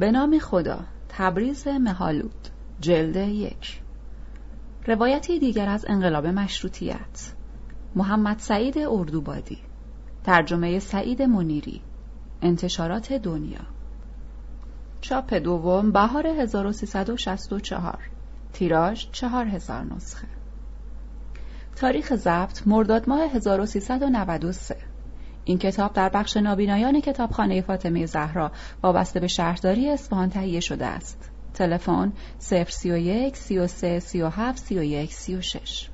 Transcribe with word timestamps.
به 0.00 0.10
نام 0.10 0.38
خدا. 0.38 0.78
تبریز 1.08 1.68
مهالود. 1.68 2.48
جلد 2.80 3.16
یک. 3.16 3.80
روایتی 4.86 5.38
دیگر 5.38 5.68
از 5.68 5.84
انقلاب 5.88 6.26
مشروطیت. 6.26 7.32
محمد 7.94 8.38
سعید 8.38 8.78
اردوبادی. 8.78 9.58
ترجمه 10.24 10.78
سعید 10.78 11.22
منیری. 11.22 11.82
انتشارات 12.42 13.12
دنیا. 13.12 13.66
چاپ 15.00 15.34
دوم 15.34 15.92
بهار 15.92 16.26
1364 16.26 17.98
تیراژ 18.52 19.06
4000 19.12 19.84
نسخه. 19.84 20.28
تاریخ 21.76 22.14
ضبط 22.14 22.62
مرداد 22.66 23.08
ماه 23.08 23.20
1393 23.20 24.89
این 25.50 25.58
کتاب 25.58 25.92
در 25.92 26.08
بخش 26.08 26.36
نابینایان 26.36 27.00
کتابخانه 27.00 27.60
فاطمه 27.60 28.06
زهرا 28.06 28.52
وابسته 28.82 29.20
به 29.20 29.26
شهرداری 29.26 29.88
اصفهان 29.88 30.30
تهیه 30.30 30.60
شده 30.60 30.86
است. 30.86 31.30
تلفن 31.54 32.12
031 32.38 33.36
33 33.36 34.00
37 34.00 34.58
31 34.58 35.14
36 35.14 35.88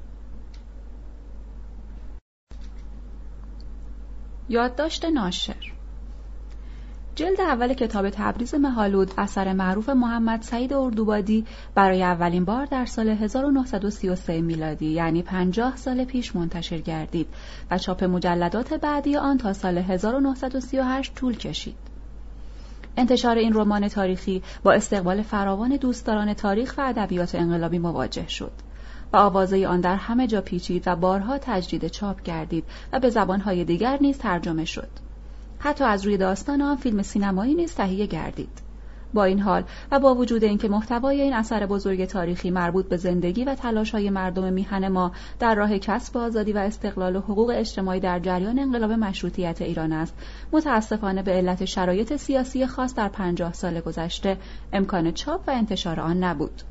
یادداشت 4.49 5.05
ناشر 5.05 5.76
جلد 7.17 7.41
اول 7.41 7.75
کتاب 7.75 8.11
تبریز 8.11 8.55
مهالود 8.55 9.11
اثر 9.19 9.53
معروف 9.53 9.89
محمد 9.89 10.43
سعید 10.43 10.73
اردوبادی 10.73 11.45
برای 11.75 12.03
اولین 12.03 12.45
بار 12.45 12.67
در 12.67 12.87
سال 12.87 13.09
1933 13.09 14.41
میلادی 14.41 14.87
یعنی 14.87 15.23
50 15.23 15.77
سال 15.77 16.05
پیش 16.05 16.37
منتشر 16.37 16.79
گردید 16.79 17.29
و 17.71 17.79
چاپ 17.79 18.05
مجلدات 18.05 18.75
بعدی 18.75 19.17
آن 19.17 19.39
تا 19.39 19.53
سال 19.53 19.79
1938 19.79 21.15
طول 21.15 21.37
کشید. 21.37 21.77
انتشار 22.97 23.37
این 23.37 23.55
رمان 23.55 23.89
تاریخی 23.89 24.43
با 24.63 24.73
استقبال 24.73 25.23
فراوان 25.23 25.77
دوستداران 25.77 26.35
تاریخ 26.35 26.75
و 26.79 26.81
ادبیات 26.81 27.35
انقلابی 27.35 27.79
مواجه 27.79 28.29
شد. 28.29 28.53
و 29.13 29.17
آوازه 29.17 29.67
آن 29.67 29.81
در 29.81 29.97
همه 29.97 30.27
جا 30.27 30.41
پیچید 30.41 30.83
و 30.87 30.97
بارها 30.97 31.39
تجدید 31.39 31.87
چاپ 31.87 32.23
گردید 32.23 32.65
و 32.93 33.01
به 33.01 33.11
زبانهای 33.11 33.65
دیگر 33.65 33.99
نیز 34.01 34.19
ترجمه 34.19 34.65
شد. 34.65 35.06
حتی 35.59 35.85
از 35.85 36.05
روی 36.05 36.17
داستان 36.17 36.63
آن 36.63 36.77
فیلم 36.77 37.03
سینمایی 37.03 37.55
نیز 37.55 37.75
تهیه 37.75 38.07
گردید. 38.07 38.67
با 39.15 39.25
این 39.25 39.41
حال 39.41 39.65
و 39.91 39.99
با 40.01 40.15
وجود 40.15 40.45
اینکه 40.45 40.69
محتوای 40.69 41.21
این 41.21 41.35
اثر 41.35 41.67
بزرگ 41.67 42.05
تاریخی 42.05 42.51
مربوط 42.51 42.89
به 42.89 42.97
زندگی 42.97 43.45
و 43.45 43.57
های 43.93 44.11
مردم 44.11 44.53
میهن 44.53 44.89
ما 44.89 45.13
در 45.39 45.55
راه 45.55 45.79
کسب 45.79 46.17
آزادی 46.17 46.53
و 46.53 46.59
استقلال 46.59 47.17
و 47.17 47.21
حقوق 47.21 47.53
اجتماعی 47.55 48.01
در 48.01 48.19
جریان 48.19 48.59
انقلاب 48.59 48.93
مشروطیت 48.93 49.63
ایران 49.63 49.93
است 49.93 50.15
متاسفانه 50.53 51.23
به 51.23 51.33
علت 51.33 51.65
شرایط 51.65 52.17
سیاسی 52.17 52.67
خاص 52.67 52.95
در 52.95 53.09
پنجاه 53.09 53.53
سال 53.53 53.81
گذشته 53.81 54.37
امکان 54.73 55.13
چاپ 55.13 55.41
و 55.47 55.51
انتشار 55.51 56.01
آن 56.01 56.25
نبود. 56.25 56.63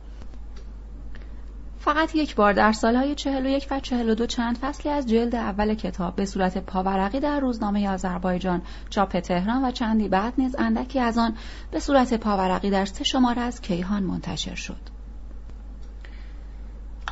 فقط 1.86 2.16
یک 2.16 2.36
بار 2.36 2.54
در 2.54 2.72
سالهای 2.72 3.16
41 3.16 3.68
و 3.72 3.80
42 3.80 4.26
چند 4.26 4.58
فصلی 4.58 4.92
از 4.92 5.10
جلد 5.10 5.36
اول 5.36 5.74
کتاب 5.74 6.16
به 6.16 6.26
صورت 6.26 6.58
پاورقی 6.58 7.20
در 7.20 7.40
روزنامه 7.40 7.90
آذربایجان 7.90 8.62
چاپ 8.90 9.20
تهران 9.20 9.66
و 9.66 9.72
چندی 9.72 10.08
بعد 10.08 10.34
نیز 10.38 10.56
اندکی 10.60 11.00
از 11.00 11.18
آن 11.18 11.38
به 11.72 11.80
صورت 11.80 12.14
پاورقی 12.14 12.70
در 12.70 12.86
سه 12.86 13.04
شماره 13.04 13.42
از 13.42 13.62
کیهان 13.62 14.04
منتشر 14.04 14.56
شد. 14.56 14.95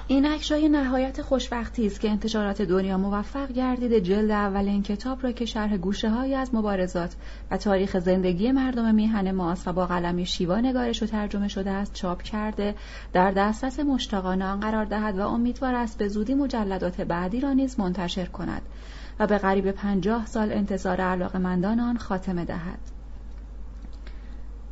اینک 0.08 0.48
جای 0.48 0.70
نهایت 0.70 1.22
خوشبختی 1.22 1.88
است 1.88 2.00
که 2.00 2.10
انتشارات 2.10 2.62
دنیا 2.62 2.98
موفق 2.98 3.52
گردیده 3.52 4.02
جلد 4.02 4.32
اول 4.32 4.68
این 4.68 4.84
کتاب 4.84 5.24
را 5.24 5.32
که 5.32 5.46
شرح 5.46 5.78
گوشه 5.78 6.10
های 6.10 6.36
از 6.36 6.56
مبارزات 6.56 7.16
و 7.52 7.58
تاریخ 7.58 8.00
زندگی 8.00 8.52
مردم 8.52 8.96
میهن 8.96 9.32
ماست 9.32 9.68
و 9.68 9.74
با 9.74 9.86
قلمی 9.86 10.26
شیوا 10.26 10.60
نگارش 10.60 11.04
و 11.04 11.06
ترجمه 11.06 11.48
شده 11.48 11.72
است 11.72 11.94
چاپ 11.94 12.22
کرده 12.22 12.76
در 13.14 13.32
دسترس 13.32 13.80
مشتاقان 13.80 14.42
آن 14.42 14.60
قرار 14.60 14.86
دهد 14.86 15.20
و 15.20 15.28
امیدوار 15.28 15.76
است 15.76 15.98
به 15.98 16.08
زودی 16.08 16.34
مجلدات 16.34 17.02
بعدی 17.02 17.40
را 17.40 17.54
نیز 17.54 17.80
منتشر 17.80 18.26
کند 18.26 18.62
و 19.20 19.28
به 19.28 19.38
قریب 19.38 19.72
پنجاه 19.72 20.26
سال 20.26 20.52
انتظار 20.52 21.02
علاقمندان 21.02 21.80
آن 21.80 21.98
خاتمه 21.98 22.46
دهد. 22.46 22.93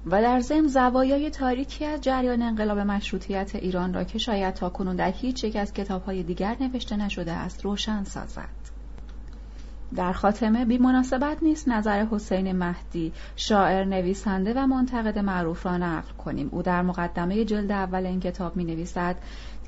و 0.05 0.21
در 0.21 0.39
ضمن 0.39 0.67
زوایای 0.67 1.29
تاریکی 1.29 1.85
از 1.85 2.01
جریان 2.01 2.41
انقلاب 2.41 2.79
مشروطیت 2.79 3.55
ایران 3.55 3.93
را 3.93 4.03
که 4.03 4.17
شاید 4.17 4.53
تا 4.53 4.69
کنون 4.69 4.95
در 4.95 5.11
هیچ 5.11 5.43
یک 5.43 5.55
از 5.55 5.73
کتابهای 5.73 6.23
دیگر 6.23 6.57
نوشته 6.59 6.95
نشده 6.95 7.31
است 7.31 7.65
روشن 7.65 8.03
سازد. 8.03 8.49
در 9.95 10.13
خاتمه 10.13 10.65
بی 10.65 10.77
مناسبت 10.77 11.43
نیست 11.43 11.67
نظر 11.67 12.05
حسین 12.11 12.51
مهدی 12.51 13.13
شاعر 13.35 13.85
نویسنده 13.85 14.53
و 14.53 14.67
منتقد 14.67 15.19
معروف 15.19 15.65
را 15.65 15.77
نقل 15.77 16.11
کنیم. 16.11 16.49
او 16.51 16.61
در 16.61 16.81
مقدمه 16.81 17.45
جلد 17.45 17.71
اول 17.71 18.05
این 18.05 18.19
کتاب 18.19 18.55
می 18.55 18.63
نویسد 18.63 19.15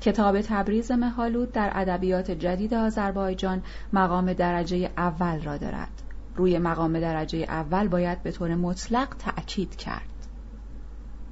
کتاب 0.00 0.40
تبریز 0.40 0.90
مهالود 0.90 1.52
در 1.52 1.70
ادبیات 1.74 2.30
جدید 2.30 2.74
آذربایجان 2.74 3.62
مقام 3.92 4.32
درجه 4.32 4.90
اول 4.96 5.42
را 5.42 5.56
دارد. 5.56 6.02
روی 6.36 6.58
مقام 6.58 7.00
درجه 7.00 7.38
اول 7.38 7.88
باید 7.88 8.22
به 8.22 8.32
طور 8.32 8.54
مطلق 8.54 9.08
تأکید 9.18 9.76
کرد. 9.76 10.13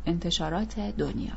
انتشارات 0.06 0.78
دنیا 0.78 1.36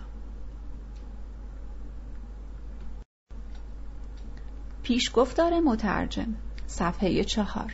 پیشگفتار 4.84 5.60
مترجم 5.60 6.36
صفحه 6.68 7.24
چهار 7.24 7.74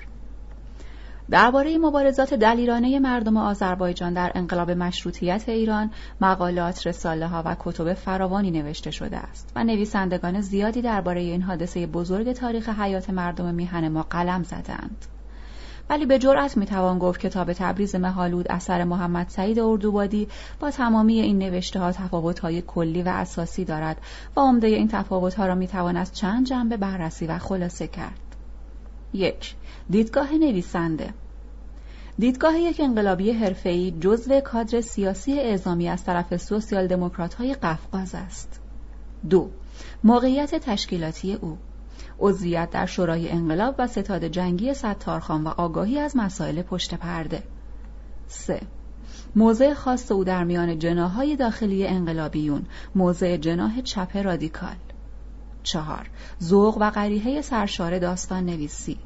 درباره 1.31 1.78
مبارزات 1.78 2.34
دلیرانه 2.34 3.00
مردم 3.00 3.38
آذربایجان 3.38 4.13
در 4.13 4.31
انقلاب 4.35 4.72
مشروطیت 4.72 5.50
ایران 5.50 5.91
مقالات، 6.22 6.88
رساله 6.88 7.28
ها 7.28 7.44
و 7.46 7.56
کتب 7.59 7.94
فراوانی 7.94 8.51
نوشته 8.51 8.91
شده 8.91 9.18
است 9.18 9.51
و 9.56 9.63
نویسندگان 9.63 10.41
زیادی 10.41 10.81
درباره 10.81 11.22
این 11.22 11.41
حادثه 11.41 11.88
بزرگ 11.88 12.31
تاریخ 12.31 12.69
حیات 12.69 13.09
مردم 13.09 13.56
میهن 13.56 13.88
ما 13.88 14.03
قلم 14.03 14.44
زدند. 14.44 15.06
ولی 15.91 16.06
به 16.06 16.19
جرأت 16.19 16.57
می‌توان 16.57 17.00
گفت 17.00 17.19
کتاب 17.19 17.53
تبریز 17.53 17.96
مهالود 17.96 18.52
اثر 18.52 18.84
محمد 18.84 19.29
سعید 19.29 19.59
اردوبادی 19.59 20.28
با 20.59 20.72
تمامی 20.72 21.19
این 21.19 21.38
نوشته 21.38 21.79
ها 21.79 21.91
تفاوت 21.91 22.40
های 22.40 22.62
کلی 22.62 23.02
و 23.02 23.09
اساسی 23.09 23.66
دارد 23.66 23.97
و 24.35 24.40
عمده 24.40 24.68
این 24.68 24.88
تفاوت 24.88 25.34
ها 25.34 25.46
را 25.46 25.56
می‌توان 25.56 25.97
از 25.97 26.13
چند 26.13 26.46
جنبه 26.46 26.78
بررسی 26.78 27.28
و 27.28 27.38
خلاصه 27.38 27.88
کرد. 27.88 28.35
یک 29.13 29.56
دیدگاه 29.90 30.34
نویسنده 30.34 31.13
دیدگاه 32.19 32.59
یک 32.59 32.80
انقلابی 32.80 33.31
حرفه‌ای 33.31 33.91
جزو 33.91 34.40
کادر 34.40 34.81
سیاسی 34.81 35.40
اعزامی 35.40 35.90
از 35.90 36.03
طرف 36.03 36.38
سوسیال 36.38 36.88
دموکرات 36.88 37.34
های 37.34 37.53
قفقاز 37.53 38.16
است. 38.16 38.59
دو 39.30 39.50
موقعیت 40.03 40.56
تشکیلاتی 40.56 41.34
او 41.34 41.57
عضویت 42.22 42.70
در 42.70 42.86
شورای 42.86 43.30
انقلاب 43.30 43.76
و 43.78 43.88
ستاد 43.88 44.24
جنگی 44.24 44.74
ستارخان 44.74 45.44
و 45.44 45.48
آگاهی 45.48 46.00
از 46.00 46.18
مسائل 46.18 46.62
پشت 46.62 46.94
پرده. 46.94 47.44
3. 48.28 48.62
موضع 49.36 49.74
خاص 49.74 50.12
او 50.12 50.24
در 50.24 50.44
میان 50.44 50.80
جناهای 50.80 51.36
داخلی 51.36 51.88
انقلابیون. 51.88 52.66
موضع 52.96 53.38
جناه 53.38 53.81
چپ 53.81 54.18
رادیکال. 54.18 54.76
چهار. 55.64 56.10
ذوق 56.44 56.78
و 56.81 56.90
غریحه 56.90 57.42
سرشار 57.42 58.00
داستان 58.00 58.46
نویسی 58.46 58.98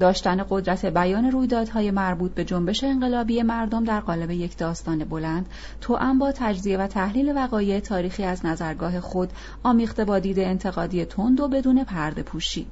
داشتن 0.00 0.44
قدرت 0.50 0.86
بیان 0.86 1.30
رویدادهای 1.30 1.90
مربوط 1.90 2.34
به 2.34 2.44
جنبش 2.44 2.84
انقلابی 2.84 3.42
مردم 3.42 3.84
در 3.84 4.00
قالب 4.00 4.30
یک 4.30 4.56
داستان 4.56 5.04
بلند 5.04 5.46
توأم 5.80 6.18
با 6.18 6.32
تجزیه 6.32 6.78
و 6.78 6.86
تحلیل 6.86 7.32
وقایع 7.36 7.80
تاریخی 7.80 8.24
از 8.24 8.46
نظرگاه 8.46 9.00
خود 9.00 9.30
آمیخته 9.62 10.04
با 10.04 10.18
دید 10.18 10.38
انتقادی 10.38 11.04
تند 11.04 11.40
و 11.40 11.48
بدون 11.48 11.84
پرده 11.84 12.22
پوشی. 12.22 12.66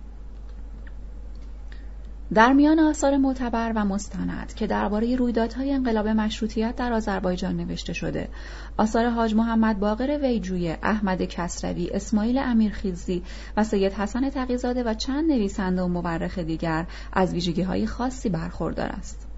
در 2.35 2.53
میان 2.53 2.79
آثار 2.79 3.17
معتبر 3.17 3.73
و 3.77 3.85
مستند 3.85 4.55
که 4.55 4.67
درباره 4.67 5.17
رویدادهای 5.17 5.73
انقلاب 5.73 6.09
مشروطیت 6.09 6.77
در 6.77 6.93
آذربایجان 6.93 7.57
نوشته 7.57 7.93
شده. 7.93 8.29
آثار 8.77 9.09
حاج 9.09 9.35
محمد 9.35 9.79
باقر 9.79 10.19
ویجویه 10.23 10.79
احمد 10.83 11.23
کسروی 11.23 11.91
اسماعیل 11.91 12.39
امیرخیزی 12.39 13.23
و 13.57 13.65
سید 13.65 13.93
حسن 13.93 14.31
تقیزاده 14.31 14.83
و 14.83 14.95
چند 14.95 15.31
نویسنده 15.31 15.83
و 15.83 15.89
مورخ 15.89 16.39
دیگر 16.39 16.87
از 17.13 17.33
ویژگی 17.33 17.63
های 17.63 17.87
خاصی 17.87 18.29
برخوردار 18.29 18.89
است. 18.89 19.30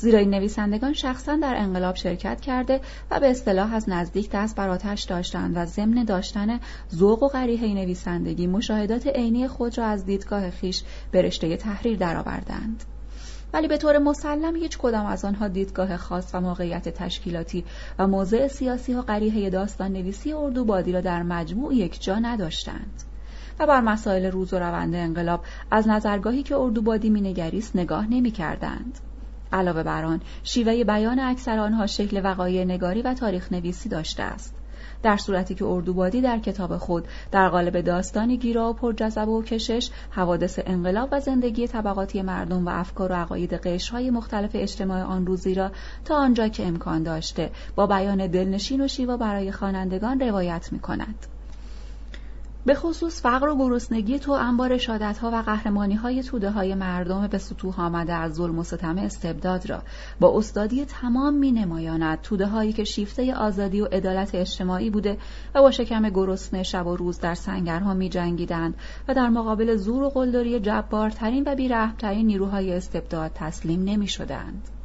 زیرا 0.00 0.18
این 0.18 0.30
نویسندگان 0.30 0.92
شخصا 0.92 1.36
در 1.36 1.54
انقلاب 1.56 1.96
شرکت 1.96 2.40
کرده 2.40 2.80
و 3.10 3.20
به 3.20 3.30
اصطلاح 3.30 3.74
از 3.74 3.88
نزدیک 3.88 4.30
دست 4.30 4.56
بر 4.56 4.68
آتش 4.68 5.02
داشتند 5.02 5.56
و 5.56 5.66
ضمن 5.66 6.04
داشتن 6.04 6.60
ذوق 6.94 7.22
و 7.22 7.28
غریحه 7.28 7.74
نویسندگی 7.74 8.46
مشاهدات 8.46 9.06
عینی 9.06 9.48
خود 9.48 9.78
را 9.78 9.86
از 9.86 10.06
دیدگاه 10.06 10.50
خیش 10.50 10.82
به 11.10 11.30
تحریر 11.56 11.98
درآوردند. 11.98 12.84
ولی 13.52 13.68
به 13.68 13.76
طور 13.76 13.98
مسلم 13.98 14.56
هیچ 14.56 14.78
کدام 14.78 15.06
از 15.06 15.24
آنها 15.24 15.48
دیدگاه 15.48 15.96
خاص 15.96 16.34
و 16.34 16.40
موقعیت 16.40 16.88
تشکیلاتی 16.88 17.64
و 17.98 18.06
موضع 18.06 18.48
سیاسی 18.48 18.94
و 18.94 19.02
غریحه 19.02 19.50
داستان 19.50 19.92
نویسی 19.92 20.32
اردوبادی 20.32 20.92
را 20.92 21.00
در 21.00 21.22
مجموع 21.22 21.74
یک 21.74 22.02
جا 22.02 22.18
نداشتند. 22.18 23.02
و 23.58 23.66
بر 23.66 23.80
مسائل 23.80 24.26
روز 24.26 24.54
و 24.54 24.58
روند 24.58 24.94
انقلاب 24.94 25.44
از 25.70 25.88
نظرگاهی 25.88 26.42
که 26.42 26.56
اردوبادی 26.56 27.10
مینگریست 27.10 27.76
نگاه 27.76 28.06
نمی 28.10 28.30
کردند. 28.30 28.98
علاوه 29.52 29.82
بر 29.82 30.04
آن 30.04 30.20
شیوه 30.42 30.84
بیان 30.84 31.18
اکثر 31.18 31.58
آنها 31.58 31.86
شکل 31.86 32.20
وقایع 32.24 32.64
نگاری 32.64 33.02
و 33.02 33.14
تاریخ 33.14 33.52
نویسی 33.52 33.88
داشته 33.88 34.22
است 34.22 34.54
در 35.02 35.16
صورتی 35.16 35.54
که 35.54 35.64
اردوبادی 35.64 36.20
در 36.20 36.38
کتاب 36.38 36.76
خود 36.76 37.08
در 37.30 37.48
قالب 37.48 37.80
داستانی 37.80 38.36
گیرا 38.36 38.70
و 38.70 38.72
پرجذبه 38.72 39.30
و 39.30 39.42
کشش 39.42 39.90
حوادث 40.10 40.58
انقلاب 40.66 41.08
و 41.12 41.20
زندگی 41.20 41.68
طبقاتی 41.68 42.22
مردم 42.22 42.66
و 42.66 42.70
افکار 42.70 43.12
و 43.12 43.14
عقاید 43.14 43.52
قشرهای 43.52 44.10
مختلف 44.10 44.50
اجتماع 44.54 45.02
آن 45.02 45.26
روزی 45.26 45.54
را 45.54 45.70
تا 46.04 46.16
آنجا 46.16 46.48
که 46.48 46.66
امکان 46.66 47.02
داشته 47.02 47.50
با 47.76 47.86
بیان 47.86 48.26
دلنشین 48.26 48.80
و 48.80 48.88
شیوا 48.88 49.16
برای 49.16 49.52
خوانندگان 49.52 50.20
روایت 50.20 50.68
می 50.72 50.78
کند. 50.78 51.37
به 52.66 52.74
خصوص 52.74 53.22
فقر 53.22 53.48
و 53.48 53.56
گرسنگی 53.56 54.18
تو 54.18 54.32
انبار 54.32 54.80
ها 55.22 55.30
و 55.30 55.42
قهرمانی 55.42 55.94
های 55.94 56.22
توده 56.22 56.50
های 56.50 56.74
مردم 56.74 57.26
به 57.26 57.38
سطوح 57.38 57.80
آمده 57.80 58.12
از 58.12 58.34
ظلم 58.34 58.58
و 58.58 58.64
ستم 58.64 58.98
استبداد 58.98 59.70
را 59.70 59.82
با 60.20 60.38
استادی 60.38 60.84
تمام 60.84 61.34
می 61.34 61.52
نمایاند 61.52 62.20
توده 62.20 62.46
هایی 62.46 62.72
که 62.72 62.84
شیفته 62.84 63.34
آزادی 63.34 63.80
و 63.80 63.84
عدالت 63.84 64.34
اجتماعی 64.34 64.90
بوده 64.90 65.18
و 65.54 65.62
با 65.62 65.70
شکم 65.70 66.08
گرسنه 66.10 66.62
شب 66.62 66.86
و 66.86 66.96
روز 66.96 67.20
در 67.20 67.34
سنگرها 67.34 67.94
می 67.94 68.08
جنگیدند 68.08 68.74
و 69.08 69.14
در 69.14 69.28
مقابل 69.28 69.76
زور 69.76 70.02
و 70.02 70.08
قلدری 70.08 70.60
جبارترین 70.60 71.44
و 71.46 71.54
بیرحمترین 71.54 72.26
نیروهای 72.26 72.72
استبداد 72.72 73.30
تسلیم 73.34 73.84
نمی 73.84 74.08
شدند. 74.08 74.77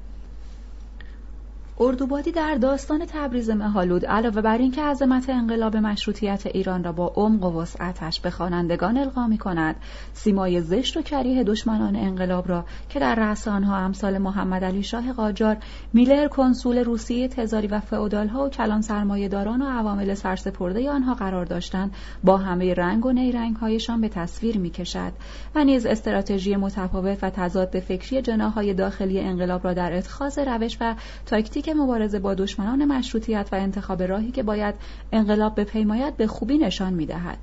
اردوبادی 1.80 2.32
در 2.32 2.56
داستان 2.56 3.06
تبریز 3.06 3.50
مهالود 3.50 4.06
علاوه 4.06 4.42
بر 4.42 4.58
اینکه 4.58 4.82
عظمت 4.82 5.30
انقلاب 5.30 5.78
مشروطیت 5.78 6.46
ایران 6.48 6.84
را 6.84 6.92
با 6.92 7.14
عمق 7.16 7.44
و 7.44 7.62
وسعتش 7.62 8.20
به 8.20 8.30
خوانندگان 8.30 8.98
القا 8.98 9.28
می 9.28 9.38
کند 9.38 9.76
سیمای 10.14 10.62
زشت 10.62 10.98
و 10.98 11.02
کریه 11.02 11.44
دشمنان 11.44 11.96
انقلاب 11.96 12.50
را 12.50 12.66
که 12.90 13.00
در 13.00 13.16
رأس 13.16 13.48
آنها 13.48 13.78
امثال 13.78 14.18
محمد 14.18 14.64
علی 14.64 14.84
شاه 14.84 15.14
قاجار 15.14 15.58
میلر 15.94 16.28
کنسول 16.28 16.78
روسیه 16.78 17.28
تزاری 17.28 17.68
و 17.68 17.80
فئودالها 17.80 18.46
و 18.46 18.50
کلان 18.50 18.82
سرمایهداران 18.82 19.62
و 19.62 19.70
عوامل 19.70 20.14
سرسپرده 20.14 20.90
آنها 20.90 21.14
قرار 21.14 21.46
داشتند 21.46 21.92
با 22.24 22.38
همه 22.38 22.74
رنگ 22.74 23.06
و 23.06 23.12
نیرنگهایشان 23.12 24.02
به 24.02 24.10
تصویر 24.10 24.58
می‌کشد 24.58 25.12
و 25.56 25.64
نیز 25.64 25.86
استراتژی 25.86 26.56
متفاوت 26.56 27.24
و 27.24 27.30
تضاد 27.30 27.80
فکری 27.80 28.22
جناهای 28.22 28.74
داخلی 28.74 29.20
انقلاب 29.20 29.64
را 29.64 29.74
در 29.74 29.94
اتخاذ 29.94 30.40
روش 30.40 30.78
و 30.82 30.96
تاکتیک 31.26 31.63
که 31.64 31.74
مبارزه 31.74 32.20
با 32.20 32.34
دشمنان 32.34 32.86
مشروطیت 32.86 33.50
و 33.52 33.56
انتخاب 33.56 34.04
راهی 34.04 34.32
که 34.32 34.44
باید 34.44 34.76
انقلاب 35.12 35.56
به 35.56 35.64
پیمایت 35.64 36.14
به 36.18 36.28
خوبی 36.28 36.58
نشان 36.58 36.94
می‌دهد. 36.94 37.38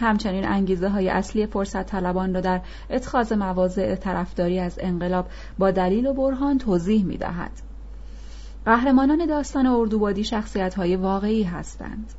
همچنین 0.00 0.48
انگیزه 0.48 0.88
های 0.88 1.08
اصلی 1.08 1.46
فرصت 1.46 1.86
طلبان 1.86 2.34
را 2.34 2.40
در 2.40 2.60
اتخاذ 2.90 3.32
مواضع 3.32 3.94
طرفداری 3.94 4.58
از 4.58 4.78
انقلاب 4.82 5.26
با 5.58 5.70
دلیل 5.70 6.06
و 6.06 6.12
برهان 6.12 6.58
توضیح 6.58 7.04
می 7.04 7.16
دهد. 7.16 7.50
قهرمانان 8.64 9.26
داستان 9.26 9.66
اردوبادی 9.66 10.24
شخصیت 10.24 10.74
های 10.74 10.96
واقعی 10.96 11.42
هستند. 11.42 12.12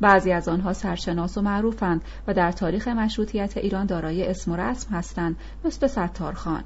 بعضی 0.00 0.32
از 0.32 0.48
آنها 0.48 0.72
سرشناس 0.72 1.38
و 1.38 1.42
معروفند 1.42 2.02
و 2.26 2.34
در 2.34 2.52
تاریخ 2.52 2.88
مشروطیت 2.88 3.56
ایران 3.56 3.86
دارای 3.86 4.26
اسم 4.26 4.52
و 4.52 4.56
رسم 4.56 4.94
هستند 4.94 5.36
مثل 5.64 5.86
ستارخان 5.86 6.64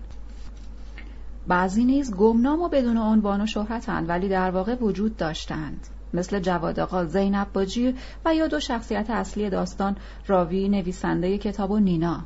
بعضی 1.46 1.84
نیز 1.84 2.14
گمنام 2.14 2.62
و 2.62 2.68
بدون 2.68 2.96
عنوان 2.96 3.40
و 3.40 3.46
شهرتند 3.46 4.08
ولی 4.08 4.28
در 4.28 4.50
واقع 4.50 4.74
وجود 4.74 5.16
داشتند. 5.16 5.86
مثل 6.14 6.40
جواد 6.40 6.80
آقا 6.80 7.04
زینب 7.04 7.52
باجی 7.52 7.94
و 8.24 8.34
یا 8.34 8.46
دو 8.46 8.60
شخصیت 8.60 9.10
اصلی 9.10 9.50
داستان 9.50 9.96
راوی 10.26 10.68
نویسنده 10.68 11.38
کتاب 11.38 11.70
و 11.70 11.78
نینا. 11.78 12.24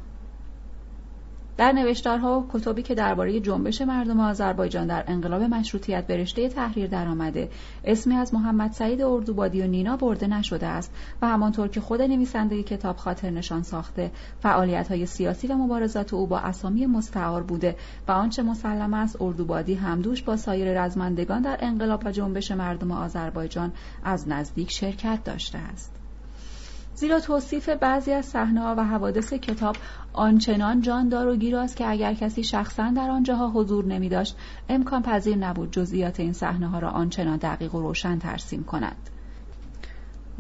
در 1.58 1.72
نوشتارها 1.72 2.40
و 2.40 2.46
کتبی 2.52 2.82
که 2.82 2.94
درباره 2.94 3.40
جنبش 3.40 3.82
مردم 3.82 4.20
آذربایجان 4.20 4.86
در 4.86 5.04
انقلاب 5.06 5.42
مشروطیت 5.42 6.06
به 6.06 6.16
رشته 6.16 6.48
تحریر 6.48 6.86
درآمده 6.86 7.50
اسمی 7.84 8.14
از 8.14 8.34
محمد 8.34 8.72
سعید 8.72 9.02
اردوبادی 9.02 9.62
و 9.62 9.66
نینا 9.66 9.96
برده 9.96 10.26
نشده 10.26 10.66
است 10.66 10.92
و 11.22 11.28
همانطور 11.28 11.68
که 11.68 11.80
خود 11.80 12.02
نویسنده 12.02 12.62
کتاب 12.62 12.96
خاطر 12.96 13.30
نشان 13.30 13.62
ساخته 13.62 14.10
فعالیت 14.40 14.88
های 14.88 15.06
سیاسی 15.06 15.46
و 15.46 15.54
مبارزات 15.54 16.14
او 16.14 16.26
با 16.26 16.38
اسامی 16.38 16.86
مستعار 16.86 17.42
بوده 17.42 17.76
و 18.08 18.12
آنچه 18.12 18.42
مسلم 18.42 18.94
است 18.94 19.22
اردوبادی 19.22 19.74
همدوش 19.74 20.22
با 20.22 20.36
سایر 20.36 20.82
رزمندگان 20.82 21.42
در 21.42 21.58
انقلاب 21.60 22.02
و 22.04 22.12
جنبش 22.12 22.50
مردم 22.50 22.90
آذربایجان 22.90 23.72
از 24.04 24.28
نزدیک 24.28 24.70
شرکت 24.70 25.24
داشته 25.24 25.58
است. 25.58 25.97
زیرا 26.98 27.20
توصیف 27.20 27.68
بعضی 27.68 28.12
از 28.12 28.24
صحنه‌ها 28.24 28.74
و 28.78 28.84
حوادث 28.84 29.32
کتاب 29.32 29.76
آنچنان 30.12 30.80
جاندار 30.80 31.28
و 31.28 31.36
گیراست 31.36 31.76
که 31.76 31.90
اگر 31.90 32.14
کسی 32.14 32.44
شخصا 32.44 32.90
در 32.96 33.10
آنجاها 33.10 33.50
حضور 33.50 33.84
نمی 33.84 34.08
داشت 34.08 34.36
امکان 34.68 35.02
پذیر 35.02 35.36
نبود 35.36 35.72
جزئیات 35.72 36.20
این 36.20 36.32
صحنه 36.32 36.68
ها 36.68 36.78
را 36.78 36.90
آنچنان 36.90 37.36
دقیق 37.36 37.74
و 37.74 37.80
روشن 37.80 38.18
ترسیم 38.18 38.64
کند. 38.64 39.10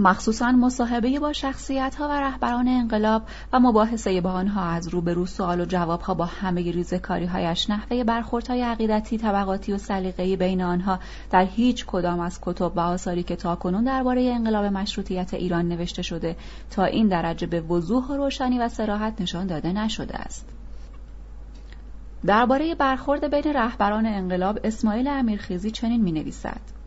مخصوصا 0.00 0.52
مصاحبه 0.52 1.18
با 1.20 1.32
شخصیت 1.32 1.94
ها 1.94 2.08
و 2.08 2.12
رهبران 2.12 2.68
انقلاب 2.68 3.22
و 3.52 3.60
مباحثه 3.60 4.20
با 4.20 4.30
آنها 4.30 4.62
از 4.62 4.88
روبرو 4.88 5.26
سوال 5.26 5.60
و 5.60 5.64
جواب 5.64 6.00
ها 6.00 6.14
با 6.14 6.24
همه 6.24 6.72
ریزکاری 6.72 7.26
هایش 7.26 7.70
نحوه 7.70 8.04
برخوردهای 8.04 8.62
عقیدتی 8.62 9.18
طبقاتی 9.18 9.72
و 9.72 9.78
سلیقه‌ای 9.78 10.36
بین 10.36 10.62
آنها 10.62 10.98
در 11.30 11.44
هیچ 11.44 11.86
کدام 11.86 12.20
از 12.20 12.38
کتب 12.42 12.76
و 12.76 12.80
آثاری 12.80 13.22
که 13.22 13.36
تاکنون 13.36 13.84
درباره 13.84 14.22
انقلاب 14.22 14.64
مشروطیت 14.64 15.34
ایران 15.34 15.68
نوشته 15.68 16.02
شده 16.02 16.36
تا 16.70 16.84
این 16.84 17.08
درجه 17.08 17.46
به 17.46 17.60
وضوح 17.60 18.06
و 18.06 18.16
روشنی 18.16 18.58
و 18.58 18.68
سراحت 18.68 19.20
نشان 19.20 19.46
داده 19.46 19.72
نشده 19.72 20.16
است. 20.16 20.48
درباره 22.26 22.74
برخورد 22.74 23.30
بین 23.30 23.54
رهبران 23.54 24.06
انقلاب 24.06 24.58
اسماعیل 24.64 25.08
امیرخیزی 25.08 25.70
چنین 25.70 26.02
می 26.02 26.12
نویسد 26.12 26.77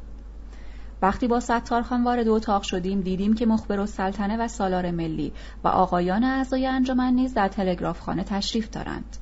وقتی 1.01 1.27
با 1.27 1.39
ستارخان 1.39 2.03
وارد 2.03 2.27
اتاق 2.27 2.63
شدیم 2.63 3.01
دیدیم 3.01 3.33
که 3.33 3.45
مخبر 3.45 3.79
و 3.79 3.85
سلطنه 3.85 4.37
و 4.37 4.47
سالار 4.47 4.91
ملی 4.91 5.33
و 5.63 5.67
آقایان 5.67 6.23
اعضای 6.23 6.67
انجمن 6.67 7.13
نیز 7.13 7.33
در 7.33 7.47
تلگرافخانه 7.47 8.23
تشریف 8.23 8.69
دارند. 8.69 9.17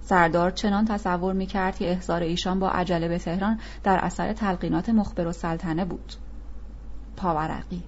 سردار 0.00 0.50
چنان 0.50 0.84
تصور 0.84 1.32
می 1.32 1.46
کرد 1.46 1.78
که 1.78 1.90
احضار 1.90 2.22
ایشان 2.22 2.58
با 2.58 2.70
عجله 2.70 3.08
به 3.08 3.18
تهران 3.18 3.60
در 3.84 3.98
اثر 3.98 4.32
تلقینات 4.32 4.88
مخبر 4.88 5.26
و 5.26 5.32
سلطنه 5.32 5.84
بود. 5.84 6.12
پاورقی 7.16 7.82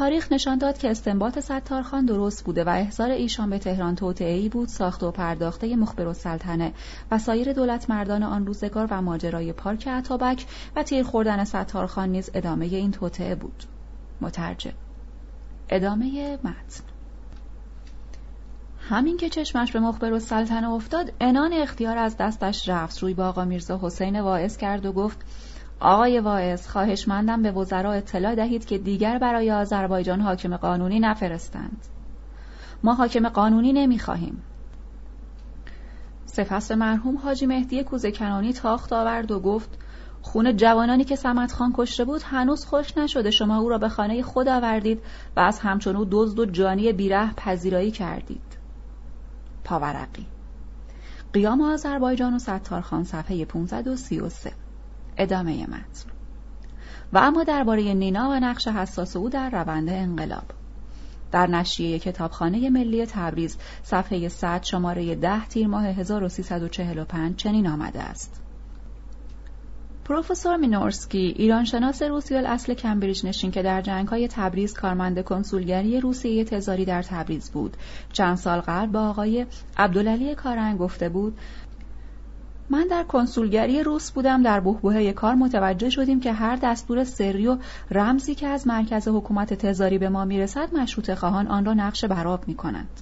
تاریخ 0.00 0.32
نشان 0.32 0.58
داد 0.58 0.78
که 0.78 0.90
استنباط 0.90 1.38
ستارخان 1.38 2.04
درست 2.04 2.44
بوده 2.44 2.64
و 2.64 2.68
احضار 2.68 3.10
ایشان 3.10 3.50
به 3.50 3.58
تهران 3.58 3.94
توطئه‌ای 3.94 4.48
بود 4.48 4.68
ساخت 4.68 5.02
و 5.02 5.10
پرداخته 5.10 5.76
مخبر 5.76 6.06
و 6.06 6.12
سلطنه 6.12 6.72
و 7.10 7.18
سایر 7.18 7.52
دولت 7.52 7.90
مردان 7.90 8.22
آن 8.22 8.46
روزگار 8.46 8.88
و 8.90 9.02
ماجرای 9.02 9.52
پارک 9.52 9.88
عطابک 9.88 10.46
و 10.76 10.82
تیر 10.82 11.02
خوردن 11.02 11.44
ستارخان 11.44 12.08
نیز 12.08 12.30
ادامه 12.34 12.64
این 12.64 12.90
توطعه 12.90 13.34
بود. 13.34 13.64
مترجم 14.20 14.72
ادامه 15.68 16.38
متن. 16.44 16.84
همین 18.80 19.16
که 19.16 19.28
چشمش 19.28 19.72
به 19.72 19.80
مخبر 19.80 20.12
و 20.12 20.18
سلطنه 20.18 20.70
افتاد 20.70 21.12
انان 21.20 21.52
اختیار 21.52 21.98
از 21.98 22.16
دستش 22.16 22.68
رفت. 22.68 22.98
روی 22.98 23.14
با 23.14 23.28
آقا 23.28 23.44
میرزا 23.44 23.80
حسین 23.82 24.20
واعظ 24.20 24.56
کرد 24.56 24.86
و 24.86 24.92
گفت 24.92 25.18
آقای 25.80 26.20
واعظ 26.20 26.66
خواهشمندم 26.66 27.42
به 27.42 27.52
وزرا 27.52 27.92
اطلاع 27.92 28.34
دهید 28.34 28.64
که 28.64 28.78
دیگر 28.78 29.18
برای 29.18 29.50
آذربایجان 29.50 30.20
حاکم 30.20 30.56
قانونی 30.56 31.00
نفرستند. 31.00 31.86
ما 32.82 32.94
حاکم 32.94 33.28
قانونی 33.28 33.72
نمی‌خواهیم. 33.72 34.42
سپس 36.26 36.72
مرحوم 36.72 37.18
حاجی 37.18 37.46
مهدی 37.46 37.84
کوزه 37.84 38.12
کنانی 38.12 38.52
تاخت 38.52 38.92
آورد 38.92 39.30
و 39.30 39.40
گفت 39.40 39.78
خون 40.22 40.56
جوانانی 40.56 41.04
که 41.04 41.16
سمت 41.16 41.52
خان 41.52 41.72
کشته 41.76 42.04
بود 42.04 42.22
هنوز 42.24 42.64
خوش 42.64 42.98
نشده 42.98 43.30
شما 43.30 43.58
او 43.58 43.68
را 43.68 43.78
به 43.78 43.88
خانه 43.88 44.22
خود 44.22 44.48
آوردید 44.48 45.02
و 45.36 45.40
از 45.40 45.58
همچنو 45.58 46.06
دزد 46.10 46.38
و 46.38 46.46
جانی 46.46 46.92
بیره 46.92 47.32
پذیرایی 47.32 47.90
کردید. 47.90 48.58
پاورقی. 49.64 50.26
قیام 51.32 51.60
آذربایجان 51.60 52.34
و 52.34 52.38
ستارخان 52.38 53.04
صفحه 53.04 53.44
533 53.44 54.52
ادامه 55.20 55.62
متن. 55.62 56.10
و 57.12 57.18
اما 57.18 57.44
درباره 57.44 57.94
نینا 57.94 58.30
و 58.30 58.40
نقش 58.40 58.68
حساس 58.68 59.16
او 59.16 59.28
در 59.28 59.50
روند 59.50 59.88
انقلاب. 59.88 60.44
در 61.32 61.46
نشریه 61.46 61.98
کتابخانه 61.98 62.70
ملی 62.70 63.06
تبریز 63.06 63.56
صفحه 63.82 64.28
100 64.28 64.62
شماره 64.62 65.14
10 65.14 65.46
تیر 65.46 65.66
ماه 65.66 65.86
1345 65.86 67.36
چنین 67.36 67.66
آمده 67.66 68.02
است. 68.02 68.42
پروفسور 70.10 70.56
مینورسکی 70.56 71.34
ایرانشناس 71.36 72.02
روسی 72.02 72.34
اصل 72.34 72.74
کمبریج 72.74 73.26
نشین 73.26 73.50
که 73.50 73.62
در 73.62 73.82
جنگ 73.82 74.08
های 74.08 74.28
تبریز 74.28 74.74
کارمند 74.74 75.24
کنسولگری 75.24 76.00
روسیه 76.00 76.44
تزاری 76.44 76.84
در 76.84 77.02
تبریز 77.02 77.50
بود. 77.50 77.76
چند 78.12 78.36
سال 78.36 78.60
قبل 78.60 78.86
با 78.86 79.08
آقای 79.08 79.46
عبدالعلی 79.76 80.34
کارنگ 80.34 80.78
گفته 80.78 81.08
بود 81.08 81.38
من 82.70 82.86
در 82.90 83.02
کنسولگری 83.02 83.82
روس 83.82 84.10
بودم 84.10 84.42
در 84.42 84.60
بحبوحه 84.60 85.12
کار 85.12 85.34
متوجه 85.34 85.90
شدیم 85.90 86.20
که 86.20 86.32
هر 86.32 86.56
دستور 86.56 87.04
سری 87.04 87.46
و 87.46 87.58
رمزی 87.90 88.34
که 88.34 88.46
از 88.46 88.66
مرکز 88.66 89.08
حکومت 89.08 89.54
تزاری 89.54 89.98
به 89.98 90.08
ما 90.08 90.24
می‌رسد 90.24 90.74
مشروط 90.74 91.14
خواهان 91.14 91.46
آن 91.46 91.64
را 91.64 91.74
نقش 91.74 92.04
براب 92.04 92.48
می 92.48 92.54
کنند. 92.54 93.00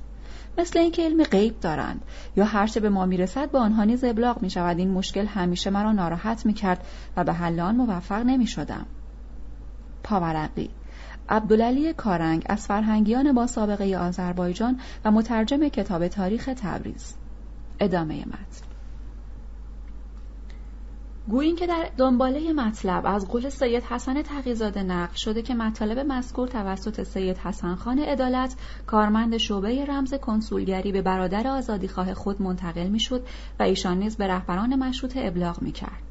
مثل 0.58 0.78
اینکه 0.78 1.02
علم 1.02 1.22
غیب 1.22 1.60
دارند 1.60 2.00
یا 2.36 2.44
هرچه 2.44 2.80
به 2.80 2.88
ما 2.88 3.06
می‌رسد 3.06 3.50
به 3.50 3.58
آنها 3.58 3.84
نیز 3.84 4.04
ابلاغ 4.04 4.42
می 4.42 4.50
شود 4.50 4.78
این 4.78 4.90
مشکل 4.90 5.26
همیشه 5.26 5.70
مرا 5.70 5.92
ناراحت 5.92 6.46
می 6.46 6.52
کرد 6.52 6.84
و 7.16 7.24
به 7.24 7.32
حل 7.32 7.60
آن 7.60 7.76
موفق 7.76 8.22
نمی 8.22 8.46
شدم. 8.46 8.86
پاورقی 10.02 10.70
عبدالعلی 11.28 11.92
کارنگ 11.92 12.44
از 12.48 12.66
فرهنگیان 12.66 13.32
با 13.32 13.46
سابقه 13.46 13.96
آذربایجان 13.96 14.80
و 15.04 15.10
مترجم 15.10 15.68
کتاب 15.68 16.08
تاریخ 16.08 16.50
تبریز 16.62 17.14
ادامه 17.80 18.18
متن 18.18 18.47
گویین 21.28 21.56
که 21.56 21.66
در 21.66 21.90
دنباله 21.96 22.52
مطلب 22.52 23.06
از 23.06 23.28
قول 23.28 23.48
سید 23.48 23.82
حسن 23.82 24.22
تقیزاده 24.22 24.82
نقل 24.82 25.14
شده 25.14 25.42
که 25.42 25.54
مطالب 25.54 25.98
مذکور 25.98 26.48
توسط 26.48 27.02
سید 27.02 27.38
حسن 27.38 27.74
خان 27.74 27.98
عدالت 27.98 28.56
کارمند 28.86 29.36
شعبه 29.36 29.84
رمز 29.84 30.14
کنسولگری 30.14 30.92
به 30.92 31.02
برادر 31.02 31.48
آزادیخواه 31.48 32.14
خود 32.14 32.42
منتقل 32.42 32.86
می‌شد 32.86 33.26
و 33.60 33.62
ایشان 33.62 33.98
نیز 33.98 34.16
به 34.16 34.26
رهبران 34.26 34.76
مشروط 34.76 35.12
ابلاغ 35.16 35.62
می‌کرد. 35.62 36.07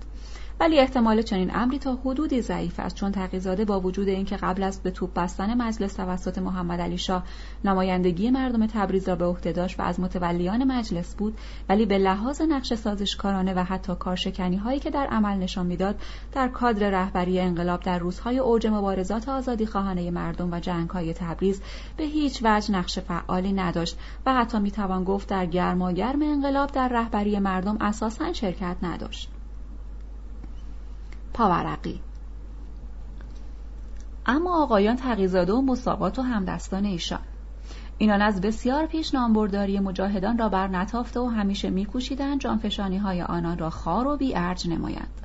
ولی 0.60 0.80
احتمال 0.80 1.22
چنین 1.22 1.56
امری 1.56 1.80
تا 1.80 1.98
حدودی 2.06 2.42
ضعیف 2.42 2.80
است 2.80 2.96
چون 2.96 3.12
تقیزاده 3.12 3.66
با 3.66 3.80
وجود 3.80 4.08
اینکه 4.08 4.38
قبل 4.38 4.64
از 4.64 4.84
به 4.84 4.92
توپ 4.92 5.14
بستن 5.14 5.54
مجلس 5.54 5.94
توسط 5.94 6.38
محمد 6.38 6.82
علی 6.82 6.98
شاه 6.98 7.24
نمایندگی 7.66 8.30
مردم 8.30 8.68
تبریز 8.68 9.10
را 9.10 9.16
به 9.16 9.26
عهده 9.26 9.52
داشت 9.52 9.80
و 9.80 9.84
از 9.84 10.00
متولیان 10.00 10.64
مجلس 10.64 11.16
بود 11.16 11.38
ولی 11.70 11.86
به 11.86 11.98
لحاظ 11.98 12.42
نقش 12.42 12.74
سازشکارانه 12.74 13.54
و 13.54 13.64
حتی 13.64 13.96
کارشکنی 13.96 14.58
هایی 14.58 14.80
که 14.80 14.90
در 14.90 15.08
عمل 15.08 15.38
نشان 15.38 15.66
می‌داد 15.66 16.02
در 16.32 16.48
کادر 16.48 16.90
رهبری 16.90 17.40
انقلاب 17.40 17.80
در 17.80 18.00
روزهای 18.00 18.40
اوج 18.40 18.68
مبارزات 18.68 19.30
آزادی 19.30 19.66
خواهانه 19.66 20.12
مردم 20.12 20.52
و 20.52 20.60
جنگ 20.60 20.90
های 20.90 21.14
تبریز 21.14 21.62
به 21.98 22.04
هیچ 22.04 22.40
وجه 22.44 22.72
نقش 22.72 23.00
فعالی 23.00 23.54
نداشت 23.54 23.98
و 24.26 24.34
حتی 24.34 24.60
می‌توان 24.60 25.04
گفت 25.04 25.30
در 25.30 25.46
گرماگرم 25.46 26.22
انقلاب 26.22 26.72
در 26.72 26.88
رهبری 26.88 27.40
مردم 27.40 27.78
اساسا 27.82 28.34
شرکت 28.34 28.76
نداشت. 28.84 29.37
پاورقی. 31.38 32.02
اما 34.26 34.64
آقایان 34.64 34.96
تقیزاده 34.96 35.54
و 35.54 35.62
مساقات 35.62 36.20
و 36.20 36.22
همدستان 36.22 36.86
ایشان. 36.86 37.20
اینان 37.98 38.22
از 38.22 38.42
بسیار 38.42 38.86
پیش 38.86 39.14
نامبرداری 39.14 39.80
مجاهدان 39.80 40.38
را 40.38 40.50
بر 40.50 40.68
نتافته 40.68 41.20
و 41.20 41.26
همیشه 41.26 41.70
میکوشیدند 41.70 42.40
جانفشانی 42.40 42.98
های 42.98 43.22
آنان 43.22 43.58
را 43.58 43.70
خار 43.70 44.08
و 44.08 44.18
بیارج 44.18 44.70
نمایند 44.70 45.22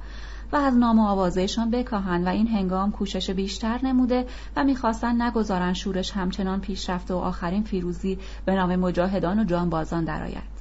و 0.52 0.57
از 0.57 0.76
نام 0.76 0.99
و 0.99 1.07
آوازهشان 1.07 1.71
بکاهند 1.71 2.26
و 2.26 2.28
این 2.28 2.49
هنگام 2.49 2.92
کوشش 2.92 3.31
بیشتر 3.31 3.81
نموده 3.83 4.26
و 4.57 4.64
می‌خواستند 4.64 5.23
نگذارند 5.23 5.75
شورش 5.75 6.12
همچنان 6.12 6.61
پیشرفته 6.61 7.14
و 7.14 7.16
آخرین 7.16 7.62
فیروزی 7.62 8.19
به 8.45 8.54
نام 8.54 8.76
مجاهدان 8.76 9.38
و 9.38 9.45
جانبازان 9.45 10.04
درآید. 10.04 10.52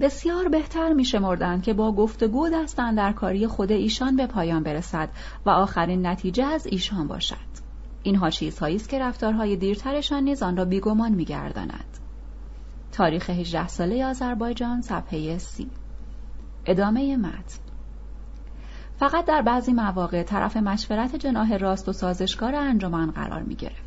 بسیار 0.00 0.48
بهتر 0.48 0.92
می 0.92 1.04
شمردند 1.04 1.62
که 1.62 1.74
با 1.74 1.92
گفتگو 1.92 2.48
دستن 2.48 2.94
در 2.94 3.12
کاری 3.12 3.46
خود 3.46 3.72
ایشان 3.72 4.16
به 4.16 4.26
پایان 4.26 4.62
برسد 4.62 5.08
و 5.46 5.50
آخرین 5.50 6.06
نتیجه 6.06 6.44
از 6.44 6.66
ایشان 6.66 7.06
باشد. 7.06 7.64
اینها 8.02 8.30
چیزهایی 8.30 8.76
است 8.76 8.88
که 8.88 8.98
رفتارهای 8.98 9.56
دیرترشان 9.56 10.22
نیز 10.22 10.42
آن 10.42 10.56
را 10.56 10.64
بیگمان 10.64 11.12
میگرداند. 11.12 11.98
تاریخ 12.92 13.30
18 13.30 13.68
ساله 13.68 14.06
آذربایجان 14.06 14.82
صفحه 14.82 15.38
سی 15.38 15.70
ادامه 16.66 17.16
متن 17.16 17.58
فقط 18.96 19.24
در 19.24 19.42
بعضی 19.42 19.72
مواقع 19.72 20.22
طرف 20.22 20.56
مشورت 20.56 21.16
جناه 21.16 21.56
راست 21.56 21.88
و 21.88 21.92
سازشکار 21.92 22.54
انجمن 22.54 23.10
قرار 23.10 23.42
می 23.42 23.54
گرفت. 23.54 23.83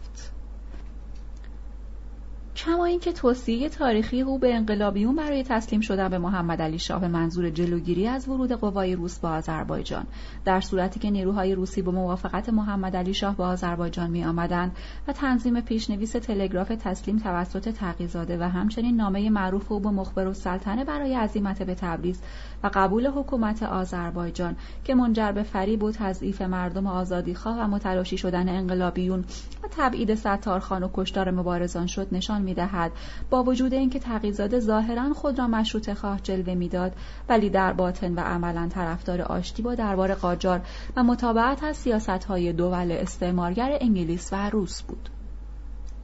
کما 2.57 2.85
اینکه 2.85 3.13
توصیه 3.13 3.69
تاریخی 3.69 4.21
او 4.21 4.39
به 4.39 4.55
انقلابیون 4.55 5.15
برای 5.15 5.43
تسلیم 5.43 5.81
شدن 5.81 6.09
به 6.09 6.17
محمد 6.17 6.61
علی 6.61 6.79
شاه 6.79 7.01
به 7.01 7.07
منظور 7.07 7.49
جلوگیری 7.49 8.07
از 8.07 8.27
ورود 8.27 8.51
قوای 8.51 8.95
روس 8.95 9.19
به 9.19 9.27
آذربایجان 9.27 10.05
در 10.45 10.61
صورتی 10.61 10.99
که 10.99 11.11
نیروهای 11.11 11.55
روسی 11.55 11.81
به 11.81 11.91
موافقت 11.91 12.49
محمد 12.49 12.95
علی 12.95 13.13
شاه 13.13 13.37
به 13.37 13.43
آذربایجان 13.43 14.09
می 14.09 14.25
آمدند 14.25 14.75
و 15.07 15.13
تنظیم 15.13 15.61
پیشنویس 15.61 16.11
تلگراف 16.11 16.67
تسلیم 16.67 17.17
توسط 17.17 17.69
تقیزاده 17.69 18.37
و 18.37 18.43
همچنین 18.43 18.95
نامه 18.95 19.29
معروف 19.29 19.71
او 19.71 19.79
به 19.79 19.89
مخبر 19.89 20.33
سلطنه 20.33 20.85
برای 20.85 21.13
عزیمت 21.13 21.63
به 21.63 21.75
تبریز 21.75 22.21
و 22.63 22.69
قبول 22.73 23.07
حکومت 23.07 23.63
آذربایجان 23.63 24.55
که 24.83 24.95
منجر 24.95 25.31
به 25.31 25.43
فریب 25.43 25.83
و 25.83 25.91
تضعیف 25.91 26.41
مردم 26.41 26.87
آزادیخواه 26.87 27.59
و 27.59 27.67
متلاشی 27.67 28.17
شدن 28.17 28.49
انقلابیون 28.49 29.19
و 29.63 29.67
تبعید 29.77 30.15
ستارخان 30.15 30.83
و 30.83 30.89
کشتار 30.93 31.31
مبارزان 31.31 31.87
شد 31.87 32.07
نشان 32.11 32.46
می‌دهد. 32.47 32.91
با 33.29 33.43
وجود 33.43 33.73
اینکه 33.73 33.99
تقیزاده 33.99 34.59
ظاهرا 34.59 35.13
خود 35.13 35.39
را 35.39 35.47
مشروط 35.47 35.93
خواه 35.93 36.19
جلوه 36.21 36.53
می‌داد 36.53 36.91
ولی 37.29 37.49
در 37.49 37.73
باطن 37.73 38.13
و 38.13 38.19
عملا 38.19 38.67
طرفدار 38.67 39.21
آشتی 39.21 39.61
با 39.61 39.75
دربار 39.75 40.13
قاجار 40.13 40.61
و 40.95 41.03
مطابقت 41.03 41.63
از 41.63 41.77
سیاست 41.77 42.09
های 42.09 42.53
دول 42.53 42.91
استعمارگر 42.91 43.77
انگلیس 43.81 44.33
و 44.33 44.49
روس 44.49 44.81
بود. 44.81 45.09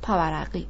پاورقی. 0.01 0.67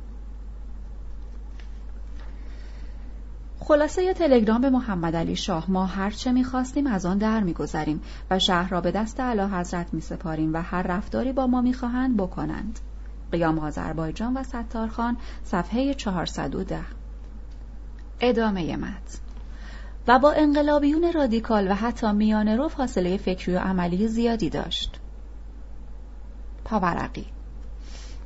خلاصه 3.59 4.13
تلگرام 4.13 4.61
به 4.61 4.69
محمد 4.69 5.15
علی 5.15 5.35
شاه 5.35 5.71
ما 5.71 5.85
هر 5.85 6.09
چه 6.09 6.31
می‌خواستیم 6.31 6.87
از 6.87 7.05
آن 7.05 7.17
در 7.17 7.43
میگذریم 7.43 8.01
و 8.31 8.39
شهر 8.39 8.69
را 8.69 8.81
به 8.81 8.91
دست 8.91 9.19
اعلی 9.19 9.41
حضرت 9.41 9.93
میسپاریم 9.93 10.53
و 10.53 10.61
هر 10.61 10.81
رفتاری 10.81 11.33
با 11.33 11.47
ما 11.47 11.61
می‌خواهند 11.61 12.17
بکنند. 12.17 12.79
قیام 13.33 13.59
آذربایجان 13.59 14.37
و 14.37 14.43
ستارخان 14.43 15.17
صفحه 15.43 15.93
410 15.93 16.79
ادامه 18.19 18.75
متن. 18.75 19.19
و 20.07 20.19
با 20.19 20.31
انقلابیون 20.31 21.13
رادیکال 21.13 21.71
و 21.71 21.73
حتی 21.73 22.11
میان 22.11 22.47
رو 22.47 22.67
فاصله 22.67 23.17
فکری 23.17 23.55
و 23.55 23.59
عملی 23.59 24.07
زیادی 24.07 24.49
داشت. 24.49 24.99
پاورقی. 26.65 27.25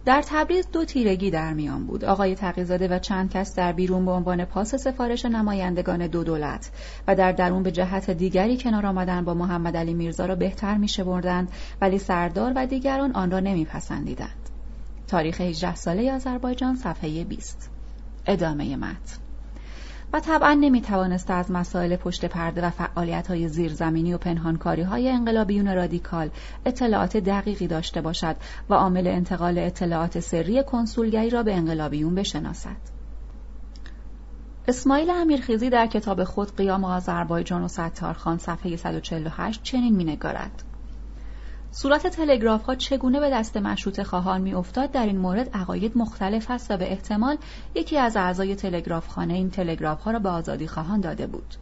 در 0.06 0.24
تبریز 0.28 0.68
دو 0.72 0.86
تیرگی 0.86 1.32
در 1.32 1.54
میان 1.54 1.86
بود. 1.86 2.06
آقای 2.06 2.36
تقیزاده 2.36 2.88
و 2.88 3.00
چند 3.00 3.32
کس 3.32 3.56
در 3.56 3.72
بیرون 3.72 4.06
به 4.06 4.12
عنوان 4.12 4.46
پاس 4.46 4.76
سفارش 4.76 5.26
نمایندگان 5.26 6.08
دو 6.08 6.24
دولت 6.24 6.72
و 7.08 7.16
در 7.16 7.32
درون 7.32 7.64
به 7.64 7.72
جهت 7.72 8.10
دیگری 8.10 8.58
کنار 8.58 8.86
آمدن 8.86 9.26
با 9.26 9.34
محمد 9.34 9.78
علی 9.78 9.94
میرزا 9.94 10.26
را 10.26 10.36
بهتر 10.36 10.78
میشمردند 10.78 11.52
ولی 11.82 12.00
سردار 12.00 12.54
و 12.56 12.66
دیگران 12.66 13.12
آن 13.12 13.32
را 13.32 13.40
نمیپسندیدند. 13.40 14.47
تاریخ 15.08 15.42
18 15.42 15.76
ساله 15.76 16.14
آذربایجان 16.14 16.76
صفحه 16.76 17.24
20 17.24 17.70
ادامه 18.26 18.76
متن. 18.76 19.18
و 20.14 20.20
طبعا 20.20 20.54
نمی 20.54 20.82
توانسته 20.82 21.34
از 21.34 21.52
مسائل 21.52 21.96
پشت 21.96 22.26
پرده 22.26 22.66
و 22.66 22.70
فعالیت 22.70 23.28
های 23.28 23.48
زیرزمینی 23.48 24.14
و 24.14 24.18
پنهانکاری 24.18 24.82
های 24.82 25.10
انقلابیون 25.10 25.76
رادیکال 25.76 26.30
اطلاعات 26.66 27.18
دقیقی 27.18 27.68
داشته 27.68 28.02
باشد 28.02 28.36
و 28.70 28.74
عامل 28.74 29.08
انتقال 29.08 29.58
اطلاعات 29.58 30.20
سری 30.20 30.64
کنسولگری 30.64 31.30
را 31.30 31.44
به 31.44 31.56
انقلابیون 31.56 32.16
بشناسد. 32.16 32.98
اسماعیل 34.68 35.10
امیرخیزی 35.10 35.70
در 35.70 35.88
کتاب 35.88 36.24
خود 36.24 36.56
قیام 36.58 36.84
آذربایجان 36.84 37.64
و 37.64 37.68
ستارخان 37.68 38.38
صفحه 38.38 38.76
148 38.76 39.64
چنین 39.64 39.96
مینگارد. 39.96 40.64
صورت 41.72 42.08
تلگراف 42.08 42.64
ها 42.64 42.76
چگونه 42.76 43.20
به 43.20 43.30
دست 43.30 43.58
مشروط 43.58 44.02
خواهان 44.02 44.42
می 44.42 44.54
افتاد 44.54 44.92
در 44.92 45.06
این 45.06 45.18
مورد 45.18 45.50
عقاید 45.50 45.98
مختلف 45.98 46.52
است 46.52 46.72
و 46.72 46.78
به 46.78 46.92
احتمال 46.92 47.38
یکی 47.76 47.98
از 47.98 48.18
اعضای 48.18 48.56
تلگراف 48.56 49.08
خانه 49.08 49.34
این 49.34 49.50
تلگراف 49.50 50.02
ها 50.02 50.12
را 50.12 50.20
به 50.20 50.30
آزادی 50.30 50.68
خواهان 50.68 51.02
داده 51.02 51.28
بود. 51.28 51.56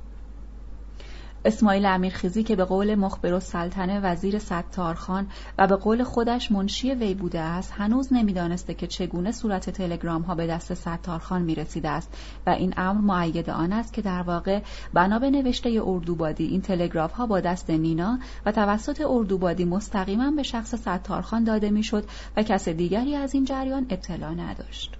اسماعیل 1.45 1.85
امیرخیزی 1.85 2.43
که 2.43 2.55
به 2.55 2.65
قول 2.65 2.95
مخبر 2.95 3.33
و 3.33 3.39
سلطنه 3.39 3.99
وزیر 3.99 4.39
ستارخان 4.39 5.27
و 5.57 5.67
به 5.67 5.75
قول 5.75 6.03
خودش 6.03 6.51
منشی 6.51 6.93
وی 6.93 7.13
بوده 7.13 7.39
است 7.39 7.73
هنوز 7.77 8.13
نمی‌دانسته 8.13 8.73
که 8.73 8.87
چگونه 8.87 9.31
صورت 9.31 9.69
تلگرام 9.69 10.21
ها 10.21 10.35
به 10.35 10.47
دست 10.47 10.73
ستارخان 10.73 11.41
می 11.41 11.55
رسیده 11.55 11.89
است 11.89 12.17
و 12.47 12.49
این 12.49 12.73
امر 12.77 13.01
معید 13.01 13.49
آن 13.49 13.73
است 13.73 13.93
که 13.93 14.01
در 14.01 14.21
واقع 14.21 14.61
بنا 14.93 15.19
به 15.19 15.29
نوشته 15.29 15.81
اردوبادی 15.85 16.45
این 16.45 16.61
تلگراف 16.61 17.11
ها 17.11 17.25
با 17.25 17.39
دست 17.39 17.69
نینا 17.69 18.19
و 18.45 18.51
توسط 18.51 19.01
اردوبادی 19.09 19.65
مستقیما 19.65 20.31
به 20.31 20.43
شخص 20.43 20.75
ستارخان 20.75 21.43
داده 21.43 21.69
می‌شد 21.69 22.05
و 22.37 22.43
کس 22.43 22.69
دیگری 22.69 23.15
از 23.15 23.33
این 23.33 23.45
جریان 23.45 23.85
اطلاع 23.89 24.33
نداشت. 24.33 24.94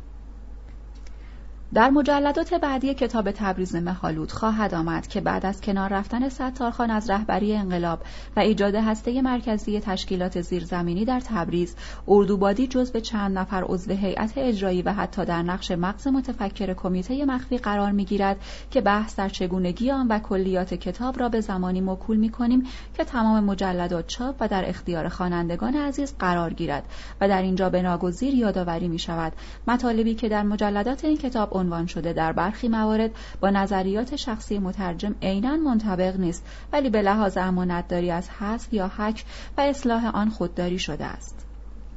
در 1.73 1.89
مجلدات 1.89 2.53
بعدی 2.53 2.93
کتاب 2.93 3.31
تبریز 3.31 3.75
مهالود 3.75 4.31
خواهد 4.31 4.73
آمد 4.73 5.07
که 5.07 5.21
بعد 5.21 5.45
از 5.45 5.61
کنار 5.61 5.89
رفتن 5.89 6.29
ستارخان 6.29 6.91
از 6.91 7.09
رهبری 7.09 7.55
انقلاب 7.55 7.99
و 8.35 8.39
ایجاد 8.39 8.75
هسته 8.75 9.21
مرکزی 9.21 9.79
تشکیلات 9.79 10.41
زیرزمینی 10.41 11.05
در 11.05 11.19
تبریز 11.19 11.75
اردوبادی 12.07 12.67
جزو 12.67 12.99
چند 12.99 13.37
نفر 13.37 13.63
عضو 13.63 13.91
هیئت 13.93 14.33
اجرایی 14.35 14.81
و 14.81 14.93
حتی 14.93 15.25
در 15.25 15.41
نقش 15.41 15.71
مغز 15.71 16.07
متفکر 16.07 16.73
کمیته 16.73 17.25
مخفی 17.25 17.57
قرار 17.57 17.91
می‌گیرد 17.91 18.37
که 18.71 18.81
بحث 18.81 19.15
در 19.15 19.29
چگونگی 19.29 19.91
آن 19.91 20.07
و 20.07 20.19
کلیات 20.19 20.73
کتاب 20.73 21.19
را 21.19 21.29
به 21.29 21.41
زمانی 21.41 21.81
مکول 21.81 22.17
می 22.17 22.29
کنیم 22.29 22.63
که 22.97 23.03
تمام 23.03 23.43
مجلدات 23.43 24.07
چاپ 24.07 24.35
و 24.39 24.47
در 24.47 24.69
اختیار 24.69 25.09
خوانندگان 25.09 25.75
عزیز 25.75 26.15
قرار 26.19 26.53
گیرد 26.53 26.83
و 27.21 27.27
در 27.27 27.41
اینجا 27.41 27.69
به 27.69 27.81
ناگزیر 27.81 28.33
یادآوری 28.33 28.87
می 28.87 28.99
شود 28.99 29.33
مطالبی 29.67 30.15
که 30.15 30.29
در 30.29 30.43
مجلدات 30.43 31.05
این 31.05 31.17
کتاب 31.17 31.55
عنوان 31.65 31.85
شده 31.85 32.13
در 32.13 32.31
برخی 32.31 32.67
موارد 32.67 33.11
با 33.39 33.49
نظریات 33.49 34.15
شخصی 34.15 34.59
مترجم 34.59 35.15
عینا 35.21 35.55
منطبق 35.55 36.19
نیست 36.19 36.45
ولی 36.73 36.89
به 36.89 37.01
لحاظ 37.01 37.37
امانتداری 37.37 38.11
از 38.11 38.29
حذف 38.29 38.73
یا 38.73 38.87
حک 38.87 39.25
و 39.57 39.61
اصلاح 39.61 40.05
آن 40.05 40.29
خودداری 40.29 40.79
شده 40.79 41.05
است 41.05 41.45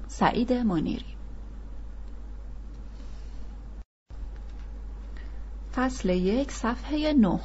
سعید 0.09 0.53
منیری 0.53 1.05
فصل 5.75 6.09
یک 6.09 6.53
صفحه 6.53 7.13
نه 7.13 7.41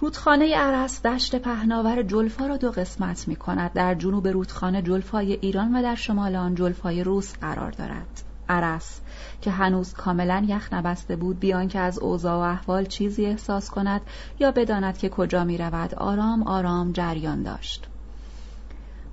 رودخانه 0.00 0.56
عرس 0.56 1.06
دشت 1.06 1.36
پهناور 1.36 2.02
جلفا 2.02 2.46
را 2.46 2.56
دو 2.56 2.70
قسمت 2.70 3.28
می 3.28 3.36
کند. 3.36 3.72
در 3.72 3.94
جنوب 3.94 4.28
رودخانه 4.28 4.82
جلفای 4.82 5.32
ایران 5.32 5.76
و 5.76 5.82
در 5.82 5.94
شمال 5.94 6.36
آن 6.36 6.54
جلفای 6.54 7.04
روس 7.04 7.34
قرار 7.34 7.70
دارد. 7.70 8.27
عرس 8.48 9.00
که 9.40 9.50
هنوز 9.50 9.92
کاملا 9.92 10.44
یخ 10.48 10.72
نبسته 10.72 11.16
بود 11.16 11.40
بیان 11.40 11.68
که 11.68 11.78
از 11.78 11.98
اوضاع 11.98 12.36
و 12.36 12.52
احوال 12.52 12.84
چیزی 12.84 13.26
احساس 13.26 13.70
کند 13.70 14.00
یا 14.40 14.50
بداند 14.50 14.98
که 14.98 15.08
کجا 15.08 15.44
می 15.44 15.58
رود 15.58 15.94
آرام 15.94 16.42
آرام 16.42 16.92
جریان 16.92 17.42
داشت. 17.42 17.86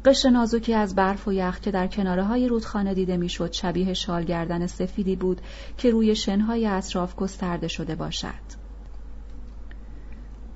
قشر 0.06 0.30
نازکی 0.30 0.74
از 0.74 0.96
برف 0.96 1.28
و 1.28 1.34
یخ 1.34 1.60
که 1.60 1.72
در 1.72 1.88
کناره 1.88 2.24
های 2.24 2.48
رودخانه 2.48 2.94
دیده 2.94 3.18
می‌شد 3.18 3.52
شبیه 3.52 3.94
شال 3.94 4.24
گردن 4.24 4.68
سفیدی 4.68 5.16
بود 5.16 5.42
که 5.78 5.92
روی 5.92 6.16
شنهای 6.16 6.68
اطراف 6.68 7.16
گسترده 7.16 7.68
شده 7.68 7.96
باشد. 7.96 8.65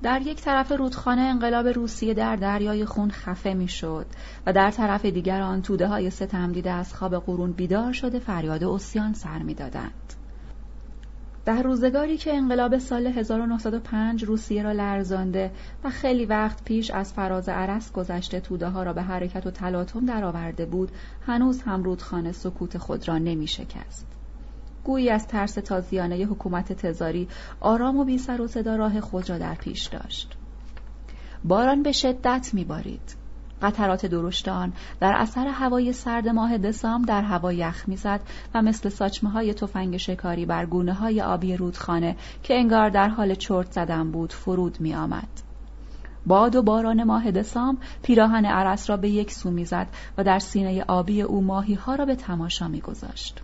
در 0.02 0.22
یک 0.22 0.40
طرف 0.40 0.72
رودخانه 0.72 1.22
انقلاب 1.22 1.66
روسیه 1.66 2.14
در 2.14 2.36
دریای 2.36 2.84
خون 2.84 3.10
خفه 3.10 3.54
می‌شد 3.54 4.06
و 4.46 4.52
در 4.52 4.70
طرف 4.70 5.04
دیگر 5.04 5.42
آن 5.42 5.62
توده 5.62 5.86
های 5.86 6.10
ستم 6.10 6.52
دیده 6.52 6.70
از 6.70 6.94
خواب 6.94 7.14
قرون 7.14 7.52
بیدار 7.52 7.92
شده 7.92 8.18
فریاد 8.18 8.64
اسیان 8.64 9.12
سر 9.12 9.38
می‌دادند. 9.38 10.14
در 11.44 11.62
روزگاری 11.62 12.16
که 12.16 12.36
انقلاب 12.36 12.78
سال 12.78 13.06
1905 13.06 14.24
روسیه 14.24 14.62
را 14.62 14.72
لرزانده 14.72 15.50
و 15.84 15.90
خیلی 15.90 16.24
وقت 16.24 16.64
پیش 16.64 16.90
از 16.90 17.12
فراز 17.12 17.48
عرس 17.48 17.92
گذشته 17.92 18.40
توده 18.40 18.68
ها 18.68 18.82
را 18.82 18.92
به 18.92 19.02
حرکت 19.02 19.46
و 19.46 19.50
تلاطم 19.50 20.06
درآورده 20.06 20.66
بود 20.66 20.90
هنوز 21.26 21.62
هم 21.62 21.82
رودخانه 21.82 22.32
سکوت 22.32 22.78
خود 22.78 23.08
را 23.08 23.18
نمی 23.18 23.46
شکست. 23.46 24.19
گویی 24.84 25.10
از 25.10 25.26
ترس 25.26 25.54
تازیانه 25.54 26.16
حکومت 26.16 26.72
تزاری 26.72 27.28
آرام 27.60 27.96
و 27.96 28.04
بی 28.04 28.18
سر 28.18 28.40
و 28.40 28.46
صدا 28.46 28.76
راه 28.76 29.00
خود 29.00 29.30
را 29.30 29.38
در 29.38 29.54
پیش 29.54 29.86
داشت. 29.86 30.36
باران 31.44 31.82
به 31.82 31.92
شدت 31.92 32.50
میبارید. 32.52 33.20
قطرات 33.62 34.06
درشت 34.06 34.48
آن 34.48 34.72
در 35.00 35.12
اثر 35.16 35.46
هوای 35.46 35.92
سرد 35.92 36.28
ماه 36.28 36.58
دسامبر 36.58 37.06
در 37.06 37.22
هوا 37.22 37.52
یخ 37.52 37.88
می‌زد 37.88 38.20
و 38.54 38.62
مثل 38.62 38.88
ساچمه 38.88 39.30
های 39.30 39.54
تفنگ 39.54 39.96
شکاری 39.96 40.46
بر 40.46 40.66
گونه 40.66 40.92
های 40.92 41.22
آبی 41.22 41.56
رودخانه 41.56 42.16
که 42.42 42.54
انگار 42.54 42.88
در 42.88 43.08
حال 43.08 43.34
چرت 43.34 43.72
زدن 43.72 44.10
بود 44.10 44.32
فرود 44.32 44.80
می 44.80 44.94
آمد. 44.94 45.28
باد 46.26 46.56
و 46.56 46.62
باران 46.62 47.04
ماه 47.04 47.30
دسامبر 47.30 47.82
پیراهن 48.02 48.44
عرس 48.44 48.90
را 48.90 48.96
به 48.96 49.10
یک 49.10 49.32
سو 49.32 49.50
می‌زد 49.50 49.86
و 50.18 50.24
در 50.24 50.38
سینه 50.38 50.84
آبی 50.88 51.22
او 51.22 51.40
ماهی 51.40 51.74
ها 51.74 51.94
را 51.94 52.04
به 52.04 52.14
تماشا 52.14 52.68
میگذاشت. 52.68 53.42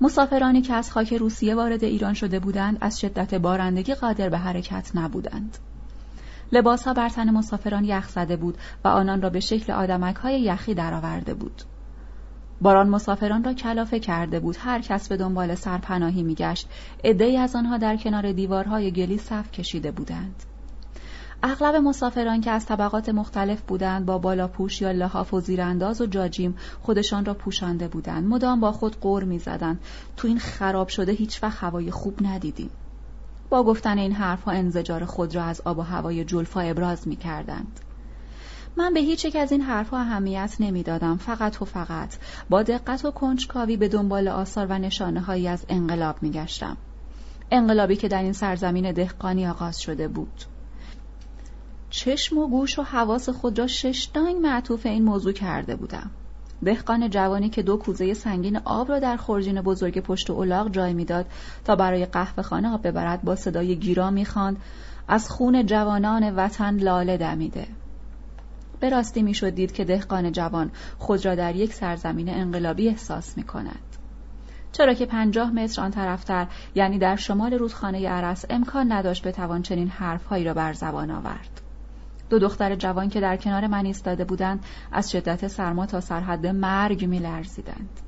مسافرانی 0.00 0.60
که 0.62 0.74
از 0.74 0.92
خاک 0.92 1.12
روسیه 1.12 1.54
وارد 1.54 1.84
ایران 1.84 2.14
شده 2.14 2.38
بودند 2.38 2.78
از 2.80 3.00
شدت 3.00 3.34
بارندگی 3.34 3.94
قادر 3.94 4.28
به 4.28 4.38
حرکت 4.38 4.90
نبودند. 4.94 5.58
لباس 6.52 6.84
ها 6.84 6.94
بر 6.94 7.08
تن 7.08 7.30
مسافران 7.30 7.84
یخ 7.84 8.08
زده 8.08 8.36
بود 8.36 8.58
و 8.84 8.88
آنان 8.88 9.22
را 9.22 9.30
به 9.30 9.40
شکل 9.40 9.72
آدمک 9.72 10.16
های 10.16 10.40
یخی 10.40 10.74
درآورده 10.74 11.34
بود. 11.34 11.62
باران 12.60 12.88
مسافران 12.88 13.44
را 13.44 13.52
کلافه 13.52 14.00
کرده 14.00 14.40
بود 14.40 14.56
هر 14.58 14.80
کس 14.80 15.08
به 15.08 15.16
دنبال 15.16 15.54
سرپناهی 15.54 16.22
میگشت 16.22 16.68
عدهای 17.04 17.36
از 17.36 17.56
آنها 17.56 17.78
در 17.78 17.96
کنار 17.96 18.32
دیوارهای 18.32 18.90
گلی 18.90 19.18
صف 19.18 19.52
کشیده 19.52 19.90
بودند 19.90 20.42
اغلب 21.42 21.74
مسافران 21.74 22.40
که 22.40 22.50
از 22.50 22.66
طبقات 22.66 23.08
مختلف 23.08 23.60
بودند 23.60 24.06
با 24.06 24.18
بالاپوش 24.18 24.80
یا 24.80 24.92
لحاف 24.92 25.34
و 25.34 25.40
زیرانداز 25.40 26.00
و 26.00 26.06
جاجیم 26.06 26.56
خودشان 26.82 27.24
را 27.24 27.34
پوشانده 27.34 27.88
بودند 27.88 28.28
مدام 28.28 28.60
با 28.60 28.72
خود 28.72 29.00
قور 29.00 29.24
می‌زدند 29.24 29.80
تو 30.16 30.28
این 30.28 30.38
خراب 30.38 30.88
شده 30.88 31.12
هیچ 31.12 31.42
وقت 31.42 31.64
هوای 31.64 31.90
خوب 31.90 32.26
ندیدیم 32.26 32.70
با 33.50 33.62
گفتن 33.62 33.98
این 33.98 34.12
حرفها 34.12 34.52
انزجار 34.52 35.04
خود 35.04 35.34
را 35.34 35.42
از 35.42 35.60
آب 35.64 35.78
و 35.78 35.82
هوای 35.82 36.24
جلفا 36.24 36.60
ابراز 36.60 37.08
می 37.08 37.16
کردند. 37.16 37.80
من 38.76 38.94
به 38.94 39.00
هیچ 39.00 39.24
یک 39.24 39.36
از 39.36 39.52
این 39.52 39.60
حرفها 39.60 39.98
اهمیت 39.98 40.56
نمی‌دادم 40.60 41.16
فقط 41.16 41.62
و 41.62 41.64
فقط 41.64 42.16
با 42.50 42.62
دقت 42.62 43.04
و 43.04 43.10
کنجکاوی 43.10 43.76
به 43.76 43.88
دنبال 43.88 44.28
آثار 44.28 44.66
و 44.66 44.78
نشانه 44.78 45.20
هایی 45.20 45.48
از 45.48 45.64
انقلاب 45.68 46.22
می 46.22 46.30
گشتم. 46.30 46.76
انقلابی 47.50 47.96
که 47.96 48.08
در 48.08 48.22
این 48.22 48.32
سرزمین 48.32 48.92
دهقانی 48.92 49.46
آغاز 49.46 49.80
شده 49.80 50.08
بود. 50.08 50.44
چشم 51.90 52.38
و 52.38 52.48
گوش 52.48 52.78
و 52.78 52.82
حواس 52.82 53.28
خود 53.28 53.58
را 53.58 53.66
ششتانگ 53.66 54.36
معطوف 54.36 54.86
این 54.86 55.04
موضوع 55.04 55.32
کرده 55.32 55.76
بودم. 55.76 56.10
دهقان 56.64 57.10
جوانی 57.10 57.50
که 57.50 57.62
دو 57.62 57.76
کوزه 57.76 58.14
سنگین 58.14 58.56
آب 58.56 58.88
را 58.88 58.98
در 58.98 59.16
خورجین 59.16 59.60
بزرگ 59.60 60.00
پشت 60.00 60.30
اولاغ 60.30 60.70
جای 60.70 60.92
می‌داد 60.92 61.26
تا 61.64 61.76
برای 61.76 62.06
قهوه 62.06 62.42
خانه 62.42 62.74
آب 62.74 62.86
ببرد 62.86 63.22
با 63.22 63.36
صدای 63.36 63.76
گیرا 63.76 64.10
می‌خواند 64.10 64.56
از 65.08 65.30
خون 65.30 65.66
جوانان 65.66 66.36
وطن 66.36 66.76
لاله 66.76 67.16
دمیده 67.16 67.66
به 68.80 68.88
راستی 68.88 69.22
می‌شد 69.22 69.50
دید 69.50 69.72
که 69.72 69.84
دهقان 69.84 70.32
جوان 70.32 70.70
خود 70.98 71.26
را 71.26 71.34
در 71.34 71.56
یک 71.56 71.74
سرزمین 71.74 72.28
انقلابی 72.28 72.88
احساس 72.88 73.36
می 73.36 73.42
کند. 73.42 73.96
چرا 74.72 74.94
که 74.94 75.06
پنجاه 75.06 75.50
متر 75.50 75.82
آن 75.82 75.90
طرفتر 75.90 76.46
یعنی 76.74 76.98
در 76.98 77.16
شمال 77.16 77.54
رودخانه 77.54 78.08
عرس 78.08 78.44
امکان 78.50 78.92
نداشت 78.92 79.26
بتوان 79.26 79.62
چنین 79.62 79.88
حرفهایی 79.88 80.44
را 80.44 80.54
بر 80.54 80.72
زبان 80.72 81.10
آورد. 81.10 81.60
دو 82.30 82.38
دختر 82.38 82.74
جوان 82.74 83.08
که 83.08 83.20
در 83.20 83.36
کنار 83.36 83.66
من 83.66 83.86
ایستاده 83.86 84.24
بودند 84.24 84.64
از 84.92 85.10
شدت 85.10 85.48
سرما 85.48 85.86
تا 85.86 86.00
سرحد 86.00 86.46
مرگ 86.46 87.04
میلرزیدند. 87.04 88.00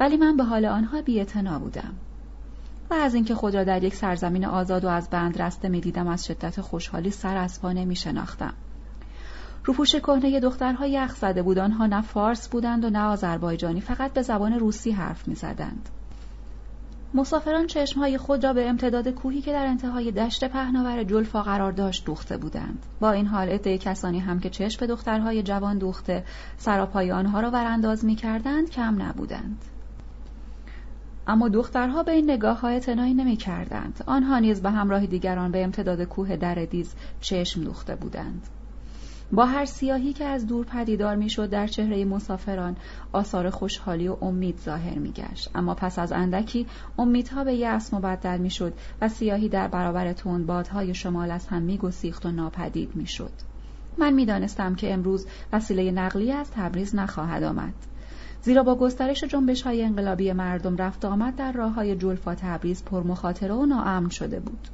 ولی 0.00 0.16
من 0.16 0.36
به 0.36 0.44
حال 0.44 0.64
آنها 0.64 1.02
بی‌اعتنا 1.02 1.58
بودم. 1.58 1.94
و 2.90 2.94
از 2.94 3.14
اینکه 3.14 3.34
خود 3.34 3.54
را 3.54 3.64
در 3.64 3.84
یک 3.84 3.94
سرزمین 3.94 4.46
آزاد 4.46 4.84
و 4.84 4.88
از 4.88 5.10
بند 5.10 5.42
رسته 5.42 5.68
می‌دیدم 5.68 6.08
از 6.08 6.26
شدت 6.26 6.60
خوشحالی 6.60 7.10
سر 7.10 7.36
از 7.36 7.62
پا 7.62 7.72
نمیشناختم. 7.72 8.54
روپوش 9.64 9.94
کهنه 9.94 10.40
دخترها 10.40 10.86
یخ 10.86 11.14
زده 11.14 11.42
بود. 11.42 11.58
آنها 11.58 11.86
نه 11.86 12.02
فارس 12.02 12.48
بودند 12.48 12.84
و 12.84 12.90
نه 12.90 13.00
آذربایجانی 13.00 13.80
فقط 13.80 14.12
به 14.12 14.22
زبان 14.22 14.52
روسی 14.52 14.90
حرف 14.90 15.28
می‌زدند. 15.28 15.88
مسافران 17.14 17.66
چشمهای 17.66 18.18
خود 18.18 18.44
را 18.44 18.52
به 18.52 18.68
امتداد 18.68 19.08
کوهی 19.08 19.40
که 19.40 19.52
در 19.52 19.66
انتهای 19.66 20.12
دشت 20.12 20.44
پهناور 20.44 21.04
جلفا 21.04 21.42
قرار 21.42 21.72
داشت 21.72 22.04
دوخته 22.04 22.36
بودند 22.36 22.86
با 23.00 23.10
این 23.10 23.26
حال 23.26 23.48
عده 23.48 23.78
کسانی 23.78 24.18
هم 24.18 24.40
که 24.40 24.50
چشم 24.50 24.80
به 24.80 24.86
دخترهای 24.86 25.42
جوان 25.42 25.78
دوخته 25.78 26.24
سراپای 26.56 27.12
آنها 27.12 27.40
را 27.40 27.50
ورانداز 27.50 28.04
می 28.04 28.14
کردند 28.14 28.70
کم 28.70 29.02
نبودند 29.02 29.64
اما 31.26 31.48
دخترها 31.48 32.02
به 32.02 32.12
این 32.12 32.30
نگاه 32.30 32.60
های 32.60 32.74
اعتنایی 32.74 33.14
نمی 33.14 33.36
کردند. 33.36 34.04
آنها 34.06 34.38
نیز 34.38 34.62
به 34.62 34.70
همراه 34.70 35.06
دیگران 35.06 35.50
به 35.50 35.64
امتداد 35.64 36.02
کوه 36.04 36.36
در 36.36 36.54
دیز 36.54 36.94
چشم 37.20 37.64
دوخته 37.64 37.96
بودند. 37.96 38.48
با 39.32 39.46
هر 39.46 39.64
سیاهی 39.64 40.12
که 40.12 40.24
از 40.24 40.46
دور 40.46 40.64
پدیدار 40.64 41.16
می‌شد 41.16 41.50
در 41.50 41.66
چهره 41.66 42.04
مسافران 42.04 42.76
آثار 43.12 43.50
خوشحالی 43.50 44.08
و 44.08 44.16
امید 44.22 44.58
ظاهر 44.58 44.98
میگشت. 44.98 45.50
اما 45.54 45.74
پس 45.74 45.98
از 45.98 46.12
اندکی 46.12 46.66
امیدها 46.98 47.44
به 47.44 47.54
یأس 47.54 47.94
مبدل 47.94 48.38
می‌شد 48.38 48.72
و 49.00 49.08
سیاهی 49.08 49.48
در 49.48 49.68
برابر 49.68 50.14
بادهای 50.46 50.94
شمال 50.94 51.30
از 51.30 51.46
هم 51.46 51.62
میگسیخت 51.62 52.26
و 52.26 52.30
ناپدید 52.30 52.96
می‌شد. 52.96 53.32
من 53.98 54.12
می‌دانستم 54.12 54.74
که 54.74 54.92
امروز 54.92 55.26
وسیله 55.52 55.90
نقلیه 55.90 56.34
از 56.34 56.50
تبریز 56.50 56.94
نخواهد 56.94 57.42
آمد. 57.42 57.74
زیرا 58.42 58.62
با 58.62 58.74
گسترش 58.74 59.24
جنبش 59.24 59.62
های 59.62 59.82
انقلابی 59.82 60.32
مردم 60.32 60.76
رفت 60.76 61.04
آمد 61.04 61.36
در 61.36 61.52
راه 61.52 61.72
های 61.72 61.96
جلفا 61.96 62.34
تبریز 62.34 62.84
پرمخاطره 62.84 63.54
و 63.54 63.66
ناامن 63.66 64.08
شده 64.08 64.40
بود. 64.40 64.68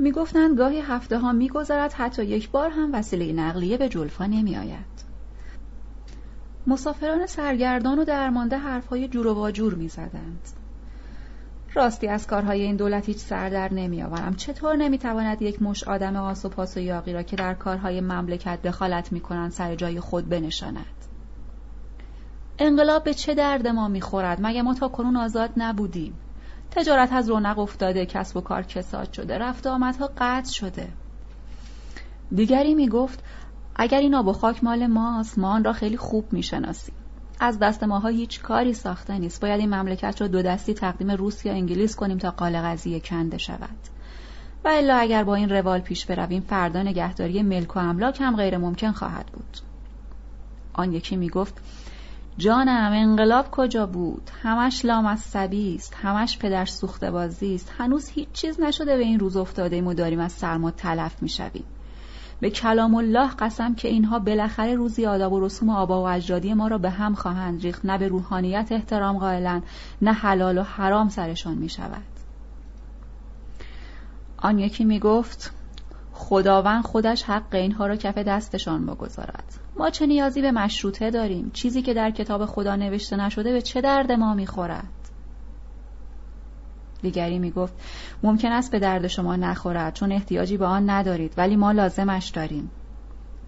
می‌گفتند 0.00 0.58
گاهی 0.58 0.80
هفته 0.80 1.18
ها 1.18 1.32
میگذرد 1.32 1.92
حتی 1.92 2.24
یک 2.24 2.50
بار 2.50 2.70
هم 2.70 2.94
وسیله 2.94 3.32
نقلیه 3.32 3.76
به 3.76 3.88
جلفا 3.88 4.26
نمی 4.26 4.56
آید. 4.56 5.10
مسافران 6.66 7.26
سرگردان 7.26 7.98
و 7.98 8.04
درمانده 8.04 8.58
حرفهای 8.58 9.08
جور 9.08 9.26
و 9.26 9.34
واجور 9.34 9.74
می 9.74 9.88
زدند. 9.88 10.48
راستی 11.74 12.08
از 12.08 12.26
کارهای 12.26 12.62
این 12.62 12.76
دولت 12.76 13.06
هیچ 13.06 13.18
سر 13.18 13.48
در 13.48 13.74
نمی 13.74 14.02
آورم. 14.02 14.34
چطور 14.34 14.76
نمی 14.76 14.98
تواند 14.98 15.42
یک 15.42 15.62
مش 15.62 15.84
آدم 15.84 16.16
آس 16.16 16.44
و 16.44 16.48
پاس 16.48 16.76
و 16.76 16.80
یاقی 16.80 17.12
را 17.12 17.22
که 17.22 17.36
در 17.36 17.54
کارهای 17.54 18.00
مملکت 18.00 18.62
دخالت 18.62 19.12
می 19.12 19.20
کنند 19.20 19.50
سر 19.50 19.74
جای 19.74 20.00
خود 20.00 20.28
بنشاند؟ 20.28 20.86
انقلاب 22.58 23.04
به 23.04 23.14
چه 23.14 23.34
درد 23.34 23.66
ما 23.66 23.88
می‌خورد 23.88 24.38
مگه 24.42 24.62
ما 24.62 24.74
تا 24.74 24.88
کنون 24.88 25.16
آزاد 25.16 25.50
نبودیم 25.56 26.14
تجارت 26.70 27.12
از 27.12 27.30
رونق 27.30 27.58
افتاده 27.58 28.06
کسب 28.06 28.36
و 28.36 28.40
کار 28.40 28.62
کساد 28.62 29.12
شده 29.12 29.38
رفت 29.38 29.66
آمدها 29.66 30.10
قطع 30.18 30.52
شده. 30.52 30.88
دیگری 32.34 32.74
می 32.74 32.88
گفت 32.88 33.24
اگر 33.76 33.98
این 33.98 34.14
آب 34.14 34.26
و 34.26 34.32
خاک 34.32 34.64
مال 34.64 34.86
ماست 34.86 35.38
ما 35.38 35.50
آن 35.50 35.64
را 35.64 35.72
خیلی 35.72 35.96
خوب 35.96 36.32
می‌شناسیم. 36.32 36.94
از 37.40 37.58
دست 37.58 37.84
ماها 37.84 38.08
هیچ 38.08 38.40
کاری 38.40 38.74
ساخته 38.74 39.18
نیست. 39.18 39.40
باید 39.40 39.60
این 39.60 39.74
مملکت 39.74 40.20
را 40.20 40.26
دو 40.26 40.42
دستی 40.42 40.74
تقدیم 40.74 41.10
روس 41.10 41.46
یا 41.46 41.52
انگلیس 41.52 41.96
کنیم 41.96 42.18
تا 42.18 42.30
قال 42.30 42.56
قضیه 42.56 43.00
کنده 43.00 43.38
شود. 43.38 43.76
و 44.64 44.68
الا 44.68 44.96
اگر 44.96 45.24
با 45.24 45.34
این 45.34 45.48
روال 45.48 45.80
پیش 45.80 46.06
برویم 46.06 46.42
فردا 46.42 46.82
نگهداری 46.82 47.42
ملک 47.42 47.76
و 47.76 47.78
املاک 47.78 48.20
هم 48.20 48.36
غیر 48.36 48.58
ممکن 48.58 48.92
خواهد 48.92 49.26
بود. 49.26 49.56
آن 50.72 50.92
یکی 50.92 51.16
می 51.16 51.28
گفت 51.28 51.60
جانم 52.40 52.92
انقلاب 52.92 53.50
کجا 53.50 53.86
بود؟ 53.86 54.30
همش 54.42 54.84
لام 54.84 55.06
از 55.06 55.36
است 55.36 55.96
همش 56.02 56.38
پدر 56.38 56.64
سوخته 56.64 57.10
بازی 57.10 57.54
است. 57.54 57.72
هنوز 57.78 58.08
هیچ 58.08 58.28
چیز 58.32 58.60
نشده 58.60 58.96
به 58.96 59.02
این 59.02 59.20
روز 59.20 59.36
افتاده 59.36 59.82
و 59.82 59.94
داریم 59.94 60.20
از 60.20 60.32
سرما 60.32 60.70
تلف 60.70 61.22
می‌شویم. 61.22 61.64
به 62.40 62.50
کلام 62.50 62.94
الله 62.94 63.30
قسم 63.38 63.74
که 63.74 63.88
اینها 63.88 64.18
بالاخره 64.18 64.74
روزی 64.74 65.06
آداب 65.06 65.32
و 65.32 65.40
رسوم 65.40 65.70
آبا 65.70 66.02
و 66.02 66.08
اجدادی 66.08 66.54
ما 66.54 66.68
را 66.68 66.78
به 66.78 66.90
هم 66.90 67.14
خواهند 67.14 67.62
ریخت. 67.62 67.84
نه 67.84 67.98
به 67.98 68.08
روحانیت 68.08 68.72
احترام 68.72 69.18
قائلن 69.18 69.62
نه 70.02 70.12
حلال 70.12 70.58
و 70.58 70.62
حرام 70.62 71.08
سرشان 71.08 71.58
می 71.58 71.68
شود 71.68 72.02
آن 74.38 74.58
یکی 74.58 74.84
می 74.84 74.98
گفت 74.98 75.59
خداوند 76.20 76.84
خودش 76.84 77.22
حق 77.22 77.54
اینها 77.54 77.86
را 77.86 77.96
کف 77.96 78.18
دستشان 78.18 78.86
بگذارد. 78.86 79.44
ما 79.76 79.90
چه 79.90 80.06
نیازی 80.06 80.42
به 80.42 80.50
مشروطه 80.50 81.10
داریم؟ 81.10 81.50
چیزی 81.54 81.82
که 81.82 81.94
در 81.94 82.10
کتاب 82.10 82.46
خدا 82.46 82.76
نوشته 82.76 83.16
نشده 83.16 83.52
به 83.52 83.62
چه 83.62 83.80
درد 83.80 84.12
ما 84.12 84.34
می‌خورد؟ 84.34 84.84
دیگری 87.02 87.38
می‌گفت 87.38 87.72
ممکن 88.22 88.52
است 88.52 88.72
به 88.72 88.78
درد 88.78 89.06
شما 89.06 89.36
نخورد 89.36 89.94
چون 89.94 90.12
احتیاجی 90.12 90.56
به 90.56 90.66
آن 90.66 90.90
ندارید 90.90 91.34
ولی 91.36 91.56
ما 91.56 91.72
لازمش 91.72 92.28
داریم. 92.28 92.70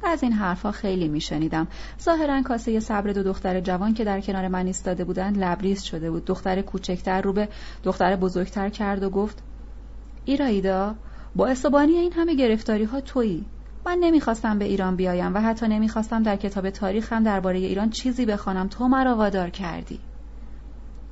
از 0.04 0.22
این 0.22 0.32
حرفها 0.32 0.70
خیلی 0.70 1.08
میشنیدم. 1.08 1.68
ظاهرا 2.02 2.42
کاسه 2.42 2.80
صبر 2.80 3.12
دو 3.12 3.22
دختر 3.22 3.60
جوان 3.60 3.94
که 3.94 4.04
در 4.04 4.20
کنار 4.20 4.48
من 4.48 4.66
ایستاده 4.66 5.04
بودند 5.04 5.38
لبریز 5.38 5.82
شده 5.82 6.10
بود. 6.10 6.24
دختر 6.24 6.62
کوچکتر 6.62 7.20
رو 7.20 7.32
به 7.32 7.48
دختر 7.84 8.16
بزرگتر 8.16 8.68
کرد 8.68 9.02
و 9.02 9.10
گفت 9.10 9.42
ایرایدا 10.24 10.94
با 11.36 11.46
اسبانی 11.46 11.92
این 11.92 12.12
همه 12.12 12.34
گرفتاری 12.34 12.84
ها 12.84 13.00
تویی. 13.00 13.44
من 13.86 13.98
نمی‌خواستم 14.00 14.58
به 14.58 14.64
ایران 14.64 14.96
بیایم 14.96 15.34
و 15.34 15.38
حتی 15.38 15.68
نمی‌خواستم 15.68 16.22
در 16.22 16.36
کتاب 16.36 16.70
تاریخ 16.70 17.12
هم 17.12 17.22
درباره 17.22 17.58
ایران 17.58 17.90
چیزی 17.90 18.26
بخوانم. 18.26 18.68
تو 18.68 18.88
مرا 18.88 19.16
وادار 19.16 19.50
کردی. 19.50 19.98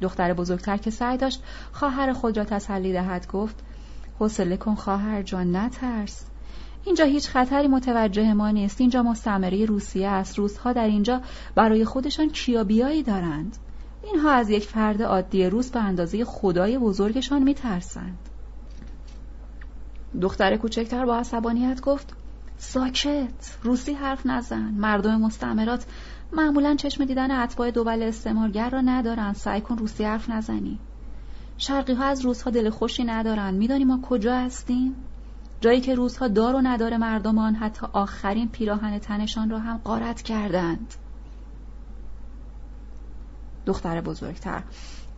دختر 0.00 0.32
بزرگتر 0.32 0.76
که 0.76 0.90
سعی 0.90 1.16
داشت 1.16 1.42
خواهر 1.72 2.12
خود 2.12 2.38
را 2.38 2.44
تسلی 2.44 2.92
دهد 2.92 3.26
گفت 3.26 3.56
حوصله 4.18 4.56
کن 4.56 4.74
خواهر 4.74 5.22
جان 5.22 5.56
نترس. 5.56 6.24
اینجا 6.84 7.04
هیچ 7.04 7.28
خطری 7.28 7.68
متوجه 7.68 8.34
ما 8.34 8.50
نیست. 8.50 8.80
اینجا 8.80 9.02
مستعمره 9.02 9.64
روسیه 9.64 10.08
است. 10.08 10.38
روسها 10.38 10.72
در 10.72 10.86
اینجا 10.86 11.20
برای 11.54 11.84
خودشان 11.84 12.28
کیابیایی 12.28 13.02
دارند. 13.02 13.56
اینها 14.02 14.30
از 14.30 14.50
یک 14.50 14.64
فرد 14.64 15.02
عادی 15.02 15.46
روس 15.46 15.70
به 15.70 15.80
اندازه 15.80 16.24
خدای 16.24 16.78
بزرگشان 16.78 17.42
میترسند. 17.42 18.29
دختر 20.20 20.56
کوچکتر 20.56 21.04
با 21.04 21.16
عصبانیت 21.16 21.80
گفت 21.80 22.14
ساکت 22.58 23.56
روسی 23.62 23.92
حرف 23.92 24.26
نزن 24.26 24.74
مردم 24.76 25.20
مستعمرات 25.20 25.86
معمولا 26.32 26.74
چشم 26.74 27.04
دیدن 27.04 27.30
اتباع 27.30 27.70
دول 27.70 28.02
استعمارگر 28.02 28.70
را 28.70 28.80
ندارن 28.80 29.32
سعی 29.32 29.60
کن 29.60 29.78
روسی 29.78 30.04
حرف 30.04 30.30
نزنی. 30.30 30.78
شرقی 31.58 31.92
ها 31.92 32.04
از 32.04 32.20
روزها 32.20 32.50
دل 32.50 32.70
خوشی 32.70 33.04
ندارن. 33.04 33.54
میدانی 33.54 33.84
ما 33.84 34.00
کجا 34.02 34.36
هستیم؟ 34.36 34.94
جایی 35.60 35.80
که 35.80 35.94
روزها 35.94 36.28
دار 36.28 36.54
و 36.54 36.60
ندار 36.62 36.96
مردمان 36.96 37.54
حتی 37.54 37.86
آخرین 37.92 38.48
پیراهن 38.48 38.98
تنشان 38.98 39.50
را 39.50 39.58
هم 39.58 39.80
قارت 39.84 40.22
کردند. 40.22 40.94
دختر 43.66 44.00
بزرگتر 44.00 44.62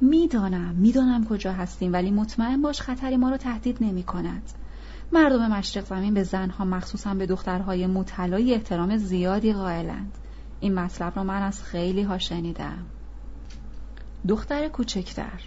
می‌دانم 0.00 0.74
می‌دانم 0.74 1.24
کجا 1.24 1.52
هستیم 1.52 1.92
ولی 1.92 2.10
مطمئن 2.10 2.62
باش 2.62 2.80
خطری 2.80 3.16
ما 3.16 3.30
را 3.30 3.36
تهدید 3.36 3.78
نمی 3.80 4.02
کند 4.02 4.42
مردم 5.12 5.50
مشرق 5.52 5.84
زمین 5.84 6.14
به 6.14 6.22
زنها 6.22 6.64
مخصوصا 6.64 7.14
به 7.14 7.26
دخترهای 7.26 7.86
مطلعی 7.86 8.54
احترام 8.54 8.96
زیادی 8.96 9.52
قائلند. 9.52 10.18
این 10.60 10.74
مطلب 10.74 11.12
را 11.16 11.24
من 11.24 11.42
از 11.42 11.62
خیلی 11.62 12.02
ها 12.02 12.18
شنیدم. 12.18 12.86
دختر 14.28 14.68
کوچکتر. 14.68 15.40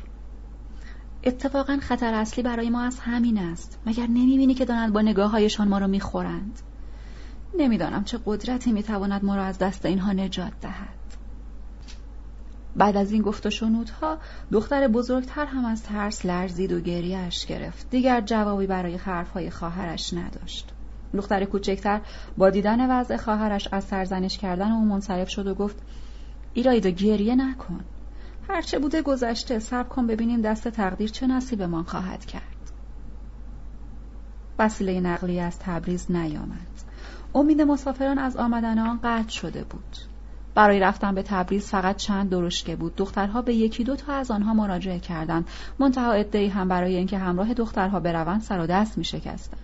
اتفاقا 1.24 1.78
خطر 1.82 2.14
اصلی 2.14 2.44
برای 2.44 2.70
ما 2.70 2.82
از 2.82 3.00
همین 3.00 3.38
است 3.38 3.80
مگر 3.86 4.08
نمی‌بینی 4.08 4.54
که 4.54 4.66
دانند 4.66 4.94
با 4.94 5.02
نگاه 5.02 5.32
هایشان 5.32 5.68
ما 5.68 5.78
را 5.78 5.88
می‌خورند؟ 5.88 6.60
نمی‌دانم 7.60 8.04
چه 8.04 8.20
قدرتی 8.26 8.72
می‌تواند 8.72 9.26
ما 9.26 9.36
را 9.36 9.44
از 9.44 9.58
دست 9.58 9.86
اینها 9.86 10.12
نجات 10.12 10.54
دهد. 10.62 10.95
بعد 12.76 12.98
از 12.98 13.12
این 13.12 13.22
گفت 13.22 13.46
و 13.46 13.50
شنودها 13.50 14.18
دختر 14.52 14.88
بزرگتر 14.88 15.46
هم 15.46 15.66
از 15.66 15.84
ترس 15.84 16.26
لرزید 16.26 16.72
و 16.72 16.80
گریهش 16.80 17.46
گرفت. 17.46 17.90
دیگر 17.90 18.22
جوابی 18.22 18.68
برای 18.68 18.96
حرفهای 18.96 19.50
خواهرش 19.50 20.14
نداشت. 20.14 20.72
دختر 21.14 21.46
کوچکتر 21.46 22.02
با 22.38 22.50
دیدن 22.50 23.00
وضع 23.00 23.18
خواهرش 23.18 23.68
از 23.72 23.84
سرزنش 23.84 24.38
کردن 24.38 24.72
او 24.72 24.86
منصرف 24.86 25.30
شد 25.30 25.48
و 25.48 25.56
گفت 25.56 25.76
ایرایدا 26.54 26.90
گریه 26.90 27.36
نکن. 27.36 27.80
هرچه 28.50 28.80
بوده 28.80 29.02
گذشته 29.02 29.60
صبر 29.60 29.90
کن 29.90 30.08
ببینیم 30.08 30.42
دست 30.42 30.68
تقدیر 30.68 31.10
چه 31.10 31.28
نصیبمان 31.28 31.84
خواهد 31.84 32.26
کرد. 32.26 32.42
وسیله 34.60 35.00
نقلی 35.00 35.40
از 35.40 35.60
تبریز 35.60 36.12
نیامد. 36.12 36.68
امید 37.36 37.62
مسافران 37.62 38.18
از 38.18 38.38
آمدن 38.38 38.80
آن 38.80 39.00
قطع 39.04 39.30
شده 39.30 39.64
بود. 39.64 40.15
برای 40.56 40.80
رفتن 40.80 41.16
به 41.16 41.24
تبریز 41.24 41.70
فقط 41.70 41.96
چند 41.96 42.30
درشکه 42.30 42.76
بود. 42.76 42.96
دخترها 42.96 43.42
به 43.42 43.54
یکی 43.54 43.84
دو 43.84 43.96
تا 43.96 44.14
از 44.14 44.32
آنها 44.32 44.54
مراجعه 44.54 45.00
کردند. 45.00 45.48
منتها 45.80 46.14
عدهای 46.14 46.48
هم 46.48 46.68
برای 46.68 46.96
اینکه 46.96 47.18
همراه 47.18 47.54
دخترها 47.54 48.00
بروند 48.00 48.42
سر 48.42 48.60
و 48.60 48.68
دست 48.68 48.98
می 48.98 49.04
شکستند. 49.04 49.60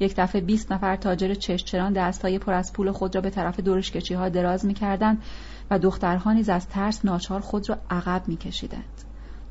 یک 0.00 0.14
دفعه 0.16 0.40
20 0.40 0.72
نفر 0.72 0.96
تاجر 0.96 1.34
چشچران 1.34 1.92
دستهای 1.92 2.38
پر 2.38 2.52
از 2.52 2.72
پول 2.72 2.90
خود 2.90 3.14
را 3.14 3.20
به 3.20 3.30
طرف 3.30 3.60
درشکچی 3.60 4.14
ها 4.14 4.28
دراز 4.28 4.66
می 4.66 4.74
کردند 4.74 5.22
و 5.70 5.78
دخترها 5.78 6.32
نیز 6.32 6.48
از 6.48 6.68
ترس 6.68 7.04
ناچار 7.04 7.40
خود 7.40 7.68
را 7.68 7.78
عقب 7.90 8.22
می 8.26 8.36
کشیدند. 8.36 9.04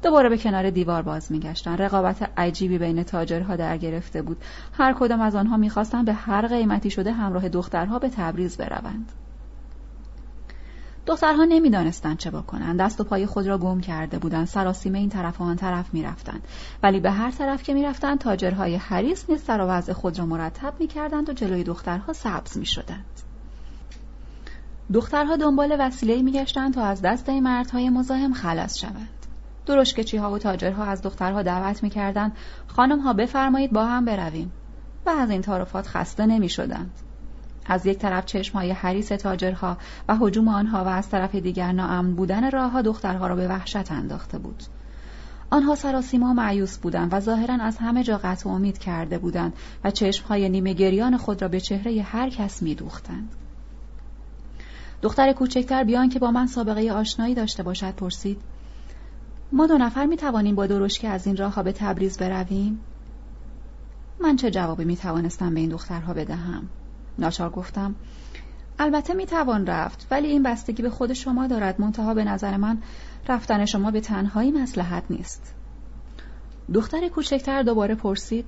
دوباره 0.04 0.30
به 0.30 0.38
کنار 0.38 0.69
دیوار 0.69 1.02
باز 1.02 1.32
میگشتند. 1.32 1.82
رقابت 1.82 2.30
عجیبی 2.38 2.78
بین 2.78 3.04
تاجرها 3.04 3.56
در 3.56 3.78
گرفته 3.78 4.21
بود. 4.21 4.38
هر 4.73 4.93
کدام 4.93 5.21
از 5.21 5.36
آنها 5.36 5.58
می‌خواستند 5.58 6.06
به 6.06 6.13
هر 6.13 6.47
قیمتی 6.47 6.89
شده 6.89 7.12
همراه 7.12 7.49
دخترها 7.49 7.99
به 7.99 8.10
تبریز 8.10 8.58
بروند. 8.58 9.12
دخترها 11.06 11.44
نمی‌دانستند 11.44 12.18
چه 12.18 12.32
بکنند. 12.32 12.80
دست 12.80 13.02
و 13.02 13.04
پای 13.04 13.26
خود 13.26 13.48
را 13.48 13.58
گم 13.58 13.82
کرده 13.82 14.20
بودند. 14.20 14.48
سراسیمه 14.48 15.00
این 15.00 15.10
طرف 15.10 15.42
و 15.42 15.44
آن 15.44 15.56
طرف 15.56 15.94
می‌رفتند. 15.94 16.48
ولی 16.84 17.00
به 17.00 17.12
هر 17.12 17.32
طرف 17.32 17.63
که 17.63 17.74
می‌رفتند 17.74 18.20
تاجرهای 18.20 18.76
حریص 18.76 19.30
نیز 19.30 19.44
سر 19.44 19.62
و 19.62 19.63
وضع 19.63 19.94
خود 19.94 20.20
را 20.20 20.26
مرتب 20.26 20.74
می‌کردند 20.80 21.30
و 21.30 21.34
جلوی 21.34 21.63
دخترها 21.63 22.13
سبز 22.13 22.58
می‌شدند. 22.58 23.06
دخترها 24.94 25.36
دنبال 25.36 25.76
وسیلهای 25.80 26.24
میگشتند 26.24 26.74
تا 26.74 26.84
از 26.84 27.02
دست 27.02 27.30
این 27.30 27.44
مردهای 27.44 27.89
مزاحم 27.89 28.34
خلاص 28.34 28.78
شوند. 28.80 29.10
درشکچی 29.66 30.18
ها 30.18 30.32
و 30.32 30.38
تاجرها 30.38 30.84
از 30.84 31.02
دخترها 31.02 31.44
دعوت 31.44 31.84
می‌کردند 31.84 32.32
خانم 32.68 33.00
ها 33.00 33.13
بفرمایید 33.13 33.72
با 33.72 33.86
هم 33.86 34.06
برویم. 34.06 34.52
و 35.06 35.10
از 35.10 35.30
این 35.30 35.42
تعارفات 35.42 35.88
خسته 35.88 36.26
نمی‌شدند. 36.26 36.92
از 37.65 37.86
یک 37.86 37.97
طرف 37.97 38.26
چشم 38.26 38.58
های 38.58 38.71
حریس 38.71 39.08
تاجرها 39.08 39.78
و 40.08 40.15
حجوم 40.15 40.47
آنها 40.47 40.84
و 40.84 40.88
از 40.88 41.10
طرف 41.10 41.36
دیگر 41.36 41.71
ناامن 41.71 42.15
بودن 42.15 42.52
راهها 42.52 42.82
دخترها 42.82 43.28
را 43.28 43.36
به 43.36 43.47
وحشت 43.47 43.91
انداخته 43.91 44.38
بود 44.38 44.63
آنها 45.49 45.76
سراسیما 45.76 46.34
معیوس 46.34 46.78
بودند 46.78 47.13
و 47.13 47.19
ظاهرا 47.19 47.54
از 47.54 47.78
همه 47.78 48.04
جا 48.04 48.19
قطع 48.23 48.49
امید 48.49 48.78
کرده 48.78 49.17
بودند 49.17 49.54
و 49.84 49.91
های 50.30 50.49
نیمه 50.49 50.73
گریان 50.73 51.17
خود 51.17 51.41
را 51.41 51.47
به 51.47 51.60
چهره 51.60 52.02
هر 52.02 52.30
کس 52.30 52.62
میدوختند 52.62 53.30
دختر 55.02 55.34
کوچکتر 55.34 55.84
بیان 55.84 56.10
که 56.10 56.19
با 56.19 56.32
من 56.32 56.47
سابقه 56.47 56.91
آشنایی 56.91 57.36
داشته 57.36 57.63
باشد 57.63 57.95
پرسید 57.95 58.41
ما 59.52 59.67
دو 59.67 59.78
نفر 59.78 60.06
می 60.06 60.17
توانیم 60.17 60.56
با 60.56 60.67
درشکه 60.67 61.08
از 61.08 61.28
این 61.28 61.38
راه 61.38 61.54
ها 61.54 61.63
به 61.63 61.71
تبریز 61.71 62.17
برویم؟ 62.17 62.80
من 64.21 64.36
چه 64.36 64.52
جوابی 64.52 64.86
می 64.86 64.97
توانستم 64.97 65.54
به 65.54 65.60
این 65.60 65.69
دخترها 65.69 66.13
بدهم؟ 66.13 66.69
ناچار 67.17 67.49
گفتم. 67.49 67.95
البته 68.80 69.13
می‌توان 69.13 69.65
رفت 69.65 70.08
ولی 70.12 70.28
این 70.28 70.43
بستگی 70.43 70.84
به 70.84 70.89
خود 70.89 71.13
شما 71.13 71.47
دارد 71.47 71.82
منتها 71.82 72.13
به 72.13 72.23
نظر 72.23 72.58
من 72.58 72.78
رفتن 73.28 73.65
شما 73.65 73.91
به 73.91 74.02
تنهایی 74.02 74.52
مسلحت 74.52 75.04
نیست. 75.10 75.54
دختر 76.73 77.08
کوچکتر 77.08 77.63
دوباره 77.63 77.95
پرسید 77.95 78.45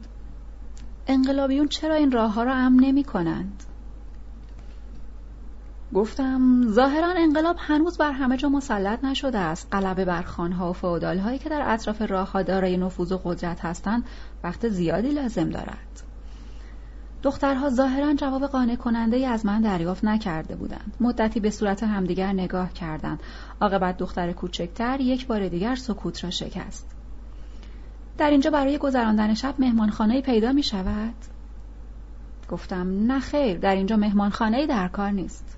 انقلابیون 1.08 1.68
چرا 1.68 1.96
این 1.96 2.12
راه 2.12 2.34
ها 2.34 2.44
را 2.44 2.54
امن 2.54 2.80
نمی 2.80 3.04
کنند؟ 3.04 3.64
گفتم 5.94 6.62
ظاهرا 6.72 7.14
انقلاب 7.18 7.56
هنوز 7.60 7.98
بر 7.98 8.12
همه 8.12 8.38
جا 8.38 8.50
مسلط 8.50 9.04
نشده 9.04 9.40
است. 9.40 9.68
غلبه 9.72 10.06
بر 10.06 10.22
خانها 10.22 10.70
و 10.70 10.74
فودال 10.74 11.18
هایی 11.18 11.40
که 11.40 11.50
در 11.50 11.74
اطراف 11.74 12.02
راه 12.02 12.32
ها 12.32 12.42
دارای 12.42 12.78
نفوذ 12.78 13.12
و 13.12 13.18
قدرت 13.24 13.66
هستند 13.66 14.04
وقت 14.44 14.70
زیادی 14.70 15.10
لازم 15.10 15.50
دارد. 15.50 16.05
دخترها 17.26 17.70
ظاهرا 17.70 18.14
جواب 18.14 18.46
قانع 18.48 18.76
کننده 18.76 19.18
ای 19.18 19.26
از 19.26 19.46
من 19.46 19.62
دریافت 19.62 20.06
نکرده 20.06 20.56
بودند. 20.56 20.96
مدتی 21.00 21.40
به 21.40 21.50
صورت 21.50 21.84
همدیگر 21.84 22.34
نگاه 22.34 22.74
کردند. 22.74 23.20
عاقبت 23.62 23.98
دختر 23.98 24.32
کوچکتر 24.32 25.02
یک 25.02 25.28
بار 25.28 25.48
دیگر 25.48 25.76
سکوت 25.76 26.24
را 26.24 26.30
شکست. 26.30 26.88
در 28.18 28.30
اینجا 28.30 28.50
برای 28.50 28.78
گذراندن 28.78 29.34
شب 29.34 29.56
مهمانخانه 29.60 30.22
پیدا 30.22 30.52
می 30.52 30.64
شود؟ 30.64 31.14
گفتم 32.50 33.12
نه 33.12 33.20
خیر 33.20 33.58
در 33.58 33.76
اینجا 33.76 33.98
مهمانخانه 33.98 34.68
در 34.68 34.88
کار 34.88 35.12
نیست. 35.12 35.58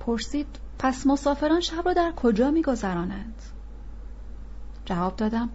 پرسید 0.00 0.46
پس 0.78 1.06
مسافران 1.06 1.60
شب 1.60 1.82
را 1.86 1.92
در 1.92 2.12
کجا 2.16 2.50
می 2.50 2.62
گذرانند؟ 2.62 3.42
جواب 4.84 5.16
دادم 5.16 5.48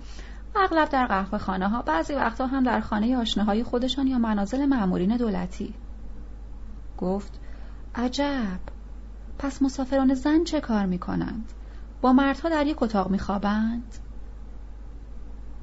اغلب 0.55 0.89
در 0.89 1.05
قهوه 1.05 1.37
خانه 1.37 1.67
ها 1.67 1.81
بعضی 1.81 2.13
وقتها 2.13 2.47
هم 2.47 2.63
در 2.63 2.79
خانه 2.79 3.17
آشناهای 3.17 3.63
خودشان 3.63 4.07
یا 4.07 4.17
منازل 4.17 4.65
معمورین 4.65 5.17
دولتی 5.17 5.73
گفت 6.97 7.39
عجب 7.95 8.59
پس 9.39 9.61
مسافران 9.61 10.13
زن 10.13 10.43
چه 10.43 10.61
کار 10.61 10.85
می 10.85 10.99
کنند؟ 10.99 11.51
با 12.01 12.13
مردها 12.13 12.49
در 12.49 12.67
یک 12.67 12.83
اتاق 12.83 13.09
می 13.09 13.19
خوابند؟ 13.19 13.95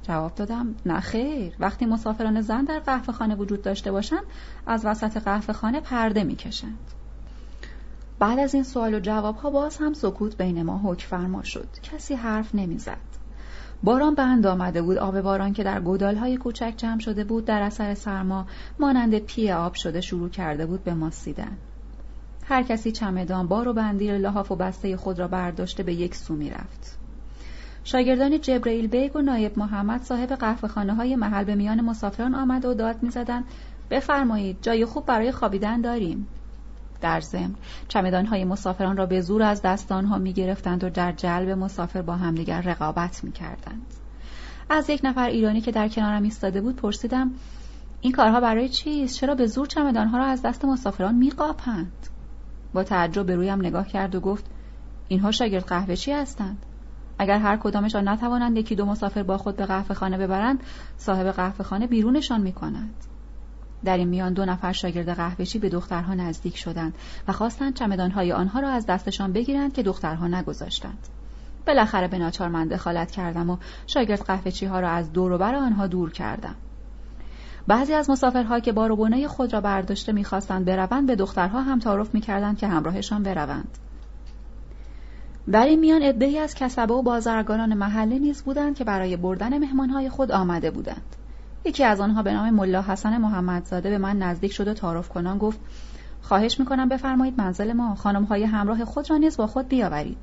جواب 0.02 0.34
دادم 0.34 0.74
نه 0.86 1.00
خیر 1.00 1.54
وقتی 1.60 1.86
مسافران 1.86 2.40
زن 2.40 2.64
در 2.64 2.78
قهوه 2.78 3.12
خانه 3.14 3.34
وجود 3.34 3.62
داشته 3.62 3.92
باشند 3.92 4.24
از 4.66 4.86
وسط 4.86 5.16
قهوه 5.16 5.54
خانه 5.54 5.80
پرده 5.80 6.24
می 6.24 6.36
کشند. 6.36 6.90
بعد 8.18 8.38
از 8.38 8.54
این 8.54 8.62
سوال 8.62 8.94
و 8.94 9.00
جواب 9.00 9.36
ها 9.36 9.50
باز 9.50 9.76
هم 9.76 9.92
سکوت 9.92 10.36
بین 10.36 10.62
ما 10.62 10.80
حکم 10.84 11.06
فرما 11.08 11.42
شد 11.42 11.68
کسی 11.82 12.14
حرف 12.14 12.54
نمی‌زد 12.54 13.07
باران 13.82 14.14
بند 14.14 14.46
آمده 14.46 14.82
بود. 14.82 14.98
آب 14.98 15.20
باران 15.20 15.52
که 15.52 15.64
در 15.64 15.80
های 16.14 16.36
کوچک 16.36 16.74
جمع 16.76 17.00
شده 17.00 17.24
بود 17.24 17.44
در 17.44 17.62
اثر 17.62 17.94
سرما 17.94 18.46
مانند 18.78 19.18
پی 19.18 19.50
آب 19.50 19.74
شده 19.74 20.00
شروع 20.00 20.28
کرده 20.28 20.66
بود 20.66 20.84
به 20.84 20.94
ماسیدن 20.94 21.56
هر 22.44 22.62
کسی 22.62 22.92
چمدان 22.92 23.46
بار 23.46 23.68
و 23.68 23.72
بندیل 23.72 24.14
لحاف 24.14 24.52
و 24.52 24.56
بسته 24.56 24.96
خود 24.96 25.18
را 25.18 25.28
برداشته 25.28 25.82
به 25.82 25.94
یک 25.94 26.14
سو 26.14 26.36
رفت. 26.36 26.98
شاگردان 27.84 28.40
جبرئیل 28.40 28.86
بیگ 28.86 29.16
و 29.16 29.20
نایب 29.20 29.58
محمد 29.58 30.02
صاحب 30.02 30.28
قهوه 30.28 30.68
خانه 30.68 30.94
های 30.94 31.16
محل 31.16 31.44
به 31.44 31.54
میان 31.54 31.80
مسافران 31.80 32.34
آمد 32.34 32.64
و 32.64 32.74
داد 32.74 33.02
می‌زدند. 33.02 33.44
بفرمایید 33.90 34.56
جای 34.62 34.84
خوب 34.84 35.06
برای 35.06 35.32
خوابیدن 35.32 35.80
داریم. 35.80 36.26
در 37.00 37.20
ضمن. 37.20 37.54
چمدانهای 37.88 38.44
مسافران 38.44 38.96
را 38.96 39.06
به 39.06 39.20
زور 39.20 39.42
از 39.42 39.62
دست 39.62 39.92
آنها 39.92 40.18
می‌گرفتند 40.18 40.84
و 40.84 40.90
در 40.90 41.12
جلب 41.12 41.48
مسافر 41.48 42.02
با 42.02 42.16
همدیگر 42.16 42.60
رقابت 42.60 43.24
می‌کردند. 43.24 43.94
از 44.70 44.90
یک 44.90 45.00
نفر 45.04 45.28
ایرانی 45.28 45.60
که 45.60 45.72
در 45.72 45.88
کنارم 45.88 46.22
ایستاده 46.22 46.60
بود 46.60 46.76
پرسیدم 46.76 47.30
این 48.00 48.12
کارها 48.12 48.40
برای 48.40 48.68
چیست؟ 48.68 49.16
چرا 49.16 49.34
به 49.34 49.46
زور 49.46 49.66
چمدانها 49.66 50.18
را 50.18 50.24
از 50.24 50.42
دست 50.42 50.64
مسافران 50.64 51.14
میقاپند؟ 51.14 51.92
با 52.72 52.84
تعجب 52.84 53.26
به 53.26 53.36
رویم 53.36 53.58
نگاه 53.60 53.86
کرد 53.86 54.14
و 54.14 54.20
گفت 54.20 54.44
اینها 55.08 55.30
شاگرد 55.30 55.64
قهوه 55.64 55.96
چی 55.96 56.12
هستند؟ 56.12 56.66
اگر 57.18 57.38
هر 57.38 57.56
کدامشان 57.56 58.08
نتوانند 58.08 58.56
یکی 58.56 58.74
دو 58.74 58.84
مسافر 58.84 59.22
با 59.22 59.38
خود 59.38 59.56
به 59.56 59.66
قهوه 59.66 59.94
خانه 59.94 60.18
ببرند 60.18 60.62
صاحب 60.96 61.26
قهوه 61.26 61.64
خانه 61.64 61.86
بیرونشان 61.86 62.40
می‌کند. 62.40 62.94
در 63.84 63.96
این 63.96 64.08
میان 64.08 64.32
دو 64.32 64.44
نفر 64.44 64.72
شاگرد 64.72 65.08
قهوهچی 65.08 65.58
به 65.58 65.68
دخترها 65.68 66.14
نزدیک 66.14 66.56
شدند 66.56 66.94
و 67.28 67.32
خواستند 67.32 67.74
چمدانهای 67.74 68.32
آنها 68.32 68.60
را 68.60 68.68
از 68.68 68.86
دستشان 68.86 69.32
بگیرند 69.32 69.72
که 69.72 69.82
دخترها 69.82 70.28
نگذاشتند. 70.28 70.98
بالاخره 71.66 72.08
به 72.08 72.18
ناچار 72.18 72.48
من 72.48 72.68
دخالت 72.68 73.10
کردم 73.10 73.50
و 73.50 73.56
شاگرد 73.86 74.20
قهوهچی 74.20 74.66
ها 74.66 74.80
را 74.80 74.90
از 74.90 75.12
دور 75.12 75.32
و 75.32 75.38
بر 75.38 75.54
آنها 75.54 75.86
دور 75.86 76.12
کردم. 76.12 76.54
بعضی 77.66 77.94
از 77.94 78.10
مسافرها 78.10 78.60
که 78.60 78.72
بار 78.72 78.92
و 78.92 79.28
خود 79.28 79.52
را 79.52 79.60
برداشته 79.60 80.12
می‌خواستند 80.12 80.64
بروند 80.64 81.06
به 81.06 81.16
دخترها 81.16 81.62
هم 81.62 81.78
تعارف 81.78 82.14
می‌کردند 82.14 82.58
که 82.58 82.66
همراهشان 82.66 83.22
بروند. 83.22 83.78
در 85.52 85.64
این 85.64 85.80
میان 85.80 86.02
عدهای 86.02 86.38
از 86.38 86.54
کسبه 86.54 86.94
و 86.94 87.02
بازرگانان 87.02 87.74
محله 87.74 88.18
نیز 88.18 88.42
بودند 88.42 88.76
که 88.76 88.84
برای 88.84 89.16
بردن 89.16 89.58
مهمانهای 89.58 90.08
خود 90.08 90.32
آمده 90.32 90.70
بودند. 90.70 91.16
یکی 91.64 91.84
از 91.84 92.00
آنها 92.00 92.22
به 92.22 92.32
نام 92.32 92.50
ملا 92.50 92.82
حسن 92.82 93.18
محمدزاده 93.18 93.90
به 93.90 93.98
من 93.98 94.18
نزدیک 94.18 94.52
شد 94.52 94.68
و 94.68 94.74
تعارف 94.74 95.08
کنان 95.08 95.38
گفت 95.38 95.60
خواهش 96.22 96.60
می‌کنم 96.60 96.88
بفرمایید 96.88 97.38
منزل 97.38 97.72
ما 97.72 97.94
خانمهای 97.94 98.44
همراه 98.44 98.84
خود 98.84 99.10
را 99.10 99.16
نیز 99.16 99.36
با 99.36 99.46
خود 99.46 99.68
بیاورید. 99.68 100.18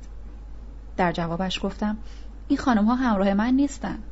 در 0.96 1.12
جوابش 1.12 1.64
گفتم 1.64 1.96
این 2.48 2.58
خانمها 2.58 2.94
همراه 2.94 3.34
من 3.34 3.54
نیستند. 3.54 4.02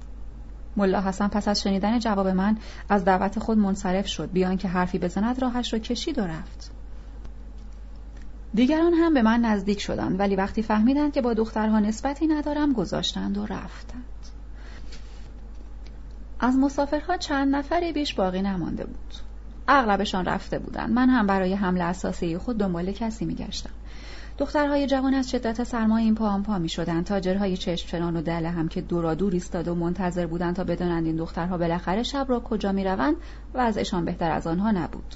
ملا 0.77 1.01
حسن 1.01 1.29
پس 1.29 1.49
از 1.49 1.63
شنیدن 1.63 1.99
جواب 1.99 2.29
من 2.29 2.57
از 2.89 3.05
دعوت 3.05 3.39
خود 3.39 3.59
منصرف 3.59 4.07
شد 4.07 4.31
بیان 4.33 4.57
که 4.57 4.69
حرفی 4.69 4.99
بزند 4.99 5.43
راهش 5.43 5.73
را 5.73 5.79
کشید 5.79 6.19
و 6.19 6.23
رفت. 6.23 6.71
دیگران 8.55 8.95
هم 8.95 9.15
به 9.15 9.23
من 9.23 9.41
نزدیک 9.41 9.81
شدند 9.81 10.21
ولی 10.21 10.37
وقتی 10.37 10.63
فهمیدند 10.63 11.13
که 11.13 11.23
با 11.23 11.35
دخترها 11.35 11.79
نسبتی 11.79 12.27
ندارم 12.27 12.73
گذاشتند 12.73 13.39
و 13.39 13.47
رفتند. 13.47 14.05
از 16.45 16.59
مسافرها 16.59 17.17
چند 17.17 17.55
نفری 17.55 17.93
بیش 17.93 18.15
باقی 18.15 18.43
نمانده 18.43 18.85
بود. 18.85 19.15
اغلبشان 19.69 20.25
رفته 20.25 20.59
بودند. 20.59 20.91
من 20.91 21.09
هم 21.09 21.27
برای 21.27 21.55
حمل 21.55 21.81
اساسی 21.81 22.39
خود 22.39 22.59
دنبال 22.59 22.93
کسی 22.93 23.25
میگشتم. 23.25 23.71
دخترهای 24.39 24.87
جوان 24.87 25.15
از 25.15 25.31
شدت 25.31 25.65
سرما 25.65 25.97
این 25.97 26.15
پا 26.15 26.39
پا 26.39 26.59
می 26.59 26.69
شدند 26.69 27.05
تاجرهای 27.05 27.57
چشم 27.57 27.89
چنان 27.89 28.17
و 28.17 28.23
دله 28.23 28.51
هم 28.51 28.69
که 28.69 28.81
دورا 28.81 29.15
دور 29.15 29.33
ایستاد 29.33 29.69
و 29.69 29.75
منتظر 29.75 30.27
بودند 30.27 30.57
تا 30.57 30.65
بدانند 30.65 31.07
این 31.07 31.17
دخترها 31.17 31.59
بالاخره 31.59 32.03
شب 32.03 32.27
را 32.29 32.41
کجا 32.41 32.73
می 32.73 32.85
روند 32.85 33.17
و 33.55 33.59
ازشان 33.59 34.05
بهتر 34.05 34.31
از 34.31 34.47
آنها 34.47 34.71
نبود. 34.71 35.15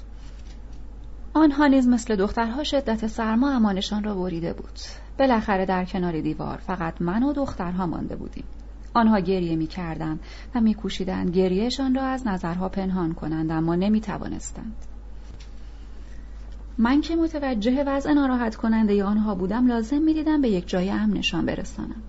آنها 1.33 1.67
نیز 1.67 1.87
مثل 1.87 2.15
دخترها 2.15 2.63
شدت 2.63 3.07
سرما 3.07 3.51
امانشان 3.51 4.03
را 4.03 4.15
بریده 4.15 4.53
بود. 4.53 4.79
بالاخره 5.19 5.65
در 5.65 5.85
کنار 5.85 6.21
دیوار 6.21 6.57
فقط 6.57 7.01
من 7.01 7.23
و 7.23 7.33
دخترها 7.33 7.85
مانده 7.85 8.15
بودیم. 8.15 8.43
آنها 8.93 9.19
گریه 9.19 9.55
می 9.55 9.67
کردن 9.67 10.19
و 10.55 10.61
می 10.61 10.73
کوشیدن 10.73 11.25
گریهشان 11.25 11.95
را 11.95 12.03
از 12.03 12.27
نظرها 12.27 12.69
پنهان 12.69 13.13
کنند 13.13 13.51
اما 13.51 13.75
نمی 13.75 14.01
توانستند. 14.01 14.75
من 16.77 17.01
که 17.01 17.15
متوجه 17.15 17.83
وضع 17.83 18.13
ناراحت 18.13 18.55
کننده 18.55 19.03
آنها 19.03 19.35
بودم 19.35 19.67
لازم 19.67 20.01
می 20.01 20.13
دیدم 20.13 20.41
به 20.41 20.49
یک 20.49 20.67
جای 20.67 20.89
امنشان 20.89 21.45
برسانم. 21.45 22.01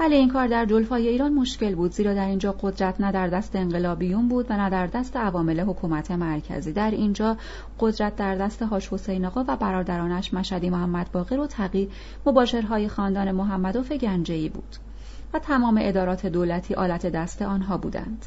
ولی 0.00 0.14
این 0.14 0.28
کار 0.28 0.46
در 0.46 0.66
جلفای 0.66 1.08
ایران 1.08 1.32
مشکل 1.32 1.74
بود 1.74 1.92
زیرا 1.92 2.14
در 2.14 2.26
اینجا 2.26 2.52
قدرت 2.52 3.00
نه 3.00 3.12
در 3.12 3.28
دست 3.28 3.56
انقلابیون 3.56 4.28
بود 4.28 4.46
و 4.50 4.56
نه 4.56 4.70
در 4.70 4.86
دست 4.86 5.16
عوامل 5.16 5.60
حکومت 5.60 6.10
مرکزی 6.10 6.72
در 6.72 6.90
اینجا 6.90 7.36
قدرت 7.80 8.16
در 8.16 8.34
دست 8.34 8.62
هاش 8.62 8.92
حسین 8.92 9.24
آقا 9.24 9.44
و 9.48 9.56
برادرانش 9.56 10.34
مشدی 10.34 10.70
محمد 10.70 11.12
باقر 11.12 11.38
و 11.38 11.46
تقی 11.46 11.88
مباشرهای 12.26 12.88
خاندان 12.88 13.32
محمدوف 13.32 13.92
گنجهی 13.92 14.48
بود 14.48 14.76
و 15.34 15.38
تمام 15.38 15.78
ادارات 15.82 16.26
دولتی 16.26 16.74
آلت 16.74 17.06
دست 17.06 17.42
آنها 17.42 17.78
بودند. 17.78 18.26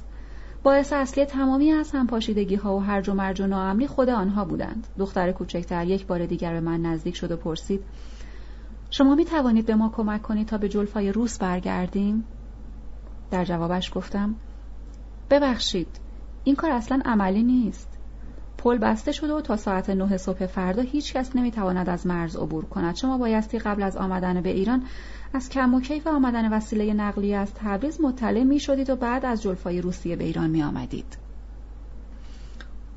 باعث 0.63 0.93
اصلی 0.93 1.25
تمامی 1.25 1.71
از 1.71 1.91
همپاشیدگی 1.91 2.55
ها 2.55 2.75
و 2.75 2.79
هرج 2.79 3.09
و 3.09 3.13
مرج 3.13 3.41
و 3.41 3.47
ناامنی 3.47 3.87
خود 3.87 4.09
آنها 4.09 4.45
بودند. 4.45 4.87
دختر 4.97 5.31
کوچکتر 5.31 5.87
یک 5.87 6.07
بار 6.07 6.25
دیگر 6.25 6.53
به 6.53 6.59
من 6.59 6.81
نزدیک 6.81 7.15
شد 7.15 7.31
و 7.31 7.37
پرسید 7.37 7.83
شما 8.89 9.15
می 9.15 9.25
توانید 9.25 9.65
به 9.65 9.75
ما 9.75 9.89
کمک 9.89 10.21
کنید 10.21 10.47
تا 10.47 10.57
به 10.57 10.69
جلفای 10.69 11.11
روس 11.11 11.37
برگردیم؟ 11.37 12.23
در 13.31 13.45
جوابش 13.45 13.91
گفتم 13.95 14.35
ببخشید 15.29 15.87
این 16.43 16.55
کار 16.55 16.71
اصلا 16.71 17.01
عملی 17.05 17.43
نیست. 17.43 17.97
پل 18.57 18.77
بسته 18.77 19.11
شده 19.11 19.33
و 19.33 19.41
تا 19.41 19.57
ساعت 19.57 19.89
نه 19.89 20.17
صبح 20.17 20.45
فردا 20.45 20.81
هیچ 20.81 21.13
کس 21.13 21.35
نمی‌تواند 21.35 21.89
از 21.89 22.07
مرز 22.07 22.35
عبور 22.35 22.65
کند 22.65 22.95
شما 22.95 23.17
بایستی 23.17 23.59
قبل 23.59 23.83
از 23.83 23.97
آمدن 23.97 24.41
به 24.41 24.49
ایران 24.49 24.83
از 25.33 25.49
کم 25.49 25.73
و 25.73 25.81
کیف 25.81 26.07
آمدن 26.07 26.53
وسیله 26.53 26.93
نقلیه 26.93 27.37
از 27.37 27.53
تبریز 27.53 28.01
مطلع 28.01 28.43
می 28.43 28.59
شدید 28.59 28.89
و 28.89 28.95
بعد 28.95 29.25
از 29.25 29.41
جلفای 29.41 29.81
روسیه 29.81 30.15
به 30.15 30.23
ایران 30.23 30.49
می 30.49 30.63
آمدید. 30.63 31.17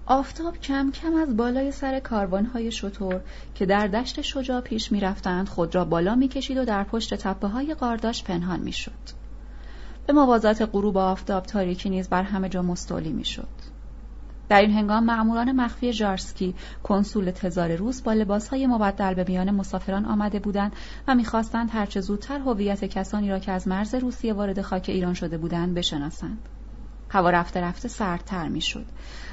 آفتاب 0.07 0.59
کم 0.59 0.91
کم 0.91 1.15
از 1.15 1.37
بالای 1.37 1.73
سر 1.73 2.01
کاروانهای 2.01 2.71
شطور 2.71 3.21
که 3.55 3.67
در 3.67 3.87
دشت 3.87 4.21
شجاع 4.21 4.61
پیش 4.61 4.93
می 4.93 5.01
رفتند 5.01 5.49
خود 5.49 5.75
را 5.75 5.85
بالا 5.85 6.15
می 6.15 6.29
کشید 6.29 6.59
و 6.59 6.65
در 6.65 6.85
پشت 6.85 7.15
تپه 7.15 7.49
های 7.49 7.75
قارداش 7.75 8.25
پنهان 8.25 8.61
می 8.61 8.73
شد. 8.73 9.27
به 10.07 10.13
موازات 10.13 10.69
غروب 10.73 10.97
آفتاب 10.97 11.45
تاریکی 11.47 11.91
نیز 11.91 12.09
بر 12.09 12.23
همه 12.23 12.49
جا 12.49 12.63
مستولی 12.63 13.13
می 13.13 13.25
شد. 13.25 13.76
در 14.49 14.61
این 14.61 14.71
هنگام 14.71 15.05
مأموران 15.05 15.53
مخفی 15.53 15.93
جارسکی 15.93 16.55
کنسول 16.83 17.31
تزار 17.31 17.77
روس 17.77 18.03
با 18.03 18.13
لباسهای 18.13 18.67
مبدل 18.67 19.15
به 19.15 19.25
میان 19.29 19.51
مسافران 19.51 20.05
آمده 20.05 20.39
بودند 20.39 20.73
و 21.09 21.15
می‌خواستند 21.15 21.71
هرچه 21.73 22.01
زودتر 22.01 22.39
هویت 22.39 22.85
کسانی 22.85 23.31
را 23.31 23.39
که 23.39 23.53
از 23.53 23.69
مرز 23.69 23.95
روسیه 23.95 24.33
وارد 24.33 24.61
خاک 24.61 24.85
ایران 24.89 25.15
شده 25.15 25.39
بودند 25.39 25.75
بشناسند. 25.75 26.39
هوا 27.11 27.31
رفته 27.31 27.61
رفته 27.61 27.89
سردتر 27.89 28.49
می‌شد. 28.49 28.87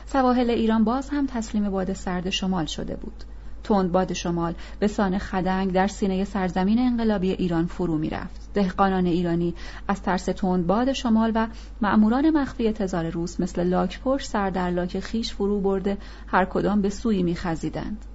سواحل 0.06 0.50
ایران 0.50 0.84
باز 0.84 1.10
هم 1.10 1.28
تسلیم 1.28 1.70
باد 1.70 1.94
سرد 1.94 2.30
شمال 2.30 2.66
شده 2.66 2.96
بود. 2.96 3.24
باد 3.70 4.14
شمال 4.14 4.54
به 4.80 4.88
سان 4.88 5.18
خدنگ 5.18 5.72
در 5.72 5.88
سینه 5.88 6.24
سرزمین 6.24 6.80
انقلابی 6.80 7.32
ایران 7.32 7.66
فرو 7.66 7.98
می‌رفت. 7.98 8.50
دهقانان 8.54 9.06
ایرانی 9.06 9.54
از 9.88 10.02
ترس 10.02 10.30
باد 10.44 10.94
شمال 10.94 11.32
و 11.36 11.48
مأموران 11.82 12.30
مخفی 12.30 12.72
تزار 12.72 13.10
روس 13.10 13.40
مثل 13.40 13.64
لاکپشت 13.64 14.30
سر 14.30 14.50
در 14.50 14.70
لاک 14.70 15.00
خیش 15.00 15.34
فرو 15.34 15.62
برده 15.62 15.98
هر 16.28 16.46
کدام 16.46 16.82
به 16.82 16.90
سوی 16.90 17.24
میخزیدند. 17.24 18.06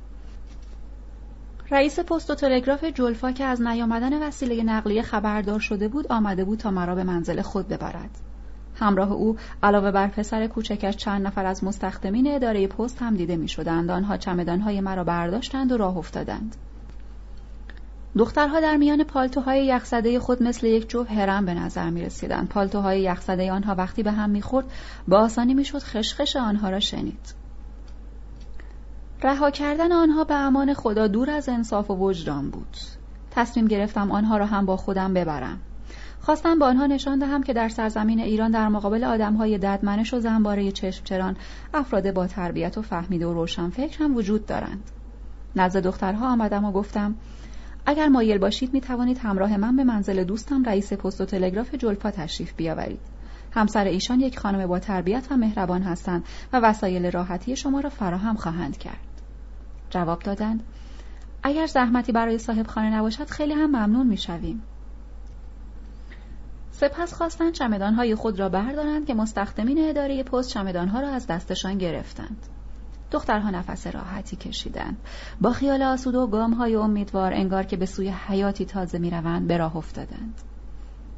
رئیس 1.71 2.01
پست 2.01 2.31
و 2.31 2.35
تلگراف 2.35 2.85
جلفا 2.85 3.33
که 3.33 3.45
از 3.45 3.63
نیامدن 3.63 4.23
وسیله 4.23 4.63
نقلیه 4.63 5.03
خبردار 5.03 5.61
شده 5.61 5.89
بود 5.89 6.13
آمده 6.13 6.45
بود 6.45 6.59
تا 6.59 6.71
مرا 6.71 6.95
به 6.95 7.05
منزل 7.05 7.43
خود 7.43 7.69
ببرد. 7.69 8.11
همراه 8.79 9.12
او 9.12 9.37
علاوه 9.62 9.91
بر 9.91 10.07
پسر 10.07 10.47
کوچکش 10.47 10.97
چند 10.97 11.27
نفر 11.27 11.47
از 11.47 11.64
مستخدمین 11.64 12.35
اداره 12.35 12.67
پست 12.67 13.03
هم 13.03 13.17
دیده 13.17 13.37
می 13.37 13.49
شدند. 13.49 13.91
آنها 13.91 14.17
چمدانهای 14.17 14.81
مرا 14.81 15.05
برداشتند 15.05 15.73
و 15.73 15.77
راه 15.77 15.97
افتادند. 15.97 16.57
دخترها 18.19 18.61
در 18.61 18.77
میان 18.77 19.05
پالتوهای 19.05 19.67
یخزده 19.67 20.21
خود 20.21 20.43
مثل 20.43 20.67
یک 20.67 20.88
جو 20.88 21.05
هرم 21.05 21.45
به 21.45 21.55
نظر 21.55 21.91
می 21.91 22.03
رسیدند. 22.03 22.49
پالتوهای 22.49 23.03
یخزده 23.03 23.53
آنها 23.53 23.75
وقتی 23.75 24.03
به 24.03 24.12
هم 24.12 24.31
می 24.31 24.43
خورد 24.43 24.67
با 25.09 25.19
آسانی 25.19 25.55
می 25.55 25.64
شد 25.64 25.79
خشخش 25.79 26.37
آنها 26.37 26.71
را 26.71 26.81
شنید. 26.81 27.35
رها 29.23 29.51
کردن 29.51 29.93
آنها 29.93 30.25
به 30.25 30.35
امان 30.35 30.75
خدا 30.75 31.07
دور 31.07 31.31
از 31.31 31.49
انصاف 31.49 31.91
و 31.91 31.97
وجدان 31.97 32.51
بود. 32.51 32.77
تصمیم 33.31 33.67
گرفتم 33.67 34.11
آنها 34.11 34.37
را 34.37 34.47
هم 34.47 34.67
با 34.67 34.77
خودم 34.77 35.14
ببرم. 35.14 35.61
خواستم 36.29 36.59
به 36.59 36.64
آنها 36.64 36.87
نشان 36.87 37.19
دهم 37.19 37.43
که 37.43 37.53
در 37.53 37.69
سرزمین 37.69 38.21
ایران 38.21 38.51
در 38.51 38.69
مقابل 38.69 39.05
آدمهای 39.05 39.59
ددمنش 39.59 40.14
و 40.14 40.21
زنباره 40.21 40.73
چشمچران 40.73 41.37
افراد 41.75 42.14
با 42.14 42.27
تربیت 42.27 42.79
و 42.79 42.83
فهمیده 42.83 43.27
و 43.27 43.33
روشنفکر 43.33 44.05
هم 44.05 44.17
وجود 44.17 44.47
دارند. 44.47 44.91
نزد 45.57 45.83
دخترها 45.83 46.33
آمدم 46.33 46.64
و 46.64 46.73
گفتم 46.73 47.14
اگر 47.87 48.09
مایل 48.09 48.38
باشید 48.38 48.75
می 48.75 48.81
توانید 48.81 49.19
همراه 49.19 49.57
من 49.57 49.77
به 49.77 49.85
منزل 49.85 50.25
دوستم 50.25 50.64
رئیس 50.64 50.93
پست 50.93 51.21
و 51.21 51.25
تلگراف 51.25 51.75
جلفا 51.75 52.11
تشریف 52.11 52.53
بیاورید. 52.53 53.01
همسر 53.53 53.85
ایشان 53.85 54.21
یک 54.21 54.38
خانم 54.38 54.67
با 54.67 54.79
تربیت 54.79 55.27
و 55.31 55.37
مهربان 55.37 55.83
هستند 55.83 56.25
و 56.53 56.61
وسایل 56.61 57.11
راحتی 57.11 57.57
شما 57.57 57.81
را 57.81 57.91
فراهم 57.91 58.37
خواهند 58.37 58.79
کرد. 58.79 59.23
جواب 59.91 60.19
دادند 60.19 60.62
اگر 61.43 61.67
زحمتی 61.67 62.12
برای 62.12 62.38
صاحب 62.38 62.67
خانه 62.67 62.95
نباشد 62.97 63.31
خیلی 63.31 63.53
هم 63.53 63.67
ممنون 63.67 64.07
می‌شویم. 64.07 64.62
سپس 66.81 67.14
خواستند 67.14 67.53
چمدانهای 67.53 68.14
خود 68.14 68.41
را 68.41 68.49
بردارند 68.49 69.07
که 69.07 69.14
مستخدمین 69.14 69.88
اداره 69.88 70.23
پست 70.23 70.51
چمدانها 70.51 71.01
را 71.01 71.09
از 71.09 71.27
دستشان 71.27 71.79
گرفتند. 71.79 72.47
دخترها 73.11 73.51
نفس 73.51 73.87
راحتی 73.87 74.37
کشیدند. 74.37 74.97
با 75.41 75.53
خیال 75.53 75.83
آسود 75.83 76.14
و 76.14 76.27
گامهای 76.27 76.75
امیدوار 76.75 77.33
انگار 77.33 77.62
که 77.62 77.77
به 77.77 77.87
سوی 77.87 78.09
حیاتی 78.09 78.64
تازه 78.64 78.99
می‌روند 78.99 79.47
به 79.49 79.57
راه 79.57 79.77
افتادند. 79.77 80.35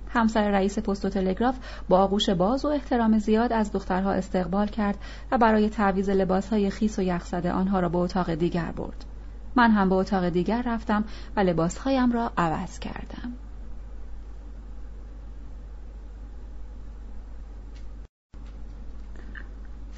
همسر 0.08 0.50
رئیس 0.50 0.78
پست 0.78 1.04
و 1.04 1.08
تلگراف 1.08 1.58
با 1.88 1.98
آغوش 1.98 2.30
باز 2.30 2.64
و 2.64 2.68
احترام 2.68 3.18
زیاد 3.18 3.52
از 3.52 3.72
دخترها 3.72 4.12
استقبال 4.12 4.66
کرد 4.66 4.98
و 5.32 5.38
برای 5.38 5.68
تعویز 5.68 6.10
لباسهای 6.10 6.70
خیس 6.70 6.98
و 6.98 7.02
یخزده 7.02 7.52
آنها 7.52 7.80
را 7.80 7.88
به 7.88 7.98
اتاق 7.98 8.34
دیگر 8.34 8.72
برد. 8.72 9.04
من 9.56 9.70
هم 9.70 9.88
به 9.88 9.94
اتاق 9.94 10.28
دیگر 10.28 10.62
رفتم 10.66 11.04
و 11.36 11.40
لباسهایم 11.40 12.12
را 12.12 12.32
عوض 12.36 12.78
کردم. 12.78 13.32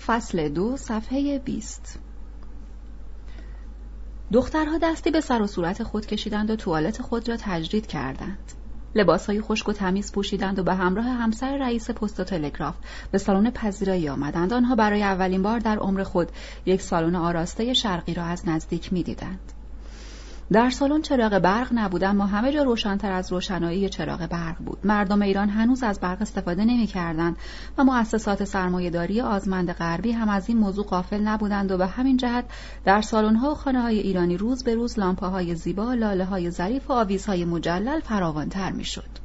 فصل 0.07 0.49
دو 0.49 0.77
صفحه 0.77 1.39
20 1.39 1.99
دخترها 4.33 4.79
دستی 4.79 5.11
به 5.11 5.21
سر 5.21 5.43
و 5.43 5.47
صورت 5.47 5.83
خود 5.83 6.07
کشیدند 6.07 6.51
و 6.51 6.57
توالت 6.57 7.03
خود 7.03 7.29
را 7.29 7.37
تجدید 7.41 7.87
کردند. 7.87 8.53
لباسهای 8.95 9.41
خشک 9.41 9.69
و 9.69 9.73
تمیز 9.73 10.13
پوشیدند 10.13 10.59
و 10.59 10.63
به 10.63 10.75
همراه 10.75 11.05
همسر 11.05 11.57
رئیس 11.57 11.91
پست 11.91 12.21
و 12.21 12.25
تلگراف 12.25 12.75
به 13.11 13.19
سالن 13.19 13.51
پذیرایی 13.51 14.09
آمدند. 14.09 14.53
آنها 14.53 14.75
برای 14.75 15.03
اولین 15.03 15.43
بار 15.43 15.59
در 15.59 15.79
عمر 15.79 16.03
خود 16.03 16.29
یک 16.67 16.83
سالن 16.83 17.15
آراسته 17.15 17.75
شرقی 17.75 18.15
را 18.15 18.25
از 18.25 18.49
نزدیک 18.49 18.93
می‌دیدند. 18.93 19.53
در 20.53 20.71
سالن 20.71 21.03
چراغ 21.03 21.39
برق 21.39 21.69
نبود 21.73 22.05
اما 22.05 22.27
همه 22.27 22.53
جا 22.53 22.63
روشنتر 22.63 23.13
از 23.13 23.33
روشنایی 23.33 23.89
چراغ 23.89 24.27
برق 24.27 24.57
بود. 24.59 24.79
مردم 24.85 25.23
ایران 25.23 25.49
هنوز 25.49 25.83
از 25.83 26.01
برق 26.01 26.23
استفاده 26.23 26.65
نمی‌کردند 26.65 27.37
و 27.79 27.85
مؤسسات 27.85 28.45
سرمایهداری 28.45 29.21
آزمند 29.21 29.73
غربی 29.73 30.13
هم 30.13 30.29
از 30.29 30.49
این 30.49 30.59
موضوع 30.59 30.85
غافل 30.85 31.21
نبودند 31.21 31.71
و 31.71 31.79
به 31.79 31.87
همین 31.87 32.17
جهت 32.17 32.45
در 32.85 33.01
سالن‌ها 33.01 33.51
و 33.51 33.55
خانه‌های 33.55 33.99
ایرانی 33.99 34.37
روز 34.37 34.65
به 34.65 34.75
روز 34.75 34.99
لامپاهای 34.99 35.55
زیبا 35.55 35.95
های 36.31 36.51
ظریف 36.51 36.91
و 36.91 36.93
آویزهای 36.93 37.45
مجلل 37.45 38.01
فراوانتر 38.01 38.73
می‌شد. 38.73 39.23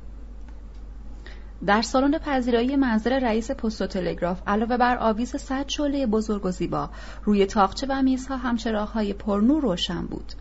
در 1.65 1.81
سالن 1.81 2.17
پذیرایی 2.17 2.75
منزل 2.75 3.13
رئیس 3.13 3.51
پست 3.51 3.81
و 3.81 3.87
تلگراف 3.87 4.41
علاوه 4.47 4.77
بر 4.77 4.97
آویز 4.97 5.35
صد 5.35 5.67
شعله 5.67 6.05
بزرگ 6.05 6.45
و 6.45 6.51
زیبا 6.51 6.89
روی 7.23 7.45
تاقچه 7.45 7.87
و 7.89 8.01
میزها 8.01 8.37
هم 8.37 8.55
چراغهای 8.55 9.13
پرنور 9.13 9.61
روشن 9.61 10.01
بود. 10.01 10.33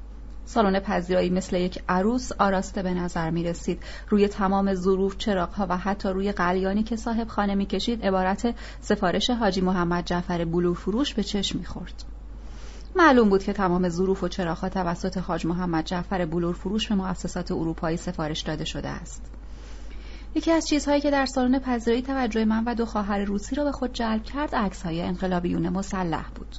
سالن 0.46 0.80
پذیرایی 0.80 1.30
مثل 1.30 1.56
یک 1.56 1.82
عروس 1.88 2.32
آراسته 2.32 2.82
به 2.82 2.94
نظر 2.94 3.30
می 3.30 3.44
رسید. 3.44 3.82
روی 4.08 4.28
تمام 4.28 4.74
ظروف 4.74 5.16
چراغها 5.18 5.66
و 5.68 5.76
حتی 5.76 6.08
روی 6.08 6.32
قلیانی 6.32 6.82
که 6.82 6.96
صاحب 6.96 7.28
خانه 7.28 7.54
می 7.54 7.66
کشید 7.66 8.06
عبارت 8.06 8.54
سفارش 8.80 9.30
حاجی 9.30 9.60
محمد 9.60 10.04
جعفر 10.04 10.44
بلور 10.44 10.74
فروش 10.74 11.14
به 11.14 11.22
چشم 11.22 11.58
می 11.58 11.64
خورد. 11.64 12.04
معلوم 12.96 13.28
بود 13.28 13.42
که 13.42 13.52
تمام 13.52 13.88
ظروف 13.88 14.22
و 14.22 14.28
چراغها 14.28 14.68
توسط 14.68 15.18
حاج 15.18 15.46
محمد 15.46 15.84
جعفر 15.84 16.26
بلور 16.26 16.54
فروش 16.54 16.88
به 16.88 16.94
مؤسسات 16.94 17.52
اروپایی 17.52 17.96
سفارش 17.96 18.40
داده 18.40 18.64
شده 18.64 18.88
است. 18.88 19.22
یکی 20.34 20.52
از 20.52 20.66
چیزهایی 20.68 21.00
که 21.00 21.10
در 21.10 21.26
سالن 21.26 21.58
پذیرایی 21.58 22.02
توجه 22.02 22.44
من 22.44 22.64
و 22.64 22.74
دو 22.74 22.86
خواهر 22.86 23.18
روسی 23.18 23.56
را 23.56 23.64
به 23.64 23.72
خود 23.72 23.92
جلب 23.92 24.24
کرد 24.24 24.54
عکسهای 24.54 25.02
انقلابیون 25.02 25.68
مسلح 25.68 26.26
بود. 26.34 26.56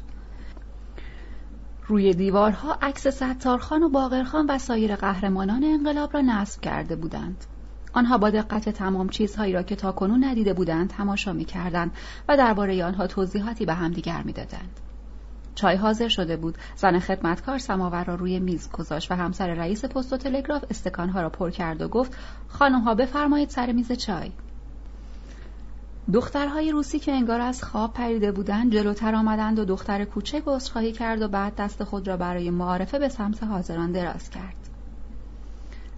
روی 1.89 2.13
دیوارها 2.13 2.77
عکس 2.81 3.07
ستارخان 3.07 3.83
و 3.83 3.89
باقرخان 3.89 4.45
و 4.49 4.57
سایر 4.57 4.95
قهرمانان 4.95 5.63
انقلاب 5.63 6.13
را 6.13 6.21
نصب 6.21 6.61
کرده 6.61 6.95
بودند. 6.95 7.45
آنها 7.93 8.17
با 8.17 8.29
دقت 8.29 8.69
تمام 8.69 9.09
چیزهایی 9.09 9.53
را 9.53 9.63
که 9.63 9.75
تاکنون 9.75 10.23
ندیده 10.23 10.53
بودند 10.53 10.89
تماشا 10.89 11.33
می‌کردند 11.33 11.91
و 12.29 12.37
درباره 12.37 12.85
آنها 12.85 13.07
توضیحاتی 13.07 13.65
به 13.65 13.73
همدیگر 13.73 14.23
می‌دادند. 14.23 14.79
چای 15.55 15.75
حاضر 15.75 16.07
شده 16.07 16.37
بود 16.37 16.57
زن 16.75 16.99
خدمتکار 16.99 17.57
سماور 17.57 18.03
را 18.03 18.15
روی 18.15 18.39
میز 18.39 18.71
گذاشت 18.71 19.11
و 19.11 19.15
همسر 19.15 19.47
رئیس 19.47 19.85
پست 19.85 20.13
و 20.13 20.17
تلگراف 20.17 20.63
استکانها 20.69 21.21
را 21.21 21.29
پر 21.29 21.49
کرد 21.49 21.81
و 21.81 21.87
گفت 21.87 22.17
خانمها 22.47 22.95
بفرمایید 22.95 23.49
سر 23.49 23.71
میز 23.71 23.91
چای 23.91 24.31
دخترهای 26.13 26.71
روسی 26.71 26.99
که 26.99 27.11
انگار 27.11 27.41
از 27.41 27.63
خواب 27.63 27.93
پریده 27.93 28.31
بودند 28.31 28.73
جلوتر 28.73 29.15
آمدند 29.15 29.59
و 29.59 29.65
دختر 29.65 30.05
کوچک 30.05 30.43
عذرخواهی 30.45 30.91
کرد 30.91 31.21
و 31.21 31.27
بعد 31.27 31.55
دست 31.55 31.83
خود 31.83 32.07
را 32.07 32.17
برای 32.17 32.49
معارفه 32.49 32.99
به 32.99 33.09
سمت 33.09 33.43
حاضران 33.43 33.91
دراز 33.91 34.29
کرد. 34.29 34.55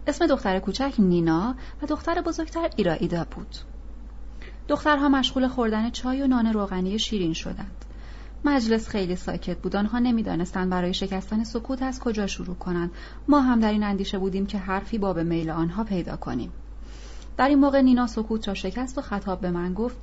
اسم 0.08 0.28
دختر 0.28 0.60
کوچک 0.60 0.94
نینا 1.00 1.56
و 1.82 1.86
دختر 1.86 2.22
بزرگتر 2.22 2.70
ایرائیدا 2.76 3.26
بود. 3.36 3.56
دخترها 4.68 5.10
مشغول 5.10 5.48
خوردن 5.48 5.90
چای 5.90 6.22
و 6.22 6.28
نان 6.28 6.54
روغنی 6.54 7.00
شیرین 7.00 7.34
شدند. 7.34 7.86
مجلس 8.46 8.88
خیلی 8.88 9.16
ساکت 9.16 9.58
بود. 9.58 9.76
آنها 9.76 10.00
نمی‌دانستند 10.00 10.70
برای 10.70 10.94
شکستن 10.94 11.44
سکوت 11.44 11.82
از 11.82 12.00
کجا 12.00 12.28
شروع 12.28 12.56
کنند. 12.56 12.92
ما 13.28 13.42
هم 13.42 13.60
در 13.60 13.72
این 13.72 13.84
اندیشه 13.84 14.20
بودیم 14.20 14.46
که 14.46 14.58
حرفی 14.58 14.98
باب 14.98 15.20
میل 15.20 15.50
آنها 15.50 15.84
پیدا 15.84 16.16
کنیم. 16.16 16.52
در 17.40 17.48
این 17.48 17.60
موقع 17.60 17.82
نینا 17.82 18.08
سکوت 18.08 18.48
را 18.48 18.54
شکست 18.54 18.98
و 18.98 19.02
خطاب 19.02 19.42
به 19.42 19.52
من 19.52 19.74
گفت 19.74 19.98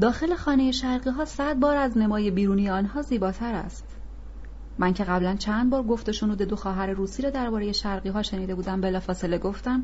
داخل 0.00 0.34
خانه 0.34 0.72
شرقی 0.72 1.10
ها 1.10 1.24
صد 1.24 1.54
بار 1.54 1.76
از 1.76 1.98
نمای 1.98 2.30
بیرونی 2.30 2.70
آنها 2.70 3.02
زیباتر 3.02 3.54
است. 3.54 3.84
من 4.78 4.94
که 4.94 5.04
قبلا 5.04 5.36
چند 5.36 5.70
بار 5.70 5.82
گفت 5.82 6.10
شنود 6.10 6.42
دو 6.42 6.56
خواهر 6.56 6.86
روسی 6.86 7.22
را 7.22 7.30
درباره 7.30 7.72
شرقی 7.72 8.08
ها 8.08 8.22
شنیده 8.22 8.54
بودم 8.54 8.80
بلافاصله 8.80 9.38
گفتم 9.38 9.82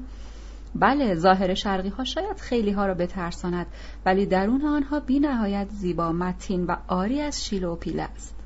بله 0.74 1.14
ظاهر 1.14 1.54
شرقی 1.54 1.88
ها 1.88 2.04
شاید 2.04 2.36
خیلی 2.36 2.70
ها 2.70 2.86
را 2.86 2.94
بترساند 2.94 3.66
ولی 4.06 4.26
درون 4.26 4.64
آنها 4.64 5.00
بی 5.00 5.20
نهایت 5.20 5.68
زیبا 5.70 6.12
متین 6.12 6.64
و 6.64 6.76
آری 6.88 7.20
از 7.20 7.44
شیل 7.44 7.64
و 7.64 7.76
پیله 7.76 8.02
است. 8.02 8.43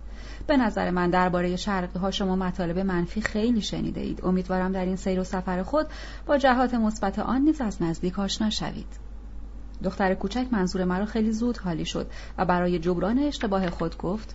به 0.49 0.57
نظر 0.57 0.91
من 0.91 1.11
درباره 1.11 1.57
شرقی 1.57 1.99
ها 1.99 2.11
شما 2.11 2.37
مطالب 2.37 2.79
منفی 2.79 3.21
خیلی 3.21 3.61
شنیده 3.61 4.01
اید 4.01 4.25
امیدوارم 4.25 4.73
در 4.73 4.85
این 4.85 4.97
سیر 4.97 5.21
و 5.21 5.25
سفر 5.25 5.63
خود 5.63 5.87
با 6.27 6.39
جهات 6.39 6.75
مثبت 6.75 7.19
آن 7.19 7.41
نیز 7.41 7.61
از 7.61 7.83
نزدیک 7.83 8.19
آشنا 8.19 8.51
شوید. 8.51 8.87
دختر 9.85 10.15
کوچک 10.15 10.47
منظور 10.51 10.85
مرا 10.85 11.07
خیلی 11.07 11.33
زود 11.33 11.59
حالی 11.59 11.85
شد 11.85 12.11
و 12.39 12.45
برای 12.45 12.79
جبران 12.79 13.19
اشتباه 13.19 13.71
خود 13.71 13.99
گفت 13.99 14.35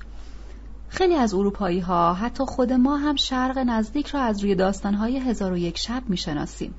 خیلی 0.90 1.16
از 1.16 1.34
اروپایی 1.34 1.80
ها 1.80 2.14
حتی 2.14 2.46
خود 2.46 2.74
ما 2.74 2.98
هم 2.98 3.16
شرق 3.16 3.58
نزدیک 3.58 4.08
را 4.08 4.22
از 4.22 4.40
روی 4.44 4.56
داستانهای 4.56 5.20
هزار 5.20 5.52
و 5.52 5.58
یک 5.58 5.78
شب 5.78 6.04
می‌شناسیم. 6.08 6.74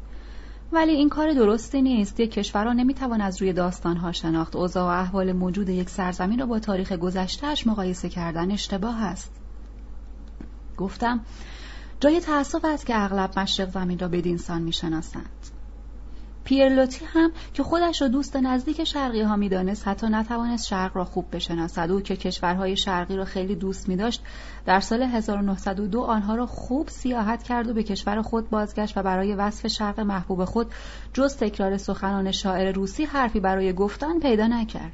ولی 0.73 0.93
این 0.93 1.09
کار 1.09 1.33
درستی 1.33 1.83
نیست. 1.83 2.21
یک 2.21 2.31
کشور 2.31 2.65
را 2.65 2.73
نمی‌توان 2.73 3.21
از 3.21 3.43
روی 3.43 3.53
داستانها 3.53 4.13
شناخت. 4.13 4.57
اوضاع 4.57 4.85
و 4.85 5.01
احوال 5.01 5.33
موجود 5.33 5.69
یک 5.69 5.91
سرزمین 5.91 6.39
را 6.39 6.47
با 6.47 6.59
تاریخ 6.59 6.93
گذشتهش 6.93 7.67
مقایسه 7.67 8.09
کردن 8.09 8.51
اشتباه 8.51 9.03
است. 9.03 9.33
گفتم 10.77 11.21
جای 12.01 12.21
تأسف 12.21 12.65
است 12.65 12.87
که 12.87 13.05
اغلب 13.05 13.39
مشرق 13.39 13.71
زمین 13.71 13.99
را 13.99 14.09
بدینسان 14.09 14.63
می‌شناسند. 14.63 15.54
پیرلوتی 16.45 17.05
هم 17.05 17.33
که 17.55 17.63
خودش 17.63 18.03
را 18.03 18.09
دوست 18.09 18.37
نزدیک 18.37 18.85
شرقی 18.85 19.23
ها 19.23 19.37
می‌دانست 19.37 19.89
حتی 19.89 20.07
نتوانست 20.07 20.67
شرق 20.67 20.97
را 20.97 21.05
خوب 21.05 21.27
بشناسد. 21.33 21.91
او 21.91 22.01
که 22.01 22.17
کشورهای 22.17 22.77
شرقی 22.77 23.17
را 23.17 23.25
خیلی 23.25 23.55
دوست 23.55 23.89
می 23.89 23.97
داشت 23.97 24.23
در 24.67 24.81
سال 24.81 25.03
1902 25.03 26.01
آنها 26.01 26.35
را 26.35 26.47
خوب 26.47 26.89
سیاحت 26.89 27.43
کرد 27.43 27.69
و 27.69 27.75
به 27.75 27.83
کشور 27.83 28.23
خود 28.23 28.51
بازگشت 28.51 28.97
و 28.97 29.03
برای 29.03 29.35
وصف 29.35 29.67
شرق 29.67 30.01
محبوب 30.01 30.45
خود 30.45 30.67
جز 31.13 31.37
تکرار 31.37 31.77
سخنان 31.77 32.31
شاعر 32.31 32.73
روسی 32.73 33.05
حرفی 33.05 33.41
برای 33.41 33.73
گفتن 33.73 34.21
پیدا 34.21 34.47
نکرد. 34.47 34.93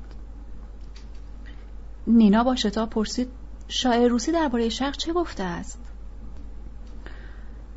نینا 2.07 2.45
با 2.45 2.57
شتاب 2.57 2.91
پرسید 2.91 3.29
شاعر 3.69 4.09
روسی 4.09 4.33
درباره 4.33 4.69
شرق 4.69 4.97
چه 4.97 5.13
گفته 5.13 5.43
است؟ 5.43 5.90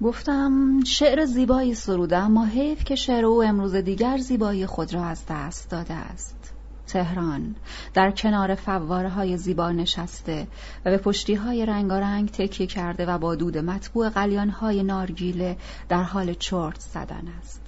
گفتم 0.04 0.84
شعر 0.84 1.26
زیبایی 1.26 1.76
سروده 1.76 2.18
اما 2.18 2.46
حیف 2.46 2.84
که 2.84 2.96
شعر 2.96 3.26
او 3.26 3.44
امروز 3.44 3.76
دیگر 3.76 4.18
زیبایی 4.18 4.66
خود 4.66 4.94
را 4.94 5.04
از 5.04 5.24
دست 5.30 5.70
داده 5.70 5.94
است. 5.94 6.54
تهران 6.88 7.56
در 7.94 8.12
کنار 8.12 8.56
فواره 8.56 9.10
های 9.10 9.38
زیبا 9.38 9.72
نشسته 9.72 10.48
و 10.86 10.92
به 10.92 10.98
پشتی 10.98 11.34
های 11.34 11.66
رنگارنگ 11.66 12.30
تکیه 12.30 12.68
کرده 12.68 13.06
و 13.06 13.18
با 13.18 13.36
دود 13.36 13.58
مطبوع 13.58 14.10
قلیان 14.10 14.50
های 14.50 14.84
نارگیله 14.84 15.58
در 15.90 16.04
حال 16.04 16.34
چرت 16.34 16.80
زدن 16.80 17.28
است. 17.40 17.63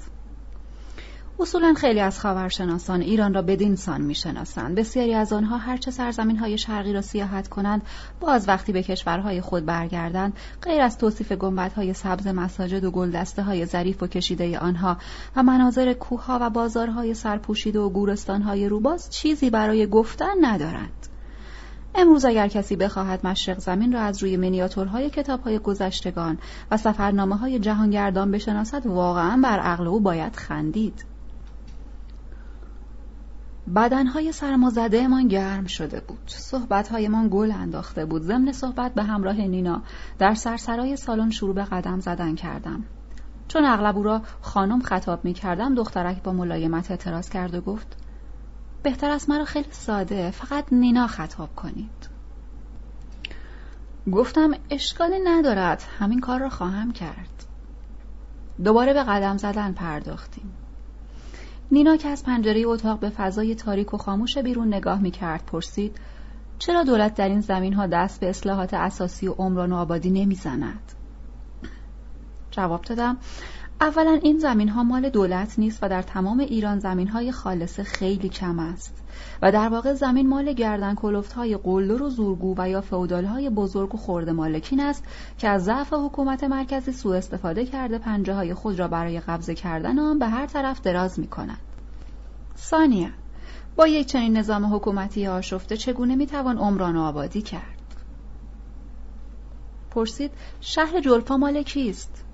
اصولا 1.40 1.74
خیلی 1.74 2.00
از 2.00 2.20
خاورشناسان 2.20 3.02
ایران 3.02 3.34
را 3.34 3.42
بدین 3.42 3.76
سان 3.76 4.02
می‌شناسند. 4.02 4.76
بسیاری 4.76 5.14
از 5.14 5.34
آنها 5.34 5.58
هرچه 5.58 5.92
سرزمین 5.92 6.38
های 6.38 6.58
شرقی 6.58 6.94
را 6.94 7.02
سیاحت 7.02 7.48
کنند 7.48 7.82
باز 8.20 8.48
وقتی 8.48 8.72
به 8.72 8.84
کشورهای 8.84 9.42
خود 9.42 9.66
برگردند 9.66 10.34
غیر 10.62 10.82
از 10.82 10.98
توصیف 10.98 11.32
های 11.76 11.94
سبز 11.94 12.28
مساجد 12.28 12.84
و 12.84 12.92
گلدسته 12.92 13.44
های 13.44 13.66
ظریف 13.66 14.04
و 14.04 14.08
کشیده 14.08 14.60
آنها 14.60 14.98
و 15.36 15.44
مناظر 15.44 15.94
کوهها 15.94 16.40
و 16.42 16.50
بازارهای 16.50 17.14
سرپوشیده 17.14 17.80
و 17.80 17.90
گورستانهای 17.90 18.70
روباز 18.70 19.10
چیزی 19.10 19.50
برای 19.50 19.88
گفتن 19.88 20.36
ندارند. 20.42 21.08
امروز 21.96 22.26
اگر 22.26 22.48
کسی 22.48 22.76
بخواهد 22.76 23.28
مشرق 23.28 23.60
زمین 23.60 23.94
را 23.94 24.00
از 24.02 24.24
روی 24.24 24.38
منیاتورهای 24.38 25.10
کتابهای 25.10 25.60
گذشتگان 25.60 26.38
و 26.72 26.78
سفرنامه 26.78 27.38
های 27.38 27.60
جهانگردان 27.60 28.32
بشناسد 28.32 28.86
واقعا 28.86 29.42
بر 29.44 29.60
عقل 29.60 29.88
او 29.88 30.00
باید 30.00 30.36
خندید. 30.36 31.15
بدنهای 33.76 34.32
سرمازده 34.32 35.28
گرم 35.28 35.66
شده 35.66 36.00
بود. 36.00 36.20
صحبتهایمان 36.26 37.30
گل 37.30 37.52
انداخته 37.52 38.06
بود. 38.06 38.22
ضمن 38.22 38.52
صحبت 38.52 38.94
به 38.94 39.04
همراه 39.04 39.36
نینا 39.36 39.82
در 40.20 40.34
سرسرای 40.34 40.96
سالن 40.96 41.30
شروع 41.30 41.56
به 41.56 41.64
قدم 41.64 42.00
زدن 42.00 42.36
کردم. 42.36 42.84
چون 43.48 43.66
اغلب 43.66 43.98
او 43.98 44.04
را 44.04 44.22
خانم 44.42 44.80
خطاب 44.80 45.26
می 45.26 45.34
کردم 45.34 45.76
دخترک 45.76 46.24
با 46.24 46.32
ملایمت 46.32 46.92
اعتراض 46.92 47.30
کرد 47.30 47.56
و 47.56 47.62
گفت 47.62 47.98
بهتر 48.84 49.12
است 49.12 49.30
مرا 49.30 49.46
خیلی 49.46 49.72
ساده 49.72 50.32
فقط 50.32 50.66
نینا 50.74 51.08
خطاب 51.08 51.56
کنید. 51.56 52.10
گفتم 54.12 54.52
اشکالی 54.70 55.20
ندارد. 55.24 55.84
همین 56.00 56.20
کار 56.20 56.40
را 56.40 56.50
خواهم 56.50 56.92
کرد. 56.92 57.46
دوباره 58.64 58.94
به 58.94 59.04
قدم 59.04 59.38
زدن 59.38 59.74
پرداختیم. 59.74 60.54
نینا 61.72 61.98
که 61.98 62.10
از 62.10 62.24
پنجره 62.24 62.64
اتاق 62.66 63.00
به 63.00 63.10
فضای 63.10 63.56
تاریک 63.56 63.94
و 63.94 63.98
خاموش 63.98 64.38
بیرون 64.38 64.74
نگاه 64.74 65.02
می 65.02 65.12
کرد 65.12 65.46
پرسید 65.46 65.98
چرا 66.60 66.84
دولت 66.84 67.16
در 67.16 67.30
این 67.30 67.42
زمین 67.42 67.74
ها 67.74 67.88
دست 67.88 68.20
به 68.20 68.30
اصلاحات 68.30 68.74
اساسی 68.74 69.28
و 69.28 69.32
عمران 69.32 69.72
و 69.72 69.76
آبادی 69.76 70.10
نمی 70.10 70.36
زند؟ 70.36 70.92
جواب 72.52 72.82
دادم 72.82 73.18
اولا 73.82 74.20
این 74.24 74.38
زمین 74.38 74.70
ها 74.70 74.84
مال 74.84 75.10
دولت 75.10 75.60
نیست 75.60 75.80
و 75.84 75.90
در 75.90 76.02
تمام 76.02 76.40
ایران 76.40 76.80
زمین 76.80 77.08
های 77.08 77.32
خالصه 77.32 77.84
خیلی 77.84 78.30
کم 78.30 78.60
است 78.60 79.04
و 79.42 79.52
در 79.52 79.70
واقع 79.70 79.94
زمین 79.94 80.30
مال 80.30 80.54
گردن 80.54 80.96
کلفت 80.96 81.34
های 81.34 81.58
قلدر 81.58 82.04
و 82.04 82.10
زورگو 82.10 82.56
و 82.58 82.70
یا 82.70 82.82
فودال 82.82 83.26
های 83.26 83.50
بزرگ 83.50 83.96
و 83.96 83.98
خورده 83.98 84.32
مالکین 84.32 84.80
است 84.80 85.04
که 85.38 85.50
از 85.50 85.64
ضعف 85.64 85.94
حکومت 85.94 86.44
مرکزی 86.44 86.92
سوء 86.92 87.18
استفاده 87.18 87.66
کرده 87.66 87.98
پنجه 87.98 88.34
های 88.34 88.54
خود 88.54 88.80
را 88.80 88.88
برای 88.88 89.20
قبضه 89.20 89.56
کردن 89.56 90.00
آن 90.00 90.20
به 90.20 90.28
هر 90.28 90.46
طرف 90.46 90.82
دراز 90.82 91.20
می 91.20 91.28
کنند. 91.28 91.62
ثانیا 92.58 93.10
با 93.76 93.88
یک 93.88 94.08
چنین 94.08 94.38
نظام 94.38 94.76
حکومتی 94.76 95.28
آشفته 95.28 95.78
چگونه 95.78 96.16
می 96.16 96.28
توان 96.28 96.58
عمران 96.58 96.96
و 96.96 97.02
آبادی 97.02 97.42
کرد؟ 97.42 97.96
پرسید 99.92 100.32
شهر 100.62 101.00
جلفا 101.00 101.38
مال 101.38 101.64
کیست؟ 101.64 102.25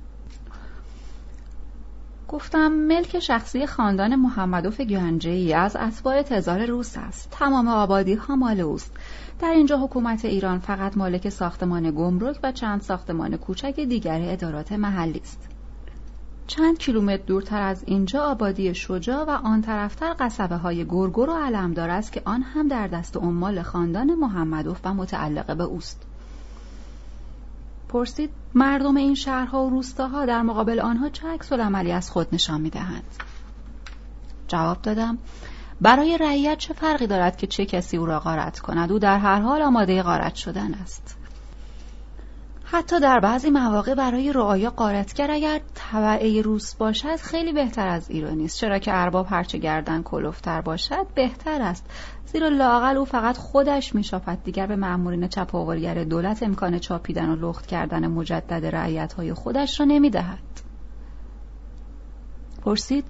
گفتم 2.32 2.68
ملک 2.72 3.20
شخصی 3.20 3.66
خاندان 3.66 4.16
محمدوف 4.16 4.82
گنجی 4.82 5.54
از 5.54 5.76
اتباع 5.76 6.22
تزار 6.22 6.66
روس 6.66 6.98
است. 6.98 7.28
تمام 7.32 7.68
آبادی 7.68 8.14
ها 8.14 8.36
مال 8.36 8.60
اوست. 8.60 8.94
در 9.40 9.52
اینجا 9.52 9.78
حکومت 9.78 10.26
ایران 10.26 10.60
فقط 10.60 10.98
مالک 10.98 11.30
ساختمان 11.30 11.92
گمرک 11.92 12.40
و 12.44 12.52
چند 12.52 12.82
ساختمان 12.82 13.38
کوچک 13.38 13.76
دیگر 13.80 14.22
ادارات 14.24 14.72
محلی 14.72 15.20
است. 15.20 15.50
چند 16.48 16.78
کیلومتر 16.78 17.24
دورتر 17.24 17.62
از 17.62 17.84
اینجا 17.88 18.22
آبادی 18.22 18.74
شجاع 18.74 19.24
و 19.24 19.30
آن 19.30 19.62
طرفتر 19.62 20.16
قصبه 20.20 20.56
های 20.56 20.86
گرگر 20.86 21.30
و 21.30 21.34
علمدار 21.34 21.90
است 21.90 22.12
که 22.12 22.22
آن 22.26 22.42
هم 22.42 22.68
در 22.68 22.88
دست 22.88 23.18
عمال 23.18 23.62
خاندان 23.62 24.16
محمدوف 24.16 24.80
و 24.84 24.94
متعلق 24.94 25.58
به 25.58 25.64
اوست. 25.64 26.11
پرسید 27.92 28.30
مردم 28.56 28.98
این 28.98 29.16
شهرها 29.16 29.66
و 29.66 29.70
روستاها 29.70 30.26
در 30.26 30.42
مقابل 30.42 30.80
آنها 30.80 31.10
چه 31.10 31.28
عکس 31.28 31.54
عملی 31.54 31.92
از 31.92 32.12
خود 32.12 32.28
نشان 32.32 32.62
می‌دهند؟ 32.62 33.04
جواب 34.48 34.82
دادم 34.82 35.18
برای 35.82 36.18
رعیت 36.18 36.58
چه 36.58 36.74
فرقی 36.74 37.08
دارد 37.08 37.38
که 37.38 37.48
چه 37.48 37.66
کسی 37.66 37.98
او 37.98 38.06
را 38.06 38.20
غارت 38.20 38.60
کند؟ 38.60 38.92
او 38.92 39.00
در 39.00 39.18
هر 39.18 39.42
حال 39.42 39.62
آماده 39.62 40.04
غارت 40.04 40.36
شدن 40.36 40.74
است. 40.74 41.18
حتی 42.74 43.00
در 43.00 43.20
بعضی 43.20 43.50
مواقع 43.50 43.96
برای 43.96 44.34
رعایا 44.34 44.70
قارتگر 44.70 45.32
اگر 45.32 45.62
طبعه 45.74 46.42
روس 46.42 46.76
باشد 46.76 47.16
خیلی 47.16 47.54
بهتر 47.54 47.88
از 47.88 48.10
ایرانی 48.10 48.46
است. 48.46 48.58
چرا 48.58 48.80
که 48.80 48.92
ارباب 48.94 49.28
هرچه 49.30 49.58
گردن 49.58 50.04
کلوفتر 50.04 50.62
باشد 50.62 51.08
بهتر 51.16 51.62
است. 51.62 51.86
زیرا 52.26 52.48
لاقل 52.48 52.98
او 52.98 53.06
فقط 53.06 53.38
خودش 53.38 53.96
میشافد. 53.96 54.44
دیگر 54.44 54.68
به 54.68 54.76
مأمورین 54.76 55.28
چپاولگر 55.28 56.04
دولت 56.04 56.44
امکان 56.44 56.80
چاپیدن 56.80 57.30
و 57.30 57.36
لخت 57.36 57.66
کردن 57.66 58.08
مجدد 58.08 58.76
رعیت 58.76 59.14
های 59.14 59.34
خودش 59.34 59.80
را 59.80 59.86
نمی‌دهد. 59.86 60.62
پرسید 62.62 63.06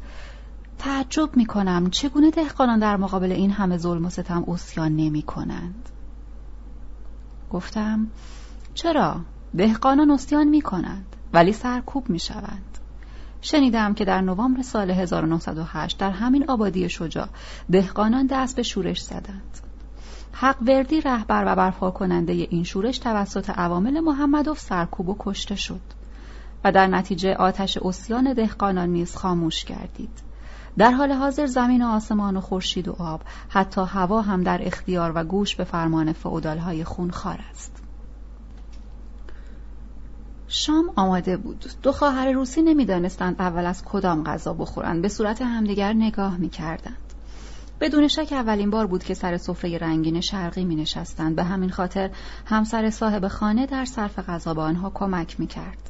تعجب 0.79 1.29
می 1.35 1.45
کنم 1.45 1.89
چگونه 1.89 2.31
دهقانان 2.31 2.79
در 2.79 2.97
مقابل 2.97 3.31
این 3.31 3.51
همه 3.51 3.77
ظلم 3.77 4.05
و 4.05 4.09
ستم 4.09 4.43
اسیان 4.47 4.95
نمی 4.95 5.21
کنند 5.21 5.89
گفتم 7.51 8.07
چرا؟ 8.73 9.21
دهقانان 9.57 10.11
اسیان 10.11 10.47
می 10.47 10.61
کنند 10.61 11.15
ولی 11.33 11.53
سرکوب 11.53 12.09
می 12.09 12.19
شوند 12.19 12.77
شنیدم 13.41 13.93
که 13.93 14.05
در 14.05 14.21
نوامبر 14.21 14.61
سال 14.61 14.91
1908 14.91 15.97
در 15.97 16.11
همین 16.11 16.49
آبادی 16.49 16.89
شجاع 16.89 17.27
دهقانان 17.71 18.27
دست 18.27 18.55
به 18.55 18.63
شورش 18.63 19.01
زدند. 19.01 19.59
حق 20.31 20.57
وردی 20.61 21.01
رهبر 21.01 21.43
و 21.47 21.55
برپا 21.55 21.91
کننده 21.91 22.33
این 22.33 22.63
شورش 22.63 22.97
توسط 22.97 23.49
عوامل 23.49 23.99
محمدوف 23.99 24.59
سرکوب 24.59 25.09
و 25.09 25.15
کشته 25.19 25.55
شد 25.55 25.81
و 26.63 26.71
در 26.71 26.87
نتیجه 26.87 27.35
آتش 27.35 27.77
اسیان 27.77 28.33
دهقانان 28.33 28.89
نیز 28.89 29.15
خاموش 29.15 29.65
گردید. 29.65 30.31
در 30.77 30.91
حال 30.91 31.11
حاضر 31.11 31.45
زمین 31.45 31.83
و 31.83 31.87
آسمان 31.87 32.37
و 32.37 32.41
خورشید 32.41 32.87
و 32.87 32.95
آب 32.99 33.21
حتی 33.49 33.81
هوا 33.81 34.21
هم 34.21 34.43
در 34.43 34.67
اختیار 34.67 35.11
و 35.15 35.23
گوش 35.23 35.55
به 35.55 35.63
فرمان 35.63 36.13
فعودالهای 36.13 36.83
خونخوار 36.83 37.39
است. 37.51 37.80
شام 40.53 40.93
آماده 40.95 41.37
بود 41.37 41.65
دو 41.81 41.91
خواهر 41.91 42.31
روسی 42.31 42.61
نمی‌دانستند 42.61 43.35
اول 43.39 43.65
از 43.65 43.83
کدام 43.85 44.23
غذا 44.23 44.53
بخورند 44.53 45.01
به 45.01 45.07
صورت 45.07 45.41
همدیگر 45.41 45.93
نگاه 45.93 46.37
می‌کردند 46.37 47.13
بدون 47.79 48.07
شک 48.07 48.27
اولین 48.31 48.69
بار 48.69 48.87
بود 48.87 49.03
که 49.03 49.13
سر 49.13 49.37
سفره 49.37 49.77
رنگین 49.77 50.21
شرقی 50.21 50.63
می 50.63 50.75
نشستند 50.75 51.35
به 51.35 51.43
همین 51.43 51.69
خاطر 51.69 52.09
همسر 52.45 52.89
صاحب 52.89 53.27
خانه 53.27 53.65
در 53.65 53.85
صرف 53.85 54.19
غذا 54.19 54.53
به 54.53 54.61
آنها 54.61 54.89
کمک 54.89 55.39
می 55.39 55.47
کرد. 55.47 55.89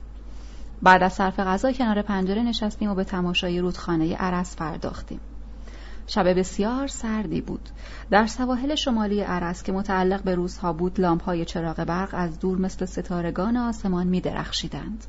بعد 0.81 1.03
از 1.03 1.13
صرف 1.13 1.39
غذا 1.39 1.71
کنار 1.71 2.01
پنجره 2.01 2.43
نشستیم 2.43 2.89
و 2.89 2.95
به 2.95 3.03
تماشای 3.03 3.59
رودخانه 3.59 4.15
عرس 4.15 4.55
پرداختیم. 4.55 5.19
شب 6.13 6.39
بسیار 6.39 6.87
سردی 6.87 7.41
بود 7.41 7.69
در 8.09 8.27
سواحل 8.27 8.75
شمالی 8.75 9.21
عرس 9.21 9.63
که 9.63 9.71
متعلق 9.71 10.23
به 10.23 10.35
روزها 10.35 10.73
بود 10.73 10.99
لامپ 10.99 11.23
های 11.23 11.45
چراغ 11.45 11.83
برق 11.83 12.09
از 12.13 12.39
دور 12.39 12.57
مثل 12.57 12.85
ستارگان 12.85 13.57
آسمان 13.57 14.07
می 14.07 14.21
درخشیدند. 14.21 15.03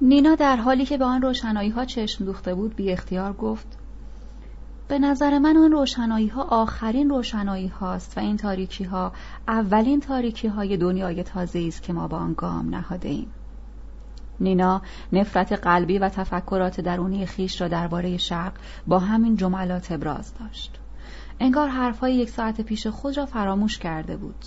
نینا 0.00 0.34
در 0.34 0.56
حالی 0.56 0.84
که 0.84 0.98
به 0.98 1.04
آن 1.04 1.22
روشنایی 1.22 1.70
ها 1.70 1.84
چشم 1.84 2.24
دوخته 2.24 2.54
بود 2.54 2.76
بی 2.76 2.92
اختیار 2.92 3.32
گفت 3.32 3.66
به 4.88 4.98
نظر 4.98 5.38
من 5.38 5.56
آن 5.56 5.72
روشنایی 5.72 6.28
ها 6.28 6.42
آخرین 6.42 7.10
روشنایی 7.10 7.68
هاست 7.68 8.18
و 8.18 8.20
این 8.20 8.36
تاریکی 8.36 8.84
ها 8.84 9.12
اولین 9.48 10.00
تاریکی 10.00 10.48
های 10.48 10.76
دنیای 10.76 11.22
تازه 11.22 11.64
است 11.68 11.82
که 11.82 11.92
ما 11.92 12.08
با 12.08 12.16
آن 12.16 12.34
گام 12.36 12.74
نهاده 12.74 13.08
ایم. 13.08 13.30
نینا 14.42 14.82
نفرت 15.12 15.52
قلبی 15.52 15.98
و 15.98 16.08
تفکرات 16.08 16.80
درونی 16.80 17.26
خیش 17.26 17.60
را 17.60 17.68
درباره 17.68 18.16
شرق 18.16 18.52
با 18.86 18.98
همین 18.98 19.36
جملات 19.36 19.92
ابراز 19.92 20.34
داشت. 20.34 20.78
انگار 21.40 21.68
حرفهای 21.68 22.14
یک 22.14 22.30
ساعت 22.30 22.60
پیش 22.60 22.86
خود 22.86 23.16
را 23.16 23.26
فراموش 23.26 23.78
کرده 23.78 24.16
بود. 24.16 24.44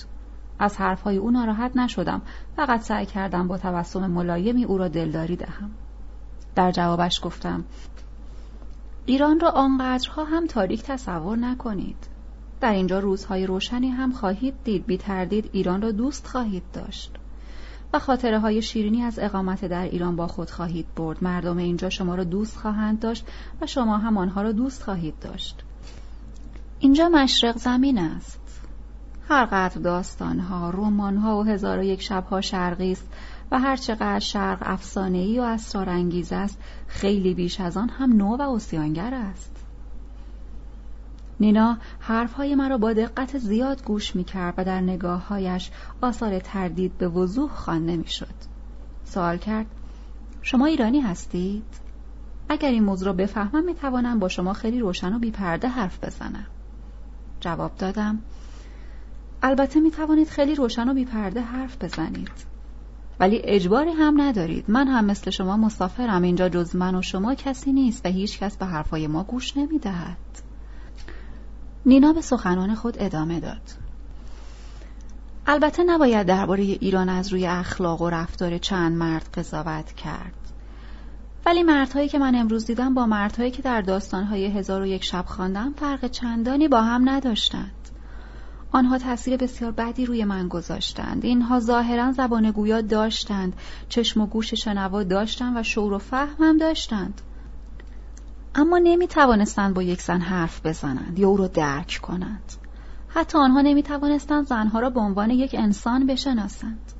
از 0.59 0.77
حرفهای 0.77 1.17
او 1.17 1.31
ناراحت 1.31 1.77
نشدم 1.77 2.21
فقط 2.55 2.81
سعی 2.81 3.05
کردم 3.05 3.47
با 3.47 3.57
تبسم 3.57 4.07
ملایمی 4.07 4.63
او 4.63 4.77
را 4.77 4.87
دلداری 4.87 5.35
دهم. 5.35 5.71
در 6.55 6.71
جوابش 6.71 7.21
گفتم 7.23 7.63
ایران 9.05 9.39
را 9.39 9.49
آنقدرها 9.49 10.23
هم 10.23 10.47
تاریک 10.47 10.83
تصور 10.83 11.37
نکنید. 11.37 12.07
در 12.61 12.71
اینجا 12.71 12.99
روزهای 12.99 13.45
روشنی 13.45 13.89
هم 13.89 14.11
خواهید 14.11 14.53
دید 14.63 14.85
بی 14.85 14.97
تردید 14.97 15.49
ایران 15.53 15.81
را 15.81 15.91
دوست 15.91 16.27
خواهید 16.27 16.63
داشت. 16.73 17.11
و 17.93 17.99
خاطره 17.99 18.39
های 18.39 18.61
شیرینی 18.61 19.03
از 19.03 19.19
اقامت 19.19 19.65
در 19.65 19.83
ایران 19.83 20.15
با 20.15 20.27
خود 20.27 20.49
خواهید 20.49 20.85
برد. 20.95 21.23
مردم 21.23 21.57
اینجا 21.57 21.89
شما 21.89 22.15
را 22.15 22.23
دوست 22.23 22.57
خواهند 22.57 22.99
داشت 22.99 23.27
و 23.61 23.67
شما 23.67 23.97
هم 23.97 24.17
آنها 24.17 24.41
را 24.41 24.51
دوست 24.51 24.83
خواهید 24.83 25.19
داشت. 25.21 25.63
اینجا 26.79 27.09
مشرق 27.09 27.57
زمین 27.57 27.97
است. 27.97 28.61
هرقدر 29.29 29.81
داستانها 29.81 30.69
رمانها 30.69 31.39
و 31.39 31.43
هزار 31.43 31.79
و 31.79 31.83
یک 31.83 32.01
شبها 32.01 32.41
شرقی 32.41 32.91
است 32.91 33.07
و 33.51 33.59
هرچقدر 33.59 34.19
شرق 34.19 34.57
افسانهای 34.61 35.39
و 35.39 35.43
اسرارانگیز 35.43 36.31
است 36.31 36.57
خیلی 36.87 37.33
بیش 37.33 37.59
از 37.59 37.77
آن 37.77 37.89
هم 37.89 38.13
نو 38.13 38.37
و 38.37 38.41
اوسیانگر 38.41 39.13
است. 39.13 39.54
نینا 41.39 41.77
حرفهای 41.99 42.55
مرا 42.55 42.77
با 42.77 42.93
دقت 42.93 43.37
زیاد 43.37 43.83
گوش 43.83 44.15
می‌کرد 44.15 44.53
و 44.57 44.63
در 44.65 44.81
نگاههایش 44.81 45.71
آثار 46.01 46.39
تردید 46.39 46.97
به 46.97 47.07
وضوح 47.07 47.51
خوانده 47.51 47.97
می‌شد. 47.97 48.35
سوال 49.03 49.37
کرد 49.37 49.65
شما 50.41 50.65
ایرانی 50.65 51.01
هستید؟ 51.01 51.63
اگر 52.49 52.69
این 52.69 52.83
موضوع 52.83 53.07
را 53.07 53.13
بفهمم 53.13 53.63
می‌توانم 53.65 54.19
با 54.19 54.27
شما 54.27 54.53
خیلی 54.53 54.79
روشن 54.79 55.13
و 55.13 55.19
بیپرده 55.19 55.67
حرف 55.67 56.03
بزنم. 56.03 56.45
جواب 57.39 57.75
دادم 57.75 58.19
البته 59.43 59.79
می 59.79 59.91
توانید 59.91 60.27
خیلی 60.27 60.55
روشن 60.55 60.89
و 60.89 60.93
بیپرده 60.93 61.41
حرف 61.41 61.83
بزنید. 61.83 62.55
ولی 63.19 63.41
اجباری 63.43 63.91
هم 63.91 64.21
ندارید. 64.21 64.65
من 64.67 64.87
هم 64.87 65.05
مثل 65.05 65.31
شما 65.31 65.57
مسافرم. 65.57 66.21
اینجا 66.21 66.49
جز 66.49 66.75
من 66.75 66.95
و 66.95 67.01
شما 67.01 67.35
کسی 67.35 67.73
نیست 67.73 68.05
و 68.05 68.09
هیچ 68.09 68.39
کس 68.39 68.57
به 68.57 68.65
حرفای 68.65 69.07
ما 69.07 69.23
گوش 69.23 69.57
نمی 69.57 69.79
دهد. 69.79 70.17
نینا 71.85 72.13
به 72.13 72.21
سخنان 72.21 72.75
خود 72.75 72.95
ادامه 72.99 73.39
داد. 73.39 73.61
البته 75.47 75.83
نباید 75.83 76.27
درباره 76.27 76.63
ایران 76.63 77.09
از 77.09 77.33
روی 77.33 77.47
اخلاق 77.47 78.01
و 78.01 78.09
رفتار 78.09 78.57
چند 78.57 78.97
مرد 78.97 79.29
قضاوت 79.33 79.91
کرد. 79.91 80.33
ولی 81.45 81.63
مردهایی 81.63 82.09
که 82.09 82.19
من 82.19 82.35
امروز 82.35 82.65
دیدم 82.65 82.93
با 82.93 83.05
مردهایی 83.05 83.51
که 83.51 83.61
در 83.61 83.81
داستانهای 83.81 84.45
هزار 84.45 84.81
و 84.81 84.85
یک 84.85 85.03
شب 85.03 85.25
خواندم 85.27 85.73
فرق 85.77 86.07
چندانی 86.07 86.67
با 86.67 86.81
هم 86.81 87.09
نداشتند. 87.09 87.71
آنها 88.71 88.97
تاثیر 88.97 89.37
بسیار 89.37 89.71
بدی 89.71 90.05
روی 90.05 90.25
من 90.25 90.47
گذاشتند. 90.47 91.25
اینها 91.25 91.59
ظاهرا 91.59 92.11
زبان 92.11 92.51
گویا 92.51 92.81
داشتند 92.81 93.53
چشم 93.89 94.21
و 94.21 94.25
گوش 94.25 94.53
شنوا 94.53 95.03
داشتند 95.03 95.57
و 95.57 95.63
شعور 95.63 95.93
و 95.93 95.97
فهمم 95.97 96.57
داشتند. 96.57 97.21
اما 98.57 98.77
نمی 98.77 99.07
توانستند 99.07 99.73
با 99.73 99.83
یک 99.83 100.01
زن 100.01 100.19
حرف 100.21 100.65
بزنند 100.65 101.19
یا 101.19 101.29
او 101.29 101.37
را 101.37 101.47
درک 101.47 101.99
کنند. 102.01 102.53
حتی 103.07 103.37
آنها 103.37 103.61
نمی 103.61 103.83
توانستند 103.83 104.47
زنها 104.47 104.79
را 104.79 104.89
به 104.89 104.99
عنوان 104.99 105.29
یک 105.29 105.55
انسان 105.59 106.05
بشناسند. 106.07 106.91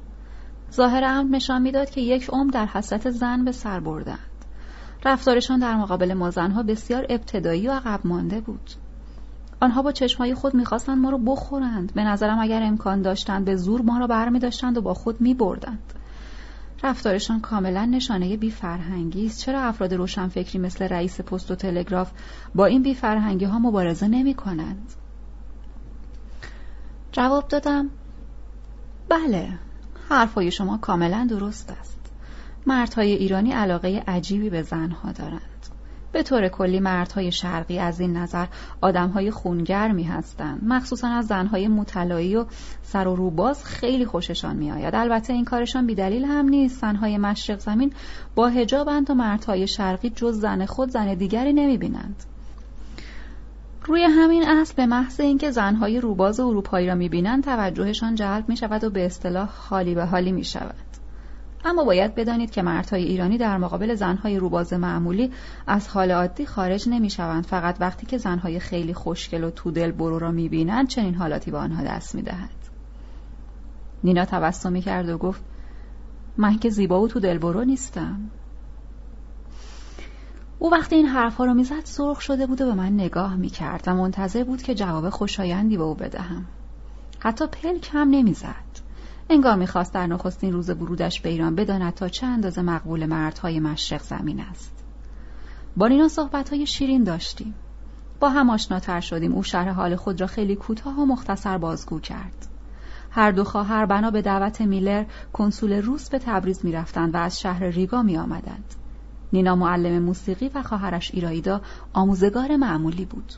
ظاهر 0.73 1.03
امر 1.03 1.35
نشان 1.35 1.61
می‌داد 1.61 1.89
که 1.89 2.01
یک 2.01 2.29
عمر 2.29 2.51
در 2.51 2.65
حسرت 2.65 3.09
زن 3.09 3.45
به 3.45 3.51
سر 3.51 3.79
بردند. 3.79 4.19
رفتارشان 5.05 5.59
در 5.59 5.75
مقابل 5.75 6.13
ما 6.13 6.29
زنها 6.29 6.63
بسیار 6.63 7.05
ابتدایی 7.09 7.67
و 7.67 7.71
عقب 7.71 7.99
مانده 8.03 8.41
بود. 8.41 8.71
آنها 9.61 9.81
با 9.81 9.91
چشمهای 9.91 10.33
خود 10.33 10.53
می‌خواستند 10.53 10.97
ما 10.97 11.09
را 11.09 11.17
بخورند. 11.17 11.93
به 11.93 12.03
نظرم 12.03 12.39
اگر 12.39 12.63
امکان 12.63 13.01
داشتند 13.01 13.45
به 13.45 13.55
زور 13.55 13.81
ما 13.81 13.97
را 13.97 14.07
برمی 14.07 14.39
داشتند 14.39 14.77
و 14.77 14.81
با 14.81 14.93
خود 14.93 15.21
می 15.21 15.33
بردند. 15.33 15.93
رفتارشان 16.85 17.41
کاملا 17.41 17.85
نشانه 17.85 18.37
بیفرهنگی 18.37 19.25
است 19.25 19.39
چرا 19.39 19.61
افراد 19.61 19.93
روشنفکری 19.93 20.59
مثل 20.59 20.87
رئیس 20.87 21.21
پست 21.21 21.51
و 21.51 21.55
تلگراف 21.55 22.11
با 22.55 22.65
این 22.65 22.83
بیفرهنگی 22.83 23.45
ها 23.45 23.59
مبارزه 23.59 24.07
نمی 24.07 24.33
کنند؟ 24.33 24.93
جواب 27.11 27.47
دادم 27.47 27.89
بله 29.09 29.49
حرفای 30.09 30.51
شما 30.51 30.77
کاملا 30.77 31.27
درست 31.29 31.71
است. 31.79 31.99
مردهای 32.65 33.11
ایرانی 33.11 33.51
علاقه 33.51 34.03
عجیبی 34.07 34.49
به 34.49 34.61
زنها 34.61 35.11
دارند. 35.11 35.54
به 36.15 36.23
طور 36.23 36.47
کلی 36.47 36.79
مردهای 36.79 37.31
شرقی 37.31 37.79
از 37.79 37.99
این 37.99 38.17
نظر 38.17 38.45
آدمهای 38.81 39.31
خونگرمی 39.31 40.03
هستند. 40.03 40.61
مخصوصا 40.67 41.07
از 41.07 41.27
زنهای 41.27 41.67
مطلعی 41.67 42.35
و 42.35 42.45
سر 42.83 43.07
و 43.07 43.15
روباز 43.15 43.65
خیلی 43.65 44.05
خوششان 44.05 44.55
میآید. 44.55 44.95
البته 44.95 45.33
این 45.33 45.45
کارشان 45.45 45.85
بیدلیل 45.85 46.25
هم 46.25 46.49
نیست. 46.49 46.81
زنهای 46.81 47.17
مشرق 47.17 47.59
زمین 47.59 47.93
با 48.35 48.47
هجابند 48.47 49.09
و 49.09 49.13
مردهای 49.13 49.67
شرقی 49.67 50.09
جز 50.09 50.39
زن 50.39 50.65
خود 50.65 50.89
زن 50.89 51.13
دیگری 51.13 51.53
نمی‌بینند. 51.53 52.23
روی 53.85 54.03
همین 54.03 54.47
اصل 54.47 54.73
به 54.75 54.85
محض 54.85 55.19
اینکه 55.19 55.51
زنهای 55.51 55.99
روباز 55.99 56.39
اروپایی 56.39 56.87
را 56.87 56.95
می‌بینند 56.95 57.43
توجهشان 57.43 58.15
جلب 58.15 58.49
می 58.49 58.57
شود 58.57 58.83
و 58.83 58.89
به 58.89 59.05
اصطلاح 59.05 59.49
حالی 59.69 59.95
به 59.95 60.05
حالی 60.05 60.31
می 60.31 60.43
شود. 60.43 60.84
اما 61.65 61.83
باید 61.83 62.15
بدانید 62.15 62.51
که 62.51 62.61
مردهای 62.61 63.03
ایرانی 63.03 63.37
در 63.37 63.57
مقابل 63.57 63.95
زنهای 63.95 64.37
روباز 64.37 64.73
معمولی 64.73 65.31
از 65.67 65.87
حال 65.87 66.11
عادی 66.11 66.45
خارج 66.45 66.89
نمی 66.89 67.09
شوند 67.09 67.45
فقط 67.45 67.77
وقتی 67.79 68.05
که 68.05 68.17
زنهای 68.17 68.59
خیلی 68.59 68.93
خوشگل 68.93 69.43
و 69.43 69.49
تودل 69.49 69.91
برو 69.91 70.19
را 70.19 70.31
می 70.31 70.49
بینند 70.49 70.87
چنین 70.87 71.15
حالاتی 71.15 71.51
به 71.51 71.57
آنها 71.57 71.83
دست 71.83 72.15
می 72.15 72.21
دهد. 72.21 72.49
نینا 74.03 74.25
تبسمی 74.25 74.81
کرد 74.81 75.09
و 75.09 75.17
گفت 75.17 75.41
من 76.37 76.59
که 76.59 76.69
زیبا 76.69 77.01
و 77.01 77.07
تودل 77.07 77.37
برو 77.37 77.63
نیستم. 77.63 78.19
او 80.59 80.71
وقتی 80.71 80.95
این 80.95 81.05
حرفها 81.05 81.45
را 81.45 81.53
می‌زد 81.53 81.81
سرخ 81.83 82.21
شده 82.21 82.47
بود 82.47 82.61
و 82.61 82.65
به 82.65 82.73
من 82.73 82.93
نگاه 82.93 83.35
می‌کرد 83.35 83.83
و 83.87 83.95
منتظر 83.95 84.43
بود 84.43 84.61
که 84.61 84.75
جواب 84.75 85.09
خوشایندی 85.09 85.77
به 85.77 85.83
او 85.83 85.95
بدهم. 85.95 86.45
حتی 87.19 87.47
پلک 87.47 87.89
هم 87.93 88.09
نمی‌زد. 88.09 88.64
انگار 89.29 89.55
می‌خواست 89.55 89.93
در 89.93 90.07
نخستین 90.07 90.53
روز 90.53 90.69
ورودش 90.69 91.21
به 91.21 91.29
ایران 91.29 91.55
بداند 91.55 91.93
تا 91.93 92.07
چه 92.07 92.27
اندازه 92.27 92.61
مقبول 92.61 93.05
مردهای 93.05 93.59
مشرق 93.59 94.01
زمین 94.01 94.39
است 94.39 94.83
با 95.77 95.87
نینا 95.87 96.07
صحبتهای 96.07 96.67
شیرین 96.67 97.03
داشتیم 97.03 97.55
با 98.19 98.29
هم 98.29 98.49
آشناتر 98.49 98.99
شدیم 98.99 99.33
او 99.33 99.43
شرح 99.43 99.69
حال 99.69 99.95
خود 99.95 100.21
را 100.21 100.27
خیلی 100.27 100.55
کوتاه 100.55 100.99
و 100.99 101.05
مختصر 101.05 101.57
بازگو 101.57 101.99
کرد 101.99 102.47
هر 103.11 103.31
دو 103.31 103.43
خواهر 103.43 103.85
بنا 103.85 104.11
به 104.11 104.21
دعوت 104.21 104.61
میلر 104.61 105.05
کنسول 105.33 105.73
روس 105.73 106.09
به 106.09 106.19
تبریز 106.19 106.65
می‌رفتند 106.65 107.13
و 107.15 107.17
از 107.17 107.39
شهر 107.39 107.63
ریگا 107.63 108.01
می 108.01 108.17
آمدند. 108.17 108.75
نینا 109.33 109.55
معلم 109.55 110.03
موسیقی 110.03 110.51
و 110.55 110.63
خواهرش 110.63 111.11
ایرایدا 111.11 111.61
آموزگار 111.93 112.55
معمولی 112.55 113.05
بود. 113.05 113.33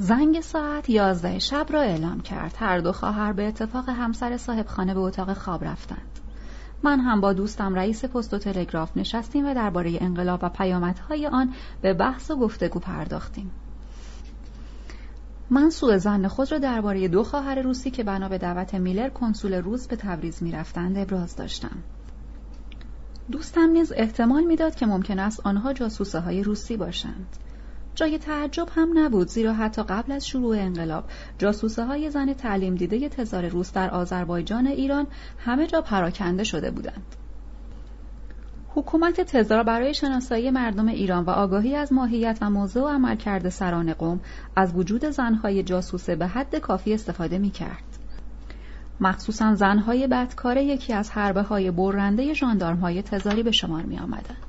زنگ 0.00 0.40
ساعت 0.40 0.90
یازده 0.90 1.38
شب 1.38 1.66
را 1.70 1.80
اعلام 1.80 2.20
کرد. 2.20 2.54
هر 2.58 2.78
دو 2.78 2.92
خواهر 2.92 3.32
به 3.32 3.48
اتفاق 3.48 3.88
همسر 3.88 4.36
صاحب 4.36 4.66
خانه 4.66 4.94
به 4.94 5.00
اتاق 5.00 5.32
خواب 5.32 5.64
رفتند. 5.64 6.18
من 6.82 7.00
هم 7.00 7.20
با 7.20 7.32
دوستم 7.32 7.74
رئیس 7.74 8.04
پست 8.04 8.34
و 8.34 8.38
تلگراف 8.38 8.96
نشستیم 8.96 9.46
و 9.46 9.54
درباره 9.54 9.98
انقلاب 10.00 10.40
و 10.42 10.48
پیامدهای 10.48 11.26
آن 11.26 11.54
به 11.82 11.94
بحث 11.94 12.30
و 12.30 12.36
گفتگو 12.36 12.78
پرداختیم. 12.78 13.50
من 15.50 15.70
سوء 15.70 15.98
زن 15.98 16.28
خود 16.28 16.52
را 16.52 16.58
درباره 16.58 17.08
دو 17.08 17.24
خواهر 17.24 17.62
روسی 17.62 17.90
که 17.90 18.04
بنا 18.04 18.28
به 18.28 18.38
دعوت 18.38 18.74
میلر 18.74 19.08
کنسول 19.08 19.54
روس 19.54 19.86
به 19.86 19.96
تبریز 19.96 20.42
می‌رفتند 20.42 20.98
ابراز 20.98 21.36
داشتم. 21.36 21.76
دوستم 23.30 23.70
نیز 23.70 23.92
احتمال 23.96 24.44
می‌داد 24.44 24.74
که 24.74 24.86
ممکن 24.86 25.18
است 25.18 25.46
آنها 25.46 25.72
جاسوسه 25.72 26.20
های 26.20 26.42
روسی 26.42 26.76
باشند. 26.76 27.36
جای 27.98 28.18
تعجب 28.18 28.68
هم 28.74 28.98
نبود 28.98 29.28
زیرا 29.28 29.52
حتی 29.52 29.82
قبل 29.82 30.12
از 30.12 30.26
شروع 30.26 30.56
انقلاب 30.58 31.04
جاسوسه 31.38 31.84
های 31.84 32.10
زن 32.10 32.32
تعلیم 32.32 32.74
دیده 32.74 33.08
تزار 33.08 33.48
روس 33.48 33.72
در 33.72 33.90
آذربایجان 33.90 34.66
ایران 34.66 35.06
همه 35.38 35.66
جا 35.66 35.82
پراکنده 35.82 36.44
شده 36.44 36.70
بودند. 36.70 37.16
حکومت 38.68 39.20
تزار 39.20 39.62
برای 39.62 39.94
شناسایی 39.94 40.50
مردم 40.50 40.88
ایران 40.88 41.24
و 41.24 41.30
آگاهی 41.30 41.76
از 41.76 41.92
ماهیت 41.92 42.38
و 42.40 42.50
موضوع 42.50 42.82
و 42.82 42.88
عملکرد 42.88 43.48
سران 43.48 43.92
قوم 43.92 44.20
از 44.56 44.74
وجود 44.74 45.04
زنهای 45.04 45.62
جاسوسه 45.62 46.16
به 46.16 46.26
حد 46.26 46.56
کافی 46.56 46.94
استفاده 46.94 47.38
می 47.38 47.50
کرد. 47.50 47.84
مخصوصا 49.00 49.54
زنهای 49.54 50.06
بدکاره 50.06 50.64
یکی 50.64 50.92
از 50.92 51.10
حربه 51.10 51.42
های 51.42 51.70
برنده 51.70 52.34
جاندارم 52.34 52.76
های 52.76 53.02
تزاری 53.02 53.42
به 53.42 53.50
شمار 53.50 53.82
می 53.82 53.98
آمدند. 53.98 54.47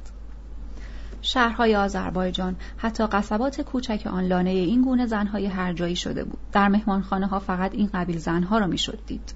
شهرهای 1.22 1.76
آذربایجان 1.76 2.56
حتی 2.78 3.08
قصبات 3.08 3.62
کوچک 3.62 4.08
آن 4.08 4.24
لانه 4.24 4.50
این 4.50 4.82
گونه 4.82 5.06
زنهای 5.06 5.46
هرجایی 5.46 5.96
شده 5.96 6.24
بود. 6.24 6.40
در 6.52 6.68
مهمانخانه 6.68 7.28
ها 7.28 7.40
فقط 7.40 7.74
این 7.74 7.90
قبیل 7.94 8.18
زنها 8.18 8.58
را 8.58 8.68
می‌شد 8.68 9.00
دید. 9.08 9.34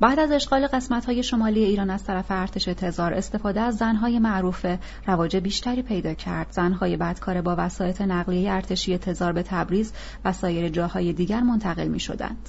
بعد 0.00 0.18
از 0.18 0.30
اشغال 0.30 0.68
های 1.06 1.22
شمالی 1.22 1.64
ایران 1.64 1.90
از 1.90 2.04
طرف 2.04 2.24
ارتش 2.28 2.64
تزار 2.64 3.14
استفاده 3.14 3.60
از 3.60 3.76
زنهای 3.76 4.18
معروف 4.18 4.66
رواج 5.06 5.36
بیشتری 5.36 5.82
پیدا 5.82 6.14
کرد. 6.14 6.46
زنهای 6.50 6.96
بدکار 6.96 7.40
با 7.40 7.54
وسایط 7.58 8.00
نقلیه 8.00 8.52
ارتشی 8.52 8.98
تزار 8.98 9.32
به 9.32 9.42
تبریز 9.42 9.92
و 10.24 10.32
سایر 10.32 10.68
جاهای 10.68 11.12
دیگر 11.12 11.40
منتقل 11.40 11.88
می 11.88 12.00
شدند. 12.00 12.48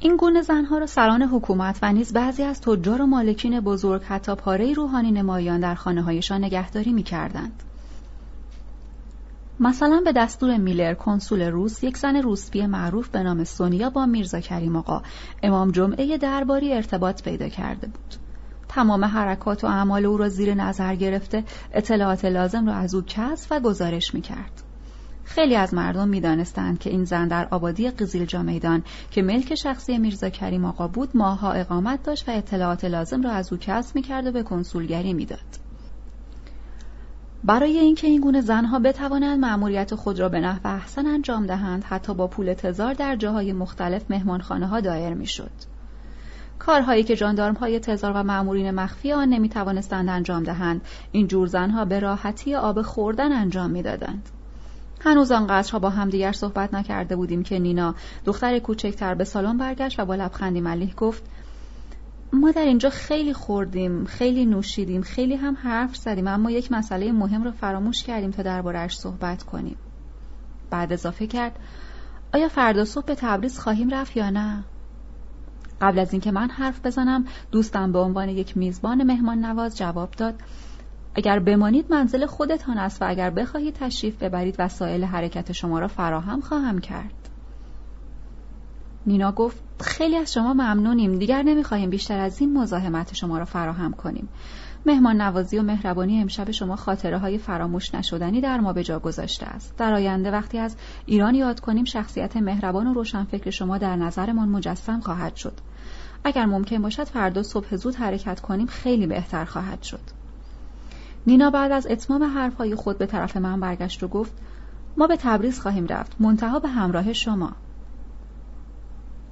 این 0.00 0.16
گونه 0.16 0.42
زنها 0.42 0.78
را 0.78 0.86
سران 0.86 1.22
حکومت 1.22 1.78
و 1.82 1.92
نیز 1.92 2.12
بعضی 2.12 2.42
از 2.42 2.60
تجار 2.60 3.02
و 3.02 3.06
مالکین 3.06 3.60
بزرگ 3.60 4.02
حتی 4.02 4.34
پاره 4.34 4.72
روحانی 4.72 5.12
نمایان 5.12 5.60
در 5.60 5.74
خانه 5.74 6.02
هایشان 6.02 6.44
نگهداری 6.44 6.92
می 6.92 7.02
کردند. 7.02 7.62
مثلا 9.60 10.02
به 10.04 10.12
دستور 10.12 10.56
میلر 10.56 10.94
کنسول 10.94 11.42
روس 11.42 11.84
یک 11.84 11.96
زن 11.96 12.16
روسپی 12.16 12.66
معروف 12.66 13.08
به 13.08 13.22
نام 13.22 13.44
سونیا 13.44 13.90
با 13.90 14.06
میرزا 14.06 14.40
کریم 14.40 14.76
آقا 14.76 15.02
امام 15.42 15.70
جمعه 15.70 16.18
درباری 16.18 16.72
ارتباط 16.72 17.22
پیدا 17.22 17.48
کرده 17.48 17.86
بود 17.86 18.14
تمام 18.68 19.04
حرکات 19.04 19.64
و 19.64 19.66
اعمال 19.66 20.06
او 20.06 20.16
را 20.16 20.28
زیر 20.28 20.54
نظر 20.54 20.94
گرفته 20.94 21.44
اطلاعات 21.72 22.24
لازم 22.24 22.66
را 22.66 22.74
از 22.74 22.94
او 22.94 23.02
کسب 23.06 23.48
و 23.50 23.60
گزارش 23.60 24.14
می‌کرد 24.14 24.62
خیلی 25.28 25.56
از 25.56 25.74
مردم 25.74 26.08
می‌دانستند 26.08 26.78
که 26.78 26.90
این 26.90 27.04
زن 27.04 27.28
در 27.28 27.48
آبادی 27.50 27.90
قزیلجا 27.90 28.42
میدان 28.42 28.82
که 29.10 29.22
ملک 29.22 29.54
شخصی 29.54 29.98
میرزا 29.98 30.28
کریم 30.28 30.64
آقا 30.64 30.88
بود 30.88 31.16
ماها 31.16 31.52
اقامت 31.52 32.02
داشت 32.02 32.28
و 32.28 32.32
اطلاعات 32.32 32.84
لازم 32.84 33.22
را 33.22 33.30
از 33.30 33.52
او 33.52 33.58
کسب 33.58 33.96
می‌کرد 33.96 34.26
و 34.26 34.32
به 34.32 34.42
کنسولگری 34.42 35.12
می‌داد. 35.12 35.38
برای 37.44 37.78
اینکه 37.78 38.06
این 38.06 38.20
گونه 38.20 38.40
زنها 38.40 38.78
بتوانند 38.78 39.40
مأموریت 39.40 39.94
خود 39.94 40.20
را 40.20 40.28
به 40.28 40.40
نحو 40.40 40.60
احسن 40.64 41.06
انجام 41.06 41.46
دهند 41.46 41.84
حتی 41.84 42.14
با 42.14 42.26
پول 42.26 42.52
تزار 42.52 42.94
در 42.94 43.16
جاهای 43.16 43.52
مختلف 43.52 44.10
مهمانخانه 44.10 44.66
ها 44.66 44.80
دایر 44.80 45.14
می‌شد. 45.14 45.50
کارهایی 46.58 47.02
که 47.02 47.16
جاندارم 47.16 47.54
های 47.54 47.80
تزار 47.80 48.12
و 48.12 48.22
مأمورین 48.22 48.70
مخفی 48.70 49.12
آن 49.12 49.28
نمی 49.28 49.48
توانستند 49.48 50.08
انجام 50.08 50.42
دهند 50.42 50.80
این 51.12 51.26
جور 51.26 51.46
زنها 51.46 51.84
به 51.84 52.00
راحتی 52.00 52.54
آب 52.54 52.82
خوردن 52.82 53.32
انجام 53.32 53.70
می‌دادند. 53.70 54.28
هنوز 55.00 55.32
آن 55.32 55.46
قصرها 55.46 55.78
با 55.78 55.90
همدیگر 55.90 56.32
صحبت 56.32 56.74
نکرده 56.74 57.16
بودیم 57.16 57.42
که 57.42 57.58
نینا 57.58 57.94
دختر 58.24 58.58
کوچکتر 58.58 59.14
به 59.14 59.24
سالن 59.24 59.58
برگشت 59.58 60.00
و 60.00 60.04
با 60.04 60.14
لبخندی 60.14 60.60
ملیح 60.60 60.94
گفت 60.94 61.22
ما 62.32 62.50
در 62.50 62.62
اینجا 62.62 62.90
خیلی 62.90 63.32
خوردیم 63.32 64.04
خیلی 64.04 64.46
نوشیدیم 64.46 65.02
خیلی 65.02 65.34
هم 65.34 65.56
حرف 65.62 65.96
زدیم 65.96 66.28
اما 66.28 66.50
یک 66.50 66.72
مسئله 66.72 67.12
مهم 67.12 67.44
رو 67.44 67.50
فراموش 67.50 68.02
کردیم 68.02 68.30
تا 68.30 68.42
دربارهش 68.42 68.96
صحبت 68.96 69.42
کنیم. 69.42 69.76
بعد 70.70 70.92
اضافه 70.92 71.26
کرد 71.26 71.58
آیا 72.34 72.48
فردا 72.48 72.84
صبح 72.84 73.04
به 73.04 73.14
تبریز 73.14 73.58
خواهیم 73.58 73.90
رفت 73.90 74.16
یا 74.16 74.30
نه؟ 74.30 74.64
قبل 75.80 75.98
از 75.98 76.12
اینکه 76.12 76.32
من 76.32 76.50
حرف 76.50 76.86
بزنم 76.86 77.24
دوستم 77.52 77.92
به 77.92 77.98
عنوان 77.98 78.28
یک 78.28 78.56
میزبان 78.56 79.02
مهمان 79.02 79.44
نواز 79.44 79.76
جواب 79.76 80.10
داد. 80.10 80.34
اگر 81.18 81.38
بمانید 81.38 81.86
منزل 81.90 82.26
خودتان 82.26 82.78
است 82.78 83.02
و 83.02 83.04
اگر 83.08 83.30
بخواهید 83.30 83.74
تشریف 83.74 84.22
ببرید 84.22 84.56
وسایل 84.58 85.04
حرکت 85.04 85.52
شما 85.52 85.78
را 85.78 85.88
فراهم 85.88 86.40
خواهم 86.40 86.78
کرد. 86.78 87.28
نینا 89.06 89.32
گفت 89.32 89.62
خیلی 89.80 90.16
از 90.16 90.32
شما 90.32 90.54
ممنونیم. 90.54 91.18
دیگر 91.18 91.42
نمی‌خواهیم 91.42 91.90
بیشتر 91.90 92.18
از 92.18 92.40
این 92.40 92.58
مزاحمت 92.58 93.14
شما 93.14 93.38
را 93.38 93.44
فراهم 93.44 93.92
کنیم. 93.92 94.28
مهمان 94.86 95.20
نوازی 95.20 95.58
و 95.58 95.62
مهربانی 95.62 96.20
امشب 96.20 96.50
شما 96.50 96.76
خاطره 96.76 97.18
های 97.18 97.38
فراموش 97.38 97.94
نشدنی 97.94 98.40
در 98.40 98.60
ما 98.60 98.72
به 98.72 98.84
جا 98.84 98.98
گذاشته 98.98 99.46
است. 99.46 99.76
در 99.76 99.94
آینده 99.94 100.30
وقتی 100.30 100.58
از 100.58 100.76
ایران 101.06 101.34
یاد 101.34 101.60
کنیم 101.60 101.84
شخصیت 101.84 102.36
مهربان 102.36 102.86
و 102.86 102.94
روشنفکر 102.94 103.50
شما 103.50 103.78
در 103.78 103.96
نظرمان 103.96 104.48
مجسم 104.48 105.00
خواهد 105.00 105.36
شد. 105.36 105.54
اگر 106.24 106.46
ممکن 106.46 106.82
باشد 106.82 107.04
فردا 107.04 107.42
صبح 107.42 107.76
زود 107.76 107.94
حرکت 107.94 108.40
کنیم 108.40 108.66
خیلی 108.66 109.06
بهتر 109.06 109.44
خواهد 109.44 109.82
شد. 109.82 110.17
نینا 111.26 111.50
بعد 111.50 111.72
از 111.72 111.86
اتمام 111.90 112.22
حرفهای 112.22 112.74
خود 112.74 112.98
به 112.98 113.06
طرف 113.06 113.36
من 113.36 113.60
برگشت 113.60 114.02
و 114.02 114.08
گفت 114.08 114.32
ما 114.96 115.06
به 115.06 115.16
تبریز 115.16 115.60
خواهیم 115.60 115.86
رفت 115.86 116.16
منتها 116.20 116.58
به 116.58 116.68
همراه 116.68 117.12
شما. 117.12 117.52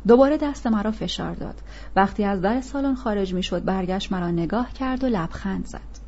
دوباره 0.07 0.37
دست 0.37 0.67
مرا 0.67 0.91
فشار 0.91 1.35
داد. 1.35 1.61
وقتی 1.97 2.25
از 2.25 2.41
در 2.41 2.61
سالن 2.61 2.95
خارج 2.95 3.35
می 3.35 3.43
شد 3.43 3.65
برگشت 3.65 4.13
مرا 4.13 4.31
نگاه 4.31 4.73
کرد 4.73 5.05
و 5.05 5.07
لبخند 5.07 5.67
زد. 5.67 6.07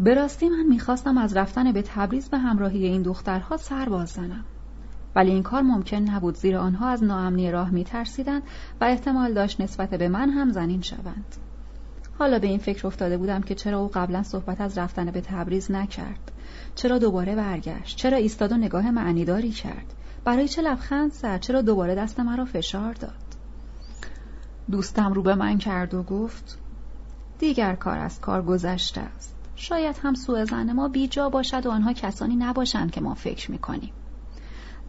به 0.00 0.14
راستی 0.14 0.48
من 0.48 0.62
می‌خواستم 0.68 1.18
از 1.18 1.36
رفتن 1.36 1.72
به 1.72 1.82
تبریز 1.82 2.28
به 2.28 2.38
همراهی 2.38 2.84
این 2.84 3.02
دخترها 3.02 3.56
سر 3.56 3.88
باز 3.88 4.08
زنم. 4.08 4.44
ولی 5.16 5.30
این 5.30 5.42
کار 5.42 5.62
ممکن 5.62 5.96
نبود 5.96 6.36
زیرا 6.36 6.60
آنها 6.60 6.88
از 6.88 7.04
ناامنی 7.04 7.50
راه 7.50 7.70
میترسیدند 7.70 8.42
و 8.80 8.84
احتمال 8.84 9.32
داشت 9.34 9.60
نسبت 9.60 9.90
به 9.90 10.08
من 10.08 10.30
هم 10.30 10.52
زنین 10.52 10.80
شوند. 10.80 11.36
حالا 12.18 12.38
به 12.38 12.46
این 12.46 12.58
فکر 12.58 12.86
افتاده 12.86 13.18
بودم 13.18 13.40
که 13.40 13.54
چرا 13.54 13.78
او 13.78 13.90
قبلا 13.94 14.22
صحبت 14.22 14.60
از 14.60 14.78
رفتن 14.78 15.10
به 15.10 15.20
تبریز 15.20 15.70
نکرد. 15.70 16.32
چرا 16.74 16.98
دوباره 16.98 17.36
برگشت؟ 17.36 17.96
چرا 17.96 18.16
ایستاد 18.16 18.52
و 18.52 18.56
نگاه 18.56 18.90
معنیداری 18.90 19.50
کرد؟ 19.50 19.94
برای 20.24 20.48
چه 20.48 20.62
لبخند 20.62 21.12
زد؟ 21.12 21.40
چرا 21.40 21.62
دوباره 21.62 21.94
دست 21.94 22.20
مرا 22.20 22.44
فشار 22.44 22.92
داد؟ 22.92 23.12
دوستم 24.70 25.12
رو 25.12 25.22
به 25.22 25.34
من 25.34 25.58
کرد 25.58 25.94
و 25.94 26.02
گفت 26.02 26.58
دیگر 27.38 27.74
کار 27.74 27.98
از 27.98 28.20
کار 28.20 28.42
گذشته 28.42 29.00
است. 29.00 29.34
شاید 29.56 29.96
هم 30.02 30.14
سوء 30.14 30.44
زن 30.44 30.72
ما 30.72 30.88
بیجا 30.88 31.28
باشد 31.28 31.66
و 31.66 31.70
آنها 31.70 31.92
کسانی 31.92 32.36
نباشند 32.36 32.90
که 32.90 33.00
ما 33.00 33.14
فکر 33.14 33.50
می‌کنیم. 33.50 33.92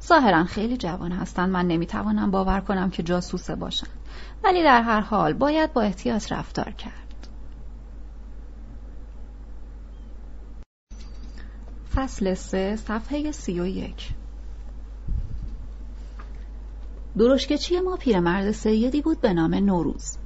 ظاهرا 0.04 0.44
خیلی 0.44 0.78
جوان 0.78 1.12
هستند. 1.12 1.50
من 1.50 1.68
نمی‌توانم 1.68 2.32
باور 2.32 2.60
کنم 2.60 2.90
که 2.90 3.04
جاسوسه 3.04 3.56
باشند. 3.56 3.90
ولی 4.44 4.64
در 4.64 4.82
هر 4.82 5.02
حال 5.02 5.34
باید 5.34 5.74
با 5.74 5.82
احتیاط 5.82 6.32
رفتار 6.32 6.72
کرد. 6.72 7.09
فصل 12.00 12.34
سه 12.34 12.76
صفحه 12.76 13.32
سی 13.32 13.60
و 13.60 13.66
یک. 13.66 14.10
درشکچی 17.18 17.80
ما 17.80 17.96
پیرمرد 17.96 18.52
سیدی 18.52 19.02
بود 19.02 19.22
به 19.22 19.34
نام 19.34 19.56
نوروز؟ 19.56 20.18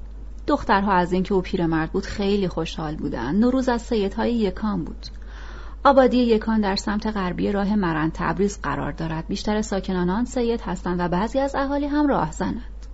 دخترها 0.47 0.93
از 0.93 1.13
اینکه 1.13 1.33
او 1.33 1.41
پیرمرد 1.41 1.91
بود 1.91 2.05
خیلی 2.05 2.47
خوشحال 2.47 2.95
بودند. 2.95 3.43
نوروز 3.43 3.69
از 3.69 3.81
سیدهای 3.81 4.33
یکان 4.33 4.83
بود. 4.83 5.05
آبادی 5.83 6.17
یکان 6.17 6.61
در 6.61 6.75
سمت 6.75 7.07
غربی 7.07 7.51
راه 7.51 7.75
مرند 7.75 8.11
تبریز 8.13 8.59
قرار 8.61 8.91
دارد. 8.91 9.27
بیشتر 9.27 9.61
ساکنان 9.61 10.09
آن 10.09 10.25
سید 10.25 10.61
هستند 10.61 10.99
و 10.99 11.07
بعضی 11.07 11.39
از 11.39 11.55
اهالی 11.55 11.87
هم 11.87 12.07
راهزنند 12.07 12.87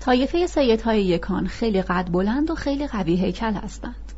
طایفه 0.00 0.46
سیدهای 0.46 1.04
یکان 1.04 1.46
خیلی 1.46 1.82
قد 1.82 2.08
بلند 2.12 2.50
و 2.50 2.54
خیلی 2.54 2.86
قوی 2.86 3.16
هیکل 3.16 3.52
هستند. 3.52 4.09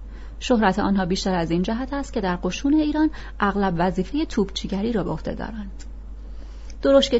شهرت 0.43 0.78
آنها 0.78 1.05
بیشتر 1.05 1.34
از 1.34 1.51
این 1.51 1.62
جهت 1.62 1.93
است 1.93 2.12
که 2.12 2.20
در 2.20 2.36
قشون 2.36 2.74
ایران 2.74 3.11
اغلب 3.40 3.74
وظیفه 3.78 4.24
توپچیگری 4.24 4.93
را 4.93 5.05
به 5.05 5.11
عهده 5.11 5.34
دارند. 5.34 5.84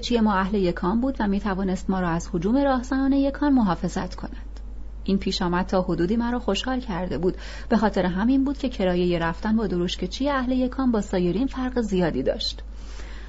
چیه 0.01 0.21
ما 0.21 0.35
اهل 0.35 0.55
یکان 0.55 1.01
بود 1.01 1.17
و 1.21 1.29
می 1.29 1.41
توانست 1.41 1.91
ما 1.91 2.01
را 2.01 2.09
از 2.09 2.29
حجوم 2.33 2.57
راهزنان 2.57 3.13
یکان 3.13 3.53
محافظت 3.53 4.15
کند. 4.15 4.61
این 5.05 5.19
پیش 5.19 5.43
آمد 5.43 5.67
تا 5.67 5.83
حدودی 5.83 6.17
مرا 6.17 6.39
خوشحال 6.39 6.81
کرده 6.81 7.19
بود. 7.19 7.37
به 7.69 7.77
خاطر 7.77 8.07
همین 8.07 8.45
بود 8.45 8.59
که 8.59 8.69
کرایه 8.69 9.19
رفتن 9.19 9.57
با 9.57 9.67
دروشکچی 9.67 10.29
اهل 10.29 10.53
یکان 10.53 10.93
با 10.93 11.01
سایرین 11.01 11.47
فرق 11.47 11.81
زیادی 11.81 12.23
داشت. 12.23 12.63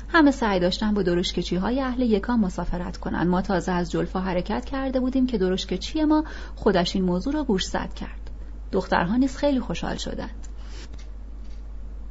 همه 0.09 0.31
سعی 0.31 0.59
داشتن 0.59 0.93
با 0.93 1.03
درشکچی 1.03 1.55
های 1.55 1.81
اهل 1.81 2.01
یکان 2.01 2.39
مسافرت 2.39 2.97
کنند. 2.97 3.27
ما 3.27 3.41
تازه 3.41 3.71
از 3.71 3.91
جلفا 3.91 4.19
حرکت 4.19 4.65
کرده 4.65 4.99
بودیم 4.99 5.27
که 5.27 5.37
درشکچی 5.37 6.03
ما 6.03 6.23
خودش 6.55 6.95
این 6.95 7.05
موضوع 7.05 7.33
را 7.33 7.45
زد 7.59 7.93
کرد. 7.93 8.22
دخترها 8.73 9.15
نیز 9.15 9.37
خیلی 9.37 9.59
خوشحال 9.59 9.95
شدند 9.95 10.47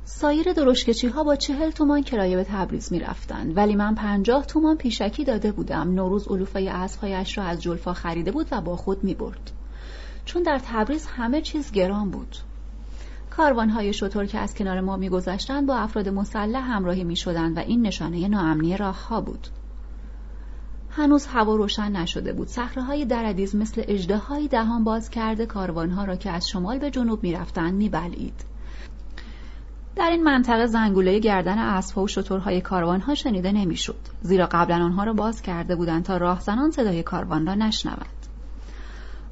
سایر 0.05 0.53
درشکچی 0.53 1.09
ها 1.09 1.25
با 1.25 1.37
چهل 1.37 1.71
تومان 1.71 2.03
کرایه 2.03 2.37
به 2.37 2.45
تبریز 2.45 2.93
می 2.93 3.01
رفتن. 3.01 3.53
ولی 3.53 3.75
من 3.75 3.95
پنجاه 3.95 4.47
تومان 4.47 4.77
پیشکی 4.77 5.25
داده 5.25 5.53
بودم 5.53 5.95
نوروز 5.95 6.29
علوفای 6.29 6.69
اسبهایش 6.69 7.39
را 7.39 7.45
از 7.45 7.63
جلفا 7.63 7.93
خریده 7.93 8.33
بود 8.33 8.47
و 8.51 8.61
با 8.61 8.77
خود 8.77 9.05
می 9.05 9.15
برد. 9.15 9.51
چون 10.25 10.43
در 10.43 10.61
تبریز 10.65 11.07
همه 11.07 11.41
چیز 11.41 11.73
گران 11.73 12.11
بود 12.11 12.37
های 13.75 13.93
شطور 13.93 14.27
که 14.27 14.39
از 14.39 14.55
کنار 14.55 14.81
ما 14.81 14.97
میگذشتند 14.97 15.67
با 15.67 15.77
افراد 15.77 16.09
مسلح 16.09 16.71
همراهی 16.71 17.05
می 17.05 17.17
شدند 17.17 17.57
و 17.57 17.61
این 17.61 17.87
نشانه 17.87 18.29
ناامنی 18.29 18.77
راه 18.77 19.09
ها 19.09 19.21
بود 19.21 19.49
هنوز 20.97 21.27
هوا 21.27 21.57
روشن 21.57 21.97
نشده 21.97 22.33
بود. 22.33 22.49
های 22.77 23.05
دردیز 23.05 23.57
مثل 23.57 23.83
اجده 23.89 24.47
دهان 24.51 24.85
باز 24.85 25.11
کرده 25.11 25.47
ها 25.55 26.05
را 26.05 26.17
که 26.17 26.31
از 26.31 26.49
شمال 26.49 26.79
به 26.79 26.91
جنوب 26.91 27.23
می‌رفتند 27.23 27.75
میبلعید. 27.75 28.45
در 29.97 30.11
این 30.11 30.25
منطقه 30.25 30.67
زنگوله 30.67 31.19
گردن 31.19 31.59
اسبها 31.59 32.03
و 32.03 32.09
شترهای 32.09 32.61
کاروانها 32.61 33.15
شنیده 33.15 33.53
نمی‌شد. 33.53 33.99
زیرا 34.21 34.49
قبلا 34.53 34.85
آنها 34.85 35.05
را 35.05 35.13
باز 35.13 35.43
کرده 35.43 35.77
بودند 35.77 36.05
تا 36.05 36.17
راهزنان 36.17 36.71
صدای 36.71 37.03
کاروان 37.03 37.47
را 37.47 37.55
نشنوند. 37.55 38.22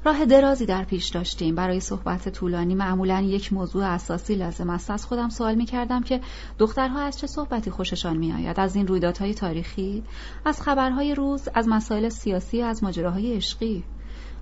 راه 0.05 0.25
درازی 0.25 0.65
در 0.65 0.83
پیش 0.83 1.09
داشتیم. 1.09 1.55
برای 1.55 1.79
صحبت 1.79 2.29
طولانی 2.29 2.75
معمولا 2.75 3.21
یک 3.21 3.53
موضوع 3.53 3.85
اساسی 3.85 4.35
لازم 4.35 4.69
است. 4.69 4.91
از 4.91 5.05
خودم 5.05 5.29
سوال 5.29 5.55
می 5.55 5.65
کردم 5.65 6.03
که 6.03 6.21
دخترها 6.59 7.01
از 7.01 7.19
چه 7.19 7.27
صحبتی 7.27 7.71
خوششان 7.71 8.17
می 8.17 8.33
آید 8.33 8.59
از 8.59 8.75
این 8.75 8.87
رویدادهای 8.87 9.33
تاریخی؟ 9.33 10.03
از 10.45 10.61
خبرهای 10.61 11.15
روز؟ 11.15 11.49
از 11.53 11.67
مسائل 11.67 12.09
سیاسی؟ 12.09 12.61
از 12.61 12.83
ماجراهای 12.83 13.35
عشقی؟ 13.35 13.83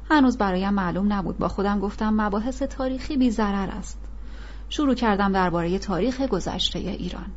هنوز 0.10 0.38
برایم 0.38 0.74
معلوم 0.74 1.14
نبود. 1.14 1.38
با 1.38 1.48
خودم 1.48 1.80
گفتم 1.80 2.14
مباحث 2.22 2.64
تاریخی 2.64 3.18
بی 3.18 3.36
است. 3.40 4.00
شروع 4.70 4.96
کردم 4.96 5.32
درباره 5.32 5.80
تاریخ 5.80 6.22
گذشته 6.22 6.80
ایران. 6.80 7.32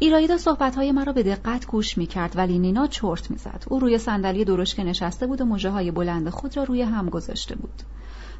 ایرایدا 0.00 0.36
صحبتهای 0.36 0.92
مرا 0.92 1.12
به 1.12 1.22
دقت 1.22 1.66
گوش 1.66 1.98
می 1.98 2.06
کرد 2.06 2.36
ولی 2.36 2.58
نینا 2.58 2.86
چرت 2.86 3.30
می‌زد. 3.30 3.64
او 3.68 3.78
روی 3.78 3.98
صندلی 3.98 4.44
درشکه 4.44 4.84
نشسته 4.84 5.26
بود 5.26 5.40
و 5.40 5.44
مژه 5.44 5.70
های 5.70 5.90
بلند 5.90 6.28
خود 6.28 6.56
را 6.56 6.62
روی 6.62 6.82
هم 6.82 7.08
گذاشته 7.08 7.56
بود. 7.56 7.82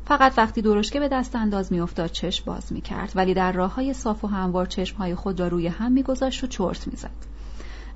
فقط 0.04 0.34
وقتی 0.36 0.62
درشکه 0.62 1.00
به 1.00 1.08
دست 1.08 1.36
انداز 1.36 1.72
میافتاد 1.72 2.10
چشم 2.10 2.44
باز 2.46 2.72
می 2.72 2.80
کرد 2.80 3.12
ولی 3.14 3.34
در 3.34 3.52
راه 3.52 3.74
های 3.74 3.94
صاف 3.94 4.24
و 4.24 4.26
هموار 4.26 4.66
چشم 4.66 4.96
های 4.96 5.14
خود 5.14 5.40
را 5.40 5.48
روی 5.48 5.66
هم 5.66 5.92
میگذاشت 5.92 6.44
و 6.44 6.46
چرت 6.46 6.88
می‌زد. 6.88 7.10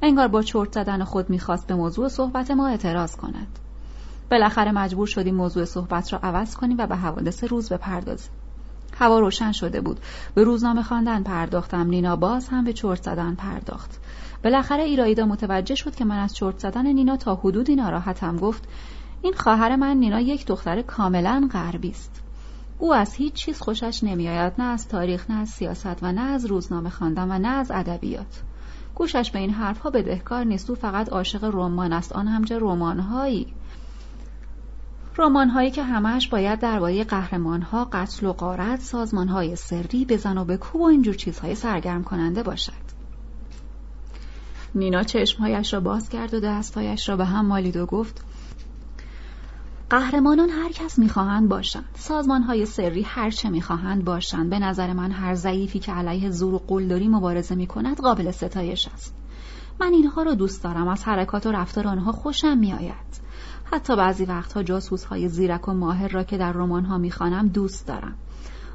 انگار 0.03 0.29
با 0.29 0.43
چرت 0.43 0.73
زدن 0.73 1.05
خود 1.05 1.31
می‌خواست 1.31 1.67
به 1.67 1.75
موضوع 1.75 2.09
صحبت 2.09 2.51
ما 2.51 2.69
اعتراض 2.69 3.17
کند. 3.17 3.59
بالاخره 4.31 4.73
مجبور 4.73 5.07
شدیم 5.07 5.35
موضوع 5.35 5.65
صحبت 5.65 6.13
را 6.13 6.19
عوض 6.23 6.57
کنیم 6.57 6.77
و 6.79 6.87
به 6.87 6.97
حوادث 6.97 7.45
روز 7.45 7.73
بپردازیم. 7.73 8.31
هوا 8.99 9.19
روشن 9.19 9.53
شده 9.53 9.81
بود. 9.81 10.01
به 10.35 10.45
روزنامه 10.45 10.83
خواندن 10.83 11.23
پرداختم. 11.23 11.87
نینا 11.87 12.17
باز 12.17 12.49
هم 12.49 12.65
به 12.65 12.73
چرت 12.73 13.03
زدن 13.03 13.35
پرداخت. 13.35 14.01
بالاخره 14.45 14.83
ایرایدا 14.83 15.27
متوجه 15.27 15.75
شد 15.75 15.95
که 15.95 16.05
من 16.05 16.19
از 16.19 16.35
چرت 16.35 16.59
زدن 16.59 16.87
نینا 16.87 17.17
تا 17.17 17.35
حدودی 17.35 17.77
ناراحتم. 17.77 18.37
گفت 18.37 18.69
این 19.23 19.33
خواهر 19.33 19.77
من 19.77 19.97
نینا 19.97 20.21
یک 20.21 20.47
دختر 20.47 20.83
کاملا 20.83 21.49
غربی 21.53 21.91
است. 21.91 22.23
او 22.79 22.95
از 22.95 23.15
هیچ 23.15 23.33
چیز 23.33 23.61
خوشش 23.61 24.05
نمیآید. 24.05 24.53
نه 24.59 24.65
از 24.65 24.89
تاریخ 24.89 25.31
نه 25.31 25.37
از 25.37 25.49
سیاست 25.49 26.03
و 26.03 26.13
نه 26.13 26.21
از 26.21 26.47
روزنامه 26.47 26.91
خواندن 26.91 27.31
و 27.31 27.39
نه 27.39 27.49
از 27.49 27.71
ادبیات. 27.71 28.43
گوشش 28.95 29.31
به 29.31 29.39
این 29.39 29.51
حرفها 29.51 29.91
بدهکار 29.91 30.45
نیست. 30.45 30.71
او 30.71 30.77
فقط 30.77 31.09
عاشق 31.09 31.45
رمان 31.45 31.93
است. 31.93 32.13
آن 32.13 32.29
هم 32.29 32.45
چه 32.45 32.59
رمانهایی 32.59 33.47
رمان 35.19 35.49
هایی 35.49 35.71
که 35.71 35.83
همش 35.83 36.29
باید 36.29 36.59
درباره 36.59 37.05
قهرمان 37.05 37.63
ها 37.63 37.89
قتل 37.93 38.27
و 38.27 38.33
غارت 38.33 38.81
سازمان 38.81 39.29
های 39.29 39.57
سری 39.57 40.05
بزن 40.05 40.39
و 40.39 40.45
بکو 40.45 40.79
و 40.79 40.83
اینجور 40.83 41.15
چیزهای 41.15 41.55
سرگرم 41.55 42.05
کننده 42.05 42.43
باشد. 42.43 42.73
نینا 44.75 45.03
چشمهایش 45.03 45.75
را 45.75 45.81
باز 45.81 46.09
کرد 46.09 46.35
و 46.35 46.41
دستهایش 46.41 47.09
را 47.09 47.17
به 47.17 47.25
هم 47.25 47.47
مالید 47.47 47.77
و 47.77 47.87
گفت 47.87 48.25
قهرمانان 49.91 50.49
هر 50.49 50.73
کس 50.73 50.99
می‌خواهند 50.99 51.49
باشند. 51.49 51.85
سازمان 51.95 52.43
های 52.43 52.67
سری 52.67 53.03
هر 53.03 53.31
چه 53.31 53.51
می‌خواهند 53.51 54.05
باشند. 54.05 54.51
به 54.51 54.59
نظر 54.59 54.93
من 54.93 55.11
هر 55.11 55.35
ضعیفی 55.35 55.79
که 55.79 55.93
علیه 55.93 56.31
زور 56.31 56.55
و 56.55 56.59
قلدری 56.59 57.09
مبارزه 57.09 57.55
می‌کند 57.55 58.01
قابل 58.01 58.31
ستایش 58.31 58.89
است. 58.95 59.15
من 59.81 59.93
اینها 59.93 60.23
را 60.23 60.35
دوست 60.35 60.63
دارم. 60.63 60.89
از 60.89 61.05
حرکات 61.05 61.47
و 61.47 61.53
رفتار 61.53 61.89
آنها 61.89 62.13
خوشم 62.13 62.59
میآید. 62.59 63.22
حتی 63.73 63.97
بعضی 63.97 64.25
وقتها 64.25 64.63
جاسوس 64.63 65.05
های 65.05 65.29
زیرک 65.29 65.69
و 65.69 65.73
ماهر 65.73 66.09
را 66.09 66.25
که 66.25 66.39
در 66.39 66.53
رمان 66.53 66.85
ها 66.85 66.99
می‌خوانم 66.99 67.49
دوست 67.49 67.87
دارم 67.87 68.15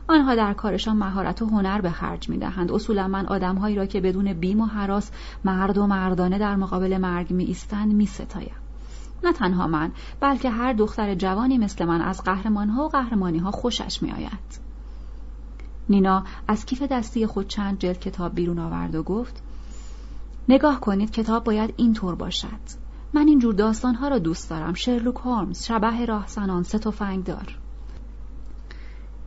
آنها 0.08 0.36
در 0.36 0.54
کارشان 0.54 0.98
مهارت 0.98 1.42
و 1.42 1.46
هنر 1.46 1.82
به 1.82 1.92
خرج 1.92 2.30
می‌دهند 2.30 2.72
اصولا 2.72 3.08
من 3.08 3.26
آدمهایی 3.26 3.76
را 3.76 3.86
که 3.86 4.02
بدون 4.02 4.34
بیم 4.34 4.62
و 4.62 4.66
حراس 4.66 5.12
مرد 5.46 5.78
و 5.78 5.88
مردانه 5.88 6.40
در 6.40 6.56
مقابل 6.56 6.98
مرگ 6.98 7.32
می 7.32 7.44
ایستند 7.44 7.94
می 7.94 8.06
ستایم. 8.06 8.56
نه 9.24 9.34
تنها 9.34 9.68
من 9.68 9.92
بلکه 10.20 10.50
هر 10.50 10.74
دختر 10.74 11.16
جوانی 11.16 11.58
مثل 11.58 11.86
من 11.86 12.02
از 12.02 12.24
قهرمان 12.24 12.70
ها 12.70 12.86
و 12.86 12.90
قهرمانی 12.90 13.38
ها 13.38 13.52
خوشش 13.52 14.04
می 14.04 14.12
آید. 14.12 14.68
نینا 15.90 16.24
از 16.48 16.66
کیف 16.66 16.82
دستی 16.82 17.26
خود 17.26 17.48
چند 17.48 17.80
جلد 17.80 18.00
کتاب 18.00 18.36
بیرون 18.36 18.60
آورد 18.60 18.96
و 18.96 19.04
گفت 19.04 19.44
نگاه 20.50 20.80
کنید 20.80 21.12
کتاب 21.12 21.44
باید 21.44 21.74
اینطور 21.78 22.16
باشد 22.16 22.87
من 23.18 23.28
اینجور 23.28 23.54
داستانها 23.54 24.08
را 24.08 24.20
دوست 24.20 24.50
دارم. 24.50 24.74
شرلوک 24.74 25.16
هولمز 25.16 25.66
شبه 25.66 26.06
راهزنان 26.06 26.64
سه 26.64 26.78
دار. 27.26 27.58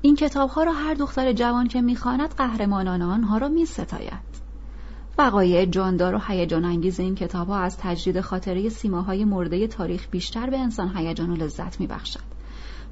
این 0.02 0.16
کتابها 0.16 0.62
را 0.62 0.72
هر 0.72 0.94
دختر 0.94 1.32
جوان 1.32 1.68
که 1.68 1.80
می‌خواند 1.80 2.34
قهرمانان 2.34 3.02
آنها 3.02 3.38
را 3.38 3.48
میستاید. 3.48 4.30
وقایع 5.18 5.64
جاندار 5.64 6.14
و 6.14 6.18
هیجان 6.26 6.64
انگیز 6.64 7.00
این 7.00 7.14
کتابها 7.14 7.58
از 7.58 7.76
تجدید 7.78 8.20
خاطره 8.20 8.68
سیماهای 8.68 9.24
مرده 9.24 9.66
تاریخ 9.66 10.08
بیشتر 10.10 10.50
به 10.50 10.58
انسان 10.58 10.96
هیجان 10.96 11.30
و 11.30 11.36
لذت 11.36 11.80
میبخشد. 11.80 12.20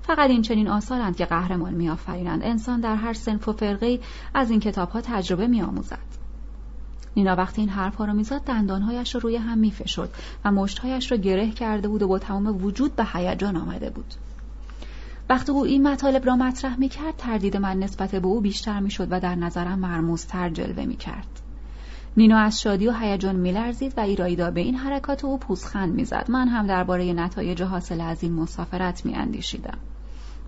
فقط 0.03 0.30
این 0.30 0.42
چنین 0.42 0.68
آثارند 0.68 1.16
که 1.16 1.24
قهرمان 1.24 1.74
میآفرینند. 1.74 2.42
انسان 2.42 2.80
در 2.80 2.96
هر 2.96 3.12
سنف 3.12 3.49
و 3.49 3.53
فرقه 3.53 4.01
از 4.34 4.51
این 4.51 4.61
کتابها 4.61 5.01
تجربه 5.01 5.46
میآموزد. 5.46 6.18
نینا 7.19 7.37
وقتی 7.37 7.61
این 7.61 7.71
حرفها 7.71 8.05
را 8.05 8.12
می‌زد 8.12 8.45
دندانهایش 8.45 9.14
را 9.14 9.21
روی 9.21 9.37
هم 9.37 9.59
میفشرد 9.59 10.11
و 10.45 10.53
مشتهایش 10.53 11.12
را 11.12 11.19
گره 11.19 11.51
کرده 11.51 11.89
بود 11.89 12.03
و 12.03 12.09
با 12.09 12.19
تمام 12.19 12.64
وجود 12.64 12.97
به 12.97 13.05
هیجان 13.12 13.57
آمده 13.57 13.91
بود. 13.91 14.14
وقتی 15.29 15.53
او 15.53 15.64
این 15.64 15.89
مطالب 15.89 16.27
را 16.27 16.37
مطرح 16.37 16.81
می‌کرد 16.81 17.14
تردید 17.19 17.57
من 17.57 17.79
نسبت 17.79 18.14
به 18.14 18.27
او 18.27 18.41
بیشتر 18.41 18.81
می‌شد 18.81 19.09
و 19.11 19.21
در 19.21 19.35
نظرم 19.35 19.79
مرموزتر 19.79 20.51
جلوه 20.51 20.85
می‌کرد. 20.85 21.27
نینا 22.16 22.39
از 22.39 22.61
شادی 22.61 22.89
و 22.89 22.93
هیجان 22.93 23.37
میلرزید 23.37 23.95
و 23.97 24.01
ایرایدا 24.01 24.51
به 24.51 24.61
این 24.61 24.75
حرکات 24.75 25.25
او 25.25 25.39
پوزخند 25.39 25.95
می‌زد. 25.95 26.27
من 26.29 26.49
هم 26.49 26.66
درباره 26.66 27.12
نتایج 27.12 27.62
حاصل 27.62 28.01
از 28.01 28.23
این 28.23 28.33
مسافرت 28.33 29.07
میاندیشیدم. 29.07 29.79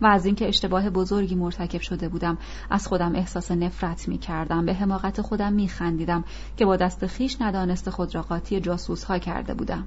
و 0.00 0.06
از 0.06 0.26
اینکه 0.26 0.48
اشتباه 0.48 0.90
بزرگی 0.90 1.34
مرتکب 1.34 1.80
شده 1.80 2.08
بودم 2.08 2.38
از 2.70 2.86
خودم 2.86 3.14
احساس 3.14 3.50
نفرت 3.50 4.08
می 4.08 4.18
کردم 4.18 4.66
به 4.66 4.74
حماقت 4.74 5.20
خودم 5.20 5.52
می 5.52 5.68
خندیدم 5.68 6.24
که 6.56 6.64
با 6.64 6.76
دست 6.76 7.06
خیش 7.06 7.36
ندانست 7.40 7.90
خود 7.90 8.14
را 8.14 8.22
قاطی 8.22 8.60
جاسوس 8.60 9.04
ها 9.04 9.18
کرده 9.18 9.54
بودم. 9.54 9.86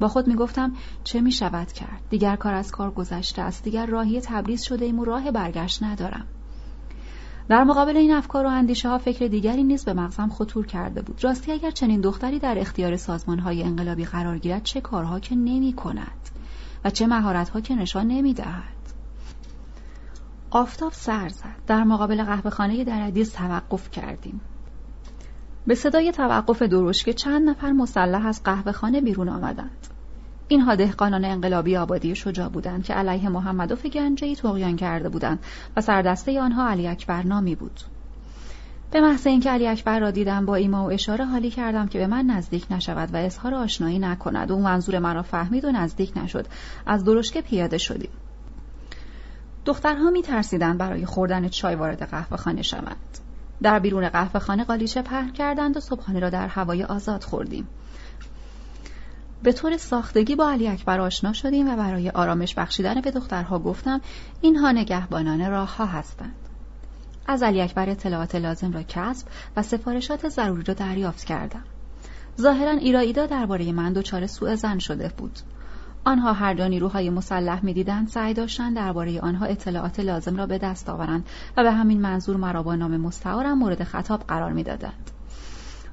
با 0.00 0.08
خود 0.08 0.26
می 0.26 0.34
گفتم 0.34 0.72
چه 1.04 1.20
می 1.20 1.32
شود 1.32 1.72
کرد؟ 1.72 2.00
دیگر 2.10 2.36
کار 2.36 2.54
از 2.54 2.70
کار 2.70 2.90
گذشته 2.90 3.42
است. 3.42 3.64
دیگر 3.64 3.86
راهی 3.86 4.20
تبریز 4.20 4.62
شده 4.62 4.84
ایم 4.84 4.98
و 4.98 5.04
راه 5.04 5.30
برگشت 5.30 5.82
ندارم. 5.82 6.26
در 7.48 7.64
مقابل 7.64 7.96
این 7.96 8.12
افکار 8.12 8.46
و 8.46 8.48
اندیشه 8.48 8.88
ها 8.88 8.98
فکر 8.98 9.26
دیگری 9.26 9.64
نیز 9.64 9.84
به 9.84 9.92
مغزم 9.92 10.28
خطور 10.28 10.66
کرده 10.66 11.02
بود. 11.02 11.24
راستی 11.24 11.52
اگر 11.52 11.70
چنین 11.70 12.00
دختری 12.00 12.38
در 12.38 12.58
اختیار 12.58 12.96
سازمان 12.96 13.38
های 13.38 13.62
انقلابی 13.62 14.04
قرار 14.04 14.38
گیرد 14.38 14.62
چه 14.62 14.80
کارها 14.80 15.20
که 15.20 15.34
نمی 15.34 15.72
کند 15.72 16.28
و 16.84 16.90
چه 16.90 17.06
مهارت 17.06 17.48
ها 17.48 17.60
که 17.60 17.74
نشان 17.74 18.06
نمی 18.06 18.34
دهد 18.34 18.81
آفتاب 20.54 20.92
سر 20.92 21.28
زد. 21.28 21.56
در 21.66 21.84
مقابل 21.84 22.24
قهوه 22.24 22.50
خانه 22.50 22.84
درعدیز 22.84 23.32
توقف 23.32 23.90
کردیم. 23.90 24.40
به 25.66 25.74
صدای 25.74 26.12
توقف 26.12 26.62
که 27.04 27.12
چند 27.12 27.48
نفر 27.48 27.72
مسلح 27.72 28.26
از 28.26 28.42
قهوه 28.42 28.72
خانه 28.72 29.00
بیرون 29.00 29.28
آمدند. 29.28 29.86
اینها 30.48 30.74
دهقانان 30.74 31.24
انقلابی 31.24 31.76
آبادی 31.76 32.14
شجاع 32.14 32.48
بودند 32.48 32.84
که 32.84 32.94
علیه 32.94 33.28
محمد 33.28 33.72
و 33.72 33.76
گنجهی 33.88 34.36
تقیان 34.36 34.76
کرده 34.76 35.08
بودند 35.08 35.38
و 35.76 35.80
سردسته 35.80 36.40
آنها 36.40 36.68
علی 36.68 36.88
اکبر 36.88 37.22
نامی 37.22 37.54
بود. 37.54 37.80
به 38.90 39.00
محض 39.00 39.26
اینکه 39.26 39.50
علی 39.50 39.68
اکبر 39.68 40.00
را 40.00 40.10
دیدم 40.10 40.46
با 40.46 40.54
ایما 40.54 40.84
و 40.84 40.92
اشاره 40.92 41.24
حالی 41.24 41.50
کردم 41.50 41.86
که 41.86 41.98
به 41.98 42.06
من 42.06 42.26
نزدیک 42.26 42.66
نشود 42.70 43.14
و 43.14 43.16
اظهار 43.16 43.54
آشنایی 43.54 43.98
نکند. 43.98 44.52
او 44.52 44.60
منظور 44.62 44.98
مرا 44.98 45.22
فهمید 45.22 45.64
و 45.64 45.72
نزدیک 45.72 46.12
نشد. 46.16 46.46
از 46.86 47.04
درشکه 47.04 47.42
پیاده 47.42 47.78
شدیم. 47.78 48.10
دخترها 49.64 50.10
می 50.10 50.22
ترسیدن 50.22 50.78
برای 50.78 51.06
خوردن 51.06 51.48
چای 51.48 51.74
وارد 51.74 52.02
قهوه 52.02 52.36
خانه 52.36 52.62
شوند. 52.62 53.18
در 53.62 53.78
بیرون 53.78 54.08
قهوه 54.08 54.40
خانه 54.40 54.64
قالیچه 54.64 55.02
پهن 55.02 55.32
کردند 55.32 55.76
و 55.76 55.80
صبحانه 55.80 56.20
را 56.20 56.30
در 56.30 56.48
هوای 56.48 56.84
آزاد 56.84 57.24
خوردیم. 57.24 57.68
به 59.42 59.52
طور 59.52 59.76
ساختگی 59.76 60.34
با 60.34 60.50
علی 60.50 60.68
اکبر 60.68 61.00
آشنا 61.00 61.32
شدیم 61.32 61.68
و 61.68 61.76
برای 61.76 62.10
آرامش 62.10 62.54
بخشیدن 62.54 63.00
به 63.00 63.10
دخترها 63.10 63.58
گفتم 63.58 64.00
اینها 64.40 64.72
نگهبانان 64.72 65.50
راه 65.50 65.76
ها 65.76 65.86
هستند. 65.86 66.34
از 67.26 67.42
علی 67.42 67.60
اکبر 67.60 67.88
اطلاعات 67.90 68.34
لازم 68.34 68.72
را 68.72 68.82
کسب 68.82 69.26
و 69.56 69.62
سفارشات 69.62 70.28
ضروری 70.28 70.62
را 70.62 70.74
دریافت 70.74 71.24
کردم. 71.24 71.64
ظاهرا 72.40 72.70
ایرائیدا 72.70 73.26
درباره 73.26 73.72
من 73.72 73.92
دچار 73.92 74.26
سوء 74.26 74.54
زن 74.54 74.78
شده 74.78 75.12
بود. 75.16 75.38
آنها 76.04 76.32
هر 76.32 76.54
جا 76.54 76.66
نیروهای 76.66 77.10
مسلح 77.10 77.64
می‌دیدند 77.64 78.08
سعی 78.08 78.34
داشتند 78.34 78.76
درباره 78.76 79.20
آنها 79.20 79.46
اطلاعات 79.46 80.00
لازم 80.00 80.36
را 80.36 80.46
به 80.46 80.58
دست 80.58 80.88
آورند 80.88 81.26
و 81.56 81.62
به 81.62 81.72
همین 81.72 82.00
منظور 82.00 82.36
مرا 82.36 82.62
با 82.62 82.74
نام 82.74 82.96
مستعارم 82.96 83.58
مورد 83.58 83.84
خطاب 83.84 84.20
قرار 84.20 84.52
می‌دادند. 84.52 85.10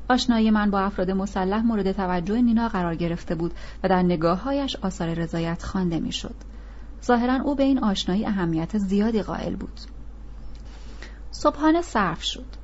آشنایی 0.10 0.52
من 0.52 0.72
با 0.72 0.80
افراد 0.80 1.12
مسلح 1.12 1.62
مورد 1.62 1.92
توجه 1.92 2.42
نینا 2.42 2.68
قرار 2.68 2.96
گرفته 2.96 3.36
بود 3.36 3.54
و 3.84 3.90
در 3.90 4.04
نگاههایش 4.04 4.76
آثار 4.76 5.14
رضایت 5.14 5.64
خوانده 5.64 6.00
می‌شد. 6.00 6.36
ظاهرا 7.06 7.34
او 7.44 7.56
به 7.56 7.64
این 7.64 7.80
آشنایی 7.80 8.26
اهمیت 8.26 8.78
زیادی 8.78 9.22
قائل 9.22 9.56
بود. 9.56 9.80
صبحانه 11.32 11.82
صرف 11.82 12.24
شد. 12.24 12.59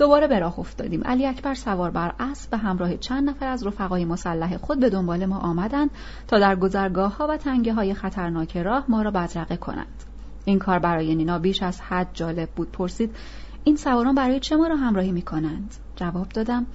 دوباره 0.00 0.26
به 0.26 0.38
راه 0.38 0.58
افتادیم. 0.58 1.02
علی 1.04 1.26
اکبر 1.26 1.54
سوار 1.54 1.90
بر 1.90 2.14
اسب 2.18 2.50
به 2.50 2.56
همراه 2.56 2.96
چند 2.96 3.30
نفر 3.30 3.46
از 3.46 3.66
رفقای 3.66 4.04
مسلح 4.04 4.56
خود 4.56 4.80
به 4.80 4.90
دنبال 4.90 5.26
ما 5.26 5.38
آمدند 5.38 5.90
تا 6.28 6.38
در 6.38 6.56
گذرگاه 6.56 7.16
ها 7.16 7.26
و 7.26 7.36
تنگه 7.36 7.74
های 7.74 7.94
خطرناک 7.94 8.56
راه 8.56 8.84
ما 8.88 9.02
را 9.02 9.10
بدرقه 9.10 9.56
کنند. 9.56 10.04
این 10.44 10.58
کار 10.58 10.78
برای 10.78 11.14
نینا 11.14 11.38
بیش 11.38 11.62
از 11.62 11.80
حد 11.80 12.08
جالب 12.14 12.48
بود. 12.50 12.72
پرسید 12.72 13.16
این 13.64 13.76
سواران 13.76 14.14
برای 14.14 14.40
چه 14.40 14.56
ما 14.56 14.66
را 14.66 14.76
همراهی 14.76 15.12
می 15.12 15.22
کنند؟ 15.22 15.74
جواب 15.96 16.28
دادم 16.28 16.66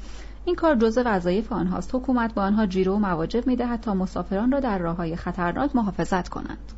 این 0.46 0.56
کار 0.56 0.76
جزء 0.76 1.04
وظایف 1.06 1.52
آنهاست. 1.52 1.96
حکومت 1.96 2.34
به 2.34 2.42
آنها 2.42 2.66
جیرو 2.66 2.96
و 2.96 3.00
مواجب 3.00 3.48
می‌دهد 3.48 3.82
تا 3.82 3.94
مسافران 3.94 4.52
را 4.52 4.60
در 4.60 4.78
راههای 4.78 5.16
خطرناک 5.16 5.76
محافظت 5.76 6.30
کنند. 6.30 6.72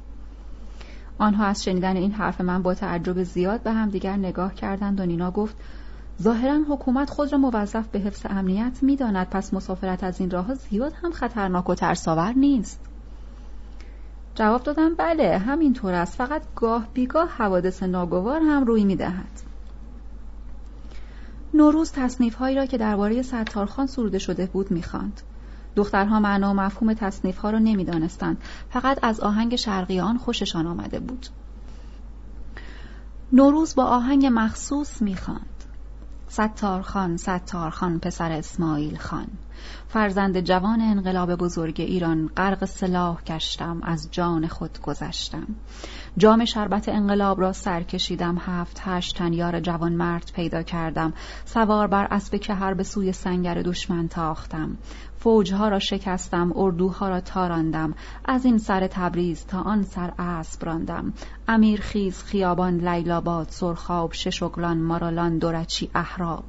آنها 1.19 1.45
از 1.45 1.63
شنیدن 1.63 1.97
این 1.97 2.11
حرف 2.11 2.41
من 2.41 2.61
با 2.61 2.73
تعجب 2.73 3.23
زیاد 3.23 3.63
به 3.63 3.71
همدیگر 3.71 4.15
نگاه 4.15 4.53
کردند 4.55 4.99
و 4.99 5.05
نینا 5.05 5.31
گفت 5.31 5.55
ظاهرا 6.21 6.59
حکومت 6.69 7.09
خود 7.09 7.31
را 7.31 7.37
موظف 7.37 7.87
به 7.87 7.99
حفظ 7.99 8.25
امنیت 8.29 8.79
می‌داند 8.81 9.29
پس 9.29 9.53
مسافرت 9.53 10.03
از 10.03 10.19
این 10.19 10.31
راه 10.31 10.53
زیاد 10.53 10.93
هم 11.01 11.11
خطرناک 11.11 11.69
و 11.69 11.75
ترساور 11.75 12.33
نیست. 12.33 12.79
جواب 14.35 14.63
دادم 14.63 14.95
بله 14.95 15.37
همینطور 15.37 15.93
است. 15.93 16.15
فقط 16.15 16.41
گاه 16.55 16.87
بیگاه 16.93 17.29
حوادث 17.29 17.83
ناگوار 17.83 18.41
هم 18.41 18.63
روی 18.63 18.83
می‌دهد. 18.83 19.41
نوروز 21.53 21.91
تصنیف 21.91 22.35
هایی 22.35 22.55
را 22.55 22.65
که 22.65 22.77
درباره 22.77 23.21
ستارخان 23.21 23.87
سروده 23.87 24.19
شده 24.19 24.45
بود 24.45 24.71
می‌خواند. 24.71 25.21
دخترها 25.75 26.19
معنا 26.19 26.51
و 26.51 26.53
مفهوم 26.53 26.93
تصنیف 26.93 27.37
ها 27.37 27.49
را 27.49 27.59
نمی‌دانستند. 27.59 28.41
فقط 28.69 28.99
از 29.01 29.19
آهنگ 29.19 29.55
شرقی 29.55 29.99
آن 29.99 30.17
خوششان 30.17 30.67
آمده 30.67 30.99
بود. 30.99 31.27
نوروز 33.33 33.75
با 33.75 33.83
آهنگ 33.83 34.29
مخصوص 34.31 35.01
می‌خواند. 35.01 35.56
ستار 36.29 36.81
خان 36.81 37.17
ستار 37.17 37.69
خان 37.69 37.99
پسر 37.99 38.31
اسماعیل 38.31 38.97
خان. 38.97 39.27
فرزند 39.87 40.39
جوان 40.39 40.81
انقلاب 40.81 41.35
بزرگ 41.35 41.81
ایران 41.81 42.29
غرق 42.37 42.65
سلاح 42.65 43.21
گشتم 43.27 43.79
از 43.83 44.07
جان 44.11 44.47
خود 44.47 44.81
گذشتم. 44.81 45.47
جام 46.17 46.45
شربت 46.45 46.89
انقلاب 46.89 47.41
را 47.41 47.53
سر 47.53 47.83
کشیدم 47.83 48.37
هفت 48.37 48.81
هشت 48.83 49.17
تن 49.17 49.33
یار 49.33 49.59
جوان 49.59 49.93
مرد 49.93 50.31
پیدا 50.35 50.63
کردم. 50.63 51.13
سوار 51.45 51.87
بر 51.87 52.07
اسب 52.11 52.51
هر 52.51 52.73
به 52.73 52.83
سوی 52.83 53.11
سنگر 53.11 53.61
دشمن 53.61 54.07
تاختم. 54.07 54.77
فوجها 55.19 55.67
را 55.67 55.79
شکستم 55.79 56.53
اردوها 56.55 57.09
را 57.09 57.21
تاراندم 57.21 57.93
از 58.25 58.45
این 58.45 58.57
سر 58.57 58.87
تبریز 58.87 59.45
تا 59.45 59.61
آن 59.61 59.83
سر 59.83 60.13
اسب 60.19 60.65
راندم. 60.65 61.13
امیر 61.47 61.81
خیز 61.81 62.23
خیابان 62.23 62.77
لیلاباد 62.89 63.47
سرخاب 63.49 64.13
ششگلان 64.13 64.77
مارالان 64.77 65.37
دورچی 65.37 65.89
احراب. 65.95 66.45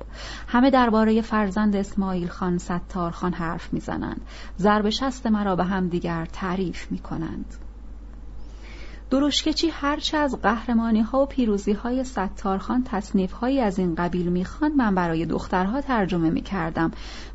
همه 0.48 0.70
درباره 0.70 1.20
فرزند 1.20 1.76
اسماعیل 1.76 2.28
خان 2.28 2.58
ستار 2.58 3.10
خان 3.10 3.32
حرف 3.32 3.72
می‌زنند. 3.72 4.20
ضرب 4.58 4.90
شست 4.90 5.26
مرا 5.26 5.56
به 5.56 5.64
هم 5.64 5.88
دیگر 5.88 6.26
تعریف 6.32 6.90
می‌کنند. 6.90 7.54
درشکچی 9.10 9.68
هرچه 9.68 10.16
از 10.16 10.40
قهرمانی 10.42 11.00
ها 11.00 11.22
و 11.22 11.26
پیروزی 11.26 11.72
های 11.72 12.04
ستارخان 12.04 12.84
تصنیف 12.84 13.32
هایی 13.32 13.60
از 13.60 13.78
این 13.78 13.94
قبیل 13.94 14.28
می‌خواند 14.28 14.76
من 14.76 14.94
برای 14.94 15.26
دخترها 15.26 15.80
ترجمه 15.80 16.30
می‌کردم 16.30 16.90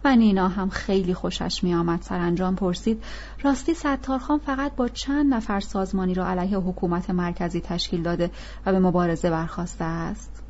و 0.05 0.15
نینا 0.15 0.47
هم 0.47 0.69
خیلی 0.69 1.13
خوشش 1.13 1.63
میآمد. 1.63 2.01
سرانجام 2.01 2.55
پرسید 2.55 3.03
راستی 3.43 3.73
ستارخان 3.73 4.39
فقط 4.39 4.75
با 4.75 4.87
چند 4.87 5.33
نفر 5.33 5.59
سازمانی 5.59 6.13
را 6.13 6.27
علیه 6.27 6.57
حکومت 6.57 7.09
مرکزی 7.09 7.61
تشکیل 7.61 8.03
داده 8.03 8.31
و 8.65 8.71
به 8.71 8.79
مبارزه 8.79 9.29
برخواسته 9.29 9.83
است؟ 9.83 10.43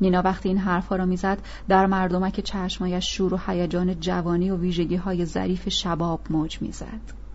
نینا 0.00 0.22
وقتی 0.22 0.48
این 0.48 0.58
حرفها 0.58 0.96
را 0.96 1.06
می‌زد 1.06 1.38
در 1.68 1.86
مردمک 1.86 2.40
چشمایش 2.40 3.16
شور 3.16 3.34
و 3.34 3.38
هیجان 3.46 4.00
جوانی 4.00 4.50
و 4.50 4.56
ویژگی 4.56 4.96
های 4.96 5.24
ظریف 5.24 5.68
شباب 5.68 6.20
موج 6.30 6.62
می‌زد. 6.62 7.25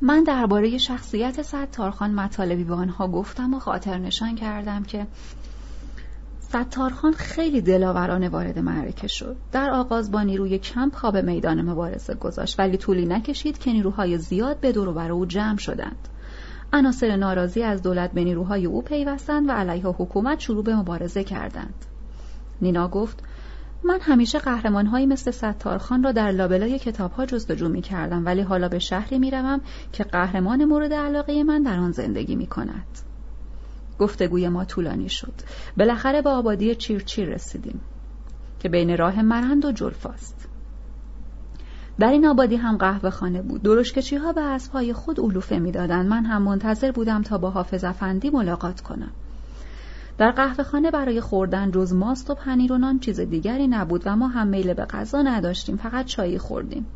من 0.00 0.24
درباره 0.24 0.78
شخصیت 0.78 1.42
ستارخان 1.42 2.14
مطالبی 2.14 2.64
به 2.64 2.74
آنها 2.74 3.08
گفتم 3.08 3.54
و 3.54 3.58
خاطر 3.58 3.98
نشان 3.98 4.34
کردم 4.34 4.82
که 4.82 5.06
ستارخان 6.40 7.12
خیلی 7.12 7.60
دلاورانه 7.60 8.28
وارد 8.28 8.58
معرکه 8.58 9.08
شد. 9.08 9.36
در 9.52 9.70
آغاز 9.70 10.10
با 10.10 10.22
نیروی 10.22 10.58
کم 10.58 10.90
پا 10.90 11.10
به 11.10 11.22
میدان 11.22 11.62
مبارزه 11.62 12.14
گذاشت 12.14 12.60
ولی 12.60 12.76
طولی 12.76 13.06
نکشید 13.06 13.58
که 13.58 13.72
نیروهای 13.72 14.18
زیاد 14.18 14.60
به 14.60 14.72
دور 14.72 14.92
بر 14.92 15.12
او 15.12 15.26
جمع 15.26 15.58
شدند. 15.58 16.08
عناصر 16.72 17.16
ناراضی 17.16 17.62
از 17.62 17.82
دولت 17.82 18.12
به 18.12 18.24
نیروهای 18.24 18.66
او 18.66 18.82
پیوستند 18.82 19.48
و 19.48 19.52
علیه 19.52 19.86
حکومت 19.86 20.40
شروع 20.40 20.64
به 20.64 20.76
مبارزه 20.76 21.24
کردند. 21.24 21.74
نینا 22.62 22.88
گفت 22.88 23.22
من 23.86 23.98
همیشه 24.00 24.38
قهرمانهایی 24.38 25.06
مثل 25.06 25.30
ستارخان 25.30 26.02
را 26.02 26.12
در 26.12 26.30
لابلای 26.30 26.78
کتابها 26.78 27.26
جستجو 27.26 27.68
می 27.68 27.82
کردم 27.82 28.26
ولی 28.26 28.42
حالا 28.42 28.68
به 28.68 28.78
شهری 28.78 29.18
می 29.18 29.30
روم 29.30 29.60
که 29.92 30.04
قهرمان 30.04 30.64
مورد 30.64 30.92
علاقه 30.92 31.42
من 31.42 31.62
در 31.62 31.78
آن 31.78 31.92
زندگی 31.92 32.36
می 32.36 32.46
کند. 32.46 32.86
گفتگوی 33.98 34.48
ما 34.48 34.64
طولانی 34.64 35.08
شد. 35.08 35.32
بالاخره 35.76 36.22
به 36.22 36.30
آبادی 36.30 36.74
چیرچیر 36.74 37.28
رسیدیم 37.28 37.80
که 38.60 38.68
بین 38.68 38.96
راه 38.96 39.22
مرند 39.22 39.64
و 39.64 39.72
جلفاست. 39.72 40.48
در 41.98 42.10
این 42.10 42.26
آبادی 42.26 42.56
هم 42.56 42.76
قهوه 42.76 43.10
خانه 43.10 43.42
بود. 43.42 43.62
درشکچی 43.62 44.16
ها 44.16 44.32
به 44.32 44.40
اسبهای 44.40 44.92
خود 44.92 45.20
علوفه 45.20 45.58
می‌دادند. 45.58 46.06
من 46.06 46.24
هم 46.24 46.42
منتظر 46.42 46.92
بودم 46.92 47.22
تا 47.22 47.38
با 47.38 47.50
حافظ 47.50 47.84
افندی 47.84 48.30
ملاقات 48.30 48.80
کنم. 48.80 49.10
در 50.18 50.30
قهوه 50.30 50.64
خانه 50.64 50.90
برای 50.90 51.20
خوردن 51.20 51.70
جز 51.70 51.92
ماست 51.92 52.30
و 52.30 52.34
پنیر 52.34 52.72
و 52.72 52.78
نان 52.78 52.98
چیز 52.98 53.20
دیگری 53.20 53.68
نبود 53.68 54.02
و 54.06 54.16
ما 54.16 54.28
هم 54.28 54.46
میل 54.46 54.74
به 54.74 54.84
غذا 54.84 55.22
نداشتیم 55.22 55.76
فقط 55.76 56.04
چایی 56.06 56.38
خوردیم. 56.38 56.86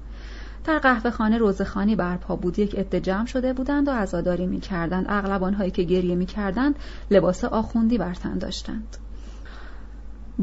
در 0.65 0.79
قهوه 0.79 1.11
خانه 1.11 1.39
روزخانی 1.39 1.97
برپا 1.97 2.37
بود 2.37 2.59
یک 2.59 2.75
عده 2.75 3.01
جمع 3.01 3.27
شده 3.27 3.53
بودند 3.53 3.89
و 3.89 3.91
عزاداری 3.91 4.47
می‌کردند. 4.47 5.07
اغلب 5.09 5.45
آنهایی 5.45 5.71
که 5.71 5.83
گریه 5.83 6.15
می‌کردند 6.15 6.75
لباس 7.11 7.45
آخوندی 7.45 7.99
بر 7.99 8.15
تن 8.15 8.39
داشتند. 8.39 8.97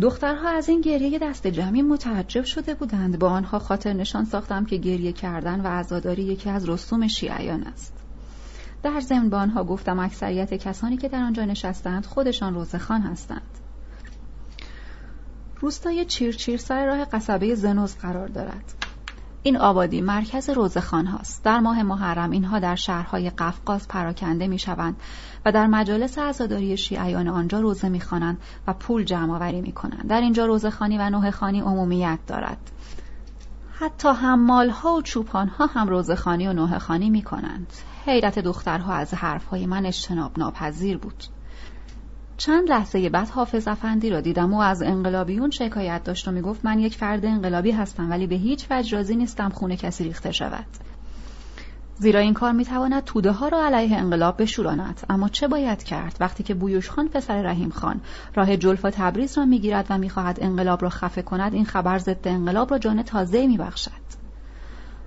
دخترها 0.01 0.49
از 0.49 0.69
این 0.69 0.81
گریه 0.81 1.19
دست 1.19 1.47
جمعی 1.47 1.81
متعجب 1.81 2.43
شده 2.43 2.73
بودند. 2.73 3.19
با 3.19 3.29
آنها 3.29 3.59
خاطر 3.59 3.93
نشان 3.93 4.25
ساختم 4.25 4.65
که 4.65 4.77
گریه 4.77 5.11
کردن 5.11 5.61
و 5.61 5.67
عزاداری 5.67 6.23
یکی 6.23 6.49
از 6.49 6.69
رسوم 6.69 7.07
شیعیان 7.07 7.63
است. 7.63 7.96
در 8.83 8.99
ضمن 8.99 9.29
به 9.29 9.37
آنها 9.37 9.63
گفتم 9.63 9.99
اکثریت 9.99 10.53
کسانی 10.53 10.97
که 10.97 11.09
در 11.09 11.23
آنجا 11.23 11.45
نشستند 11.45 12.05
خودشان 12.05 12.53
روزخان 12.53 13.01
هستند. 13.01 13.41
روستای 15.59 16.05
چیرچیر 16.05 16.57
سر 16.57 16.85
راه 16.85 17.05
قصبه 17.05 17.55
زنوز 17.55 17.95
قرار 17.95 18.27
دارد. 18.27 18.73
این 19.43 19.57
آبادی 19.57 20.01
مرکز 20.01 20.49
روزخان 20.49 21.05
هاست. 21.05 21.43
در 21.43 21.59
ماه 21.59 21.83
محرم 21.83 22.31
اینها 22.31 22.59
در 22.59 22.75
شهرهای 22.75 23.29
قفقاز 23.29 23.87
پراکنده 23.87 24.47
می 24.47 24.59
شوند 24.59 24.95
و 25.45 25.51
در 25.51 25.67
مجالس 25.67 26.19
عزاداری 26.19 26.77
شیعیان 26.77 27.27
آنجا 27.27 27.59
روزه 27.59 27.89
می 27.89 28.01
خوانند 28.01 28.37
و 28.67 28.73
پول 28.73 29.03
جمع 29.03 29.35
آوری 29.35 29.61
می 29.61 29.71
کنند 29.71 30.07
در 30.07 30.21
اینجا 30.21 30.45
روزخانی 30.45 30.97
و 30.97 31.09
نوه 31.09 31.31
خانی 31.31 31.59
عمومیت 31.59 32.19
دارد. 32.27 32.71
حتی 33.79 34.09
حمال 34.09 34.69
ها 34.69 34.93
و 34.93 35.01
چوپان 35.01 35.47
ها 35.47 35.65
هم 35.65 35.87
روزخانی 35.87 36.47
و 36.47 36.53
نوه 36.53 36.77
خانی 36.77 37.09
می 37.09 37.21
کنند 37.21 37.73
حیرت 38.05 38.39
دخترها 38.39 38.93
از 38.93 39.13
حرفهای 39.13 39.65
من 39.65 39.85
اجتناب 39.85 40.39
ناپذیر 40.39 40.97
بود. 40.97 41.23
چند 42.37 42.69
لحظه 42.69 43.09
بعد 43.09 43.29
حافظ 43.29 43.67
افندی 43.67 44.09
را 44.09 44.21
دیدم. 44.21 44.53
و 44.53 44.59
از 44.59 44.81
انقلابیون 44.81 45.49
شکایت 45.49 46.03
داشت 46.03 46.27
و 46.27 46.31
می‌گفت 46.31 46.65
من 46.65 46.79
یک 46.79 46.95
فرد 46.95 47.25
انقلابی 47.25 47.71
هستم 47.71 48.09
ولی 48.09 48.27
به 48.27 48.35
هیچ 48.35 48.67
وجه 48.69 48.97
راضی 48.97 49.15
نیستم 49.15 49.49
خونه 49.49 49.77
کسی 49.77 50.03
ریخته 50.03 50.31
شود. 50.31 50.65
زیرا 51.99 52.19
این 52.19 52.33
کار 52.33 52.51
می‌تواند 52.51 53.03
توده 53.03 53.31
ها 53.31 53.47
را 53.47 53.65
علیه 53.65 53.97
انقلاب 53.97 54.41
بشوراند. 54.41 55.01
اما 55.09 55.29
چه 55.29 55.47
باید 55.47 55.83
کرد؟ 55.83 56.17
وقتی 56.19 56.43
که 56.43 56.53
بویوش 56.53 56.89
خان 56.89 57.07
پسر 57.07 57.41
رحیم 57.41 57.69
خان 57.69 58.01
راه 58.35 58.57
جلفا 58.57 58.89
تبریز 58.89 59.37
را 59.37 59.45
می‌گیرد 59.45 59.85
و 59.89 59.97
می‌خواهد 59.97 60.37
انقلاب 60.41 60.81
را 60.81 60.89
خفه 60.89 61.21
کند 61.21 61.53
این 61.53 61.65
خبر 61.65 61.97
ضد 61.97 62.27
انقلاب 62.27 62.71
را 62.71 62.79
جان 62.79 63.03
تازه 63.03 63.47
میبخشد. 63.47 64.07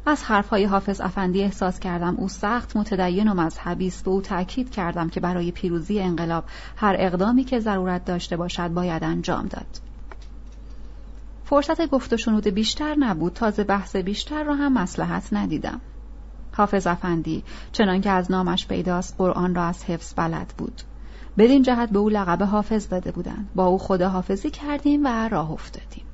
از 0.07 0.24
حرفهای 0.24 0.64
حافظ 0.64 1.01
افندی 1.01 1.43
احساس 1.43 1.80
کردم 1.80 2.16
او 2.16 2.28
سخت 2.28 2.76
متدین 2.76 3.28
و 3.28 3.34
مذهبی 3.34 3.86
است 3.86 4.09
و 4.09 4.11
او 4.11 4.20
تأکید 4.20 4.70
کردم 4.70 5.09
که 5.09 5.20
برای 5.20 5.51
پیروزی 5.51 6.01
انقلاب 6.01 6.45
هر 6.76 6.97
اقدامی 6.99 7.45
که 7.45 7.61
ضرورت 7.61 8.05
داشته 8.05 8.36
باشد 8.36 8.68
باید 8.68 9.05
انجام 9.05 9.47
داد. 9.47 9.80
فرصت 11.45 11.86
گفت 11.86 12.12
و 12.12 12.16
شنود 12.16 12.49
بیشتر 12.49 12.95
نبود. 12.99 13.32
تازه 13.32 13.64
بحث 13.64 13.97
بیشتر 13.97 14.45
را 14.45 14.55
هم 14.55 14.72
مسلحت 14.72 15.32
ندیدم. 15.32 15.80
حافظ 16.53 16.86
افندی 16.86 17.44
چنانکه 17.72 18.11
از 18.11 18.30
نامش 18.30 18.66
پیداست 18.66 19.14
قرآن 19.18 19.55
را 19.55 19.64
از 19.64 19.84
حفظ 19.84 20.14
بلد 20.16 20.55
بود. 20.59 20.82
بدین 21.38 21.62
جهت 21.62 21.90
به 21.90 21.98
او 21.98 22.09
لقب 22.09 22.42
حافظ 22.42 22.88
داده 22.88 23.11
بودند. 23.11 23.51
با 23.55 23.66
او 23.66 23.78
خدا 23.78 24.09
حافظی 24.09 24.51
کردیم 24.51 25.05
و 25.05 25.28
راه 25.28 25.51
افتادیم. 25.51 26.05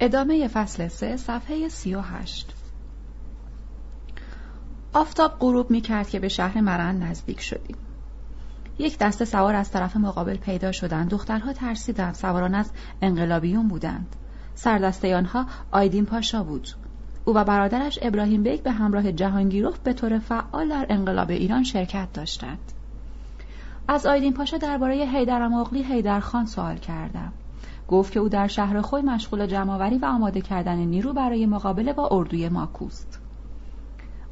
ادامه 0.00 0.48
فصل 0.48 0.88
سه 0.88 1.16
صفحه 1.16 1.68
سی 1.68 1.94
و 1.94 2.00
هشت. 2.00 2.54
آفتاب 4.92 5.32
غروب 5.40 5.70
می 5.70 5.80
کرد 5.80 6.08
که 6.08 6.18
به 6.18 6.28
شهر 6.28 6.60
مرند 6.60 7.02
نزدیک 7.02 7.40
شدیم. 7.40 7.76
یک 8.78 8.98
دسته 8.98 9.24
سوار 9.24 9.54
از 9.54 9.70
طرف 9.70 9.96
مقابل 9.96 10.36
پیدا 10.36 10.72
شدند. 10.72 11.10
دخترها 11.10 11.52
ترسیدند. 11.52 12.14
سواران 12.14 12.54
از 12.54 12.70
انقلابیون 13.02 13.68
بودند. 13.68 14.16
سردسته 14.54 15.16
آنها 15.16 15.46
آیدین 15.70 16.06
پاشا 16.06 16.42
بود. 16.42 16.68
او 17.24 17.34
و 17.34 17.44
برادرش 17.44 17.98
ابراهیم 18.02 18.42
بیگ 18.42 18.62
به 18.62 18.70
همراه 18.70 19.12
جهانگیروف 19.12 19.78
به 19.78 19.92
طور 19.92 20.18
فعال 20.18 20.68
در 20.68 20.86
انقلاب 20.88 21.30
ایران 21.30 21.62
شرکت 21.62 22.08
داشتند. 22.12 22.72
از 23.88 24.06
آیدین 24.06 24.32
پاشا 24.32 24.56
درباره 24.56 24.94
حیدر 24.94 25.48
عمواوغلی 25.48 25.82
حیدر 25.82 26.20
خان 26.20 26.46
سوال 26.46 26.76
کردم. 26.76 27.32
گفت 27.88 28.12
که 28.12 28.20
او 28.20 28.28
در 28.28 28.46
شهر 28.46 28.80
خوی 28.80 29.02
مشغول 29.02 29.46
جمع‌آوری 29.46 29.98
و 29.98 30.04
آماده 30.04 30.40
کردن 30.40 30.76
نیرو 30.76 31.12
برای 31.12 31.46
مقابله 31.46 31.92
با 31.92 32.08
اردوی 32.12 32.48
ماکوست. 32.48 33.20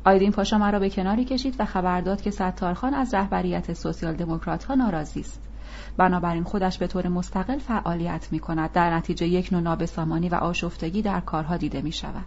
آیدین 0.05 0.33
پاشا 0.33 0.59
مرا 0.59 0.79
به 0.79 0.91
کناری 0.91 1.25
کشید 1.25 1.57
و 1.59 1.65
خبر 1.65 2.01
داد 2.01 2.21
که 2.21 2.31
ستارخان 2.31 2.95
از 2.95 3.15
رهبریت 3.15 3.73
سوسیال 3.73 4.15
دموکرات 4.15 4.65
ها 4.65 4.75
ناراضی 4.75 5.21
است. 5.21 5.50
بنابراین 5.97 6.45
خودش 6.45 6.79
به 6.79 6.87
طور 6.87 7.09
مستقل 7.09 7.59
فعالیت 7.59 8.29
می 8.31 8.39
کند 8.39 8.73
در 8.73 8.97
نتیجه 8.97 9.27
یک 9.27 9.53
نوع 9.53 9.63
نابسامانی 9.63 10.29
و 10.29 10.35
آشفتگی 10.35 11.03
در 11.03 11.21
کارها 11.21 11.57
دیده 11.57 11.83
می 11.83 11.93
شود 11.93 12.27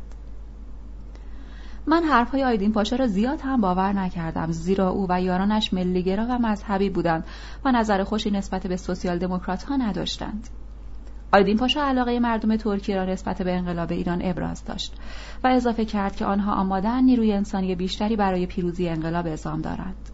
من 1.88 2.04
حرفهای 2.04 2.44
آیدین 2.44 2.72
پاشا 2.72 2.96
را 2.96 3.08
زیاد 3.08 3.42
هم 3.42 3.62
باور 3.62 3.94
نکردم 3.94 4.52
زیرا 4.52 4.90
او 4.90 5.06
و 5.10 5.22
یارانش 5.22 5.74
ملیگرا 5.74 6.26
و 6.30 6.40
مذهبی 6.40 6.90
بودند 6.90 7.26
و 7.66 7.72
نظر 7.72 8.04
خوشی 8.04 8.32
نسبت 8.32 8.68
به 8.68 8.78
سوسیال 8.78 9.18
دموکرات 9.18 9.64
ها 9.64 9.76
نداشتند. 9.76 10.50
آیدین 11.34 11.58
پاشا 11.58 11.84
علاقه 11.84 12.20
مردم 12.20 12.56
ترکیه 12.56 12.96
را 12.96 13.06
نسبت 13.06 13.42
به 13.42 13.54
انقلاب 13.54 13.92
ایران 13.92 14.22
ابراز 14.24 14.66
داشت 14.66 14.94
و 15.44 15.48
اضافه 15.48 15.86
کرد 15.86 16.16
که 16.16 16.26
آنها 16.26 16.54
آمادن 16.54 17.04
نیروی 17.04 17.34
انسانی 17.34 17.76
بیشتری 17.76 18.16
برای 18.16 18.46
پیروزی 18.46 18.90
انقلاب 18.90 19.28
اعزام 19.28 19.62
دارند. 19.62 20.10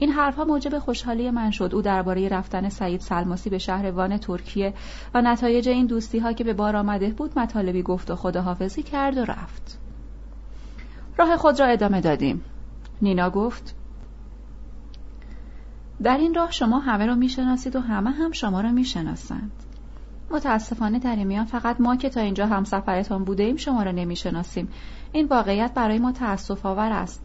این 0.00 0.10
حرفها 0.12 0.44
موجب 0.44 0.78
خوشحالی 0.78 1.30
من 1.30 1.50
شد. 1.50 1.74
او 1.74 1.82
درباره 1.82 2.28
رفتن 2.28 2.68
سعید 2.68 3.00
سلماسی 3.00 3.50
به 3.50 3.58
شهر 3.58 3.90
وان 3.90 4.18
ترکیه 4.18 4.74
و 5.14 5.22
نتایج 5.22 5.68
این 5.68 5.86
دوستی 5.86 6.18
ها 6.18 6.32
که 6.32 6.44
به 6.44 6.54
بار 6.54 6.76
آمده 6.76 7.10
بود 7.10 7.38
مطالبی 7.38 7.82
گفت 7.82 8.10
و 8.10 8.16
خداحافظی 8.16 8.82
کرد 8.82 9.18
و 9.18 9.24
رفت. 9.24 9.78
راه 11.16 11.36
خود 11.36 11.60
را 11.60 11.66
ادامه 11.66 12.00
دادیم. 12.00 12.44
نینا 13.02 13.30
گفت 13.30 13.74
در 16.02 16.16
این 16.16 16.34
راه 16.34 16.50
شما 16.50 16.78
همه 16.78 17.06
را 17.06 17.14
می‌شناسید 17.14 17.76
و 17.76 17.80
همه 17.80 18.10
هم 18.10 18.32
شما 18.32 18.60
را 18.60 18.70
می‌شناسند. 18.70 19.52
متاسفانه 20.30 20.98
در 20.98 21.16
این 21.16 21.26
میان 21.26 21.44
فقط 21.44 21.80
ما 21.80 21.96
که 21.96 22.10
تا 22.10 22.20
اینجا 22.20 22.46
هم 22.46 22.64
سفرتان 22.64 23.24
بوده 23.24 23.42
ایم 23.42 23.56
شما 23.56 23.82
را 23.82 23.90
نمی‌شناسیم. 23.90 24.68
این 25.12 25.26
واقعیت 25.26 25.74
برای 25.74 25.98
ما 25.98 26.12
تأسف 26.12 26.66
آور 26.66 26.92
است. 26.92 27.22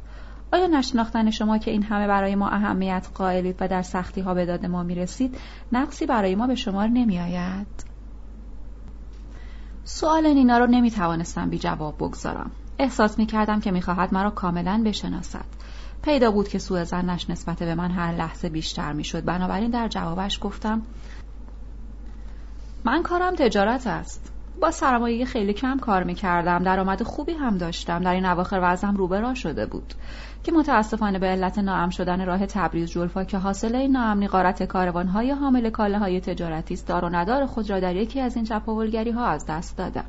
آیا 0.56 0.68
نشناختن 0.68 1.32
شما 1.32 1.58
که 1.58 1.72
این 1.72 1.84
همه 1.84 2.08
برای 2.08 2.36
ما 2.36 2.49
اهمیت 2.49 3.08
قائلید 3.14 3.56
و 3.60 3.68
در 3.68 3.82
سختی 3.82 4.22
ها 4.22 4.34
به 4.34 4.45
داد 4.45 4.66
ما 4.66 4.84
می‌رسید 4.84 5.38
نقصی 5.72 6.06
برای 6.06 6.36
ما 6.36 6.47
به 6.47 6.56
شمار 6.56 6.88
نمی 6.88 7.20
آید؟ 7.20 7.68
سوال 9.84 10.34
نینا 10.34 10.58
رو 10.58 10.68
نمی 10.68 10.91
توانستم 10.91 11.49
بی 11.49 11.60
جواب 11.60 11.95
بگذارم. 11.95 12.51
احساس 12.80 13.20
می 13.20 13.26
کردم 13.26 13.60
که 13.60 13.72
می 13.72 13.82
خواهد 13.82 14.14
مرا 14.14 14.30
کاملا 14.30 14.84
بشناسد. 14.86 15.45
پیدا 16.03 16.32
بود 16.32 16.47
که 16.47 16.60
سوء 16.60 16.84
زنش 16.84 17.30
نسبت 17.30 17.60
به 17.60 17.76
من 17.76 17.91
هر 17.91 18.12
لحظه 18.12 18.49
بیشتر 18.49 18.93
می 18.93 19.03
شد 19.03 19.26
بنابراین 19.26 19.72
در 19.72 19.88
جوابش 19.88 20.39
گفتم 20.41 20.82
من 22.84 23.03
کارم 23.03 23.36
تجارت 23.36 23.88
است. 23.88 24.34
با 24.62 24.72
سرمایه 24.72 25.26
خیلی 25.26 25.53
کم 25.53 25.78
کار 25.78 26.03
می 26.03 26.16
کردم 26.16 26.64
درآمد 26.64 27.03
خوبی 27.03 27.34
هم 27.34 27.58
داشتم. 27.58 28.03
در 28.03 28.14
این 28.14 28.26
اواخر 28.26 28.60
وضعم 28.64 28.95
روبرا 28.95 29.34
شده 29.34 29.66
بود. 29.66 29.93
که 30.43 30.51
متاسفانه 30.51 31.20
به 31.20 31.28
علت 31.28 31.60
ناام 31.60 31.89
شدن 31.89 32.26
راه 32.26 32.45
تبریز 32.45 32.89
جلفا 32.89 33.24
که 33.24 33.38
حاصل 33.38 33.76
این 33.76 33.91
ناامنی 33.91 34.28
قارت 34.28 34.64
کاروانهای 34.64 35.32
حامل 35.32 35.70
کاله 35.70 35.99
های 35.99 36.22
تجارتی 36.22 36.74
است 36.74 36.88
دار 36.88 37.06
و 37.06 37.10
ندار 37.10 37.45
خود 37.45 37.70
را 37.70 37.80
در 37.80 37.95
یکی 37.95 38.20
از 38.22 38.36
این 38.36 38.45
چپاولگری 38.45 39.12
ها 39.12 39.26
از 39.26 39.45
دست 39.45 39.78
دادم. 39.78 40.06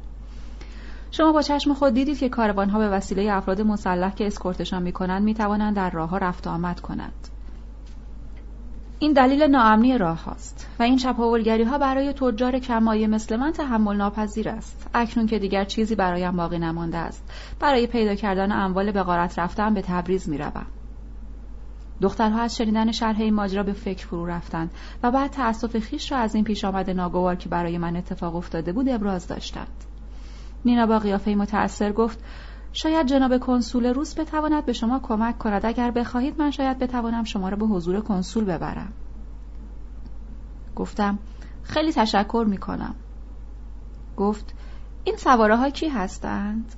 شما 1.10 1.32
با 1.32 1.42
چشم 1.42 1.74
خود 1.74 1.94
دیدید 1.94 2.18
که 2.18 2.28
کاروانها 2.28 2.78
به 2.78 2.88
وسیله 2.88 3.32
افراد 3.32 3.60
مسلح 3.60 4.14
که 4.14 4.26
اسکورتشان 4.26 4.82
می‌کنند 4.82 5.22
می‌توانند 5.22 5.76
در 5.76 5.90
راهها 5.90 6.18
رفت 6.18 6.46
آمد 6.46 6.80
کنند. 6.80 7.28
این 8.98 9.12
دلیل 9.12 9.42
ناامنی 9.42 9.98
راه 9.98 10.24
هاست 10.24 10.68
و 10.78 10.82
این 10.82 10.96
چپاولگری 10.96 11.62
ها 11.62 11.78
برای 11.78 12.12
تجار 12.12 12.58
کمایه 12.58 13.06
مثل 13.06 13.36
من 13.36 13.52
تحمل 13.52 13.96
ناپذیر 13.96 14.48
است. 14.48 14.90
اکنون 14.94 15.26
که 15.26 15.38
دیگر 15.38 15.64
چیزی 15.64 15.94
برایم 15.94 16.36
باقی 16.36 16.58
نمانده 16.58 16.98
است. 16.98 17.30
برای 17.60 17.86
پیدا 17.86 18.14
کردن 18.14 18.52
اموال 18.52 18.92
به 18.92 19.02
غارت 19.02 19.38
رفتن 19.38 19.74
به 19.74 19.82
تبریز 19.82 20.28
می 20.28 20.38
روم. 20.38 20.66
دخترها 22.00 22.40
از 22.40 22.56
شنیدن 22.56 22.92
شرح 22.92 23.20
این 23.20 23.34
ماجرا 23.34 23.62
به 23.62 23.72
فکر 23.72 24.06
فرو 24.06 24.26
رفتند 24.26 24.70
و 25.02 25.10
بعد 25.10 25.30
تأسف 25.30 25.78
خیش 25.78 26.12
را 26.12 26.18
از 26.18 26.34
این 26.34 26.44
پیش 26.44 26.64
آمد 26.64 26.90
ناگوار 26.90 27.36
که 27.36 27.48
برای 27.48 27.78
من 27.78 27.96
اتفاق 27.96 28.36
افتاده 28.36 28.72
بود 28.72 28.88
ابراز 28.88 29.26
داشتند. 29.26 29.84
نینا 30.64 30.86
با 30.86 30.98
قیافه 30.98 31.34
متأثر 31.34 31.92
گفت 31.92 32.24
شاید 32.76 33.06
جناب 33.06 33.38
کنسول 33.38 33.86
روس 33.86 34.18
بتواند 34.18 34.66
به 34.66 34.72
شما 34.72 34.98
کمک 34.98 35.38
کند. 35.38 35.66
اگر 35.66 35.90
بخواهید 35.90 36.38
من 36.38 36.50
شاید 36.50 36.78
بتوانم 36.78 37.24
شما 37.24 37.48
را 37.48 37.56
به 37.56 37.66
حضور 37.66 38.00
کنسول 38.00 38.44
ببرم. 38.44 38.92
گفتم 40.76 41.18
خیلی 41.62 41.92
تشکر 41.92 42.46
می 42.48 42.58
کنم 42.58 42.94
گفت 44.16 44.54
این 45.04 45.16
سواره 45.16 45.56
ها 45.56 45.70
کی 45.70 45.88
هستند؟ 45.88 46.74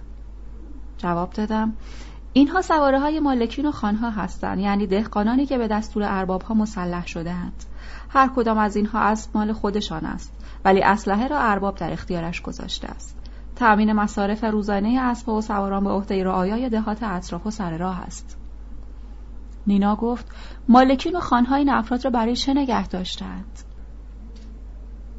جواب 0.98 1.30
دادم 1.30 1.72
اینها 2.32 2.62
سواره 2.62 3.00
های 3.00 3.20
مالکین 3.20 3.66
و 3.66 3.72
خانها 3.72 4.10
هستند. 4.10 4.58
یعنی 4.58 4.86
دهقانانی 4.86 5.46
که 5.46 5.58
به 5.58 5.68
دستور 5.68 6.02
ارباب 6.06 6.42
ها 6.42 6.54
مسلح 6.54 7.06
شدهاند. 7.06 7.64
هر 8.08 8.30
کدام 8.36 8.58
از 8.58 8.76
اینها 8.76 9.00
از 9.00 9.28
مال 9.34 9.52
خودشان 9.52 10.06
است 10.06 10.32
ولی 10.64 10.82
اسلحه 10.82 11.28
را 11.28 11.38
ارباب 11.38 11.76
در 11.76 11.92
اختیارش 11.92 12.42
گذاشته 12.42 12.88
است. 12.88 13.17
تأمین 13.58 13.92
مصارف 13.92 14.44
روزانه 14.44 15.00
اسب 15.00 15.28
و 15.28 15.40
سواران 15.40 15.84
به 15.84 15.90
عهده 15.90 16.24
رعایای 16.24 16.68
دهات 16.68 17.02
اطراف 17.02 17.46
و 17.46 17.50
سر 17.50 17.78
راه 17.78 18.00
است 18.00 18.36
نینا 19.66 19.96
گفت 19.96 20.26
مالکین 20.68 21.16
و 21.16 21.20
خانهای 21.20 21.58
این 21.58 21.70
افراد 21.70 22.04
را 22.04 22.10
برای 22.10 22.36
چه 22.36 22.54
نگه 22.54 22.88
داشتند 22.88 23.58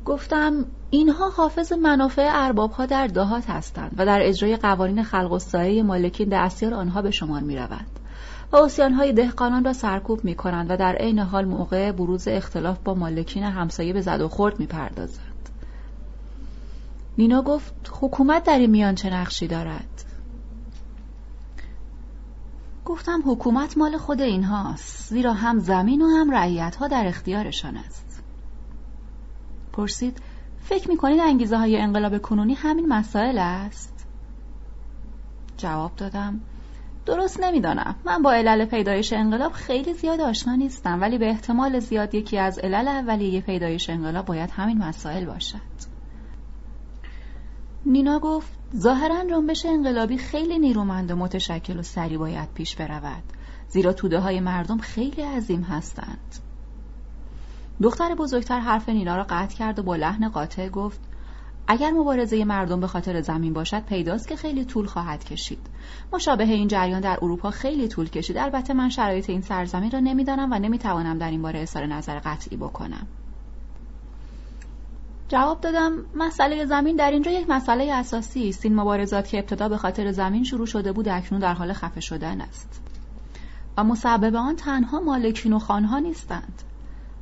گفتم 0.06 0.66
اینها 0.90 1.30
حافظ 1.30 1.74
منافع 1.74 2.30
ارباب 2.34 2.72
ها 2.72 2.86
در 2.86 3.08
دهات 3.08 3.50
هستند 3.50 3.92
و 3.98 4.06
در 4.06 4.20
اجرای 4.22 4.58
قوانین 4.58 5.04
خلق 5.04 5.32
و 5.32 5.84
مالکین 5.84 6.30
دستیار 6.30 6.74
آنها 6.74 7.02
به 7.02 7.12
شمار 7.12 7.42
می 7.42 7.58
روند 7.58 8.00
و 8.54 8.90
های 8.90 9.14
دهقانان 9.14 9.64
را 9.64 9.74
سرکوب 9.74 10.26
می 10.26 10.36
کنند 10.36 10.72
و 10.72 10.78
در 10.78 10.96
عین 10.96 11.20
حال 11.20 11.46
موقع 11.46 11.92
بروز 11.92 12.28
اختلاف 12.28 12.80
با 12.84 12.94
مالکین 12.94 13.44
همسایه 13.44 13.94
به 13.94 14.02
زد 14.02 14.22
و 14.22 14.28
خورد 14.28 14.60
می 14.60 14.66
پردازند. 14.66 15.29
نینا 17.20 17.42
گفت 17.42 17.92
حکومت 18.02 18.44
در 18.44 18.60
این 18.60 18.70
میان 18.70 18.96
چه 18.96 19.10
نقشی 19.10 19.48
دارد؟ 19.48 20.04
گفتم 22.86 23.22
حکومت 23.26 23.78
مال 23.78 23.98
خود 23.98 24.22
اینهاست 24.22 25.10
زیرا 25.10 25.34
هم 25.34 25.60
زمین 25.60 26.02
و 26.02 26.08
هم 26.08 26.32
رعیت 26.32 26.76
ها 26.76 26.88
در 26.88 27.08
اختیارشان 27.08 27.78
است. 27.78 28.24
پرسید 29.74 30.18
فکر 30.64 30.90
می‌کنید 30.90 31.20
انگیزه 31.20 31.58
های 31.58 31.78
انقلاب 31.78 32.18
کنونی 32.18 32.54
همین 32.54 32.88
مسائل 32.88 33.38
است؟ 33.38 34.08
جواب 35.58 35.96
دادم 35.96 36.42
درست 37.06 37.40
نمی‌دانم. 37.40 37.96
من 38.06 38.22
با 38.22 38.34
علل 38.34 38.66
پیدایش 38.66 39.14
انقلاب 39.14 39.52
خیلی 39.52 39.94
زیاد 39.94 40.22
آشنا 40.22 40.56
نیستم 40.56 41.02
ولی 41.02 41.18
به 41.18 41.30
احتمال 41.30 41.80
زیاد 41.80 42.16
یکی 42.16 42.38
از 42.38 42.60
علل 42.60 42.88
اولیه 42.88 43.42
پیدایش 43.42 43.90
انقلاب 43.90 44.26
باید 44.26 44.52
همین 44.52 44.78
مسائل 44.78 45.26
باشد. 45.26 45.89
نینا 47.90 48.20
گفت 48.20 48.52
ظاهرا 48.76 49.26
جنبش 49.30 49.66
انقلابی 49.66 50.18
خیلی 50.18 50.60
نیرومند 50.60 51.12
و 51.12 51.16
متشکل 51.16 51.80
و 51.80 51.84
سریع 51.84 52.18
باید 52.18 52.54
پیش 52.54 52.76
برود. 52.76 53.24
زیرا 53.68 53.94
توده 53.94 54.20
های 54.20 54.40
مردم 54.40 54.78
خیلی 54.78 55.22
عظیم 55.22 55.62
هستند. 55.62 56.36
دختر 57.82 58.16
بزرگتر 58.16 58.60
حرف 58.60 58.90
نینا 58.90 59.16
را 59.16 59.26
قطع 59.30 59.56
کرد 59.56 59.80
و 59.80 59.84
با 59.84 59.96
لحن 59.96 60.30
قاطع 60.30 60.70
گفت 60.70 61.00
اگر 61.68 61.92
مبارزه 61.92 62.46
مردم 62.46 62.80
به 62.80 62.88
خاطر 62.88 63.22
زمین 63.22 63.54
باشد 63.54 63.86
پیداست 63.86 64.28
که 64.28 64.36
خیلی 64.36 64.66
طول 64.66 64.86
خواهد 64.86 65.24
کشید. 65.24 65.68
مشابه 66.14 66.44
این 66.44 66.68
جریان 66.68 67.02
در 67.02 67.20
اروپا 67.22 67.52
خیلی 67.52 67.88
طول 67.88 68.10
کشید. 68.10 68.38
البته 68.38 68.74
من 68.74 68.90
شرایط 68.90 69.30
این 69.30 69.42
سرزمین 69.42 69.92
را 69.92 70.00
نمی‌دانم 70.00 70.52
و 70.52 70.60
نمی‌توانم 70.60 71.18
در 71.18 71.32
این 71.32 71.42
باره 71.42 71.60
اظهار 71.60 71.86
نظر 71.86 72.20
قطعی 72.20 72.58
بکنم. 72.58 73.08
جواب 75.30 75.62
دادم 75.62 75.92
مسئله 76.16 76.66
زمین 76.66 76.96
در 76.96 77.12
اینجا 77.12 77.32
یک 77.32 77.50
مسئله 77.50 77.94
اساسی 77.94 78.50
است. 78.50 78.66
این 78.66 78.76
مبارزات 78.76 79.28
که 79.28 79.40
ابتدا 79.40 79.70
به 79.70 79.78
خاطر 79.78 80.12
زمین 80.12 80.44
شروع 80.44 80.66
شده 80.66 80.92
بود 80.92 81.10
اکنون 81.10 81.42
در 81.42 81.54
حال 81.54 81.74
خفه 81.74 82.02
شدن 82.02 82.42
است. 82.42 82.82
و 83.78 83.84
مسبب 83.84 84.36
آن 84.36 84.56
تنها 84.56 85.00
مالکین 85.00 85.54
و 85.54 85.60
خانها 85.60 86.00
نیستند 86.00 86.62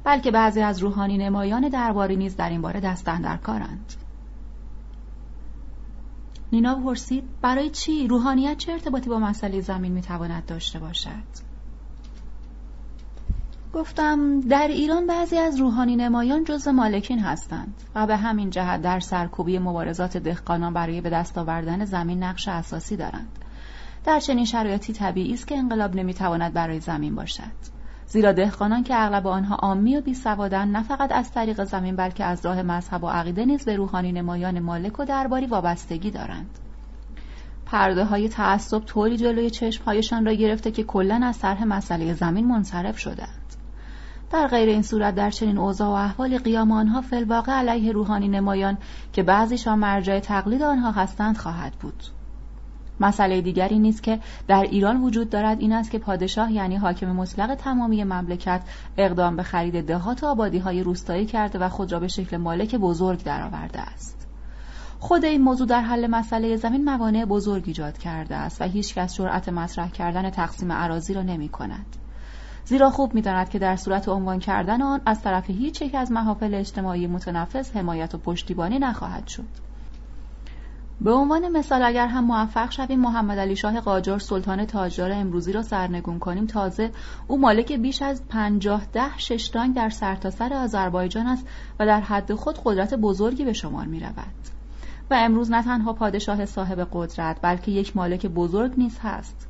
بلکه 0.03 0.31
بعضی 0.31 0.61
از 0.61 0.79
روحانی 0.79 1.17
نمایان 1.17 1.69
درباری 1.69 2.15
نیز 2.15 2.35
در 2.35 2.49
این 2.49 2.61
باره 2.61 2.79
دستن 2.79 3.21
در 3.21 3.37
کارند 3.37 3.93
نینا 6.51 6.75
پرسید 6.75 7.23
برای 7.41 7.69
چی؟ 7.69 8.07
روحانیت 8.07 8.57
چه 8.57 8.71
ارتباطی 8.71 9.09
با 9.09 9.19
مسئله 9.19 9.61
زمین 9.61 9.91
می‌تواند 9.91 10.45
داشته 10.45 10.79
باشد؟ 10.79 11.46
گفتم 13.77 14.39
در 14.39 14.67
ایران 14.67 15.07
بعضی 15.07 15.37
از 15.37 15.59
روحانی 15.59 15.95
نمایان 15.95 16.43
جز 16.43 16.67
مالکین 16.67 17.19
هستند 17.19 17.73
و 17.95 18.07
به 18.07 18.17
همین 18.17 18.49
جهت 18.49 18.81
در 18.81 18.99
سرکوبی 18.99 19.59
مبارزات 19.59 20.17
دهقانان 20.17 20.73
برای 20.73 21.01
به 21.01 21.09
دست 21.09 21.37
آوردن 21.37 21.85
زمین 21.85 22.23
نقش 22.23 22.47
اساسی 22.47 22.97
دارند. 22.97 23.27
در 24.05 24.19
چنین 24.19 24.45
شرایطی 24.45 24.93
طبیعی 24.93 25.33
است 25.33 25.47
که 25.47 25.57
انقلاب 25.57 25.95
نمی‌تواند 25.95 26.53
برای 26.53 26.79
زمین 26.79 27.15
باشد. 27.15 27.43
زیرا 28.07 28.31
دهقانان 28.31 28.83
که 28.83 28.95
اغلب 29.03 29.27
آنها 29.27 29.55
عامی 29.55 29.97
و 29.97 30.01
بیسوادند 30.01 30.77
نه 30.77 30.83
فقط 30.83 31.11
از 31.11 31.31
طریق 31.31 31.63
زمین 31.63 31.95
بلکه 31.95 32.23
از 32.23 32.45
راه 32.45 32.61
مذهب 32.61 33.03
و 33.03 33.07
عقیده 33.07 33.45
نیز 33.45 33.65
به 33.65 33.75
روحانی 33.75 34.11
نمایان 34.11 34.59
مالک 34.59 34.99
و 34.99 35.05
درباری 35.05 35.45
وابستگی 35.45 36.11
دارند. 36.11 36.59
پرده 37.65 38.05
های 38.05 38.29
تعصب 38.29 38.79
طوری 38.79 39.17
جلوی 39.17 39.49
چشمهایشان 39.49 40.25
را 40.25 40.33
گرفته 40.33 40.71
که 40.71 40.83
کلا 40.83 41.21
از 41.23 41.39
طرح 41.39 41.63
مسئله 41.63 42.13
زمین 42.13 42.47
منصرف 42.47 42.97
شدند. 42.97 43.56
در 44.31 44.47
غیر 44.47 44.69
این 44.69 44.81
صورت 44.81 45.15
در 45.15 45.29
چنین 45.29 45.57
اوضاع 45.57 45.87
و 45.87 45.91
احوال 45.91 46.37
قیام 46.37 46.71
آنها 46.71 47.01
فلواقع 47.01 47.51
علیه 47.51 47.91
روحانی 47.91 48.27
نمایان 48.27 48.77
که 49.13 49.23
بعضیشان 49.23 49.79
مرجع 49.79 50.19
تقلید 50.19 50.61
آنها 50.61 50.91
هستند 50.91 51.37
خواهد 51.37 51.73
بود 51.73 52.03
مسئله 52.99 53.41
دیگری 53.41 53.79
نیست 53.79 54.03
که 54.03 54.19
در 54.47 54.61
ایران 54.61 55.01
وجود 55.01 55.29
دارد 55.29 55.59
این 55.59 55.73
است 55.73 55.91
که 55.91 55.99
پادشاه 55.99 56.51
یعنی 56.51 56.75
حاکم 56.75 57.07
مطلق 57.07 57.55
تمامی 57.55 58.03
مملکت 58.03 58.61
اقدام 58.97 59.35
به 59.35 59.43
خرید 59.43 59.87
دهات 59.87 60.23
و 60.23 60.27
آبادی 60.27 60.57
های 60.57 60.83
روستایی 60.83 61.25
کرده 61.25 61.59
و 61.59 61.69
خود 61.69 61.91
را 61.91 61.99
به 61.99 62.07
شکل 62.07 62.37
مالک 62.37 62.75
بزرگ 62.75 63.23
درآورده 63.23 63.81
است 63.81 64.27
خود 64.99 65.25
این 65.25 65.41
موضوع 65.41 65.67
در 65.67 65.81
حل 65.81 66.07
مسئله 66.07 66.55
زمین 66.55 66.83
موانع 66.83 67.25
بزرگ 67.25 67.63
ایجاد 67.67 67.97
کرده 67.97 68.35
است 68.35 68.61
و 68.61 68.65
هیچکس 68.65 69.15
جرأت 69.15 69.49
مطرح 69.49 69.89
کردن 69.89 70.29
تقسیم 70.29 70.71
عراضی 70.71 71.13
را 71.13 71.21
نمی 71.21 71.49
کند. 71.49 72.06
زیرا 72.67 72.89
خوب 72.89 73.13
می‌داند 73.13 73.49
که 73.49 73.59
در 73.59 73.75
صورت 73.75 74.09
عنوان 74.09 74.39
کردن 74.39 74.81
آن 74.81 75.01
از 75.05 75.21
طرف 75.21 75.49
هیچ 75.49 75.81
یک 75.81 75.95
از 75.95 76.11
محافل 76.11 76.53
اجتماعی 76.53 77.07
متنفذ 77.07 77.71
حمایت 77.71 78.15
و 78.15 78.17
پشتیبانی 78.17 78.79
نخواهد 78.79 79.27
شد 79.27 79.43
به 81.01 81.11
عنوان 81.11 81.49
مثال 81.49 81.83
اگر 81.83 82.07
هم 82.07 82.23
موفق 82.23 82.71
شویم 82.71 82.99
محمد 82.99 83.39
علی 83.39 83.55
شاه 83.55 83.79
قاجار 83.79 84.19
سلطان 84.19 84.65
تاجدار 84.65 85.11
امروزی 85.11 85.51
را 85.51 85.61
سرنگون 85.61 86.19
کنیم 86.19 86.45
تازه 86.45 86.91
او 87.27 87.39
مالک 87.39 87.73
بیش 87.73 88.01
از 88.01 88.27
پنجاه 88.27 88.85
ده 88.93 89.17
ششتانگ 89.17 89.75
در 89.75 89.89
سرتاسر 89.89 90.49
سر 90.49 90.55
آذربایجان 90.55 91.27
است 91.27 91.47
و 91.79 91.85
در 91.85 92.01
حد 92.01 92.33
خود 92.33 92.59
قدرت 92.65 92.93
بزرگی 92.93 93.45
به 93.45 93.53
شمار 93.53 93.85
می 93.85 93.99
رود. 93.99 94.33
و 95.11 95.13
امروز 95.13 95.51
نه 95.51 95.63
تنها 95.63 95.93
پادشاه 95.93 96.45
صاحب 96.45 96.87
قدرت 96.93 97.37
بلکه 97.41 97.71
یک 97.71 97.97
مالک 97.97 98.25
بزرگ 98.25 98.73
نیز 98.77 98.99
هست 98.99 99.46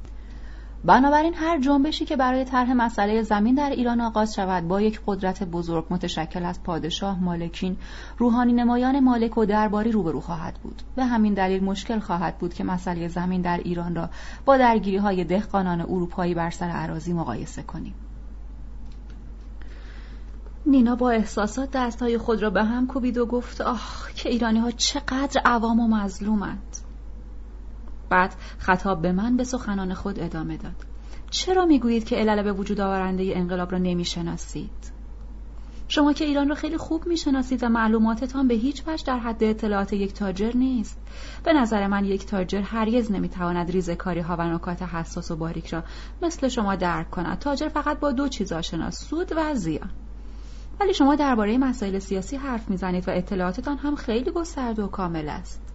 بنابراین 0.85 1.33
هر 1.33 1.59
جنبشی 1.59 2.05
که 2.05 2.15
برای 2.15 2.45
طرح 2.45 2.73
مسئله 2.73 3.21
زمین 3.21 3.55
در 3.55 3.69
ایران 3.69 4.01
آغاز 4.01 4.35
شود 4.35 4.67
با 4.67 4.81
یک 4.81 5.01
قدرت 5.07 5.43
بزرگ 5.43 5.85
متشکل 5.89 6.45
از 6.45 6.63
پادشاه 6.63 7.23
مالکین 7.23 7.77
روحانی 8.17 8.53
نمایان 8.53 8.99
مالک 8.99 9.37
و 9.37 9.45
درباری 9.45 9.91
روبرو 9.91 10.21
خواهد 10.21 10.53
بود. 10.63 10.81
به 10.95 11.05
همین 11.05 11.33
دلیل 11.33 11.63
مشکل 11.63 11.99
خواهد 11.99 12.37
بود 12.37 12.53
که 12.53 12.63
مسئله 12.63 13.07
زمین 13.07 13.41
در 13.41 13.57
ایران 13.57 13.95
را 13.95 14.09
با 14.45 14.57
درگیری 14.57 14.97
های 14.97 15.23
دهقانان 15.23 15.81
اروپایی 15.81 16.33
بر 16.33 16.49
سر 16.49 16.69
عراضی 16.69 17.13
مقایسه 17.13 17.63
کنیم. 17.63 17.93
نینا 20.65 20.95
با 20.95 21.09
احساسات 21.09 21.71
دستهای 21.71 22.17
خود 22.17 22.41
را 22.41 22.49
به 22.49 22.63
هم 22.63 22.87
کوبید 22.87 23.17
و 23.17 23.25
گفت 23.25 23.61
آه 23.61 24.07
که 24.15 24.29
ایرانی 24.29 24.59
ها 24.59 24.71
چقدر 24.71 25.41
عوام 25.45 25.79
و 25.79 25.87
مظلومند. 25.87 26.76
بعد 28.09 28.35
خطاب 28.57 29.01
به 29.01 29.11
من 29.11 29.37
به 29.37 29.43
سخنان 29.43 29.93
خود 29.93 30.19
ادامه 30.19 30.57
داد. 30.57 30.85
چرا 31.29 31.65
می‌گویید 31.65 32.03
که 32.03 32.15
علل 32.15 32.43
به 32.43 32.53
وجود 32.53 32.81
آورنده 32.81 33.31
انقلاب 33.35 33.71
را 33.71 33.77
نمی‌شناسید؟ 33.77 34.97
شما 35.87 36.13
که 36.13 36.25
ایران 36.25 36.49
را 36.49 36.55
خیلی 36.55 36.77
خوب 36.77 37.07
می‌شناسید 37.07 37.63
و 37.63 37.69
معلوماتتان 37.69 38.47
به 38.47 38.53
هیچ 38.53 38.83
وجه 38.87 39.03
در 39.05 39.19
حد 39.19 39.43
اطلاعات 39.43 39.93
یک 39.93 40.13
تاجر 40.13 40.51
نیست. 40.55 40.99
به 41.43 41.53
نظر 41.53 41.87
من 41.87 42.05
یک 42.05 42.25
تاجر 42.25 42.61
هرگز 42.61 43.11
نمی‌تواند 43.11 43.71
ریزکاری 43.71 44.19
ها 44.19 44.35
و 44.35 44.41
نکات 44.41 44.81
حساس 44.81 45.31
و 45.31 45.35
باریک 45.35 45.67
را 45.67 45.83
مثل 46.21 46.47
شما 46.47 46.75
درک 46.75 47.09
کند. 47.09 47.39
تاجر 47.39 47.67
فقط 47.67 47.99
با 47.99 48.11
دو 48.11 48.27
چیز 48.27 48.51
آشناست 48.51 49.09
سود 49.09 49.33
و 49.35 49.55
زیان. 49.55 49.89
ولی 50.79 50.93
شما 50.93 51.15
درباره 51.15 51.57
مسائل 51.57 51.99
سیاسی 51.99 52.35
حرف 52.35 52.69
می‌زنید 52.69 53.07
و 53.07 53.11
اطلاعاتتان 53.11 53.77
هم 53.77 53.95
خیلی 53.95 54.31
گسترده 54.31 54.83
و 54.83 54.87
کامل 54.87 55.29
است. 55.29 55.66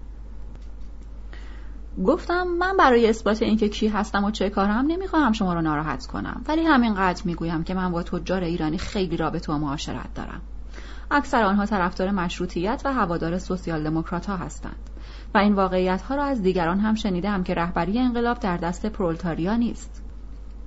گفتم 2.07 2.47
من 2.59 2.76
برای 2.76 3.09
اثبات 3.09 3.43
اینکه 3.43 3.68
کی 3.68 3.88
هستم 3.88 4.24
و 4.24 4.30
چه 4.30 4.51
کارم 4.51 4.86
نمی‌خواهم 4.86 5.32
شما 5.32 5.55
رو 5.55 5.62
ناراحت 5.62 6.07
کنم. 6.07 6.43
ولی 6.49 6.62
همینقدر 6.62 7.22
می‌گویم 7.24 7.64
که 7.64 7.74
من 7.74 7.93
با 7.93 8.03
تجار 8.03 8.43
ایرانی 8.43 8.78
خیلی 8.78 9.16
رابطه 9.16 9.53
و 9.53 9.59
معاشرت 9.59 10.14
دارم. 10.14 10.40
اکثر 11.11 11.45
آنها 11.45 11.66
طرفدار 11.66 12.11
مشروطیت 12.11 12.82
و 12.84 12.93
هوادار 12.93 13.38
سوسیال 13.38 13.82
دموکرات 13.82 14.26
ها 14.26 14.36
هستند. 14.36 14.90
و 15.34 15.38
این 15.38 15.55
واقعیت 15.55 16.03
ها 16.03 16.14
را 16.14 16.24
از 16.24 16.43
دیگران 16.43 16.78
هم 16.80 16.95
شنیدم 16.95 17.43
که 17.43 17.55
رهبری 17.55 17.99
انقلاب 17.99 18.40
در 18.40 18.57
دست 18.57 18.86
پرولتاریا 18.86 19.57
نیست. 19.57 20.03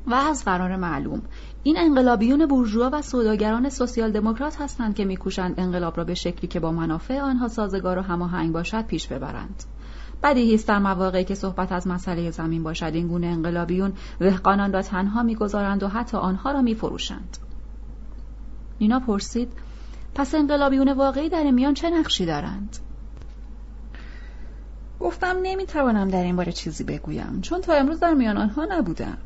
و 0.07 0.13
از 0.13 0.45
قرار 0.45 0.75
معلوم 0.75 1.21
این 1.63 1.77
انقلابیون 1.77 2.45
بورژوا 2.45 2.89
و 2.93 3.01
سوداگران 3.01 3.69
سوسیال 3.69 4.11
دموکرات 4.11 4.61
هستند 4.61 4.95
که 4.95 5.05
میکوشند 5.05 5.59
انقلاب 5.59 5.97
را 5.97 6.03
به 6.03 6.13
شکلی 6.13 6.47
که 6.47 6.59
با 6.59 6.71
منافع 6.71 7.21
آنها 7.21 7.47
سازگار 7.47 7.97
و 7.97 8.01
هماهنگ 8.01 8.51
باشد 8.51 8.85
پیش 8.85 9.07
ببرند. 9.07 9.63
بدیهی 10.25 10.55
است 10.55 10.67
در 10.67 10.79
مواقعی 10.79 11.23
که 11.23 11.35
صحبت 11.35 11.71
از 11.71 11.87
مسئله 11.87 12.31
زمین 12.31 12.63
باشد. 12.63 12.91
این 12.93 13.07
گونه 13.07 13.27
انقلابیون 13.27 13.93
دهقانان 14.19 14.73
را 14.73 14.81
تنها 14.81 15.23
می‌گذارند 15.23 15.83
و 15.83 15.87
حتی 15.87 16.17
آنها 16.17 16.51
را 16.51 16.61
میفروشند. 16.61 17.37
نینا 18.81 18.99
پرسید 18.99 19.51
پس 20.15 20.35
انقلابیون 20.35 20.93
واقعی 20.93 21.29
در 21.29 21.51
میان 21.51 21.73
چه 21.73 21.89
نقشی 21.89 22.25
دارند؟ 22.25 22.77
گفتم 24.99 25.37
نمی‌توانم 25.43 26.07
در 26.07 26.23
این 26.23 26.35
باره 26.35 26.51
چیزی 26.51 26.83
بگویم 26.83 27.39
چون 27.41 27.61
تا 27.61 27.73
امروز 27.73 27.99
در 27.99 28.13
میان 28.13 28.37
آنها 28.37 28.67
نبودم. 28.69 29.17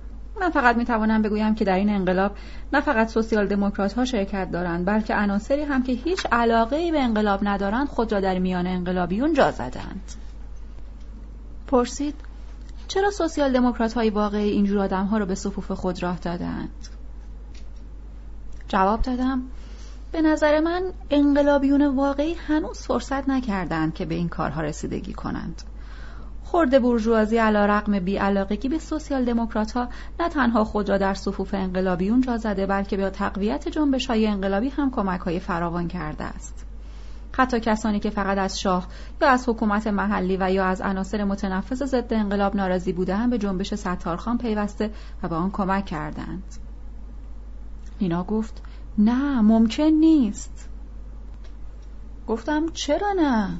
من 0.41 0.49
فقط 0.49 0.75
می‌توانم 0.75 1.21
بگویم 1.21 1.55
که 1.55 1.65
در 1.65 1.75
این 1.75 1.89
انقلاب 1.89 2.35
نه 2.73 2.81
فقط 2.81 3.07
سوسیال 3.07 3.47
دموکرات 3.47 3.93
ها 3.93 4.05
شرکت 4.05 4.51
دارند 4.51 4.85
بلکه 4.85 5.15
عناصری 5.15 5.63
هم 5.63 5.83
که 5.83 5.91
هیچ 5.91 6.25
علاقه 6.31 6.75
ای 6.75 6.91
به 6.91 6.99
انقلاب 7.01 7.39
ندارند 7.43 7.87
خود 7.87 8.11
را 8.11 8.19
در 8.19 8.39
میان 8.39 8.67
انقلابیون 8.67 9.33
جا 9.33 9.51
زدند. 9.51 10.28
پرسید 11.69 12.15
چرا 12.87 13.11
سوسیال 13.11 13.53
دموکرات 13.53 13.93
های 13.93 14.09
واقعی 14.09 14.49
اینجور 14.49 14.79
آدم 14.79 15.05
ها 15.05 15.17
را 15.17 15.25
به 15.25 15.35
صفوف 15.35 15.71
خود 15.71 16.03
راه 16.03 16.19
دادند؟ 16.19 16.87
جواب 18.67 19.01
دادم 19.01 19.41
به 20.11 20.21
نظر 20.21 20.59
من 20.59 20.83
انقلابیون 21.09 21.85
واقعی 21.95 22.33
هنوز 22.33 22.79
فرصت 22.79 23.29
نکردند 23.29 23.93
که 23.93 24.05
به 24.05 24.15
این 24.15 24.29
کارها 24.29 24.61
رسیدگی 24.61 25.13
کنند. 25.13 25.61
خورده 26.43 26.79
بورژوازی 26.79 27.37
علا 27.37 27.65
رقم 27.65 27.99
بیعلاقگی 27.99 28.69
به 28.69 28.79
سوسیال 28.79 29.25
دموکرات 29.25 29.71
ها 29.71 29.87
نه 30.19 30.29
تنها 30.29 30.63
خود 30.63 30.89
را 30.89 30.97
در 30.97 31.13
صفوف 31.13 31.53
انقلابیون 31.53 32.21
جا 32.21 32.37
زده 32.37 32.65
بلکه 32.65 32.97
به 32.97 33.09
تقویت 33.09 33.67
جنبش 33.67 34.07
های 34.07 34.27
انقلابی 34.27 34.69
هم 34.69 34.91
کمک 34.91 35.19
های 35.19 35.39
فراوان 35.39 35.87
کرده 35.87 36.23
است. 36.23 36.68
حتی 37.39 37.59
کسانی 37.59 37.99
که 37.99 38.09
فقط 38.09 38.37
از 38.37 38.59
شاه 38.59 38.87
یا 39.21 39.29
از 39.29 39.49
حکومت 39.49 39.87
محلی 39.87 40.37
و 40.37 40.51
یا 40.51 40.65
از 40.65 40.81
عناصر 40.81 41.23
متنفذ 41.23 41.83
ضد 41.83 42.13
انقلاب 42.13 42.55
ناراضی 42.55 42.93
بودند 42.93 43.29
به 43.29 43.37
جنبش 43.37 43.73
ستارخان 43.73 44.37
پیوسته 44.37 44.91
و 45.23 45.27
به 45.27 45.35
آن 45.35 45.51
کمک 45.51 45.85
کردند. 45.85 46.43
نینا 48.01 48.23
گفت 48.23 48.61
نه 48.97 49.41
ممکن 49.41 49.83
نیست. 49.83 50.69
گفتم 52.27 52.65
چرا 52.73 53.13
نه؟ 53.17 53.57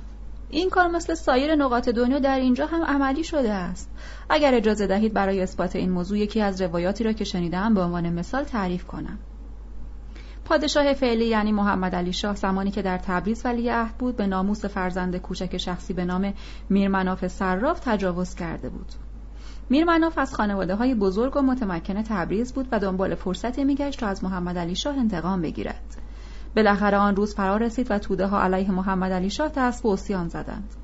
این 0.49 0.69
کار 0.69 0.87
مثل 0.87 1.13
سایر 1.13 1.55
نقاط 1.55 1.89
دنیا 1.89 2.19
در 2.19 2.39
اینجا 2.39 2.65
هم 2.65 2.83
عملی 2.83 3.23
شده 3.23 3.53
است. 3.53 3.89
اگر 4.29 4.55
اجازه 4.55 4.87
دهید 4.87 5.13
برای 5.13 5.41
اثبات 5.41 5.75
این 5.75 5.91
موضوع 5.91 6.17
یکی 6.17 6.41
از 6.41 6.61
روایاتی 6.61 7.03
را 7.03 7.13
که 7.13 7.23
شنیدم 7.23 7.73
به 7.73 7.81
عنوان 7.81 8.09
مثال 8.09 8.43
تعریف 8.43 8.85
کنم. 8.85 9.19
پادشاه 10.49 10.93
فعلی 10.93 11.25
یعنی 11.25 11.51
محمد 11.51 11.95
علی 11.95 12.13
شاه 12.13 12.35
زمانی 12.35 12.71
که 12.71 12.81
در 12.81 12.97
تبریز 12.97 13.45
ولی 13.45 13.69
عهد 13.69 13.97
بود 13.97 14.15
به 14.15 14.27
ناموس 14.27 14.65
فرزند 14.65 15.17
کوچک 15.17 15.57
شخصی 15.57 15.93
به 15.93 16.05
نام 16.05 16.33
میرمناف 16.69 17.27
صراف 17.27 17.79
تجاوز 17.79 18.35
کرده 18.35 18.69
بود. 18.69 18.91
میرمناف 19.69 20.17
از 20.17 20.35
خانواده 20.35 20.75
های 20.75 20.95
بزرگ 20.95 21.37
و 21.37 21.41
متمکن 21.41 22.01
تبریز 22.03 22.53
بود 22.53 22.67
و 22.71 22.79
دنبال 22.79 23.15
فرصتی 23.15 23.63
میگشت 23.63 23.99
تا 23.99 24.07
از 24.07 24.23
محمد 24.23 24.57
علی 24.57 24.75
شاه 24.75 24.97
انتقام 24.97 25.41
بگیرد. 25.41 25.95
بالاخره 26.55 26.97
آن 26.97 27.15
روز 27.15 27.35
فرا 27.35 27.57
رسید 27.57 27.87
و 27.91 27.99
توده 27.99 28.27
ها 28.27 28.41
علیه 28.43 28.71
محمد 28.71 29.11
علی 29.11 29.29
شاه 29.29 29.51
دست 29.55 29.83
به 29.83 30.27
زدند. 30.27 30.75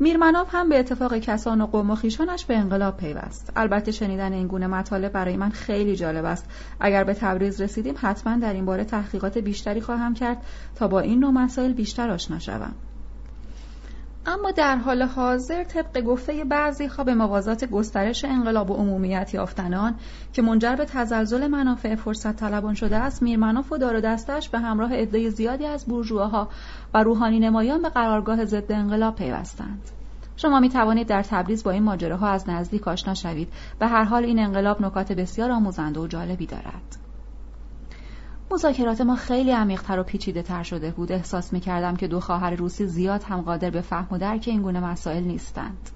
میرمناب 0.00 0.46
هم 0.50 0.68
به 0.68 0.78
اتفاق 0.78 1.18
کسان 1.18 1.60
و 1.60 1.66
قوم 1.66 1.90
و 1.90 1.94
خیشانش 1.94 2.44
به 2.44 2.56
انقلاب 2.56 2.96
پیوست. 2.96 3.52
البته 3.56 3.92
شنیدن 3.92 4.32
این 4.32 4.46
گونه 4.46 4.66
مطالب 4.66 5.12
برای 5.12 5.36
من 5.36 5.50
خیلی 5.50 5.96
جالب 5.96 6.24
است. 6.24 6.50
اگر 6.80 7.04
به 7.04 7.14
تبریز 7.14 7.60
رسیدیم 7.60 7.94
حتما 7.98 8.36
در 8.36 8.52
این 8.52 8.64
باره 8.64 8.84
تحقیقات 8.84 9.38
بیشتری 9.38 9.80
خواهم 9.80 10.14
کرد 10.14 10.42
تا 10.76 10.88
با 10.88 11.00
این 11.00 11.20
نوع 11.20 11.30
مسائل 11.30 11.72
بیشتر 11.72 12.10
آشنا 12.10 12.38
شوم. 12.38 12.74
اما 14.26 14.50
در 14.50 14.76
حال 14.76 15.02
حاضر 15.02 15.64
طبق 15.64 16.00
گفته 16.00 16.44
بعضی 16.44 16.90
به 17.06 17.14
موازات 17.14 17.64
گسترش 17.64 18.24
انقلاب 18.24 18.70
و 18.70 18.74
عمومیت 18.74 19.34
یافتنان 19.34 19.94
که 20.32 20.42
منجر 20.42 20.76
به 20.76 20.84
تزلزل 20.84 21.46
منافع 21.46 21.94
فرصت 21.94 22.36
طلبان 22.36 22.74
شده 22.74 22.96
است 22.96 23.22
میرمناف 23.22 23.72
و 23.72 23.78
دار 23.78 24.00
دستش 24.00 24.48
به 24.48 24.58
همراه 24.58 24.94
عده 24.94 25.30
زیادی 25.30 25.66
از 25.66 25.86
بورژواها 25.86 26.48
و 26.94 27.02
روحانی 27.02 27.40
نمایان 27.40 27.82
به 27.82 27.88
قرارگاه 27.88 28.44
ضد 28.44 28.72
انقلاب 28.72 29.14
پیوستند. 29.14 29.90
شما 30.36 30.60
می 30.60 30.68
توانید 30.68 31.06
در 31.06 31.22
تبریز 31.22 31.64
با 31.64 31.70
این 31.70 31.82
ماجراها 31.82 32.28
از 32.28 32.48
نزدیک 32.48 32.88
آشنا 32.88 33.14
شوید. 33.14 33.52
به 33.78 33.86
هر 33.86 34.04
حال 34.04 34.24
این 34.24 34.38
انقلاب 34.38 34.82
نکات 34.82 35.12
بسیار 35.12 35.50
آموزنده 35.50 36.00
و 36.00 36.06
جالبی 36.06 36.46
دارد. 36.46 37.11
مذاکرات 38.52 39.00
ما 39.00 39.16
خیلی 39.16 39.50
عمیقتر 39.50 39.98
و 39.98 40.02
پیچیده 40.02 40.42
تر 40.42 40.62
شده 40.62 40.90
بود. 40.90 41.12
احساس 41.12 41.52
می 41.52 41.60
کردم 41.60 41.96
که 41.96 42.08
دو 42.08 42.20
خواهر 42.20 42.50
روسی 42.50 42.86
زیاد 42.86 43.22
هم 43.22 43.40
قادر 43.40 43.70
به 43.70 43.80
فهم 43.80 44.08
و 44.10 44.18
درک 44.18 44.44
این 44.46 44.62
گونه 44.62 44.80
مسائل 44.80 45.22
نیستند. 45.22 45.90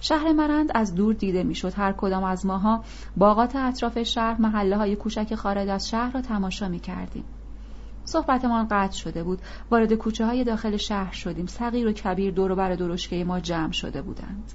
شهر 0.00 0.32
مرند 0.32 0.70
از 0.74 0.94
دور 0.94 1.14
دیده 1.14 1.42
می‌شد. 1.42 1.72
هر 1.76 1.92
کدام 1.92 2.24
از 2.24 2.46
ماها 2.46 2.84
باغات 3.16 3.56
اطراف 3.56 4.02
شهر 4.02 4.40
محله 4.40 4.76
های 4.76 4.96
کوچک 4.96 5.34
خارج 5.34 5.68
از 5.68 5.88
شهر 5.88 6.12
را 6.12 6.20
تماشا 6.20 6.68
می 6.68 6.80
کردیم 6.80 7.24
صحبتمان 8.04 8.66
قطع 8.70 8.96
شده 8.96 9.22
بود. 9.22 9.38
وارد 9.70 9.92
کوچه 9.92 10.26
های 10.26 10.44
داخل 10.44 10.76
شهر 10.76 11.12
شدیم. 11.12 11.46
صغیر 11.46 11.88
و 11.88 11.92
کبیر 11.92 12.34
دور 12.34 12.52
و 12.52 12.56
بر 12.56 12.74
درشکه 12.74 13.24
ما 13.24 13.40
جمع 13.40 13.72
شده 13.72 14.02
بودند. 14.02 14.52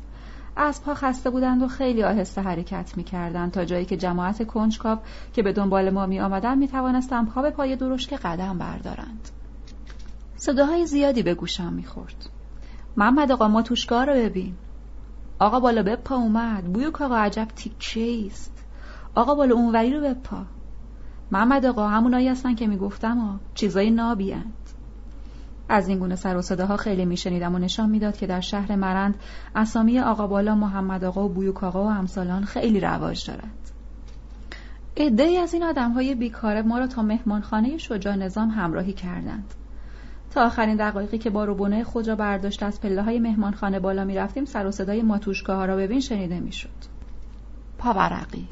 اسبها 0.58 0.94
خسته 0.94 1.30
بودند 1.30 1.64
و 1.64 1.68
خیلی 1.68 2.04
آهسته 2.04 2.42
حرکت 2.42 2.98
می 2.98 3.04
کردند 3.04 3.52
تا 3.52 3.66
جایی 3.66 3.86
که 3.86 3.98
جماعت 3.98 4.48
کنجکاو 4.48 5.00
که 5.34 5.44
به 5.44 5.54
دنبال 5.54 5.90
ما 5.90 6.06
می 6.06 6.20
آمدن 6.20 6.58
می 6.58 6.68
توانستم 6.68 7.26
پا 7.26 7.42
به 7.42 7.50
پای 7.50 7.76
درشکه 7.76 8.18
قدم 8.18 8.58
بردارند. 8.58 9.30
صداهای 10.36 10.86
زیادی 10.86 11.24
به 11.24 11.34
گوشم 11.34 11.74
می 11.74 11.84
خورد 11.84 12.30
محمد 12.98 13.32
آقا 13.32 13.48
ما 13.48 13.62
توشگاه 13.62 14.06
رو 14.06 14.14
ببین. 14.14 14.54
آقا 15.40 15.60
بالا 15.60 15.84
بپا 15.84 16.16
اومد. 16.16 16.64
بوی 16.64 16.92
کاغا 16.92 17.18
عجب 17.18 17.48
تیکه 17.56 18.26
است. 18.26 18.66
آقا 19.16 19.36
بالا 19.36 19.56
اونوری 19.56 19.94
رو 19.94 20.02
بپا. 20.02 20.46
محمد 21.32 21.66
آقا 21.66 21.88
همونایی 21.88 22.28
هستن 22.28 22.56
که 22.56 22.68
می‌گفتم 22.68 23.18
ها 23.18 23.40
چیزای 23.56 23.90
نابیند 23.90 24.63
از 25.70 25.88
این 25.88 26.00
گونه 26.00 26.16
سر 26.16 26.38
و 26.38 26.42
صداها 26.42 26.78
خیلی 26.78 27.06
میشنیدم 27.06 27.56
و 27.56 27.60
نشان 27.60 27.90
می‌داد 27.90 28.18
که 28.18 28.28
در 28.28 28.42
شهر 28.42 28.76
مرند 28.76 29.16
اسامی 29.56 30.00
آقا 30.00 30.28
بالا 30.28 30.56
محمد 30.56 31.04
آقا 31.04 31.26
و 31.26 31.30
بویوک 31.30 31.64
آقا 31.64 31.86
و 31.86 31.90
همسالان 31.90 32.44
خیلی 32.44 32.80
رواج 32.80 33.28
دارد 33.28 33.72
عده 34.98 35.24
از 35.24 35.54
این 35.54 35.64
آدم 35.64 35.92
های 35.92 36.16
بیکاره 36.16 36.62
ما 36.62 36.80
را 36.80 36.88
تا 36.88 37.02
مهمانخانه 37.02 37.78
شجاع 37.78 38.16
نظام 38.16 38.50
همراهی 38.50 38.94
کردند. 38.94 39.54
تا 40.32 40.46
آخرین 40.46 40.76
دقایقی 40.76 41.18
که 41.18 41.30
با 41.30 41.46
روبونه 41.46 41.84
خود 41.84 42.08
را 42.08 42.16
برداشت 42.16 42.64
از 42.64 42.82
پله 42.82 43.02
های 43.02 43.20
مهمانخانه 43.20 43.80
بالا 43.80 44.06
می 44.06 44.16
رفتیم 44.16 44.46
سر 44.46 44.66
و 44.66 44.72
صدای 44.72 45.02
ماتوشکه 45.02 45.52
ها 45.52 45.66
را 45.66 45.76
ببین 45.76 46.00
شنیده 46.00 46.40
می 46.40 46.52
شد. 46.52 46.70
پاورقی. 47.78 48.48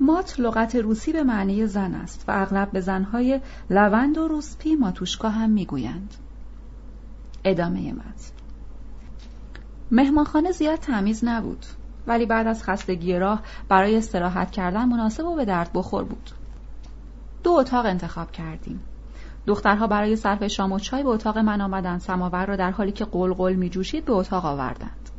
مات 0.00 0.40
لغت 0.40 0.76
روسی 0.76 1.12
به 1.12 1.22
معنی 1.22 1.66
زن 1.66 1.94
است 1.94 2.24
و 2.28 2.32
اغلب 2.34 2.70
به 2.70 2.80
زنهای 2.80 3.40
لوند 3.70 4.18
و 4.18 4.28
روسپی 4.28 4.74
ماتوشکا 4.74 5.28
هم 5.28 5.50
می‌گویند. 5.50 6.14
ادامه 7.44 7.92
متن 7.92 8.32
مهمانخانه 9.90 10.52
زیاد 10.52 10.78
تمیز 10.78 11.24
نبود 11.24 11.66
ولی 12.06 12.26
بعد 12.26 12.46
از 12.46 12.64
خستگی 12.64 13.18
راه 13.18 13.42
برای 13.68 13.96
استراحت 13.96 14.50
کردن 14.50 14.84
مناسب 14.84 15.24
و 15.24 15.36
به 15.36 15.44
درد 15.44 15.70
بخور 15.74 16.04
بود. 16.04 16.30
دو 17.42 17.50
اتاق 17.50 17.86
انتخاب 17.86 18.32
کردیم. 18.32 18.80
دخترها 19.46 19.86
برای 19.86 20.16
صرف 20.16 20.46
شام 20.46 20.72
و 20.72 20.78
چای 20.78 21.02
به 21.02 21.08
اتاق 21.08 21.38
من 21.38 21.60
آمدند 21.60 22.00
سماور 22.00 22.46
را 22.46 22.56
در 22.56 22.70
حالی 22.70 22.92
که 22.92 23.04
قلقل 23.04 23.54
می 23.54 23.70
جوشید 23.70 24.04
به 24.04 24.12
اتاق 24.12 24.44
آوردند. 24.44 25.10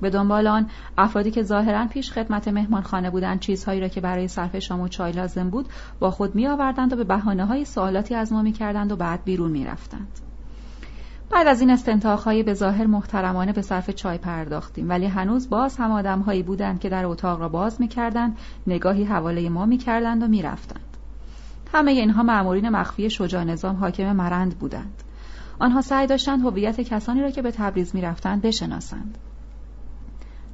به 0.00 0.10
دنبال 0.10 0.46
آن 0.46 0.66
افرادی 0.98 1.30
که 1.30 1.42
ظاهرا 1.42 1.86
پیش 1.86 2.12
خدمت 2.12 2.48
مهمانخانه 2.48 3.10
بودند 3.10 3.40
چیزهایی 3.40 3.80
را 3.80 3.88
که 3.88 4.00
برای 4.00 4.28
صرف 4.28 4.58
شام 4.58 4.80
و 4.80 4.88
چای 4.88 5.12
لازم 5.12 5.50
بود 5.50 5.68
با 5.98 6.10
خود 6.10 6.34
می 6.34 6.46
آوردند 6.46 6.92
و 6.92 6.96
به 6.96 7.04
بهانه 7.04 7.44
های 7.44 7.64
سوالاتی 7.64 8.14
از 8.14 8.32
ما 8.32 8.42
می 8.42 8.52
کردند 8.52 8.92
و 8.92 8.96
بعد 8.96 9.24
بیرون 9.24 9.50
می 9.50 9.64
رفتند. 9.64 10.20
بعد 11.30 11.46
از 11.46 11.60
این 11.60 11.70
استنتاق 11.70 12.20
های 12.20 12.42
به 12.42 12.54
ظاهر 12.54 12.86
محترمانه 12.86 13.52
به 13.52 13.62
صرف 13.62 13.90
چای 13.90 14.18
پرداختیم 14.18 14.88
ولی 14.88 15.06
هنوز 15.06 15.50
باز 15.50 15.76
هم 15.76 15.90
آدم 15.90 16.20
هایی 16.20 16.42
بودند 16.42 16.80
که 16.80 16.88
در 16.88 17.06
اتاق 17.06 17.40
را 17.40 17.48
باز 17.48 17.80
می 17.80 17.88
کردند 17.88 18.38
نگاهی 18.66 19.04
حواله 19.04 19.48
ما 19.48 19.66
می 19.66 19.78
کردند 19.78 20.22
و 20.22 20.28
می 20.28 20.42
رفتند. 20.42 20.96
همه 21.72 21.90
اینها 21.90 22.22
معمورین 22.22 22.68
مخفی 22.68 23.10
شجاع 23.10 23.44
نظام 23.44 23.76
حاکم 23.76 24.12
مرند 24.12 24.58
بودند. 24.58 25.02
آنها 25.58 25.80
سعی 25.80 26.06
داشتند 26.06 26.42
هویت 26.42 26.80
کسانی 26.80 27.22
را 27.22 27.30
که 27.30 27.42
به 27.42 27.50
تبریز 27.50 27.94
می‌رفتند 27.94 28.42
بشناسند. 28.42 29.18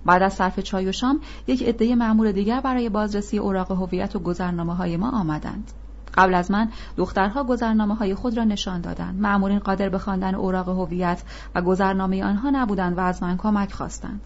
بعد 0.06 0.22
از 0.22 0.32
صرف 0.32 0.60
چای 0.60 0.88
و 0.88 0.92
شام 0.92 1.20
یک 1.46 1.62
عده 1.62 1.94
مأمور 1.94 2.32
دیگر 2.32 2.60
برای 2.60 2.88
بازرسی 2.88 3.38
اوراق 3.38 3.70
هویت 3.70 4.16
و 4.16 4.18
گذرنامه 4.18 4.74
های 4.74 4.96
ما 4.96 5.10
آمدند. 5.10 5.70
قبل 6.14 6.34
از 6.34 6.50
من 6.50 6.68
دخترها 6.96 7.44
گذرنامه 7.44 7.94
های 7.94 8.14
خود 8.14 8.36
را 8.36 8.44
نشان 8.44 8.80
دادند. 8.80 9.20
مأمورین 9.20 9.58
قادر 9.58 9.88
به 9.88 9.98
خواندن 9.98 10.34
اوراق 10.34 10.68
هویت 10.68 11.22
و 11.54 11.62
گذرنامه 11.62 12.24
آنها 12.24 12.50
نبودند 12.50 12.98
و 12.98 13.00
از 13.00 13.22
من 13.22 13.36
کمک 13.36 13.72
خواستند. 13.72 14.20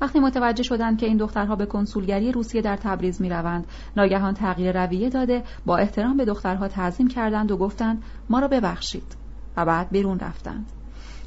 وقتی 0.00 0.20
متوجه 0.20 0.62
شدند 0.62 0.98
که 0.98 1.06
این 1.06 1.16
دخترها 1.16 1.56
به 1.56 1.66
کنسولگری 1.66 2.32
روسیه 2.32 2.62
در 2.62 2.76
تبریز 2.76 3.20
می 3.20 3.30
روند، 3.30 3.66
ناگهان 3.96 4.34
تغییر 4.34 4.84
رویه 4.84 5.10
داده 5.10 5.42
با 5.66 5.76
احترام 5.76 6.16
به 6.16 6.24
دخترها 6.24 6.68
تعظیم 6.68 7.08
کردند 7.08 7.50
و 7.50 7.56
گفتند 7.56 8.02
ما 8.30 8.38
را 8.38 8.48
ببخشید. 8.48 9.16
و 9.56 9.64
بعد 9.64 9.90
بیرون 9.90 10.18
رفتند. 10.18 10.66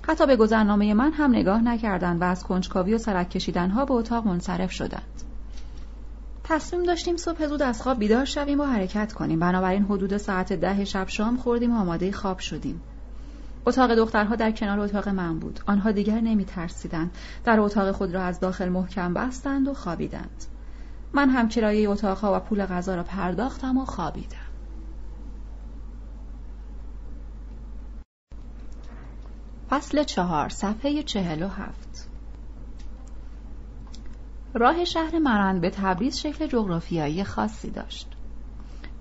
حتی 0.07 0.26
به 0.26 0.36
گذرنامه 0.36 0.94
من 0.94 1.11
هم 1.11 1.32
نگاه 1.32 1.61
نکردند 1.61 2.22
و 2.22 2.23
از 2.23 2.44
کنجکاوی 2.44 2.94
و 2.94 2.98
سرک 2.98 3.30
کشیدنها 3.30 3.86
به 3.86 3.94
اتاق 3.94 4.27
منصرف 4.27 4.72
شدند. 4.72 5.23
تصمیم 6.44 6.84
داشتیم 6.84 7.18
صبح 7.18 7.48
زود 7.48 7.61
از 7.61 7.82
خواب 7.82 7.99
بیدار 7.99 8.26
شویم 8.26 8.60
و 8.60 8.64
حرکت 8.64 9.14
کنیم. 9.14 9.40
بنابراین 9.40 9.84
حدود 9.84 10.18
ساعت 10.18 10.53
ده 10.53 10.86
شب 10.86 11.07
شام 11.07 11.38
خوردیم 11.38 11.73
و 11.76 11.80
آماده 11.80 12.11
خواب 12.11 12.40
شدیم. 12.40 12.82
اتاق 13.65 13.95
دخترها 13.95 14.36
در 14.36 14.52
کنار 14.52 14.80
اتاق 14.80 15.10
من 15.10 15.40
بود. 15.40 15.60
آنها 15.68 15.91
دیگر 15.91 16.22
نمی 16.22 16.45
ترسیدند 16.45 17.11
در 17.44 17.60
اتاق 17.60 17.91
خود 17.91 18.14
را 18.14 18.23
از 18.23 18.40
داخل 18.40 18.69
محکم 18.69 19.14
بستند 19.14 19.68
و 19.68 19.73
خوابیدند. 19.73 20.45
من 21.14 21.30
هم 21.30 21.49
کرایه 21.49 21.90
اتاقها 21.90 22.36
و 22.36 22.40
پول 22.40 22.65
غذا 22.65 22.95
را 22.95 23.03
پرداختم 23.03 23.77
و 23.77 23.86
خوابیدم. 23.86 24.44
فصل 29.69 30.03
چهار 30.03 30.49
صفحه 30.49 31.03
چهل 31.03 31.43
و 31.43 31.47
هفت 31.47 32.09
راه 34.53 34.85
شهر 34.85 35.19
مرند 35.19 35.61
به 35.61 35.69
تبریز 35.69 36.17
شکل 36.17 36.47
جغرافیایی 36.47 37.23
خاصی 37.23 37.69
داشت. 37.69 38.07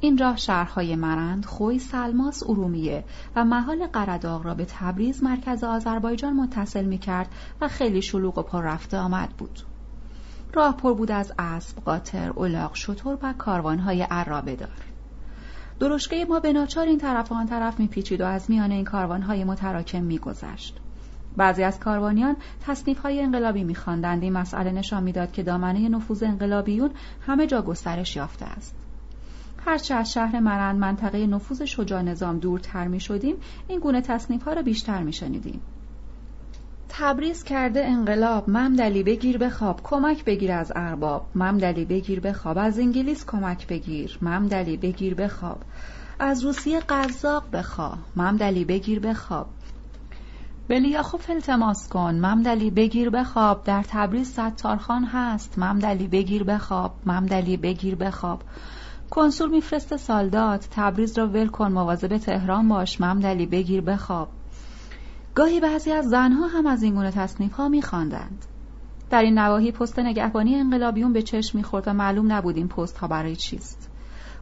این 0.01 0.19
راه 0.19 0.37
شهرهای 0.37 0.97
مرند، 0.97 1.45
خوی، 1.45 1.79
سلماس، 1.79 2.43
ارومیه 2.43 3.05
و 3.37 3.45
محال 3.45 3.87
قرداغ 3.87 4.45
را 4.45 4.55
به 4.55 4.65
تبریز 4.65 5.23
مرکز 5.23 5.65
آذربایجان 5.65 6.33
متصل 6.33 6.85
می 6.85 6.99
کرد 6.99 7.29
و 7.61 7.69
خیلی 7.69 8.03
شلوغ 8.03 8.39
و 8.39 8.43
پر 8.43 8.63
رفته 8.63 8.99
آمد 8.99 9.29
بود. 9.29 9.61
راه 10.53 10.77
پر 10.77 10.95
بود 10.95 11.11
از 11.11 11.33
اسب، 11.39 11.79
قاطر، 11.85 12.33
الاغ، 12.37 12.75
شتر 12.75 13.19
و 13.23 13.33
کاروانهای 13.33 14.03
عرابه 14.03 14.57
دار. 14.57 14.94
درشکه 15.81 16.25
ما 16.25 16.41
به 16.41 16.53
ناچار 16.53 16.87
این 16.87 16.99
طرف 16.99 17.33
و 17.33 17.35
آن 17.35 17.47
طرف 17.47 17.81
میپیچید 17.81 18.21
و 18.21 18.25
از 18.25 18.51
میان 18.51 18.71
این 18.71 18.85
کاروانهای 18.85 19.45
متراکم 19.45 20.03
میگذشت. 20.03 20.81
بعضی 21.37 21.63
از 21.63 21.81
کاروانیان 21.81 22.37
تصنیف 22.67 22.99
های 22.99 23.21
انقلابی 23.21 23.65
میخواندند. 23.65 24.23
این 24.23 24.33
مسئله 24.33 24.73
نشان 24.73 25.03
می‌داد 25.03 25.33
که 25.33 25.43
دامنه 25.43 25.89
نفوذ 25.89 26.23
انقلابیون 26.23 26.91
همه 27.27 27.47
جا 27.47 27.63
گسترش 27.63 28.17
یافته 28.17 28.45
است. 28.45 28.77
هرچه 29.67 29.95
از 29.95 30.13
شهر 30.13 30.41
مرند 30.41 30.79
منطقه 30.79 31.27
نفوذ 31.27 31.63
شجاع 31.63 32.03
نظام 32.03 32.39
دورتر 32.39 32.89
می 32.89 33.01
شدیم 33.01 33.37
این 33.69 33.81
گونه 33.81 34.01
تصنیف 34.01 34.43
ها 34.43 34.53
را 34.53 34.63
بیشتر 34.63 35.03
می 35.03 35.13
شنیدیم. 35.13 35.61
تبریز 36.89 37.45
کرده 37.45 37.85
انقلاب 37.85 38.51
ممدلی 38.51 39.03
بگیر 39.03 39.39
بخواب 39.39 39.81
کمک 39.83 40.25
بگیر 40.25 40.53
از 40.53 40.73
ارباب. 40.77 41.27
ممدلی 41.35 41.85
بگیر 41.85 42.21
بخواب 42.21 42.59
از 42.59 42.79
انگلیس 42.79 43.27
کمک 43.27 43.67
بگیر. 43.67 44.19
ممدلی 44.23 44.77
بگیر 44.77 45.15
بخواب 45.15 45.59
از 46.19 46.45
روسیه 46.45 46.81
قزاق 46.81 47.45
بخوا 47.53 47.93
ممدلی 48.17 48.65
بگیر 48.65 49.01
بخواب 49.01 49.47
به 50.69 50.79
لیاخوف 50.79 51.31
التماس 51.31 51.89
کن. 51.89 52.15
ممدلی 52.15 52.71
بگیر 52.71 53.11
بخواب 53.11 53.65
در 53.65 53.85
تبریز 53.89 54.33
ستارخان 54.33 55.05
هست. 55.05 55.59
ممدلی 55.59 56.09
بگیر 56.09 56.45
بخواب 56.45 56.95
ممدلی 57.07 57.57
بگیر 57.57 57.95
بخواب 57.95 58.43
کنسول 59.11 59.51
میفرسته 59.51 59.97
سالدات. 59.97 60.69
تبریز 60.71 61.19
را 61.19 61.27
ول 61.29 61.49
کن. 61.49 61.73
مواظب 61.73 62.17
تهران 62.19 62.69
باش. 62.69 63.01
ممدلی 63.01 63.47
بگیر 63.47 63.81
بخواب 63.81 64.29
گاهی 65.35 65.61
بعضی 65.61 65.93
از 65.93 66.09
زنها 66.09 66.47
هم 66.47 66.67
از 66.67 66.83
این 66.83 66.95
گونه 66.95 67.11
تصنیف 67.11 67.53
ها 67.53 67.69
میخواندند 67.69 68.45
در 69.11 69.23
این 69.23 69.39
نواحی 69.39 69.73
پست 69.73 69.99
نگهبانی 69.99 70.55
انقلابیون 70.55 71.13
به 71.13 71.23
چشم 71.23 71.59
می‌خورد 71.59 71.89
و 71.89 71.93
معلوم 71.93 72.33
نبود 72.33 72.57
این 72.57 72.69
پست 72.69 72.99
ها 72.99 73.09
برای 73.09 73.37
چیست 73.37 73.91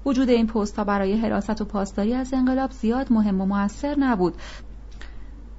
وجود 0.06 0.28
این 0.28 0.46
پست 0.46 0.76
ها 0.78 0.84
برای 0.84 1.16
حراست 1.16 1.60
و 1.60 1.64
پاسداری 1.64 2.14
از 2.14 2.34
انقلاب 2.34 2.70
زیاد 2.70 3.12
مهم 3.12 3.40
و 3.40 3.46
موثر 3.46 3.98
نبود 3.98 4.34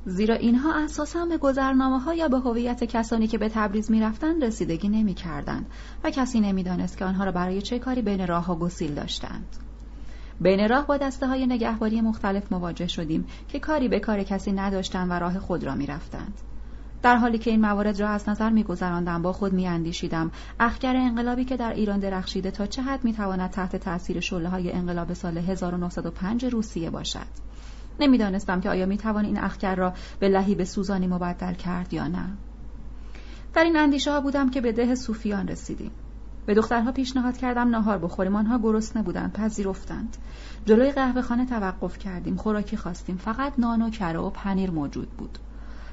زیرا 0.05 0.35
اینها 0.35 0.73
اساسا 0.73 1.25
به 1.25 1.37
گذرنامه 1.37 1.99
ها 1.99 2.13
یا 2.13 2.27
به 2.27 2.39
هویت 2.39 2.83
کسانی 2.83 3.27
که 3.27 3.37
به 3.37 3.49
تبریز 3.49 3.91
می‌رفتند 3.91 4.43
رسیدگی 4.43 4.89
نمی 4.89 5.13
کردند 5.13 5.65
و 6.03 6.11
کسی 6.11 6.39
نمی‌دانست 6.39 6.97
که 6.97 7.05
آنها 7.05 7.23
را 7.23 7.31
برای 7.31 7.61
چه 7.61 7.79
کاری 7.79 8.01
بین 8.01 8.27
راه 8.27 8.45
ها 8.45 8.55
گسیل 8.55 8.93
داشتند. 8.93 9.62
بین 10.41 10.69
راه 10.69 10.87
با 10.87 10.97
دسته 10.97 11.27
های 11.27 11.47
نگهبانی 11.47 12.01
مختلف 12.01 12.51
مواجه 12.51 12.87
شدیم 12.87 13.27
که 13.47 13.59
کاری 13.59 13.87
به 13.87 13.99
کار 13.99 14.23
کسی 14.23 14.51
نداشتند 14.51 15.11
و 15.11 15.13
راه 15.13 15.39
خود 15.39 15.63
را 15.63 15.75
می‌رفتند. 15.75 16.33
در 17.01 17.15
حالی 17.15 17.37
که 17.37 17.51
این 17.51 17.61
موارد 17.61 17.99
را 17.99 18.09
از 18.09 18.29
نظر 18.29 18.49
میگذراندم 18.49 19.21
با 19.21 19.33
خود 19.33 19.53
میاندیشیدم. 19.53 20.31
اخگر 20.59 20.95
انقلابی 20.95 21.45
که 21.45 21.57
در 21.57 21.73
ایران 21.73 21.99
درخشیده 21.99 22.51
تا 22.51 22.65
چه 22.65 22.81
حد 22.81 23.03
می‌تواند 23.03 23.49
تحت 23.49 23.75
تاثیر 23.75 24.19
شله 24.19 24.49
های 24.49 24.71
انقلاب 24.71 25.13
سال 25.13 25.37
1905 25.37 26.45
روسیه 26.45 26.89
باشد؟ 26.89 27.27
نمی‌دانستم 27.99 28.61
که 28.61 28.69
آیا 28.69 28.85
می‌توان 28.85 29.25
این 29.25 29.37
اخگر 29.37 29.75
را 29.75 29.93
به 30.19 30.29
لهیب 30.29 30.63
سوزانی 30.63 31.07
مبدل 31.07 31.53
کرد 31.53 31.93
یا 31.93 32.07
نه. 32.07 32.25
در 33.53 33.63
این 33.63 33.77
اندیشه 33.77 34.11
ها 34.11 34.21
بودم 34.21 34.49
که 34.49 34.61
به 34.61 34.71
ده 34.71 34.95
صوفیان 34.95 35.47
رسیدیم. 35.47 35.91
به 36.45 36.53
دخترها 36.53 36.91
پیشنهاد 36.91 37.37
کردم 37.37 37.69
ناهار 37.69 37.97
بخوریم. 37.97 38.35
آنها 38.35 38.57
گرسنه 38.57 39.03
بودند 39.03 39.33
پذیرفتند. 39.33 40.17
جلوی 40.65 40.91
قهوه 40.91 41.21
خانه 41.21 41.45
توقف 41.45 41.97
کردیم. 41.97 42.35
خوراکی 42.35 42.77
خواستیم. 42.77 43.17
فقط 43.17 43.53
نان 43.57 43.81
و 43.81 43.89
کره 43.89 44.19
و 44.19 44.29
پنیر 44.29 44.71
موجود 44.71 45.09
بود. 45.09 45.37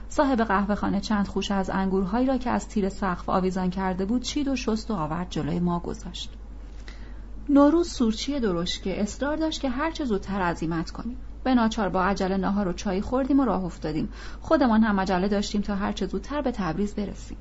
صاحب 0.08 0.40
قهوه 0.40 0.74
خانه 0.74 1.00
چند 1.00 1.28
خوش 1.28 1.50
از 1.50 1.70
انگورهایی 1.70 2.26
را 2.26 2.38
که 2.38 2.50
از 2.50 2.68
تیر 2.68 2.88
سقف 2.88 3.28
آویزان 3.28 3.70
کرده 3.70 4.04
بود 4.04 4.22
چید 4.22 4.48
و 4.48 4.56
شست 4.56 4.90
و 4.90 4.94
آورد 4.94 5.26
جلوی 5.30 5.60
ما 5.60 5.78
گذاشت. 5.78 6.30
نوروز 7.48 7.88
سورچی 7.88 8.40
درشکه 8.40 9.02
اصرار 9.02 9.36
داشت 9.36 9.60
که 9.60 9.70
هرچه 9.70 10.04
زودتر 10.04 10.42
عزیمت 10.42 10.90
کنیم. 10.90 11.16
به 11.44 11.54
ناچار 11.54 11.88
با 11.88 12.02
عجله 12.04 12.36
ناهار 12.36 12.68
و 12.68 12.72
چای 12.72 13.00
خوردیم 13.00 13.40
و 13.40 13.44
راه 13.44 13.64
افتادیم. 13.64 14.08
خودمان 14.40 14.82
هم 14.82 15.00
عجله 15.00 15.28
داشتیم 15.28 15.60
تا 15.60 15.74
هرچه 15.74 16.06
زودتر 16.06 16.42
به 16.42 16.52
تبریز 16.52 16.94
برسیم. 16.94 17.38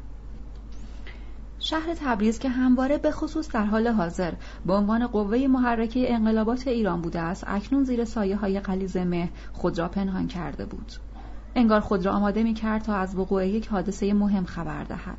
شهر 1.61 1.93
تبریز 1.95 2.39
که 2.39 2.49
همواره 2.49 2.97
به 2.97 3.11
خصوص 3.11 3.51
در 3.51 3.65
حال 3.65 3.87
حاضر 3.87 4.33
به 4.65 4.73
عنوان 4.73 5.07
قوه 5.07 5.47
محرکه 5.47 6.13
انقلابات 6.13 6.67
ایران 6.67 7.01
بوده 7.01 7.19
است 7.19 7.43
اکنون 7.47 7.83
زیر 7.83 8.05
سایه 8.05 8.35
های 8.35 8.59
قلیز 8.59 8.97
مه 8.97 9.29
خود 9.53 9.79
را 9.79 9.87
پنهان 9.87 10.27
کرده 10.27 10.65
بود 10.65 10.91
انگار 11.55 11.79
خود 11.79 12.05
را 12.05 12.11
آماده 12.11 12.43
می 12.43 12.53
کرد 12.53 12.81
تا 12.81 12.95
از 12.95 13.15
وقوع 13.15 13.47
یک 13.47 13.67
حادثه 13.67 14.13
مهم 14.13 14.45
خبر 14.45 14.83
دهد. 14.83 15.17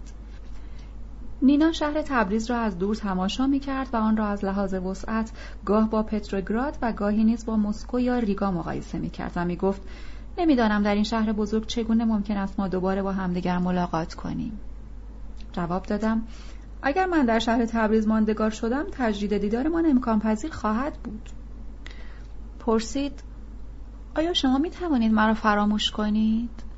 نینا 1.42 1.72
شهر 1.72 2.02
تبریز 2.02 2.50
را 2.50 2.56
از 2.56 2.78
دور 2.78 2.94
تماشا 2.94 3.46
می 3.46 3.60
کرد 3.60 3.88
و 3.92 3.96
آن 3.96 4.16
را 4.16 4.26
از 4.26 4.44
لحاظ 4.44 4.74
وسعت 4.74 5.32
گاه 5.64 5.90
با 5.90 6.02
پتروگراد 6.02 6.78
و 6.82 6.92
گاهی 6.92 7.24
نیز 7.24 7.46
با 7.46 7.56
مسکو 7.56 8.00
یا 8.00 8.18
ریگا 8.18 8.50
مقایسه 8.50 8.98
می 8.98 9.10
کرد 9.10 9.32
و 9.36 9.44
می 9.44 9.56
گفت 9.56 9.82
نمی‌دانم 10.38 10.82
در 10.82 10.94
این 10.94 11.04
شهر 11.04 11.32
بزرگ 11.32 11.66
چگونه 11.66 12.04
ممکن 12.04 12.36
است 12.36 12.60
ما 12.60 12.68
دوباره 12.68 13.02
با 13.02 13.12
همدیگر 13.12 13.58
ملاقات 13.58 14.14
کنیم. 14.14 14.60
جواب 15.52 15.82
دادم 15.82 16.22
اگر 16.82 17.06
من 17.06 17.24
در 17.24 17.38
شهر 17.38 17.66
تبریز 17.66 18.08
ماندگار 18.08 18.50
شدم 18.50 18.84
تجدید 18.92 19.38
دیدارمان 19.38 19.86
امکان 19.86 20.20
پذیر 20.20 20.50
خواهد 20.50 20.92
بود. 20.92 21.30
پرسید 22.58 23.22
آیا 24.16 24.32
شما 24.32 24.58
می 24.58 24.70
توانید 24.70 25.12
مرا 25.12 25.34
فراموش 25.34 25.90
کنید؟ 25.90 26.70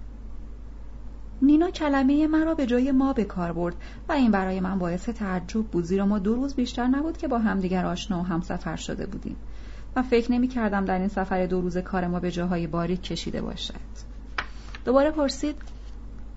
نینا 1.43 1.70
کلمه 1.70 2.27
مرا 2.27 2.55
به 2.55 2.66
جای 2.66 2.93
ما 2.93 3.12
به 3.12 3.24
کار 3.24 3.53
برد 3.53 3.74
و 4.09 4.12
این 4.12 4.31
برای 4.31 4.61
من 4.61 4.78
باعث 4.78 5.09
تعجب 5.09 5.62
بود 5.62 5.85
زیرا 5.85 6.07
ما 6.07 6.19
دو 6.19 6.35
روز 6.35 6.55
بیشتر 6.55 6.86
نبود 6.86 7.16
که 7.16 7.28
با 7.28 7.39
همدیگر 7.39 7.86
آشنا 7.86 8.20
و 8.20 8.23
همسفر 8.23 8.77
شده 8.77 9.07
بودیم 9.07 9.36
و 9.97 10.03
فکر 10.03 10.32
نمی 10.32 10.49
کردم 10.49 10.85
در 10.85 10.99
این 10.99 11.09
سفر 11.09 11.47
دو 11.47 11.61
روز 11.61 11.78
کار 11.78 12.07
ما 12.07 12.20
به 12.20 12.31
جاهای 12.31 12.66
باریک 12.66 13.03
کشیده 13.03 13.43
باشد 13.43 13.74
دوباره 14.85 15.11
پرسید 15.11 15.57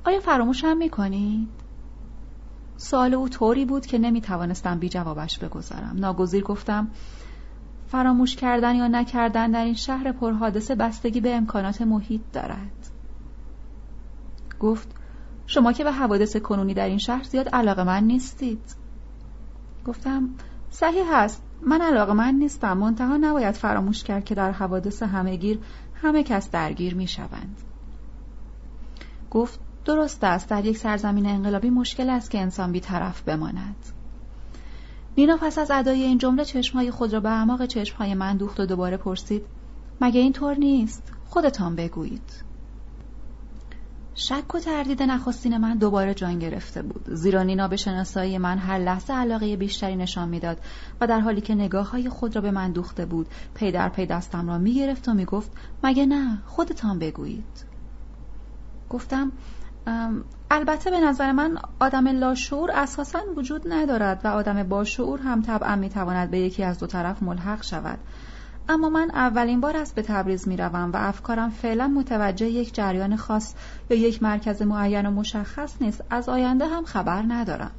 آیا 0.06 0.20
فراموش 0.20 0.64
هم 0.64 0.78
می 0.78 0.90
کنید؟ 0.90 1.65
سوال 2.78 3.14
او 3.14 3.30
طوری 3.30 3.66
بود 3.66 3.86
که 3.86 3.98
نمی 3.98 4.22
توانستم 4.22 4.80
بی 4.80 4.90
جوابش 4.90 5.40
بگذارم. 5.40 5.96
ناگزیر 5.96 6.44
گفتم 6.44 6.88
فراموش 7.88 8.36
کردن 8.36 8.76
یا 8.76 8.88
نکردن 8.88 9.52
در 9.52 9.64
این 9.64 9.74
شهر 9.74 10.12
پرحادثه 10.12 10.76
بستگی 10.76 11.22
به 11.22 11.36
امکانات 11.36 11.82
محیط 11.82 12.22
دارد. 12.34 12.90
گفت 14.60 14.88
شما 15.48 15.74
که 15.74 15.84
به 15.84 15.92
حوادث 15.92 16.38
کنونی 16.38 16.74
در 16.74 16.88
این 16.88 16.98
شهر 16.98 17.24
زیاد 17.24 17.50
علاقه 17.50 17.84
من 17.84 18.04
نیستید. 18.04 18.76
گفتم 19.86 20.30
صحیح 20.70 21.04
هست 21.16 21.44
من 21.62 21.82
علاقه 21.82 22.14
من 22.14 22.36
نیستم. 22.36 22.78
منتها 22.78 23.18
نباید 23.18 23.56
فراموش 23.56 24.04
کرد 24.04 24.26
که 24.26 24.36
در 24.36 24.52
حوادث 24.52 25.04
همهگیر 25.04 25.60
همه 26.02 26.24
کس 26.24 26.52
درگیر 26.52 26.96
می 26.96 27.08
شوند 27.08 27.62
گفت 29.32 29.60
درست 29.86 30.24
است 30.24 30.50
در 30.50 30.66
یک 30.66 30.78
سرزمین 30.78 31.26
انقلابی 31.26 31.70
مشکل 31.70 32.10
است 32.10 32.32
که 32.32 32.40
انسان 32.40 32.72
بیطرف 32.72 33.22
بماند. 33.22 33.76
نینا 35.18 35.38
پس 35.38 35.58
از 35.58 35.72
ادای 35.72 36.04
این 36.04 36.18
جمله 36.18 36.46
چشمهای 36.46 36.92
خود 36.92 37.14
را 37.14 37.20
به 37.20 37.30
اعماق 37.30 37.66
چشمهای 37.66 38.14
من 38.14 38.38
دوخت 38.38 38.60
و 38.60 38.66
دوباره 38.66 38.98
پرسید 38.98 39.46
مگه 40.02 40.20
این 40.20 40.34
طور 40.34 40.56
نیست؟ 40.58 41.04
خودتان 41.26 41.76
بگویید. 41.76 42.46
شک 44.16 44.56
و 44.56 44.60
تردید 44.60 45.04
نخستین 45.04 45.58
من 45.58 45.78
دوباره 45.78 46.14
جان 46.14 46.40
گرفته 46.40 46.82
بود 46.82 47.06
زیرا 47.14 47.44
نینا 47.44 47.68
به 47.68 47.76
شناسایی 47.76 48.38
من 48.38 48.58
هر 48.58 48.78
لحظه 48.78 49.14
علاقه 49.14 49.56
بیشتری 49.56 49.96
نشان 49.96 50.30
می‌داد 50.30 50.58
و 51.02 51.08
در 51.08 51.20
حالی 51.20 51.42
که 51.42 51.56
نگاه 51.56 51.90
های 51.92 52.10
خود 52.10 52.36
را 52.36 52.42
به 52.42 52.52
من 52.52 52.72
دوخته 52.72 53.06
بود 53.06 53.28
پی 53.54 53.72
در 53.72 53.90
پی 53.90 54.06
دستم 54.06 54.48
را 54.48 54.58
می‌گرفت 54.58 55.10
و 55.10 55.14
می‌گفت 55.14 55.52
مگه 55.84 56.06
نه؟ 56.06 56.38
خودتان 56.46 57.00
بگویید. 57.00 57.66
گفتم 58.90 59.32
البته 60.52 60.92
به 60.92 61.00
نظر 61.00 61.32
من 61.32 61.58
آدم 61.80 62.08
لاشعور 62.08 62.72
اساسا 62.72 63.20
وجود 63.38 63.74
ندارد 63.74 64.22
و 64.24 64.28
آدم 64.28 64.64
باشعور 64.64 65.20
هم 65.20 65.42
طبعا 65.42 65.76
می‌تواند 65.76 66.32
به 66.32 66.40
یکی 66.40 66.64
از 66.64 66.80
دو 66.80 66.88
طرف 66.88 67.24
ملحق 67.24 67.64
شود. 67.64 68.00
اما 68.70 68.90
من 68.90 69.12
اولین 69.14 69.62
بار 69.62 69.78
است 69.78 69.96
به 69.96 70.02
تبریز 70.02 70.48
می‌روم 70.48 70.92
و 70.92 70.98
افکارم 70.98 71.50
فعلا 71.50 71.88
متوجه 71.88 72.50
یک 72.50 72.76
جریان 72.76 73.16
خاص 73.16 73.54
یا 73.90 73.98
یک 73.98 74.24
مرکز 74.24 74.62
معین 74.62 75.06
و 75.06 75.12
مشخص 75.12 75.82
نیست. 75.82 76.04
از 76.10 76.30
آینده 76.30 76.68
هم 76.68 76.86
خبر 76.86 77.24
ندارم. 77.28 77.72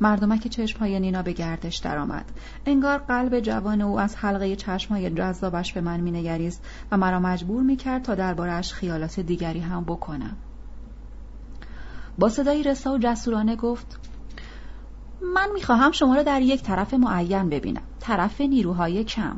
مردمک 0.00 0.48
چشمهای 0.48 1.00
نینا 1.00 1.22
به 1.22 1.32
گردش 1.32 1.76
درآمد. 1.76 2.24
انگار 2.66 2.98
قلب 2.98 3.40
جوان 3.40 3.80
او 3.80 4.00
از 4.00 4.16
حلقه 4.16 4.56
چشمهای 4.56 5.10
جذابش 5.10 5.72
به 5.72 5.80
من 5.80 6.00
مینگریست 6.00 6.64
و 6.92 6.96
مرا 6.96 7.20
مجبور 7.20 7.62
می‌کرد 7.62 8.02
تا 8.02 8.14
دربارهاش 8.14 8.72
خیالات 8.72 9.20
دیگری 9.20 9.60
هم 9.60 9.84
بکنم. 9.84 10.36
با 12.20 12.28
صدایی 12.28 12.62
رسا 12.62 12.92
و 12.92 12.98
جسورانه 12.98 13.56
گفت 13.56 14.00
من 15.34 15.48
می‌خواهم 15.54 15.92
شما 15.92 16.14
را 16.14 16.22
در 16.22 16.42
یک 16.42 16.62
طرف 16.62 16.94
معین 16.94 17.48
ببینم 17.48 17.82
طرف 18.00 18.40
نیروهای 18.40 19.04
کم. 19.04 19.36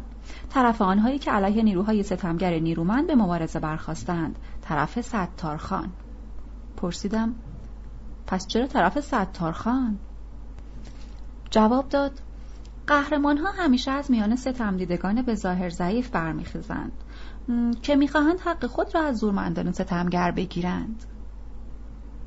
طرف 0.51 0.83
آنهایی 0.83 1.19
که 1.19 1.31
علیه 1.31 1.63
نیروهای 1.63 2.03
ستمگر 2.03 2.59
نیرومند 2.59 3.07
به 3.07 3.15
مبارزه 3.15 3.61
برخواستند 3.61 4.39
طرف 4.63 5.01
ستارخان 5.01 5.91
پرسیدم 6.77 7.35
پس 8.27 8.47
چرا 8.47 8.67
طرف 8.67 9.01
ستارخان 9.01 9.99
جواب 11.51 11.89
داد 11.89 12.13
قهرمان 12.87 13.39
ها 13.39 13.51
همیشه 13.51 13.91
از 13.91 14.11
میان 14.11 14.37
ستم 14.37 14.77
دیدگان 14.77 15.23
به 15.23 15.35
ظاهر 15.35 15.69
ضعیف 15.69 16.11
برمیخیزند 16.11 16.93
که 17.83 17.97
می‌خواهند 17.97 18.41
حق 18.41 18.67
خود 18.67 18.95
را 18.95 19.03
از 19.03 19.19
زورمندان 19.19 19.73
ستمگر 19.73 20.31
بگیرند. 20.31 21.05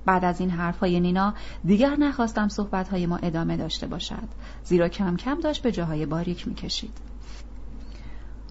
بعد 0.06 0.26
از 0.26 0.40
این 0.40 0.50
حرفهای 0.50 1.00
نینا 1.00 1.34
دیگر 1.66 1.96
نخواستم 1.96 2.48
صحبتهای 2.48 3.06
ما 3.06 3.18
ادامه 3.18 3.58
داشته 3.58 3.88
باشد. 3.88 4.28
زیرا 4.64 4.88
کم 4.88 5.18
کم 5.18 5.40
داشت 5.40 5.64
به 5.64 5.72
جاهای 5.72 6.06
باریک 6.06 6.48
می‌کشید. 6.48 6.98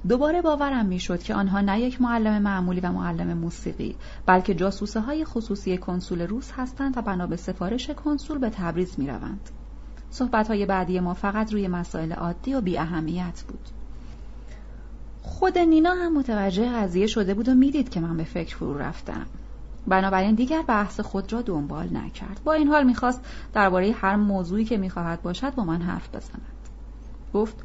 دوباره 0.08 0.42
باورم 0.42 0.86
می‌شد 0.86 1.22
که 1.22 1.34
آنها 1.34 1.60
نه 1.60 1.80
یک 1.80 2.00
معلم 2.00 2.42
معمولی 2.42 2.80
و 2.80 2.92
معلم 2.92 3.38
موسیقی 3.38 3.96
بلکه 4.26 4.54
جاسوسه 4.54 5.00
های 5.00 5.24
خصوصی 5.24 5.78
کنسول 5.78 6.22
روس 6.22 6.50
هستند 6.56 6.98
و 6.98 7.02
بنا 7.02 7.26
به 7.26 7.36
سفارش 7.36 7.90
کنسول 7.90 8.38
به 8.38 8.50
تبریز 8.50 8.94
می‌روند. 8.98 9.50
صحبت 10.10 10.48
های 10.48 10.66
بعدی 10.66 11.00
ما 11.00 11.14
فقط 11.14 11.52
روی 11.52 11.68
مسائل 11.68 12.12
عادی 12.12 12.54
و 12.54 12.60
بی 12.60 12.78
اهمیت 12.78 13.44
بود. 13.48 13.68
خود 15.22 15.58
نینا 15.58 15.92
هم 15.92 16.18
متوجه 16.18 16.72
قضیه 16.72 17.06
شده 17.06 17.34
بود 17.34 17.48
و 17.48 17.54
می‌دید 17.54 17.88
که 17.88 18.00
من 18.00 18.16
به 18.16 18.24
فکر 18.24 18.56
فرو 18.56 18.78
رفتم. 18.78 19.26
بنابراین 19.86 20.34
دیگر 20.34 20.62
بحث 20.62 21.00
خود 21.00 21.32
را 21.32 21.42
دنبال 21.42 21.96
نکرد. 21.96 22.40
با 22.44 22.52
این 22.52 22.68
حال 22.68 22.84
می‌خواست 22.84 23.20
درباره 23.52 23.92
هر 23.92 24.16
موضوعی 24.16 24.64
که 24.64 24.76
می‌خواهد 24.76 25.22
باشد 25.22 25.54
با 25.54 25.64
من 25.64 25.82
حرف 25.82 26.08
بزند. 26.08 26.68
گفت 27.34 27.64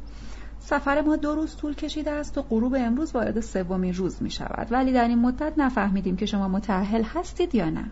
سفر 0.60 1.00
ما 1.00 1.16
دو 1.16 1.34
روز 1.34 1.56
طول 1.56 1.74
کشیده 1.74 2.10
است 2.10 2.38
و 2.38 2.42
غروب 2.42 2.74
امروز 2.78 3.14
وارد 3.14 3.40
سومین 3.40 3.94
روز 3.94 4.22
می 4.22 4.30
شود 4.30 4.68
ولی 4.70 4.92
در 4.92 5.08
این 5.08 5.18
مدت 5.18 5.52
نفهمیدیم 5.56 6.16
که 6.16 6.26
شما 6.26 6.48
متأهل 6.48 7.02
هستید 7.02 7.54
یا 7.54 7.70
نه. 7.70 7.90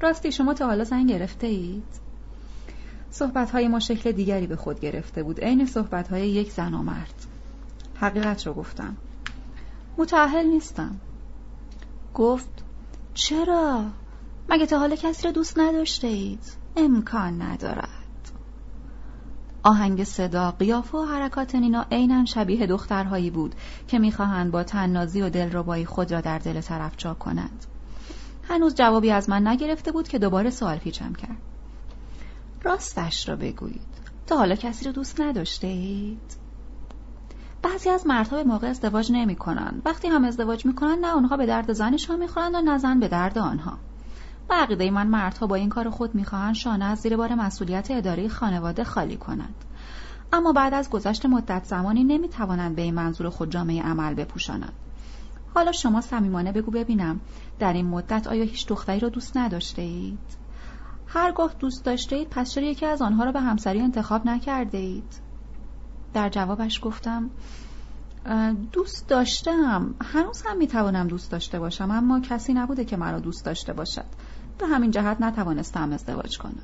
راستی 0.00 0.32
شما 0.32 0.54
تا 0.54 0.66
حالا 0.66 0.84
زن 0.84 1.06
گرفته 1.06 1.46
اید؟ 1.46 2.06
صحبت 3.10 3.50
های 3.50 3.68
ما 3.68 3.78
شکل 3.78 4.12
دیگری 4.12 4.46
به 4.46 4.56
خود 4.56 4.80
گرفته 4.80 5.22
بود. 5.22 5.40
عین 5.40 5.66
صحبت 5.66 6.08
های 6.08 6.28
یک 6.28 6.52
زن 6.52 6.74
و 6.74 6.82
مرد. 6.82 7.14
حقیقت 7.94 8.46
رو 8.46 8.54
گفتم. 8.54 8.96
متأهل 9.98 10.46
نیستم. 10.46 10.96
گفت 12.14 12.55
چرا؟ 13.16 13.84
مگه 14.48 14.66
تا 14.66 14.78
حالا 14.78 14.96
کسی 14.96 15.24
را 15.24 15.30
دوست 15.30 15.58
نداشته 15.58 16.06
اید؟ 16.06 16.56
امکان 16.76 17.42
ندارد 17.42 17.88
آهنگ 19.62 20.04
صدا، 20.04 20.50
قیافه 20.50 20.98
و 20.98 21.04
حرکات 21.04 21.54
نینا 21.54 21.86
عینا 21.92 22.24
شبیه 22.24 22.66
دخترهایی 22.66 23.30
بود 23.30 23.54
که 23.88 23.98
می‌خواهند 23.98 24.52
با 24.52 24.64
تننازی 24.64 25.22
و 25.22 25.30
دلربایی 25.30 25.84
خود 25.84 26.12
را 26.12 26.20
در 26.20 26.38
دل 26.38 26.60
طرف 26.60 26.92
جا 26.96 27.14
کنند. 27.14 27.66
هنوز 28.48 28.74
جوابی 28.74 29.10
از 29.10 29.28
من 29.28 29.46
نگرفته 29.46 29.92
بود 29.92 30.08
که 30.08 30.18
دوباره 30.18 30.50
سوال 30.50 30.78
پیچم 30.78 31.12
کرد. 31.12 31.36
راستش 32.62 33.28
را 33.28 33.36
بگویید. 33.36 33.96
تا 34.26 34.36
حالا 34.36 34.54
کسی 34.54 34.84
رو 34.84 34.92
دوست 34.92 35.20
نداشته 35.20 35.66
اید؟ 35.66 36.45
بعضی 37.66 37.90
از 37.90 38.06
مردها 38.06 38.36
به 38.36 38.44
موقع 38.44 38.68
ازدواج 38.68 39.12
نمی 39.12 39.36
کنند. 39.36 39.82
وقتی 39.84 40.08
هم 40.08 40.24
ازدواج 40.24 40.66
می 40.66 40.74
کنند 40.74 40.98
نه 40.98 41.08
آنها 41.08 41.36
به 41.36 41.46
درد 41.46 41.72
زنشان 41.72 42.18
می 42.18 42.28
خورند 42.28 42.54
و 42.54 42.60
نه 42.60 42.78
زن 42.78 43.00
به 43.00 43.08
درد 43.08 43.38
آنها. 43.38 43.78
به 44.48 44.54
عقیده 44.54 44.90
من 44.90 45.06
مردها 45.06 45.46
با 45.46 45.54
این 45.54 45.68
کار 45.68 45.90
خود 45.90 46.14
می‌خواهند 46.14 46.54
شانه 46.54 46.84
از 46.84 46.98
زیر 46.98 47.16
بار 47.16 47.34
مسئولیت 47.34 47.90
اداره 47.90 48.28
خانواده 48.28 48.84
خالی 48.84 49.16
کنند 49.16 49.54
اما 50.32 50.52
بعد 50.52 50.74
از 50.74 50.90
گذشت 50.90 51.26
مدت 51.26 51.64
زمانی 51.64 52.04
نمی‌توانند 52.04 52.76
به 52.76 52.82
این 52.82 52.94
منظور 52.94 53.30
خود 53.30 53.50
جامعه 53.50 53.82
عمل 53.82 54.14
بپوشانند 54.14 54.72
حالا 55.54 55.72
شما 55.72 56.00
صمیمانه 56.00 56.52
بگو 56.52 56.70
ببینم 56.70 57.20
در 57.58 57.72
این 57.72 57.86
مدت 57.86 58.26
آیا 58.26 58.44
هیچ 58.44 58.66
دختری 58.66 59.00
را 59.00 59.08
دوست 59.08 59.36
نداشته 59.36 59.82
اید؟ 59.82 60.18
هرگاه 61.06 61.54
دوست 61.58 61.84
داشته 61.84 62.16
اید 62.16 62.28
پس 62.28 62.54
چرا 62.54 62.64
یکی 62.64 62.86
از 62.86 63.02
آنها 63.02 63.24
را 63.24 63.32
به 63.32 63.40
همسری 63.40 63.80
انتخاب 63.80 64.26
نکرده 64.26 64.78
اید؟ 64.78 65.25
در 66.16 66.28
جوابش 66.28 66.80
گفتم 66.82 67.30
دوست 68.72 69.08
داشتم. 69.08 69.94
هنوز 70.02 70.42
هم 70.46 70.56
می‌توانم 70.56 71.08
دوست 71.08 71.30
داشته 71.30 71.58
باشم 71.58 71.90
اما 71.90 72.20
کسی 72.20 72.54
نبوده 72.54 72.84
که 72.84 72.96
مرا 72.96 73.18
دوست 73.18 73.44
داشته 73.44 73.72
باشد. 73.72 74.04
به 74.58 74.66
همین 74.66 74.90
جهت 74.90 75.20
نتوانستم 75.20 75.92
ازدواج 75.92 76.38
کنم. 76.38 76.62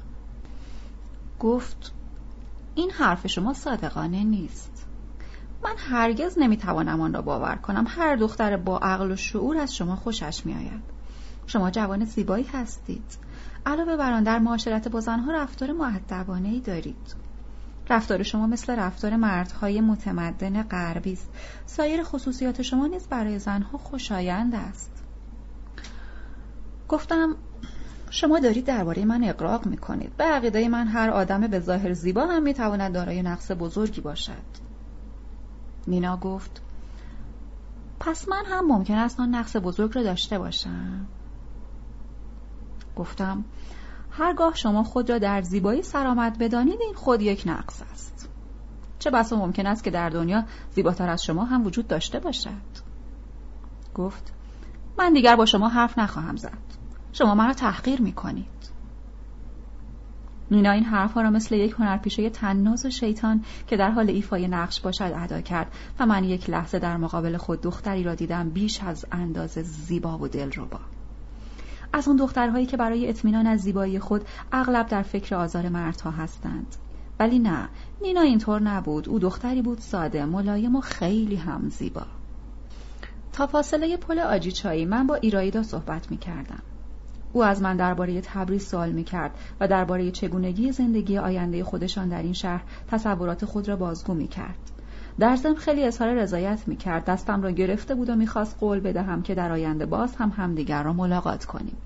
گفت 1.40 1.92
این 2.74 2.90
حرف 2.90 3.26
شما 3.26 3.52
صادقانه 3.52 4.24
نیست. 4.24 4.86
من 5.64 5.74
هرگز 5.78 6.38
نمی‌توانم 6.38 7.00
آن 7.00 7.12
را 7.12 7.22
باور 7.22 7.56
کنم. 7.56 7.84
هر 7.88 8.16
دختر 8.16 8.56
با 8.56 8.78
عقل 8.78 9.10
و 9.10 9.16
شعور 9.16 9.58
از 9.58 9.74
شما 9.74 9.96
خوشش 9.96 10.46
میآید. 10.46 10.82
شما 11.46 11.70
جوان 11.70 12.04
زیبایی 12.04 12.44
هستید. 12.44 13.18
علاوه 13.66 13.96
بر 13.96 14.12
آن 14.12 14.22
در 14.22 14.38
معاشرت 14.38 14.88
با 14.88 15.00
زنها 15.00 15.32
رفتار 15.32 15.72
معدبانه 15.72 16.48
ای 16.48 16.60
دارید. 16.60 17.31
رفتار 17.90 18.22
شما 18.22 18.46
مثل 18.46 18.76
رفتار 18.76 19.16
مردهای 19.16 19.80
متمدن 19.80 20.62
غربی 20.62 21.12
است. 21.12 21.30
سایر 21.66 22.02
خصوصیات 22.02 22.62
شما 22.62 22.86
نیز 22.86 23.06
برای 23.06 23.38
زنها 23.38 23.78
خوشایند 23.78 24.54
است. 24.54 24.90
گفتم 26.88 27.36
شما 28.10 28.38
دارید 28.38 28.64
درباره 28.66 29.04
من 29.04 29.24
اقراق 29.24 29.66
می‌کنید. 29.66 30.16
به 30.16 30.24
عقیده 30.24 30.68
من 30.68 30.86
هر 30.86 31.10
آدم 31.10 31.40
به 31.40 31.60
ظاهر 31.60 31.92
زیبا 31.92 32.26
هم 32.26 32.42
می‌تواند 32.42 32.94
دارای 32.94 33.22
نقص 33.22 33.50
بزرگی 33.50 34.00
باشد. 34.00 34.62
نینا 35.86 36.16
گفت 36.16 36.62
پس 38.00 38.28
من 38.28 38.42
هم 38.46 38.66
ممکن 38.66 38.94
است 38.94 39.20
آن 39.20 39.34
نقص 39.34 39.56
بزرگ 39.56 39.94
را 39.94 40.02
داشته 40.02 40.38
باشم. 40.38 41.06
گفتم 42.96 43.44
هرگاه 44.12 44.54
شما 44.54 44.82
خود 44.82 45.10
را 45.10 45.18
در 45.18 45.42
زیبایی 45.42 45.82
سرآمد 45.82 46.38
بدانید 46.38 46.80
این 46.80 46.94
خود 46.94 47.22
یک 47.22 47.42
نقص 47.46 47.82
است. 47.92 48.28
چه 48.98 49.10
بسا 49.10 49.36
ممکن 49.36 49.66
است 49.66 49.84
که 49.84 49.90
در 49.90 50.08
دنیا 50.10 50.44
زیباتر 50.70 51.08
از 51.08 51.24
شما 51.24 51.44
هم 51.44 51.66
وجود 51.66 51.88
داشته 51.88 52.20
باشد؟ 52.20 52.82
گفت 53.94 54.32
من 54.98 55.12
دیگر 55.12 55.36
با 55.36 55.46
شما 55.46 55.68
حرف 55.68 55.98
نخواهم 55.98 56.36
زد. 56.36 56.58
شما 57.12 57.34
مرا 57.34 57.52
تحقیر 57.52 58.02
می 58.02 58.12
کنید. 58.12 58.72
نینا 60.50 60.70
این 60.70 60.84
حرفها 60.84 61.20
را 61.20 61.30
مثل 61.30 61.54
یک 61.54 61.72
هنرپیشه 61.72 62.30
تناز 62.30 62.86
و 62.86 62.90
شیطان 62.90 63.44
که 63.66 63.76
در 63.76 63.90
حال 63.90 64.10
ایفای 64.10 64.48
نقش 64.48 64.80
باشد 64.80 65.12
ادا 65.16 65.40
کرد 65.40 65.72
و 66.00 66.06
من 66.06 66.24
یک 66.24 66.50
لحظه 66.50 66.78
در 66.78 66.96
مقابل 66.96 67.36
خود 67.36 67.60
دختری 67.60 68.04
را 68.04 68.14
دیدم 68.14 68.50
بیش 68.50 68.82
از 68.82 69.06
اندازه 69.12 69.62
زیبا 69.62 70.18
و 70.18 70.28
دلربا. 70.28 70.80
از 71.92 72.08
اون 72.08 72.16
دخترهایی 72.16 72.66
که 72.66 72.76
برای 72.76 73.08
اطمینان 73.08 73.46
از 73.46 73.60
زیبایی 73.60 73.98
خود 73.98 74.24
اغلب 74.52 74.86
در 74.86 75.02
فکر 75.02 75.34
آزار 75.34 75.68
مردها 75.68 76.10
هستند 76.10 76.76
ولی 77.18 77.38
نه 77.38 77.68
نینا 78.02 78.20
اینطور 78.20 78.62
نبود 78.62 79.08
او 79.08 79.18
دختری 79.18 79.62
بود 79.62 79.78
ساده 79.78 80.24
ملایم 80.24 80.76
و 80.76 80.80
خیلی 80.80 81.36
هم 81.36 81.68
زیبا 81.68 82.02
تا 83.32 83.46
فاصله 83.46 83.96
پل 83.96 84.18
آجیچایی 84.18 84.84
من 84.84 85.06
با 85.06 85.14
ایرایدا 85.14 85.62
صحبت 85.62 86.10
می 86.10 86.16
کردم. 86.16 86.62
او 87.32 87.44
از 87.44 87.62
من 87.62 87.76
درباره 87.76 88.20
تبریز 88.20 88.68
سوال 88.68 88.92
می 88.92 89.04
کرد 89.04 89.30
و 89.60 89.68
درباره 89.68 90.10
چگونگی 90.10 90.72
زندگی 90.72 91.18
آینده 91.18 91.64
خودشان 91.64 92.08
در 92.08 92.22
این 92.22 92.32
شهر 92.32 92.62
تصورات 92.88 93.44
خود 93.44 93.68
را 93.68 93.76
بازگو 93.76 94.14
می 94.14 94.28
کرد. 94.28 94.71
در 95.22 95.36
ضمن 95.36 95.54
خیلی 95.54 95.84
اظهار 95.84 96.14
رضایت 96.14 96.58
می 96.66 96.76
کرد 96.76 97.04
دستم 97.04 97.42
را 97.42 97.50
گرفته 97.50 97.94
بود 97.94 98.10
و 98.10 98.16
می‌خواست 98.16 98.56
قول 98.60 98.80
بدهم 98.80 99.22
که 99.22 99.34
در 99.34 99.52
آینده 99.52 99.86
باز 99.86 100.16
هم 100.16 100.32
همدیگر 100.36 100.82
را 100.82 100.92
ملاقات 100.92 101.44
کنیم. 101.44 101.76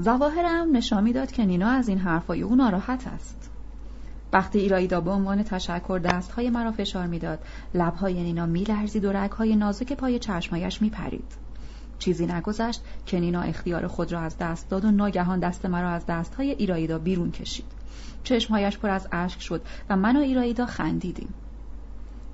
ظواهرم 0.00 0.76
نشان 0.76 1.04
می‌داد 1.04 1.32
که 1.32 1.44
نینا 1.44 1.68
از 1.68 1.88
این 1.88 1.98
حرفای 1.98 2.42
او 2.42 2.56
ناراحت 2.56 3.06
است. 3.06 3.50
وقتی 4.32 4.58
ایرایدا 4.58 5.00
به 5.00 5.10
عنوان 5.10 5.42
تشکر 5.42 6.00
دستهای 6.04 6.50
مرا 6.50 6.72
فشار 6.72 7.06
می‌داد 7.06 7.38
لبهای 7.74 8.22
نینا 8.22 8.46
میلرزید 8.46 9.04
و 9.04 9.12
رگهای 9.12 9.56
نازک 9.56 9.92
پای 9.92 10.18
چشمایش 10.18 10.82
میپرید. 10.82 11.32
چیزی 11.98 12.26
نگذشت 12.26 12.82
که 13.06 13.20
نینا 13.20 13.40
اختیار 13.40 13.86
خود 13.86 14.12
را 14.12 14.20
از 14.20 14.38
دست 14.38 14.68
داد 14.68 14.84
و 14.84 14.90
ناگهان 14.90 15.38
دست 15.38 15.66
مرا 15.66 15.90
از 15.90 16.06
دستهای 16.06 16.50
ایرایدا 16.50 16.98
بیرون 16.98 17.30
کشید. 17.30 17.66
چشمهایش 18.24 18.78
پر 18.78 18.90
از 18.90 19.08
اشک 19.12 19.40
شد 19.40 19.62
و 19.90 19.96
من 19.96 20.16
و 20.16 20.20
ایرایدا 20.20 20.66
خندیدیم. 20.66 21.34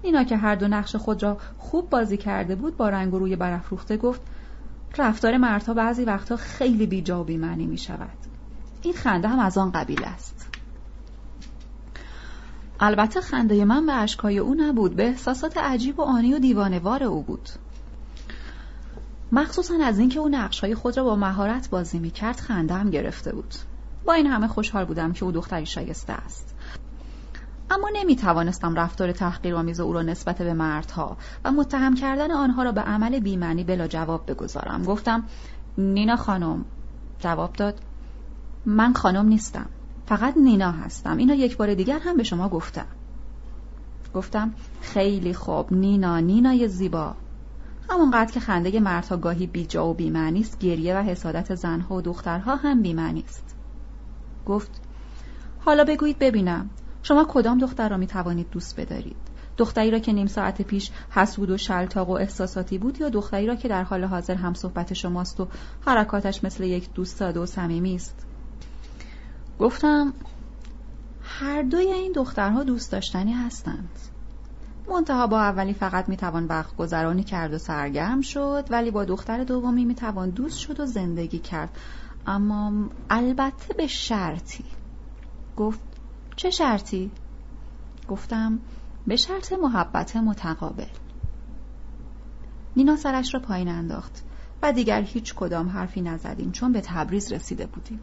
نینا 0.05 0.24
که 0.24 0.36
هر 0.36 0.55
دو 0.55 0.68
نقش 0.68 0.97
خود 0.97 1.22
را 1.22 1.39
خوب 1.59 1.90
بازی 1.90 2.16
کرده 2.16 2.55
بود 2.55 2.76
با 2.76 2.89
رنگ 2.89 3.14
و 3.14 3.18
روی 3.18 3.36
برافروخته 3.36 3.97
گفت 3.97 4.20
رفتار 4.98 5.36
مردها 5.36 5.74
بعضی 5.74 6.05
وقتها 6.05 6.36
خیلی 6.36 6.86
بیجا 6.86 7.20
و 7.20 7.24
بیمعنی 7.24 7.66
می 7.66 7.78
شود. 7.78 8.18
این 8.82 8.94
خنده 8.94 9.28
هم 9.28 9.39
از 9.39 9.59
آن 9.59 9.72
قبیل 9.72 10.05
است. 10.05 10.47
البته 12.81 13.20
خنده 13.20 13.64
من 13.64 13.86
به 13.86 13.93
اشکای 13.93 14.39
او 14.39 14.55
نبود 14.55 14.97
به 14.97 15.06
احساسات 15.06 15.59
عجیب 15.59 15.98
و 15.98 16.02
آنی 16.02 16.35
و 16.35 16.39
دیوانوار 16.39 17.02
او 17.05 17.22
بود. 17.22 17.48
مخصوصا 19.32 19.74
از 19.85 19.98
اینکه 19.98 20.20
او 20.20 20.28
نقشهای 20.28 20.74
خود 20.74 20.97
را 20.97 21.05
با 21.05 21.16
مهارت 21.16 21.70
بازی 21.70 21.98
می 21.98 22.10
کرد 22.10 22.36
خنده 22.36 22.90
گرفته 22.90 23.32
بود. 23.32 23.55
با 24.05 24.12
این 24.12 24.26
همه 24.26 24.48
خوشحال 24.48 24.85
بودم 24.85 25.12
که 25.12 25.24
او 25.24 25.32
دختری 25.32 25.66
شایسته 25.66 26.12
است. 26.12 26.53
اما 27.70 27.91
نمی 27.95 28.16
توانستم 28.16 28.74
رفتار 28.74 29.12
تحقیرآمیز 29.12 29.81
او 29.81 29.93
را 29.93 30.03
نسبت 30.03 30.43
به 30.43 30.53
مردها 30.53 31.16
و 31.45 31.53
متهم 31.53 31.95
کردن 31.95 32.31
آنها 32.31 32.62
را 32.62 32.73
به 32.73 32.81
عمل 32.81 33.20
بیمعنی 33.20 33.65
بلا 33.65 33.86
جواب 33.86 34.31
بگذارم. 34.31 34.85
گفتم 34.85 35.24
نینا 35.78 36.16
خانم. 36.16 36.65
جواب 37.19 37.53
داد 37.53 37.81
من 38.66 38.93
خانم 38.95 39.27
نیستم 39.27 39.66
فقط 40.07 40.36
نینا 40.36 40.70
هستم. 40.70 41.16
اینا 41.16 41.35
یک 41.35 41.57
بار 41.57 41.74
دیگر 41.74 41.99
هم 41.99 42.16
به 42.16 42.23
شما 42.23 42.49
گفتم 42.49 42.86
گفتم 44.15 44.55
خیلی 44.81 45.35
خوب 45.35 45.73
نینا 45.73 46.19
نینای 46.19 46.69
زیبا. 46.69 47.15
همونقدر 47.91 48.32
که 48.32 48.41
خنده 48.41 48.81
مردها 48.81 49.16
گاهی 49.16 49.47
بیجا 49.47 49.89
و 49.89 49.95
بیمعنی 49.95 50.41
است 50.41 50.59
گریه 50.59 50.99
و 50.99 51.03
حسادت 51.03 51.55
زنها 51.55 51.95
و 51.95 52.01
دخترها 52.01 52.57
هم 52.57 52.82
بیمعنی 52.82 53.24
است. 53.28 53.57
گفت 54.47 54.81
حالا 55.65 55.85
بگویید 55.85 56.19
ببینم. 56.19 56.70
شما 57.05 57.26
کدام 57.28 57.59
دختر 57.59 57.89
را 57.89 57.97
می 57.97 58.06
توانید 58.06 58.51
دوست 58.51 58.81
بدارید؟ 58.81 59.16
دختری 59.56 59.90
را 59.90 59.98
که 59.98 60.12
نیم 60.12 60.26
ساعت 60.26 60.62
پیش 60.62 60.90
حسود 61.10 61.51
و 61.51 61.56
شلتاق 61.56 62.09
و 62.09 62.12
احساساتی 62.12 62.78
بود 62.78 63.01
یا 63.01 63.09
دختری 63.09 63.47
را 63.47 63.56
که 63.56 63.68
در 63.68 63.82
حال 63.82 64.05
حاضر 64.05 64.35
هم 64.35 64.55
صحبت 64.55 64.93
شماست 64.93 65.40
و 65.40 65.48
حرکاتش 65.86 66.44
مثل 66.44 66.64
یک 66.64 66.94
دوست 66.94 67.16
ساده 67.16 67.40
و 67.40 67.47
صمیمی 67.47 67.94
است؟ 67.94 68.26
گفتم 69.59 70.12
هر 71.22 71.62
دوی 71.62 71.93
این 71.93 72.12
دخترها 72.12 72.64
دوست 72.64 72.93
داشتنی 72.93 73.32
هستند. 73.32 73.90
منتها 74.89 75.26
با 75.26 75.40
اولی 75.40 75.74
فقط 75.74 76.09
می‌توان 76.09 76.47
وقت 76.47 76.76
گذرانی 76.76 77.24
کرد 77.24 77.55
و 77.55 77.59
سرگرم 77.59 78.20
شد 78.20 78.64
ولی 78.70 78.90
با 78.90 79.05
دختر 79.05 79.44
دومی 79.44 79.85
می‌توان 79.85 80.31
دوست 80.31 80.59
شد 80.59 80.81
و 80.81 80.86
زندگی 80.86 81.39
کرد. 81.39 81.78
اما 82.26 82.72
البته 83.10 83.74
به 83.74 83.86
شرطی. 83.86 84.64
گفت 85.56 85.94
چه 86.36 86.51
شرطی؟ 86.51 87.11
گفتم 88.09 88.59
به 89.06 89.16
شرط 89.16 89.52
محبت 89.52 90.16
متقابل 90.16 90.86
نینا 92.77 92.97
سرش 92.97 93.35
را 93.35 93.40
پایین 93.40 93.69
انداخت 93.69 94.23
و 94.62 94.73
دیگر 94.73 95.02
هیچ 95.02 95.35
کدام 95.35 95.69
حرفی 95.69 96.01
نزدیم 96.01 96.52
چون 96.52 96.73
به 96.73 96.81
تبریز 96.81 97.32
رسیده 97.32 97.66
بودیم 97.66 98.01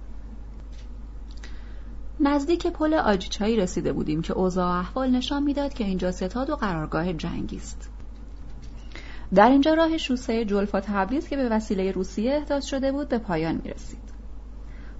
نزدیک 2.19 2.67
پل 2.67 2.93
آجیچایی 2.93 3.55
رسیده 3.55 3.93
بودیم 3.93 4.21
که 4.21 4.33
اوضاع 4.33 4.67
احوال 4.67 5.09
نشان 5.09 5.43
می‌داد 5.43 5.73
که 5.73 5.83
اینجا 5.83 6.11
ستاد 6.11 6.49
و 6.49 6.55
قرارگاه 6.55 7.13
جنگی 7.13 7.57
است 7.57 7.89
در 9.33 9.49
اینجا 9.49 9.73
راه 9.73 9.97
شوسه 9.97 10.45
جلفا 10.45 10.79
تبریز 10.79 11.27
که 11.27 11.37
به 11.37 11.49
وسیله 11.49 11.91
روسیه 11.91 12.33
احداث 12.33 12.65
شده 12.65 12.91
بود 12.91 13.09
به 13.09 13.17
پایان 13.17 13.61
می 13.63 13.69
رسید. 13.69 14.10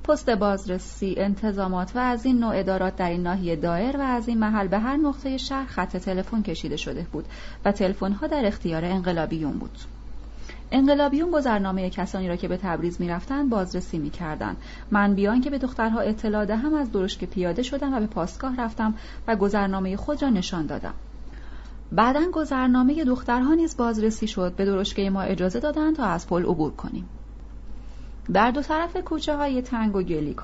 پست 0.04 0.30
بازرسی، 0.30 1.16
انتظامات 1.18 1.96
و 1.96 2.00
از 2.00 2.26
این 2.26 2.40
نوع 2.40 2.60
ادارات 2.60 2.96
در 2.96 3.10
این 3.10 3.24
ناحیه 3.24 3.56
دایر 3.56 3.98
و 3.98 4.02
از 4.02 4.28
این 4.28 4.38
محل 4.40 4.68
به 4.68 4.80
هر 4.80 4.98
نقطه 4.98 5.38
شهر 5.38 5.66
خط 5.66 5.98
تلفن 5.98 6.42
کشیده 6.42 6.78
شده 6.78 7.08
بود 7.12 7.26
و 7.66 7.72
تلفن‌ها 7.72 8.28
در 8.28 8.46
اختیار 8.46 8.86
انقلابیون 8.86 9.52
بود. 9.52 9.78
انقلابیون 10.72 11.32
گذرنامه 11.32 11.90
کسانی 11.90 12.28
را 12.28 12.36
که 12.36 12.48
به 12.48 12.58
تبریز 12.58 13.02
می‌رفتند 13.02 13.50
بازرسی 13.50 13.98
می‌کردند. 13.98 14.58
من 14.92 15.16
بیان 15.16 15.42
که 15.42 15.50
به 15.50 15.58
دخترها 15.58 16.00
اطلاع 16.00 16.46
دهم 16.46 16.74
از 16.74 16.92
درشک 16.92 17.26
پیاده 17.26 17.64
شدم 17.64 17.94
و 17.94 18.00
به 18.00 18.08
پاسگاه 18.08 18.56
رفتم 18.56 18.94
و 19.28 19.36
گذرنامه 19.36 19.98
خود 19.98 20.22
را 20.22 20.30
نشان 20.30 20.66
دادم. 20.66 20.94
بعدا 21.92 22.32
گذرنامه 22.34 23.04
دخترها 23.04 23.54
نیز 23.54 23.78
بازرسی 23.78 24.28
شد. 24.28 24.56
به 24.56 24.66
درشکه 24.66 25.10
ما 25.10 25.22
اجازه 25.22 25.60
دادند 25.60 25.96
تا 25.96 26.06
از 26.06 26.28
پل 26.28 26.44
عبور 26.44 26.72
کنیم. 26.72 27.10
در 28.34 28.52
دو 28.52 28.62
طرف 28.62 28.98
کوچه 28.98 29.36
های 29.36 29.62
تنگ 29.62 29.96
و 29.96 30.02
گلی 30.02 30.36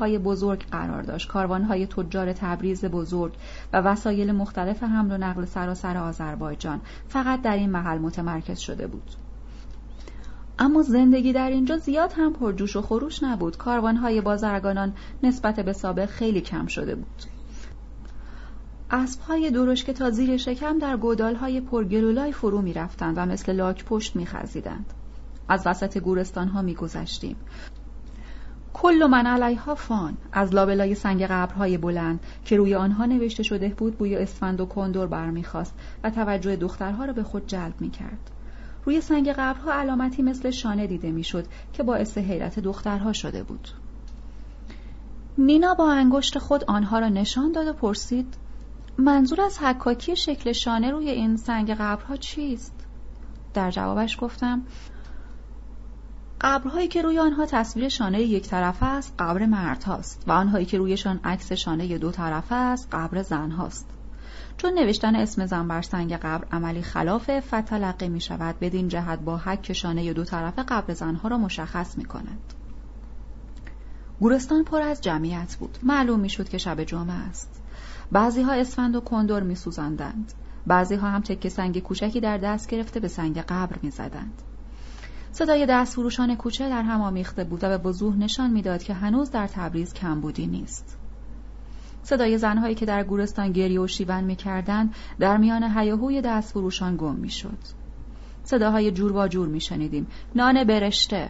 های 0.00 0.18
بزرگ 0.18 0.64
قرار 0.70 1.02
داشت. 1.02 1.30
های 1.30 1.86
تجار 1.86 2.32
تبریز 2.32 2.84
بزرگ 2.84 3.32
و 3.72 3.80
وسایل 3.80 4.32
مختلف 4.32 4.82
حمل 4.82 5.12
و 5.12 5.18
نقل 5.18 5.44
سراسر 5.44 5.96
آذربایجان 5.96 6.80
فقط 7.08 7.42
در 7.42 7.56
این 7.56 7.70
محل 7.70 7.98
متمرکز 7.98 8.58
شده 8.58 8.86
بود. 8.86 9.10
اما 10.58 10.82
زندگی 10.82 11.32
در 11.32 11.50
اینجا 11.50 11.76
زیاد 11.76 12.12
هم 12.16 12.32
پرجوش 12.32 12.76
و 12.76 12.82
خروش 12.82 13.22
نبود. 13.22 13.56
های 13.56 14.20
بازرگانان 14.20 14.92
نسبت 15.22 15.60
به 15.60 15.72
سابق 15.72 16.06
خیلی 16.06 16.40
کم 16.40 16.66
شده 16.66 16.94
بود. 16.94 17.22
های 19.28 19.50
درشک 19.50 19.90
تا 19.90 20.10
زیر 20.10 20.36
شکم 20.36 20.78
در 20.78 20.98
های 21.40 21.60
پرگلولای 21.60 22.32
فرو 22.32 22.62
می 22.62 22.72
رفتند 22.72 23.18
و 23.18 23.26
مثل 23.26 23.52
لاک 23.52 23.84
پشت 23.84 24.16
می 24.16 24.26
خزیدند. 24.26 24.92
از 25.48 25.62
وسط 25.66 25.98
گورستان 25.98 26.48
ها 26.48 26.62
می 26.62 26.74
گذشتیم. 26.74 27.36
کل 28.72 29.06
من 29.06 29.26
علیها 29.26 29.74
فان 29.74 30.16
از 30.32 30.54
لابلای 30.54 30.94
سنگ 30.94 31.22
قبرهای 31.22 31.78
بلند 31.78 32.20
که 32.44 32.56
روی 32.56 32.74
آنها 32.74 33.06
نوشته 33.06 33.42
شده 33.42 33.68
بود 33.68 33.98
بوی 33.98 34.16
اسفند 34.16 34.60
و 34.60 34.66
کندور 34.66 35.06
برمیخواست 35.06 35.74
و 36.04 36.10
توجه 36.10 36.56
دخترها 36.56 37.04
را 37.04 37.12
به 37.12 37.22
خود 37.22 37.46
جلب 37.46 37.74
می 37.80 37.90
کرد. 37.90 38.30
روی 38.84 39.00
سنگ 39.00 39.28
قبرها 39.28 39.72
علامتی 39.72 40.22
مثل 40.22 40.50
شانه 40.50 40.86
دیده 40.86 41.10
می‌شد 41.10 41.46
که 41.72 41.82
باعث 41.82 42.18
حیرت 42.18 42.60
دخترها 42.60 43.12
شده 43.12 43.42
بود. 43.42 43.68
نینا 45.38 45.74
با 45.74 45.92
انگشت 45.92 46.38
خود 46.38 46.64
آنها 46.64 46.98
را 46.98 47.08
نشان 47.08 47.52
داد 47.52 47.66
و 47.66 47.72
پرسید 47.72 48.34
منظور 48.98 49.40
از 49.40 49.58
حکاکی 49.58 50.16
شکل 50.16 50.52
شانه 50.52 50.90
روی 50.90 51.10
این 51.10 51.36
سنگ 51.36 51.70
قبرها 51.70 52.16
چیست؟ 52.16 52.74
در 53.54 53.70
جوابش 53.70 54.16
گفتم 54.20 54.62
قبرهایی 56.40 56.88
که 56.88 57.02
روی 57.02 57.18
آنها 57.18 57.46
تصویر 57.46 57.88
شانه 57.88 58.22
یک 58.22 58.48
طرفه 58.48 58.86
است 58.86 59.14
قبر 59.18 59.46
مرد 59.46 59.82
هاست 59.82 60.24
و 60.26 60.32
آنهایی 60.32 60.66
که 60.66 60.78
رویشان 60.78 61.20
عکس 61.24 61.52
شانه 61.52 61.98
دو 61.98 62.10
طرفه 62.10 62.54
است 62.54 62.88
قبر 62.92 63.22
زن 63.22 63.50
هاست 63.50 63.86
چون 64.56 64.74
نوشتن 64.74 65.16
اسم 65.16 65.46
زن 65.46 65.68
بر 65.68 65.82
سنگ 65.82 66.12
قبر 66.12 66.46
عملی 66.52 66.82
خلاف 66.82 67.30
فتلقه 67.40 68.08
می 68.08 68.20
شود 68.20 68.58
بدین 68.60 68.88
جهت 68.88 69.18
با 69.18 69.36
حک 69.36 69.72
شانه 69.72 70.12
دو 70.12 70.24
طرفه 70.24 70.62
قبر 70.62 70.94
زنها 70.94 71.28
را 71.28 71.38
مشخص 71.38 71.98
می 71.98 72.04
کند. 72.04 72.52
گورستان 74.20 74.64
پر 74.64 74.82
از 74.82 75.00
جمعیت 75.00 75.56
بود 75.60 75.78
معلوم 75.82 76.20
می 76.20 76.28
شد 76.28 76.48
که 76.48 76.58
شب 76.58 76.84
جمعه 76.84 77.14
است 77.14 77.62
بعضی 78.12 78.42
ها 78.42 78.52
اسفند 78.52 78.96
و 78.96 79.00
کندور 79.00 79.42
می 79.42 79.54
سوزندند. 79.54 80.32
بعضی 80.66 80.94
ها 80.94 81.10
هم 81.10 81.20
تکه 81.20 81.48
سنگ 81.48 81.82
کوچکی 81.82 82.20
در 82.20 82.38
دست 82.38 82.68
گرفته 82.68 83.00
به 83.00 83.08
سنگ 83.08 83.38
قبر 83.38 83.76
می 83.82 83.90
زدند. 83.90 84.42
صدای 85.38 85.66
دست 85.66 85.94
فروشان 85.94 86.36
کوچه 86.36 86.68
در 86.68 86.82
هم 86.82 87.00
آمیخته 87.00 87.44
بود 87.44 87.64
و 87.64 87.68
به 87.68 87.88
وضوح 87.88 88.16
نشان 88.16 88.50
می‌داد 88.50 88.82
که 88.82 88.94
هنوز 88.94 89.30
در 89.30 89.46
تبریز 89.46 89.94
کمبودی 89.94 90.46
نیست. 90.46 90.98
صدای 92.02 92.38
زنهایی 92.38 92.74
که 92.74 92.86
در 92.86 93.04
گورستان 93.04 93.52
گریه 93.52 93.80
و 93.80 93.86
شیون 93.86 94.24
می‌کردند 94.24 94.94
در 95.18 95.36
میان 95.36 95.62
هیاهوی 95.62 96.20
دست 96.20 96.52
فروشان 96.52 96.96
گم 96.96 97.14
می‌شد. 97.14 97.58
صداهای 98.42 98.90
جور 98.90 99.12
و 99.12 99.28
جور 99.28 99.48
میشنیدیم. 99.48 100.06
نان 100.34 100.64
برشته 100.64 101.28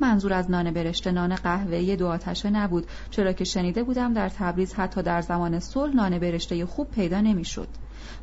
منظور 0.00 0.32
از 0.32 0.50
نان 0.50 0.70
برشته 0.70 1.12
نان 1.12 1.34
قهوه‌ای 1.34 1.96
دو 1.96 2.06
آتشه 2.06 2.50
نبود 2.50 2.86
چرا 3.10 3.32
که 3.32 3.44
شنیده 3.44 3.82
بودم 3.82 4.14
در 4.14 4.28
تبریز 4.28 4.74
حتی 4.74 5.02
در 5.02 5.20
زمان 5.20 5.60
صلح 5.60 5.94
نان 5.94 6.18
برشته 6.18 6.66
خوب 6.66 6.90
پیدا 6.90 7.20
نمی‌شد 7.20 7.68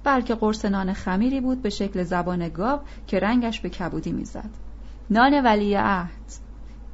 بلکه 0.03 0.35
قرص 0.35 0.65
نان 0.65 0.93
خمیری 0.93 1.41
بود 1.41 1.61
به 1.61 1.69
شکل 1.69 2.03
زبان 2.03 2.49
گاو 2.49 2.79
که 3.07 3.19
رنگش 3.19 3.59
به 3.59 3.69
کبودی 3.69 4.11
می‌زد. 4.11 4.49
نان 5.09 5.43
ولی 5.43 5.75
عهد. 5.75 6.45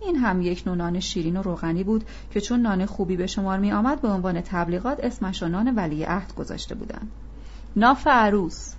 این 0.01 0.15
هم 0.15 0.41
یک 0.41 0.63
نوع 0.67 0.75
نان 0.75 0.99
شیرین 0.99 1.37
و 1.37 1.41
روغنی 1.41 1.83
بود 1.83 2.03
که 2.31 2.41
چون 2.41 2.59
نان 2.61 2.85
خوبی 2.85 3.15
به 3.17 3.27
شمار 3.27 3.59
می 3.59 3.71
آمد 3.71 4.01
به 4.01 4.07
عنوان 4.07 4.41
تبلیغات 4.41 4.99
اسمش 4.99 5.41
را 5.41 5.47
نان 5.47 5.75
ولی 5.75 6.03
عهد 6.03 6.35
گذاشته 6.35 6.75
بودند. 6.75 7.11
ناف 7.75 8.07
عروس. 8.07 8.73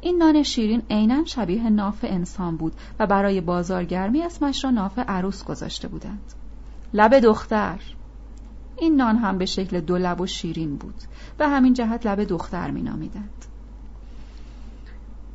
این 0.00 0.18
نان 0.18 0.42
شیرین 0.42 0.82
عینا 0.90 1.24
شبیه 1.24 1.70
ناف 1.70 2.04
انسان 2.08 2.56
بود 2.56 2.72
و 2.98 3.06
برای 3.06 3.40
بازارگرمی 3.40 4.22
اسمش 4.22 4.64
را 4.64 4.70
ناف 4.70 4.98
عروس 4.98 5.44
گذاشته 5.44 5.88
بودند. 5.88 6.32
لب 6.94 7.18
دختر. 7.18 7.80
این 8.80 8.96
نان 8.96 9.16
هم 9.16 9.38
به 9.38 9.46
شکل 9.46 9.80
دو 9.80 9.98
لب 9.98 10.20
و 10.20 10.26
شیرین 10.26 10.76
بود 10.76 10.94
و 11.38 11.48
همین 11.48 11.72
جهت 11.72 12.06
لب 12.06 12.24
دختر 12.24 12.70
می 12.70 12.82
نامیدند. 12.82 13.44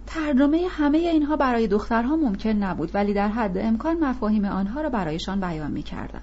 ترجمه 0.07 0.67
همه 0.69 0.97
اینها 0.97 1.35
برای 1.35 1.67
دخترها 1.67 2.15
ممکن 2.15 2.49
نبود 2.49 2.91
ولی 2.93 3.13
در 3.13 3.27
حد 3.27 3.57
امکان 3.57 3.99
مفاهیم 3.99 4.45
آنها 4.45 4.81
را 4.81 4.89
برایشان 4.89 5.39
بیان 5.39 5.71
می 5.71 5.83
کردم. 5.83 6.21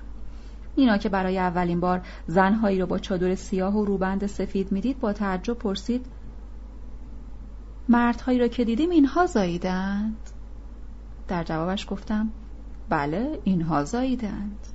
نینا 0.77 0.99
که 0.99 1.09
برای 1.09 1.39
اولین 1.39 1.81
بار 1.81 2.03
زنهایی 2.27 2.79
را 2.79 2.87
با 2.87 2.99
چادر 2.99 3.35
سیاه 3.35 3.77
و 3.77 3.85
روبند 3.85 4.27
سفید 4.27 4.73
می‌دید 4.73 5.01
با 5.01 5.13
تعجب 5.13 5.55
پرسید 5.55 6.07
مردهایی 7.89 8.39
را 8.39 8.49
که 8.49 8.65
دیدیم 8.65 8.91
اینها 8.91 9.27
زاییدند 9.27 10.31
در 11.29 11.45
جوابش 11.45 11.87
گفتم 11.91 12.31
بله 12.89 13.39
اینها 13.45 13.85
زاییدند 13.85 14.67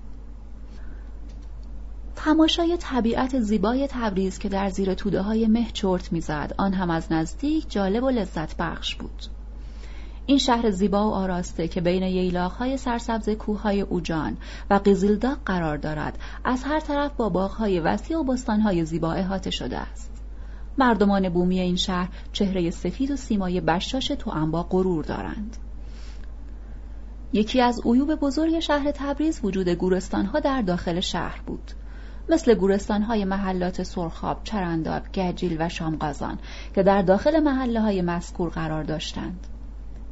تماشای 2.19 2.77
طبیعت 2.79 3.39
زیبای 3.39 3.87
تبریز 3.91 4.39
که 4.39 4.49
در 4.49 4.69
زیر 4.69 4.93
توده 4.93 5.21
های 5.21 5.47
مه 5.47 5.67
چرت 5.73 6.11
می‌زد. 6.11 6.53
آن 6.57 6.73
هم 6.73 6.89
از 6.89 7.11
نزدیک 7.11 7.71
جالب 7.71 8.03
و 8.03 8.09
لذت 8.09 8.57
بخش 8.57 8.95
بود. 8.95 9.25
این 10.25 10.37
شهر 10.37 10.71
زیبا 10.71 11.09
و 11.09 11.13
آراسته 11.13 11.67
که 11.67 11.81
بین 11.81 12.03
ییلاقهای 12.03 12.77
سرسبز 12.77 13.29
کوههای 13.29 13.81
اوجان 13.81 14.37
و 14.69 14.73
قیزیلداق 14.73 15.37
قرار 15.45 15.77
دارد 15.77 16.19
از 16.43 16.63
هر 16.63 16.79
طرف 16.79 17.11
با 17.11 17.29
باغهای 17.29 17.79
وسیع 17.79 18.17
و 18.17 18.23
بستانهای 18.23 18.85
زیبا 18.85 19.13
احاطه 19.13 19.49
شده 19.51 19.77
است. 19.77 20.11
مردمان 20.77 21.29
بومی 21.29 21.59
این 21.59 21.75
شهر 21.75 22.09
چهره 22.33 22.69
سفید 22.69 23.11
و 23.11 23.15
سیمای 23.15 23.61
بشاش 23.61 24.07
تو 24.07 24.29
انبا 24.29 24.63
غرور 24.63 25.03
دارند. 25.03 25.57
یکی 27.33 27.61
از 27.61 27.81
عیوب 27.85 28.15
بزرگ 28.15 28.59
شهر 28.59 28.91
تبریز 28.91 29.39
وجود 29.43 29.69
گورستانها 29.69 30.39
در 30.39 30.61
داخل 30.61 30.99
شهر 30.99 31.41
بود. 31.45 31.71
مثل 32.29 32.53
گورستانهای 32.53 33.25
محلات 33.25 33.83
سرخاب، 33.83 34.43
چرنداب، 34.43 35.11
گجیل 35.13 35.57
و 35.59 35.69
شامقازان 35.69 36.39
که 36.75 36.83
در 36.83 37.01
داخل 37.01 37.39
محله 37.39 37.81
های 37.81 38.01
مذکور 38.01 38.49
قرار 38.49 38.83
داشتند. 38.83 39.47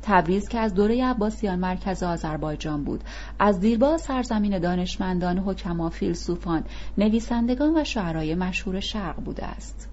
تبریز 0.02 0.48
که 0.48 0.60
از 0.60 0.74
دوره 0.74 1.06
عباسیان 1.06 1.60
مرکز 1.60 2.04
آذربایجان 2.04 2.84
بود 2.84 3.04
از 3.40 3.60
دیربا 3.60 3.98
سرزمین 3.98 4.60
دانشمندان 4.60 5.38
حکما 5.38 5.90
فیلسوفان 5.90 6.64
نویسندگان 6.98 7.78
و 7.78 7.84
شعرای 7.84 8.36
مشهور 8.36 8.80
شرق 8.80 9.16
بوده 9.16 9.46
است 9.46 9.90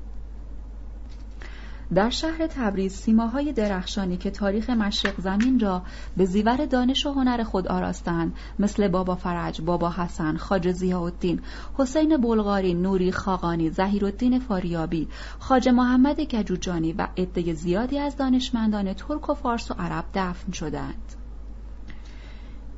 در 1.95 2.11
شهر 2.11 2.47
تبریز 2.47 2.93
سیماهای 2.93 3.53
درخشانی 3.53 4.17
که 4.17 4.31
تاریخ 4.31 4.71
مشرق 4.71 5.21
زمین 5.21 5.61
را 5.61 5.83
به 6.17 6.25
زیور 6.25 6.67
دانش 6.67 7.07
و 7.07 7.13
هنر 7.13 7.43
خود 7.43 7.69
آراستند 7.69 8.35
مثل 8.59 8.89
بابا 8.89 9.15
فرج، 9.15 9.61
بابا 9.61 9.91
حسن، 9.91 10.37
خاج 10.37 10.85
الدین، 10.95 11.41
حسین 11.75 12.17
بلغاری، 12.17 12.75
نوری 12.75 13.13
خاقانی، 13.13 13.73
الدین 13.79 14.39
فاریابی، 14.39 15.09
خاج 15.39 15.69
محمد 15.69 16.21
گجوجانی 16.21 16.93
و 16.93 17.09
عده 17.17 17.55
زیادی 17.55 17.99
از 17.99 18.17
دانشمندان 18.17 18.95
ترک 18.95 19.29
و 19.29 19.35
فارس 19.35 19.71
و 19.71 19.75
عرب 19.75 20.05
دفن 20.15 20.53
شدند. 20.53 21.22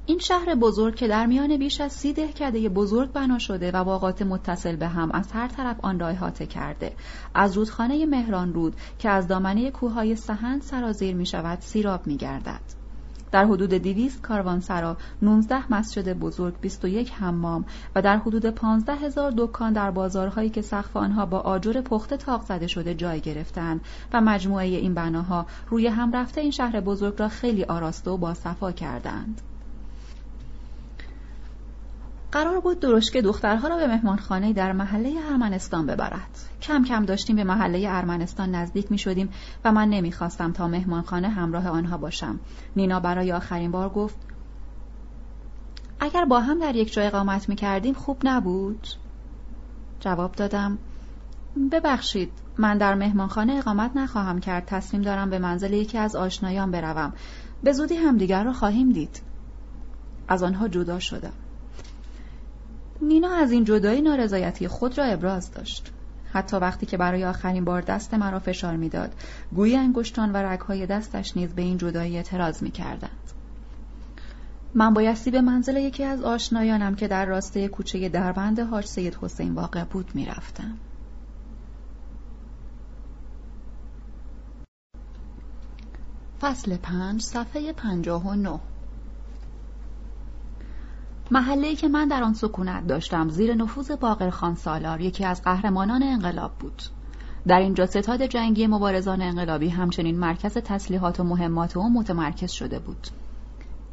این 0.07 0.19
شهر 0.19 0.55
بزرگ 0.55 0.95
که 0.95 1.09
در 1.09 1.27
میان 1.27 1.57
بیش 1.57 1.81
از 1.81 1.93
سی 1.93 2.13
دهکده 2.13 2.69
بزرگ 2.69 3.13
بنا 3.13 3.39
شده 3.39 3.71
و 3.71 3.85
باغات 3.85 4.23
متصل 4.23 4.77
به 4.77 4.89
هم 4.89 5.11
از 5.13 5.33
هر 5.33 5.49
طرف 5.49 5.77
آن 5.83 6.01
را 6.01 6.09
احاطه 6.09 6.47
کرده 6.47 6.93
از 7.35 7.57
رودخانه 7.57 8.07
مهران 8.07 8.55
رود 8.55 8.77
که 8.99 9.11
از 9.11 9.29
دامنه 9.29 9.71
کوههای 9.71 10.17
سهند 10.17 10.63
سرازیر 10.63 11.15
می 11.15 11.27
شود 11.27 11.61
سیراب 11.61 12.07
می 12.07 12.17
گردد. 12.17 12.61
در 13.33 13.45
حدود 13.45 13.71
200 13.71 14.23
کاروانسرا، 14.23 14.97
19 15.23 15.73
مسجد 15.73 16.13
بزرگ، 16.13 16.55
21 16.61 17.13
حمام 17.13 17.65
و 17.95 18.03
در 18.03 18.17
حدود 18.17 18.47
15 18.47 18.95
هزار 18.95 19.33
دکان 19.37 19.73
در 19.73 19.91
بازارهایی 19.91 20.51
که 20.51 20.63
سقف 20.63 20.97
آنها 20.97 21.27
با 21.27 21.39
آجر 21.39 21.81
پخته 21.81 22.17
تاق 22.17 22.43
زده 22.43 22.67
شده 22.67 22.95
جای 22.95 23.21
گرفتند 23.21 23.81
و 24.13 24.21
مجموعه 24.21 24.67
این 24.67 24.95
بناها 24.95 25.47
روی 25.69 25.87
هم 25.87 26.13
رفته 26.13 26.41
این 26.41 26.51
شهر 26.51 26.81
بزرگ 26.81 27.15
را 27.19 27.29
خیلی 27.29 27.65
آراسته 27.65 28.11
و 28.11 28.17
باصفا 28.17 28.73
کردند. 28.73 29.41
قرار 32.35 32.61
بود 32.61 32.81
درشکه 32.81 33.23
دخترها 33.23 33.69
را 33.69 33.77
به 33.77 33.87
مهمانخانه 33.87 34.53
در 34.53 34.73
محله 34.73 35.15
ارمنستان 35.31 35.87
ببرد. 35.87 36.39
کم 36.63 36.85
کم 36.85 37.05
داشتیم 37.05 37.37
به 37.37 37.45
محله 37.45 37.87
ارمنستان 37.89 38.55
نزدیک 38.55 38.93
می 38.93 38.99
شدیم 38.99 39.29
و 39.65 39.73
من 39.73 39.89
نمی‌خواستم 39.89 40.53
تا 40.53 40.69
مهمانخانه 40.69 41.29
همراه 41.29 41.69
آنها 41.69 41.97
باشم. 41.97 42.41
نینا 42.77 43.01
برای 43.01 43.33
آخرین 43.33 43.71
بار 43.71 43.89
گفت 43.89 44.17
اگر 46.01 46.25
با 46.25 46.41
هم 46.41 46.59
در 46.59 46.77
یک 46.77 46.93
جای 46.93 47.07
اقامت 47.07 47.49
می 47.49 47.57
کردیم 47.57 47.95
خوب 47.95 48.19
نبود؟ 48.25 48.87
جواب 50.01 50.33
دادم 50.33 50.79
ببخشید 51.73 52.33
من 52.59 52.79
در 52.79 52.95
مهمانخانه 52.95 53.53
اقامت 53.53 53.97
نخواهم 53.97 54.41
کرد 54.41 54.65
تصمیم 54.65 55.03
دارم 55.03 55.31
به 55.31 55.39
منزل 55.39 55.73
یکی 55.73 55.99
از 55.99 56.17
آشنایان 56.17 56.71
بروم 56.71 57.13
به 57.63 57.73
زودی 57.73 57.95
همدیگر 57.97 58.45
را 58.45 58.53
خواهیم 58.53 58.93
دید 58.93 59.23
از 60.29 60.43
آنها 60.43 60.69
جدا 60.69 60.99
شدم 60.99 61.33
نینا 63.03 63.35
از 63.35 63.53
این 63.53 63.65
جدایی 63.65 64.03
نارضایتی 64.03 64.69
خود 64.69 64.99
را 64.99 65.05
ابراز 65.05 65.51
داشت. 65.51 65.93
حتی 66.33 66.57
وقتی 66.57 66.87
که 66.87 66.97
برای 66.97 67.25
آخرین 67.25 67.65
بار 67.65 67.83
دست 67.83 68.15
مرا 68.15 68.39
فشار 68.39 68.77
می‌داد 68.77 69.15
گویی 69.55 69.77
انگشتان 69.77 70.33
و 70.33 70.37
رگهای 70.37 70.87
دستش 70.87 71.37
نیز 71.37 71.55
به 71.55 71.63
این 71.63 71.79
جدایی 71.79 72.17
اعتراض 72.17 72.63
می‌کردند. 72.63 73.11
من 74.75 74.95
بایستی 74.95 75.31
به 75.31 75.41
منزل 75.41 75.77
یکی 75.77 76.05
از 76.05 76.23
آشنایانم 76.23 76.95
که 76.95 77.09
در 77.09 77.27
راسته 77.27 77.69
کوچه 77.69 78.09
دربند 78.09 78.61
حاج 78.61 78.87
سید 78.87 79.19
حسین 79.23 79.55
واقع 79.55 79.85
بود 79.85 80.11
می‌رفتم. 80.15 80.79
فصل 86.41 86.77
پنج 86.77 87.23
صفحه 87.23 87.73
پنجاه 87.73 88.27
و 88.27 88.35
نه. 88.35 88.61
محله 91.35 91.75
که 91.75 91.89
من 91.89 92.09
در 92.09 92.23
آن 92.23 92.35
سکونت 92.35 92.87
داشتم 92.87 93.29
زیر 93.29 93.55
نفوذ 93.55 93.91
باقر 93.91 94.31
خان 94.31 94.55
سالار 94.55 95.01
یکی 95.01 95.25
از 95.25 95.43
قهرمانان 95.43 96.03
انقلاب 96.03 96.53
بود 96.61 96.83
در 97.47 97.59
اینجا 97.59 97.87
ستاد 97.87 98.23
جنگی 98.23 98.67
مبارزان 98.67 99.23
انقلابی 99.23 99.69
همچنین 99.69 100.19
مرکز 100.19 100.59
تسلیحات 100.59 101.21
و 101.21 101.25
مهمات 101.25 101.77
او 101.77 101.93
متمرکز 101.93 102.51
شده 102.51 102.79
بود 102.79 103.09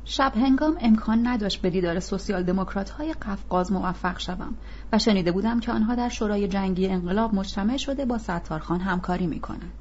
شب 0.05 0.33
هنگام 0.35 0.77
امکان 0.81 1.27
نداشت 1.27 1.61
به 1.61 1.69
دیدار 1.69 1.99
سوسیال 1.99 2.43
دموکرات 2.43 2.89
های 2.89 3.13
قفقاز 3.13 3.71
موفق 3.71 4.19
شوم 4.19 4.53
و 4.93 4.99
شنیده 4.99 5.31
بودم 5.31 5.59
که 5.59 5.71
آنها 5.71 5.95
در 5.95 6.09
شورای 6.09 6.47
جنگی 6.47 6.87
انقلاب 6.87 7.35
مجتمع 7.35 7.77
شده 7.77 8.05
با 8.05 8.17
ستارخان 8.17 8.79
همکاری 8.79 9.27
می 9.27 9.39
کنند. 9.39 9.73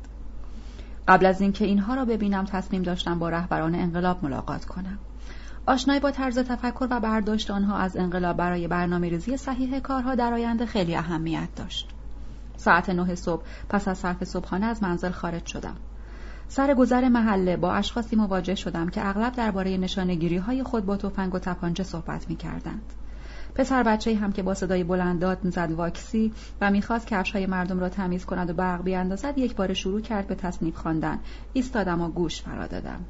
قبل 1.09 1.27
از 1.27 1.41
اینکه 1.41 1.65
اینها 1.65 1.95
را 1.95 2.05
ببینم 2.05 2.45
تصمیم 2.45 2.83
داشتم 2.83 3.19
با 3.19 3.29
رهبران 3.29 3.75
انقلاب 3.75 4.25
ملاقات 4.25 4.65
کنم. 4.65 4.99
آشنایی 5.67 6.01
با 6.01 6.11
طرز 6.11 6.39
تفکر 6.39 6.87
و 6.91 7.01
برداشت 7.01 7.51
آنها 7.51 7.79
از 7.79 7.97
انقلاب 7.97 8.37
برای 8.37 8.69
برنامه 8.69 9.09
ریزی 9.09 9.37
صحیح 9.37 9.79
کارها 9.79 10.15
در 10.15 10.35
آینده 10.35 10.67
خیلی 10.67 10.97
اهمیت 10.97 11.49
داشت. 11.57 11.89
ساعت 12.57 12.91
نه 12.91 13.15
صبح 13.15 13.43
پس 13.69 13.89
از 13.89 13.99
صرف 13.99 14.25
صبحانه 14.25 14.67
از 14.67 14.83
منزل 14.83 15.11
خارج 15.11 15.47
شدم. 15.47 15.77
سر 16.49 16.75
گذر 16.75 17.09
محله 17.09 17.57
با 17.57 17.73
اشخاصی 17.73 18.17
مواجه 18.17 18.55
شدم 18.55 18.89
که 18.89 19.09
اغلب 19.09 19.33
درباره 19.33 19.77
نشانگیری 19.77 20.37
های 20.37 20.63
خود 20.63 20.87
با 20.87 20.97
تفنگ 20.97 21.35
و 21.35 21.39
تپانچه 21.39 21.83
صحبت 21.83 22.31
می 22.31 22.37
کردند. 22.37 22.93
پسر 23.55 23.83
بچه 23.83 24.17
هم 24.17 24.33
که 24.33 24.43
با 24.43 24.55
صدای 24.55 24.85
بلند 24.85 25.21
داد 25.21 25.45
می‌زد 25.45 25.73
واکسی 25.73 26.33
و 26.61 26.71
می‌خواست 26.71 27.07
کفش 27.07 27.33
های 27.33 27.47
مردم 27.47 27.81
را 27.81 27.89
تمیز 27.89 28.25
کند 28.25 28.51
و 28.51 28.53
برق 28.53 28.83
بیاندازد 28.83 29.39
یک 29.39 29.57
بار 29.57 29.75
شروع 29.75 30.01
کرد 30.01 30.27
به 30.27 30.35
تصنیف 30.35 30.77
خواندن 30.77 31.19
ایستادم 31.53 32.01
و 32.01 32.09
گوش 32.09 32.43
فرا 32.43 32.67
دادم 32.67 33.01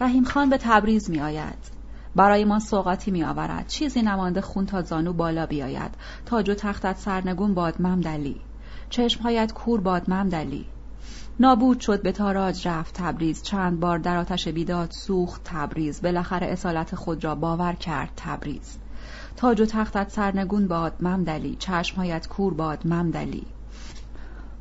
رحیم 0.00 0.24
خان 0.24 0.50
به 0.50 0.58
تبریز 0.58 1.10
می 1.10 1.20
آید. 1.20 1.70
برای 2.16 2.44
ما 2.44 2.58
سوقاتی 2.58 3.10
می 3.10 3.24
آورد. 3.24 3.66
چیزی 3.66 4.02
نمانده 4.02 4.40
خون 4.40 4.66
تا 4.66 4.82
زانو 4.82 5.12
بالا 5.12 5.46
بیاید. 5.46 5.90
تاج 6.26 6.50
و 6.50 6.54
تختت 6.54 6.96
سرنگون 6.96 7.54
باد 7.54 7.80
ممدلی. 7.80 8.40
چشمهایت 8.90 9.52
کور 9.52 9.80
باد 9.80 10.10
ممدلی. 10.10 10.66
نابود 11.40 11.80
شد 11.80 12.02
به 12.02 12.12
تاراج 12.12 12.68
رفت 12.68 12.94
تبریز 12.94 13.42
چند 13.42 13.80
بار 13.80 13.98
در 13.98 14.16
آتش 14.16 14.48
بیداد 14.48 14.90
سوخت 14.90 15.40
تبریز 15.44 16.02
بالاخره 16.02 16.46
اصالت 16.46 16.94
خود 16.94 17.24
را 17.24 17.34
باور 17.34 17.72
کرد 17.72 18.10
تبریز 18.16 18.78
تاج 19.36 19.60
و 19.60 19.66
تختت 19.66 20.10
سرنگون 20.10 20.68
باد 20.68 20.92
ممدلی 21.00 21.56
چشمهایت 21.58 22.28
کور 22.28 22.54
باد 22.54 22.86
ممدلی 22.86 23.46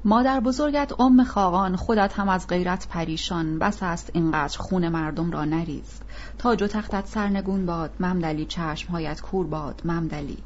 مادر 0.06 0.40
بزرگت 0.40 1.00
ام 1.00 1.24
خاقان 1.24 1.76
خودت 1.76 2.20
هم 2.20 2.30
از 2.30 2.48
غیرت 2.48 2.88
پریشان. 2.88 3.60
بس 3.60 3.84
است 3.84 4.10
اینقدر 4.14 4.58
خون 4.58 4.90
مردم 4.90 5.32
را 5.32 5.46
نریز. 5.46 6.00
تاج 6.38 6.64
و 6.64 6.68
تختت 6.68 7.08
سرنگون 7.08 7.66
باد 7.66 7.92
ممدلی 8.00 8.46
چشمهایت 8.46 9.22
کور 9.22 9.48
باد 9.48 9.82
ممدلی. 9.86 10.38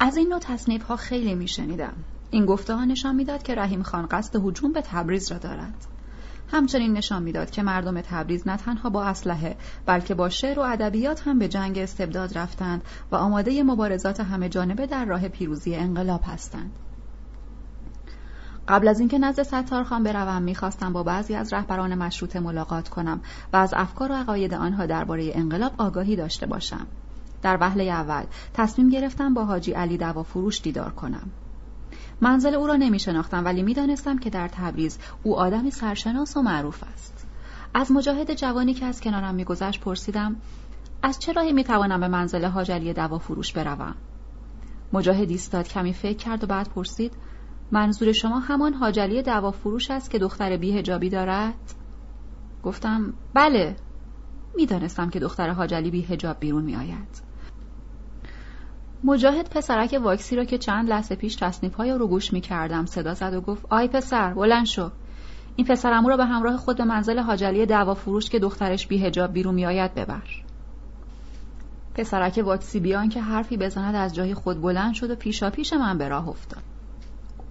از 0.00 0.16
این 0.16 0.28
نوع 0.28 0.38
تصنیف 0.38 0.82
ها 0.82 0.96
خیلی 0.96 1.34
میشنیدم. 1.34 1.92
این 2.30 2.46
گفته 2.46 2.74
ها 2.74 2.84
نشان 2.84 3.14
می‌داد 3.14 3.42
که 3.42 3.54
رحیم 3.54 3.82
خان 3.82 4.06
قصد 4.06 4.36
هجوم 4.36 4.72
به 4.72 4.82
تبریز 4.82 5.32
را 5.32 5.38
دارد. 5.38 5.86
همچنین 6.52 6.92
نشان 6.92 7.22
می‌داد 7.22 7.50
که 7.50 7.62
مردم 7.62 8.00
تبریز 8.00 8.48
نه 8.48 8.56
تنها 8.56 8.90
با 8.90 9.04
اسلحه 9.04 9.56
بلکه 9.86 10.14
با 10.14 10.28
شعر 10.28 10.58
و 10.58 10.62
ادبیات 10.62 11.28
هم 11.28 11.38
به 11.38 11.48
جنگ 11.48 11.78
استبداد 11.78 12.38
رفتند 12.38 12.82
و 13.10 13.16
آماده 13.16 13.62
مبارزات 13.62 14.20
همه 14.20 14.48
جانبه 14.48 14.86
در 14.86 15.04
راه 15.04 15.28
پیروزی 15.28 15.74
انقلاب 15.74 16.20
هستند. 16.24 16.70
قبل 18.68 18.88
از 18.88 19.00
اینکه 19.00 19.18
نزد 19.18 19.42
ستارخان 19.42 20.02
بروم 20.02 20.42
می‌خواستم 20.42 20.92
با 20.92 21.02
بعضی 21.02 21.34
از 21.34 21.52
رهبران 21.52 21.94
مشروطه 21.94 22.40
ملاقات 22.40 22.88
کنم 22.88 23.20
و 23.52 23.56
از 23.56 23.74
افکار 23.76 24.12
و 24.12 24.14
عقاید 24.14 24.54
آنها 24.54 24.86
درباره 24.86 25.32
انقلاب 25.34 25.72
آگاهی 25.78 26.16
داشته 26.16 26.46
باشم 26.46 26.86
در 27.42 27.58
وهله 27.60 27.84
اول 27.84 28.22
تصمیم 28.54 28.88
گرفتم 28.88 29.34
با 29.34 29.44
حاجی 29.44 29.72
علی 29.72 29.96
دوا 29.96 30.22
فروش 30.22 30.62
دیدار 30.62 30.90
کنم 30.90 31.30
منزل 32.20 32.54
او 32.54 32.66
را 32.66 32.76
نمی 32.76 32.98
شناختم 32.98 33.44
ولی 33.44 33.62
می 33.62 33.74
دانستم 33.74 34.18
که 34.18 34.30
در 34.30 34.48
تبریز 34.48 34.98
او 35.22 35.38
آدمی 35.38 35.70
سرشناس 35.70 36.36
و 36.36 36.42
معروف 36.42 36.82
است. 36.92 37.26
از 37.74 37.92
مجاهد 37.92 38.34
جوانی 38.34 38.74
که 38.74 38.86
از 38.86 39.00
کنارم 39.00 39.34
میگذشت 39.34 39.80
پرسیدم 39.80 40.36
از 41.02 41.18
چه 41.18 41.32
راهی 41.32 41.52
می 41.52 41.64
توانم 41.64 42.00
به 42.00 42.08
منزل 42.08 42.44
حاجلی 42.44 42.92
دوا 42.92 43.18
فروش 43.18 43.52
بروم؟ 43.52 43.94
مجاهد 44.92 45.30
ایستاد 45.30 45.68
کمی 45.68 45.92
فکر 45.92 46.16
کرد 46.16 46.44
و 46.44 46.46
بعد 46.46 46.68
پرسید 46.68 47.12
منظور 47.74 48.12
شما 48.12 48.38
همان 48.38 48.74
حاجلی 48.74 49.22
دوا 49.22 49.50
فروش 49.50 49.90
است 49.90 50.10
که 50.10 50.18
دختر 50.18 50.56
بیهجابی 50.56 51.08
دارد؟ 51.08 51.54
گفتم 52.62 53.12
بله 53.34 53.76
می‌دانستم 54.56 55.10
که 55.10 55.20
دختر 55.20 55.50
حاجلی 55.50 55.90
بیهجاب 55.90 56.40
بیرون 56.40 56.62
می 56.62 56.76
آید. 56.76 57.22
مجاهد 59.04 59.50
پسرک 59.50 60.00
واکسی 60.02 60.36
را 60.36 60.44
که 60.44 60.58
چند 60.58 60.88
لحظه 60.88 61.14
پیش 61.14 61.36
تصنیف 61.36 61.74
های 61.74 61.90
رو 61.90 62.06
گوش 62.06 62.32
می 62.32 62.40
کردم 62.40 62.86
صدا 62.86 63.14
زد 63.14 63.34
و 63.34 63.40
گفت 63.40 63.66
آی 63.70 63.88
پسر 63.88 64.34
بلند 64.34 64.66
شو 64.66 64.90
این 65.56 65.66
پسرمو 65.66 66.08
را 66.08 66.16
به 66.16 66.24
همراه 66.24 66.56
خود 66.56 66.76
به 66.76 66.84
منزل 66.84 67.18
حاجلی 67.18 67.66
دعوا 67.66 67.94
فروش 67.94 68.30
که 68.30 68.38
دخترش 68.38 68.86
بی 68.86 68.98
هجاب 68.98 69.32
بیرون 69.32 69.54
میآید 69.54 69.94
ببر 69.94 70.22
پسرک 71.94 72.42
واکسی 72.44 72.80
بیان 72.80 73.08
که 73.08 73.20
حرفی 73.20 73.56
بزند 73.56 73.94
از 73.94 74.14
جای 74.14 74.34
خود 74.34 74.62
بلند 74.62 74.94
شد 74.94 75.10
و 75.10 75.14
پیشا 75.14 75.50
پیش 75.50 75.72
من 75.72 75.98
به 75.98 76.08
راه 76.08 76.28
افتاد 76.28 76.73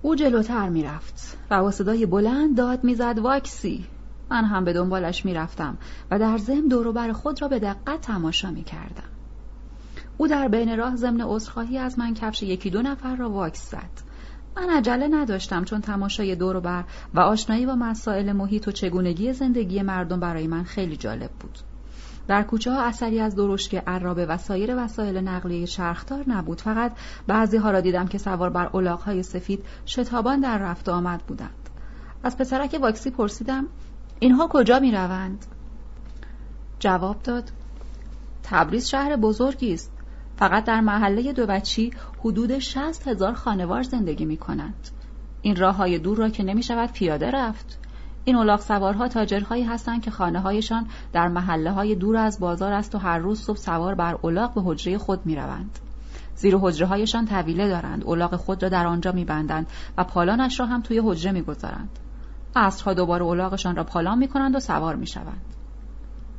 او 0.06 0.16
جلوتر 0.16 0.70
می‌رفت 0.70 1.38
و 1.52 1.62
با 1.62 1.72
صدای 1.72 2.06
بلند 2.06 2.58
داد 2.58 2.84
می‌زد 2.84 3.20
واکسی. 3.20 3.86
من 4.30 4.46
هم 4.46 4.64
به 4.66 4.74
دنبالش 4.74 5.26
می‌رفتم 5.26 5.78
و 6.12 6.20
در 6.20 6.38
ضمن 6.38 6.68
دوروبر 6.68 7.12
خود 7.12 7.42
را 7.42 7.48
به 7.48 7.60
دقت 7.60 8.02
تماشا 8.02 8.52
می‌کردم. 8.52 9.10
او 10.18 10.28
در 10.28 10.48
بین 10.48 10.78
راه 10.78 10.96
ضمن 10.96 11.22
عذرخواهی 11.22 11.78
از 11.78 12.00
من 12.00 12.14
کفش 12.14 12.44
یکی 12.44 12.70
دو 12.70 12.82
نفر 12.82 13.16
را 13.16 13.30
واکس 13.30 13.72
زد. 13.72 14.02
من 14.58 14.70
عجله 14.70 15.08
نداشتم 15.08 15.64
چون 15.64 15.82
تماشای 15.82 16.36
دور 16.36 16.56
و 16.56 16.84
و 17.14 17.20
آشنایی 17.20 17.66
با 17.66 17.76
مسائل 17.76 18.32
محیط 18.32 18.68
و 18.68 18.72
چگونگی 18.72 19.34
زندگی 19.34 19.82
مردم 19.82 20.20
برای 20.20 20.48
من 20.48 20.64
خیلی 20.64 20.98
جالب 20.98 21.32
بود. 21.40 21.60
در 22.28 22.44
کوچه 22.44 22.72
ها 22.72 22.82
اثری 22.82 23.20
از 23.20 23.36
درشک 23.36 23.76
عرابه 23.88 24.26
و 24.26 24.38
سایر 24.38 24.84
وسایل 24.84 25.18
نقلیه 25.18 25.66
شرختار 25.66 26.24
نبود 26.28 26.62
فقط 26.62 26.92
بعضی 27.28 27.58
ها 27.58 27.72
را 27.72 27.82
دیدم 27.82 28.08
که 28.08 28.18
سوار 28.18 28.50
بر 28.50 28.66
های 28.88 29.24
سفید 29.24 29.66
شتابان 29.86 30.40
در 30.40 30.58
رفت 30.58 30.90
آمد 30.90 31.24
بودند 31.28 31.70
از 32.24 32.38
پسرک 32.38 32.80
واکسی 32.82 33.10
پرسیدم 33.10 33.68
اینها 34.20 34.48
کجا 34.48 34.80
می 34.80 34.92
روند؟ 34.92 35.46
جواب 36.80 37.22
داد 37.24 37.52
تبریز 38.44 38.88
شهر 38.88 39.16
بزرگی 39.16 39.74
است 39.74 39.92
فقط 40.38 40.64
در 40.64 40.82
محله 40.82 41.34
دو 41.34 41.46
بچی 41.46 41.94
حدود 42.20 42.60
شست 42.60 43.08
هزار 43.08 43.34
خانوار 43.34 43.84
زندگی 43.84 44.26
می 44.26 44.38
کنند. 44.38 44.90
این 45.42 45.56
راه 45.56 45.76
های 45.76 46.00
دور 46.00 46.18
را 46.18 46.30
که 46.30 46.44
نمی 46.44 46.64
شود 46.64 46.92
پیاده 46.92 47.32
رفت 47.32 47.80
این 48.26 48.36
الاغ 48.36 48.62
سوارها 48.62 49.08
تاجرهایی 49.08 49.64
هستند 49.64 50.02
که 50.02 50.12
خانه 50.12 50.40
هایشان 50.40 50.88
در 51.14 51.28
محله 51.28 51.72
های 51.72 51.96
دور 51.96 52.18
از 52.18 52.40
بازار 52.40 52.74
است 52.74 52.96
و 52.96 52.98
هر 52.98 53.18
روز 53.18 53.42
صبح 53.42 53.58
سوار 53.58 53.96
بر 53.96 54.18
الاغ 54.24 54.54
به 54.54 54.62
حجره 54.66 54.98
خود 54.98 55.26
می 55.26 55.36
روند. 55.36 55.80
زیر 56.36 56.58
حجره 56.58 56.88
هایشان 56.88 57.26
طویله 57.26 57.68
دارند 57.68 58.08
الاغ 58.08 58.36
خود 58.36 58.64
را 58.64 58.70
در 58.70 58.88
آنجا 58.88 59.12
می 59.12 59.26
بندند 59.26 59.68
و 59.98 60.04
پالانش 60.04 60.60
را 60.60 60.66
هم 60.66 60.82
توی 60.82 61.02
حجره 61.06 61.32
می 61.32 61.42
گذارند. 61.42 61.90
عصرها 62.56 62.94
دوباره 62.94 63.26
الاغشان 63.26 63.76
را 63.76 63.84
پالان 63.84 64.18
می 64.18 64.28
کنند 64.28 64.56
و 64.56 64.60
سوار 64.60 64.96
می 64.96 65.08
شوند. 65.08 65.42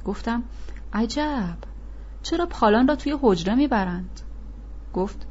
گفتم 0.05 0.43
عجب 0.93 1.56
چرا 2.23 2.47
پالان 2.47 2.89
را 2.89 2.97
توی 2.97 3.16
حجره 3.23 3.55
می 3.55 3.66
برند؟ 3.66 4.20
گفت 4.94 5.27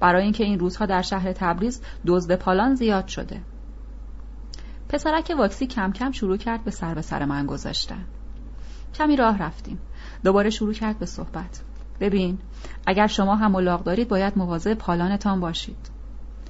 برای 0.00 0.22
اینکه 0.22 0.44
این 0.44 0.58
روزها 0.58 0.86
در 0.86 1.02
شهر 1.02 1.32
تبریز 1.32 1.82
دزد 2.06 2.34
پالان 2.34 2.74
زیاد 2.74 3.06
شده. 3.06 3.40
پسرک 4.88 5.34
واکسی 5.38 5.66
کم 5.66 5.92
کم 5.92 6.12
شروع 6.12 6.36
کرد 6.36 6.64
به 6.64 6.70
سر 6.70 6.94
به 6.94 7.02
سر 7.02 7.24
من 7.24 7.46
گذاشتن. 7.46 8.04
کمی 8.94 9.16
راه 9.16 9.38
رفتیم. 9.38 9.78
دوباره 10.24 10.50
شروع 10.50 10.72
کرد 10.72 10.98
به 10.98 11.06
صحبت. 11.06 11.62
ببین 12.00 12.38
اگر 12.86 13.06
شما 13.06 13.36
هم 13.36 13.52
ملاق 13.52 13.84
دارید 13.84 14.08
باید 14.08 14.38
مواظب 14.38 14.74
پالانتان 14.74 15.40
باشید. 15.40 15.90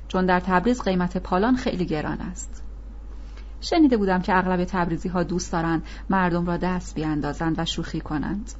چون 0.08 0.26
در 0.26 0.40
تبریز 0.40 0.82
قیمت 0.82 1.16
پالان 1.16 1.56
خیلی 1.56 1.86
گران 1.86 2.20
است. 2.20 2.62
شنیده 3.60 3.96
بودم 3.96 4.22
که 4.22 4.36
اغلب 4.36 4.64
تبریزی 4.64 5.08
ها 5.08 5.22
دوست 5.22 5.52
دارند 5.52 5.82
مردم 6.10 6.46
را 6.46 6.56
دست 6.56 6.94
بیاندازند 6.94 7.58
و 7.58 7.64
شوخی 7.64 8.00
کنند. 8.00 8.52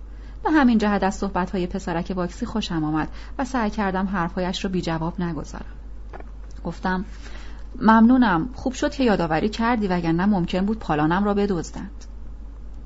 به 0.45 0.51
همین 0.51 0.79
جهت 0.79 1.03
از 1.03 1.15
صحبت 1.15 1.51
های 1.51 1.67
پسرک 1.67 2.13
واکسی 2.17 2.47
خوشم 2.47 2.85
آمد 2.85 3.09
و 3.39 3.45
سعی 3.45 3.71
کردم 3.71 4.07
حرفهایش 4.07 4.65
را 4.65 4.71
بی 4.71 4.81
جواب 4.81 5.21
نگذارم. 5.21 5.65
گفتم 6.65 7.05
ممنونم 7.81 8.49
خوب 8.55 8.73
شد 8.73 8.91
که 8.91 9.05
یادآوری 9.05 9.49
کردی 9.49 9.89
وگرنه 9.89 10.27
ممکن 10.27 10.67
بود 10.67 10.79
پالانم 10.79 11.25
را 11.25 11.35
بدزدند 11.35 12.05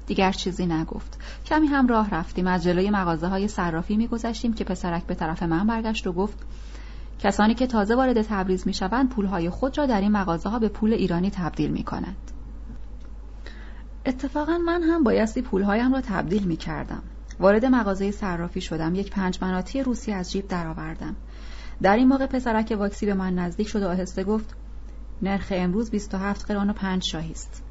دیگر 0.06 0.32
چیزی 0.32 0.66
نگفت 0.66 1.18
کمی 1.44 1.66
هم 1.66 1.86
راه 1.86 2.10
رفتیم 2.10 2.46
از 2.46 2.64
جلوی 2.64 2.90
مغازه 2.90 3.26
های 3.26 3.48
صرافی 3.48 3.96
میگذشتیم 3.96 4.52
که 4.52 4.64
پسرک 4.64 5.06
به 5.06 5.14
طرف 5.14 5.42
من 5.42 5.66
برگشت 5.66 6.06
و 6.06 6.12
گفت 6.12 6.38
کسانی 7.18 7.54
که 7.54 7.66
تازه 7.66 7.94
وارد 7.94 8.22
تبریز 8.22 8.66
می‌شوند 8.66 9.08
پولهای 9.08 9.50
خود 9.50 9.78
را 9.78 9.86
در 9.86 10.00
این 10.00 10.12
مغازه 10.12 10.48
ها 10.48 10.58
به 10.58 10.68
پول 10.68 10.92
ایرانی 10.92 11.30
تبدیل 11.30 11.70
می 11.70 11.84
کنند. 11.84 12.30
اتفاقا 14.06 14.58
من 14.58 14.82
هم 14.82 15.04
بایستی 15.04 15.42
پولهایم 15.42 15.92
را 15.92 16.00
تبدیل 16.00 16.42
می 16.42 16.56
کردم. 16.56 17.02
وارد 17.40 17.64
مغازه 17.64 18.10
صرافی 18.10 18.60
شدم 18.60 18.94
یک 18.94 19.10
پنج 19.10 19.38
مناتی 19.42 19.82
روسی 19.82 20.12
از 20.12 20.32
جیب 20.32 20.48
درآوردم. 20.48 21.16
در 21.82 21.96
این 21.96 22.08
موقع 22.08 22.26
پسرک 22.26 22.76
واکسی 22.78 23.06
به 23.06 23.14
من 23.14 23.34
نزدیک 23.34 23.68
شد 23.68 23.82
و 23.82 23.88
آهسته 23.88 24.24
گفت 24.24 24.54
نرخ 25.22 25.52
امروز 25.56 25.90
27 25.90 26.46
قران 26.46 26.70
و 26.70 26.72
5 26.72 27.04
شاهی 27.04 27.32
است. 27.32 27.62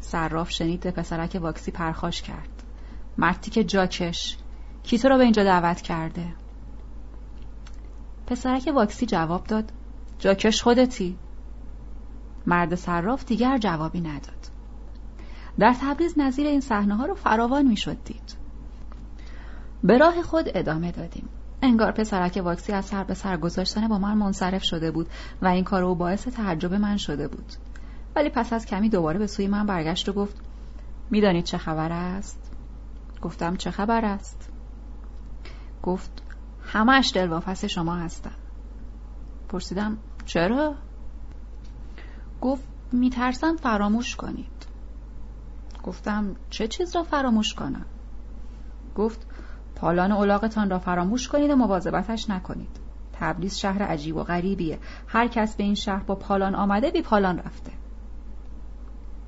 صراف 0.00 0.50
شنید 0.50 0.90
پسرک 0.90 1.38
واکسی 1.42 1.70
پرخاش 1.70 2.22
کرد. 2.22 2.62
مرتی 3.18 3.50
که 3.50 3.64
جاکش 3.64 4.36
کی 4.82 4.98
تو 4.98 5.08
را 5.08 5.16
به 5.16 5.24
اینجا 5.24 5.44
دعوت 5.44 5.80
کرده؟ 5.80 6.26
پسرک 8.26 8.72
واکسی 8.74 9.06
جواب 9.06 9.44
داد 9.44 9.72
جاکش 10.18 10.62
خودتی. 10.62 11.18
مرد 12.46 12.74
صراف 12.74 13.24
دیگر 13.24 13.58
جوابی 13.58 14.00
نداد. 14.00 14.48
در 15.58 15.76
تبریز 15.80 16.14
نظیر 16.18 16.46
این 16.46 16.60
صحنه 16.60 16.96
ها 16.96 17.06
رو 17.06 17.14
فراوان 17.14 17.66
می‌شد 17.66 17.96
دید. 18.04 18.36
به 19.84 19.98
راه 19.98 20.22
خود 20.22 20.44
ادامه 20.54 20.92
دادیم. 20.92 21.28
انگار 21.62 21.92
پسرک 21.92 22.40
واکسی 22.44 22.72
از 22.72 22.84
سر 22.84 23.04
به 23.04 23.14
سر 23.14 23.36
گذاشتن 23.36 23.88
با 23.88 23.98
من 23.98 24.14
منصرف 24.14 24.64
شده 24.64 24.90
بود 24.90 25.06
و 25.42 25.46
این 25.46 25.64
کار 25.64 25.82
او 25.82 25.94
باعث 25.94 26.28
تعجب 26.28 26.74
من 26.74 26.96
شده 26.96 27.28
بود. 27.28 27.52
ولی 28.16 28.30
پس 28.30 28.52
از 28.52 28.66
کمی 28.66 28.88
دوباره 28.88 29.18
به 29.18 29.26
سوی 29.26 29.46
من 29.46 29.66
برگشت 29.66 30.08
و 30.08 30.12
گفت 30.12 30.36
می‌دانید 31.10 31.44
چه 31.44 31.58
خبر 31.58 31.92
است؟ 31.92 32.50
گفتم 33.22 33.56
چه 33.56 33.70
خبر 33.70 34.04
است؟ 34.04 34.50
گفت 35.82 36.22
همش 36.64 37.12
دلواپس 37.14 37.64
شما 37.64 37.94
هستم 37.94 38.34
پرسیدم 39.48 39.98
چرا؟ 40.24 40.74
گفت 42.40 42.64
میترسم 42.92 43.56
فراموش 43.56 44.16
کنید. 44.16 44.66
گفتم 45.82 46.36
چه 46.50 46.68
چیز 46.68 46.96
را 46.96 47.02
فراموش 47.02 47.54
کنم؟ 47.54 47.86
گفت 48.96 49.26
پالان 49.82 50.12
اولاغتان 50.12 50.70
را 50.70 50.78
فراموش 50.78 51.28
کنید 51.28 51.50
و 51.50 51.56
مواظبتش 51.56 52.30
نکنید. 52.30 52.76
تبریز 53.12 53.58
شهر 53.58 53.82
عجیب 53.82 54.16
و 54.16 54.22
غریبیه. 54.22 54.78
هر 55.06 55.28
کس 55.28 55.56
به 55.56 55.64
این 55.64 55.74
شهر 55.74 56.02
با 56.02 56.14
پالان 56.14 56.54
آمده 56.54 56.90
بی 56.90 57.02
پالان 57.02 57.38
رفته. 57.38 57.72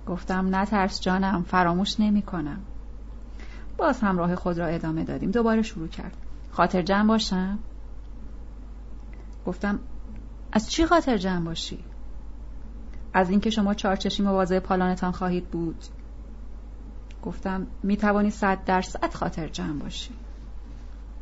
گفتم 0.07 0.57
نترس 0.57 1.01
جانم 1.01 1.43
فراموش 1.43 2.01
نمی 2.01 2.23
کنم 2.23 2.61
باز 3.77 4.01
هم 4.01 4.19
راه 4.19 4.35
خود 4.35 4.59
را 4.59 4.67
ادامه 4.67 5.05
دادیم. 5.05 5.31
دوباره 5.31 5.63
شروع 5.63 5.89
کرد. 5.89 6.17
خاطر 6.51 6.83
جمع 6.83 7.09
باشم؟ 7.09 7.59
گفتم 9.47 9.79
از 10.53 10.71
چی 10.71 10.87
خاطر 10.87 11.17
جمع 11.17 11.45
باشی؟ 11.45 11.79
از 13.15 13.31
اینکه 13.31 13.51
شما 13.51 13.75
چارچشی 13.75 14.23
مواظب 14.23 14.59
پالانتان 14.59 15.13
خواهید 15.13 15.51
بود. 15.51 15.85
گفتم 17.23 17.67
می 17.83 17.97
توانی 17.97 18.31
صد 18.31 18.65
درصد 18.65 19.15
خاطر 19.15 19.49
جمع 19.49 19.79
باشی. 19.79 20.15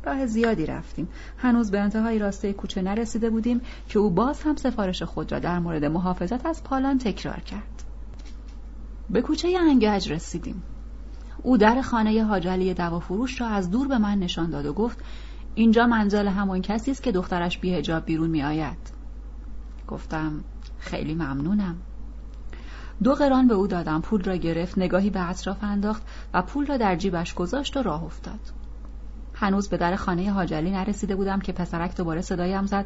راه 0.05 0.25
زیادی 0.25 0.65
رفتیم. 0.65 1.07
هنوز 1.37 1.71
به 1.71 1.79
انتهای 1.79 2.19
راسته 2.19 2.53
کوچه 2.53 2.81
نرسیده 2.81 3.29
بودیم 3.29 3.61
که 3.89 3.99
او 3.99 4.09
باز 4.09 4.43
هم 4.43 4.55
سفارش 4.55 5.03
خود 5.03 5.31
را 5.31 5.39
در 5.39 5.59
مورد 5.59 5.85
محافظت 5.85 6.45
از 6.45 6.63
پالان 6.63 6.97
تکرار 6.97 7.39
کرد. 7.39 7.83
به 9.09 9.21
کوچه 9.21 9.57
انگج 9.69 10.11
رسیدیم. 10.11 10.63
او 11.43 11.57
در 11.57 11.81
خانه 11.81 12.23
حاجلی 12.23 12.73
دوا 12.73 12.99
فروش 12.99 13.41
را 13.41 13.47
از 13.47 13.71
دور 13.71 13.87
به 13.87 13.97
من 13.97 14.19
نشان 14.19 14.49
داد 14.49 14.65
و 14.65 14.73
گفت 14.73 14.97
اینجا 15.55 15.87
منزل 15.87 16.27
همان 16.27 16.61
کسی 16.61 16.91
است 16.91 17.03
که 17.03 17.11
دخترش 17.11 17.57
بی 17.57 17.73
هجاب 17.73 18.05
بیرون 18.05 18.29
می 18.29 18.43
آید. 18.43 18.77
گفتم 19.87 20.43
خیلی 20.79 21.15
ممنونم. 21.15 21.75
دو 23.03 23.15
قران 23.15 23.47
به 23.47 23.53
او 23.53 23.67
دادم. 23.67 24.01
پول 24.01 24.23
را 24.23 24.35
گرفت 24.35 24.77
نگاهی 24.77 25.09
به 25.09 25.29
اطراف 25.29 25.63
انداخت 25.63 26.03
و 26.33 26.41
پول 26.41 26.65
را 26.65 26.77
در 26.77 26.95
جیبش 26.95 27.33
گذاشت 27.33 27.77
و 27.77 27.83
راه 27.83 28.03
افتاد. 28.03 28.39
هنوز 29.43 29.69
به 29.69 29.77
در 29.77 29.95
خانه 29.95 30.31
حاجلی 30.31 30.71
نرسیده 30.71 31.15
بودم 31.15 31.39
که 31.39 31.51
پسرک 31.51 31.97
دوباره 31.97 32.21
صدایم 32.21 32.65
زد. 32.65 32.85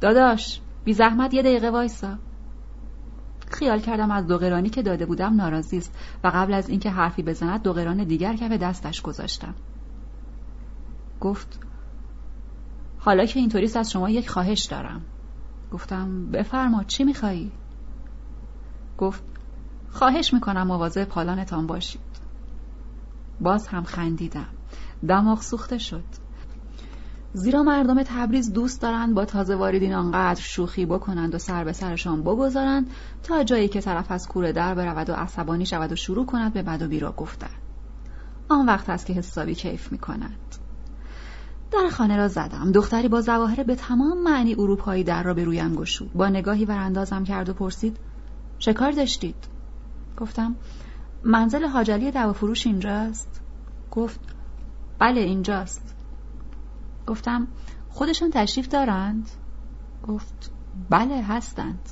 داداش 0.00 0.60
بی 0.84 0.92
زحمت 0.92 1.34
یه 1.34 1.42
دقیقه 1.42 1.70
وایسا. 1.70 2.18
خیال 3.50 3.80
کردم 3.80 4.10
از 4.10 4.26
دوغرانی 4.26 4.70
که 4.70 4.82
داده 4.82 5.06
بودم 5.06 5.36
ناراضی 5.36 5.78
است 5.78 5.98
و 6.24 6.30
قبل 6.34 6.54
از 6.54 6.68
اینکه 6.68 6.90
حرفی 6.90 7.22
بزند 7.22 7.62
دوغران 7.62 8.04
دیگر 8.04 8.36
کف 8.36 8.52
دستش 8.52 9.02
گذاشتم. 9.02 9.54
گفت 11.20 11.58
حالا 12.98 13.24
که 13.24 13.40
اینطوریست 13.40 13.76
از 13.76 13.90
شما 13.90 14.10
یک 14.10 14.30
خواهش 14.30 14.64
دارم. 14.64 15.00
گفتم 15.72 16.30
بفرما 16.30 16.84
چی 16.84 17.04
میخوایی؟ 17.04 17.52
گفت 18.98 19.22
خواهش 19.90 20.34
می‌کنم 20.34 20.66
مواظب 20.66 21.04
پالانتان 21.04 21.66
باشید. 21.66 22.00
باز 23.40 23.66
هم 23.66 23.84
خندیدم. 23.84 24.57
دماغ 25.08 25.40
سوخته 25.42 25.78
شد. 25.78 26.04
زیرا 27.32 27.62
مردم 27.62 28.02
تبریز 28.02 28.52
دوست 28.52 28.82
دارند 28.82 29.14
با 29.14 29.24
تازه 29.24 29.54
واردین 29.54 29.94
آنقدر 29.94 30.40
شوخی 30.40 30.86
بکنند 30.86 31.34
و 31.34 31.38
سر 31.38 31.64
به 31.64 31.72
سرشان 31.72 32.22
بگذارند 32.22 32.90
تا 33.22 33.44
جایی 33.44 33.68
که 33.68 33.80
طرف 33.80 34.10
از 34.10 34.28
کوره 34.28 34.52
در 34.52 34.74
برود 34.74 35.10
و 35.10 35.12
عصبانی 35.12 35.66
شود 35.66 35.92
و 35.92 35.96
شروع 35.96 36.26
کند 36.26 36.52
به 36.52 36.62
بد 36.62 36.82
و 36.82 36.88
بیرا 36.88 37.12
گفتن. 37.12 37.50
آن 38.48 38.66
وقت 38.66 38.90
است 38.90 39.06
که 39.06 39.12
حسابی 39.12 39.54
کیف 39.54 39.92
می 39.92 39.98
کند 39.98 40.38
در 41.70 41.88
خانه 41.90 42.16
را 42.16 42.28
زدم. 42.28 42.72
دختری 42.72 43.08
با 43.08 43.20
زواهر 43.20 43.62
به 43.62 43.74
تمام 43.74 44.22
معنی 44.22 44.54
اروپایی 44.54 45.04
در 45.04 45.22
را 45.22 45.34
به 45.34 45.44
رویم 45.44 45.74
گشود. 45.74 46.10
با 46.14 46.28
نگاهی 46.28 46.64
وراندازم 46.64 47.24
کرد 47.24 47.48
و 47.48 47.52
پرسید 47.52 47.96
چه 48.58 48.72
کار 48.72 48.92
داشتید؟ 48.92 49.36
گفتم 50.16 50.56
منزل 51.24 51.64
حاجلی 51.64 52.10
دوا 52.10 52.32
فروش 52.32 52.66
اینجاست. 52.66 53.40
گفت 53.90 54.20
بله 54.98 55.20
اینجاست. 55.20 55.94
گفتم 57.06 57.46
خودشون 57.90 58.30
تشریف 58.30 58.68
دارند؟ 58.68 59.30
گفت 60.08 60.50
بله 60.90 61.22
هستند. 61.22 61.88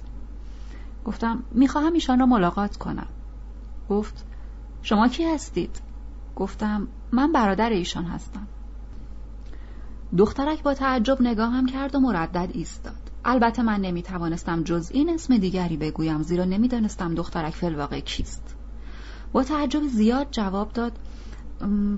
گفتم 1.04 1.42
می‌خواهم 1.50 1.92
ایشان 1.92 2.18
را 2.18 2.26
ملاقات 2.26 2.76
کنم. 2.76 3.06
گفت 3.90 4.24
شما 4.82 5.08
کی 5.08 5.24
هستید؟ 5.24 5.80
گفتم 6.36 6.88
من 7.12 7.32
برادر 7.32 7.70
ایشان 7.70 8.04
هستم. 8.04 8.46
دخترک 10.18 10.62
با 10.62 10.74
تعجب 10.74 11.22
نگاهم 11.22 11.66
کرد 11.66 11.94
و 11.94 12.00
مردد 12.00 12.50
ایستاد. 12.52 13.10
البته 13.24 13.62
من 13.62 13.80
نمی‌توانستم 13.80 14.62
جز 14.62 14.90
این 14.94 15.10
اسم 15.10 15.38
دیگری 15.38 15.76
بگویم 15.76 16.22
زیرا 16.22 16.44
نمی‌دانستم 16.44 17.14
دخترک 17.14 17.54
فلواقع 17.54 18.00
کیست. 18.00 18.56
با 19.32 19.42
تعجب 19.42 19.82
زیاد 19.82 20.26
جواب 20.30 20.72
داد 20.72 20.92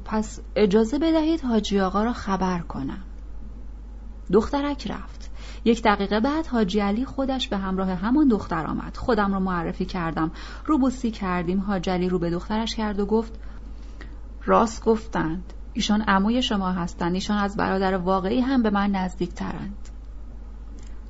پس 0.05 0.41
اجازه 0.57 0.99
بدهید 0.99 1.41
حاجی 1.41 1.81
آقا 1.81 2.03
را 2.03 2.13
خبر 2.13 2.59
کنم. 2.59 3.05
دخترک 4.33 4.91
رفت. 4.91 5.31
یک 5.65 5.83
دقیقه 5.83 6.21
بعد 6.21 6.47
حاجی 6.47 6.81
علی 6.81 7.05
خودش 7.05 7.49
به 7.49 7.57
همراه 7.57 7.91
همان 7.91 8.29
دختر 8.29 8.67
آمد. 8.67 8.97
خودم 8.97 9.33
را 9.33 9.41
معرفی 9.41 9.85
کردم. 9.85 10.31
روبوسی 10.67 11.11
کردیم. 11.11 11.61
حاجی 11.61 11.91
علی 11.91 12.09
رو 12.09 12.19
به 12.19 12.31
دخترش 12.31 12.75
کرد 12.75 13.01
و 13.01 13.07
گفت 13.07 13.33
راست 14.45 14.85
گفتند. 14.85 15.53
ایشان 15.73 16.03
عموی 16.03 16.43
شما 16.43 16.73
هستند. 16.73 17.15
ایشان 17.15 17.39
از 17.39 17.57
برادر 17.57 17.97
واقعی 17.97 18.41
هم 18.41 18.63
به 18.63 18.71
من 18.71 18.91
نزدیک 18.91 19.33
ترند 19.35 19.89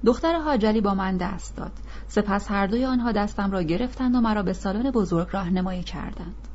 دختر 0.04 0.38
حاجلی 0.38 0.80
با 0.80 0.94
من 0.94 1.16
دست 1.16 1.56
داد. 1.56 1.72
سپس 2.06 2.50
هر 2.50 2.66
دوی 2.66 2.84
آنها 2.84 3.12
دستم 3.12 3.50
را 3.50 3.62
گرفتند 3.62 4.14
و 4.14 4.20
مرا 4.20 4.42
به 4.42 4.52
سالن 4.52 4.90
بزرگ 4.90 5.28
راهنمایی 5.32 5.82
کردند. 5.82 6.47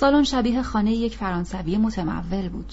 سالن 0.00 0.22
شبیه 0.22 0.62
خانه 0.62 0.92
یک 0.92 1.16
فرانسوی 1.16 1.76
متمول 1.76 2.48
بود. 2.48 2.72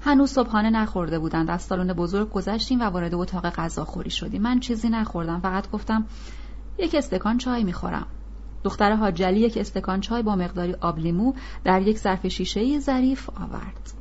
هنوز 0.00 0.30
صبحانه 0.30 0.70
نخورده 0.70 1.18
بودند. 1.18 1.50
از 1.50 1.62
سالن 1.62 1.92
بزرگ 1.92 2.30
گذشتیم 2.30 2.80
و 2.80 2.84
وارد 2.84 3.14
اتاق 3.14 3.50
غذاخوری 3.50 4.10
شدیم. 4.10 4.42
من 4.42 4.60
چیزی 4.60 4.88
نخوردم. 4.88 5.40
فقط 5.40 5.70
گفتم 5.70 6.06
یک 6.78 6.94
استکان 6.94 7.38
چای 7.38 7.64
می‌خورم. 7.64 8.06
دختر 8.64 8.92
حاجلی 8.92 9.40
یک 9.40 9.58
استکان 9.58 10.00
چای 10.00 10.22
با 10.22 10.36
مقداری 10.36 10.74
آب 10.80 10.98
لیمو 10.98 11.32
در 11.64 11.82
یک 11.82 11.98
ظرف 11.98 12.26
شیشه 12.26 12.78
ظریف 12.78 13.30
آورد. 13.30 13.92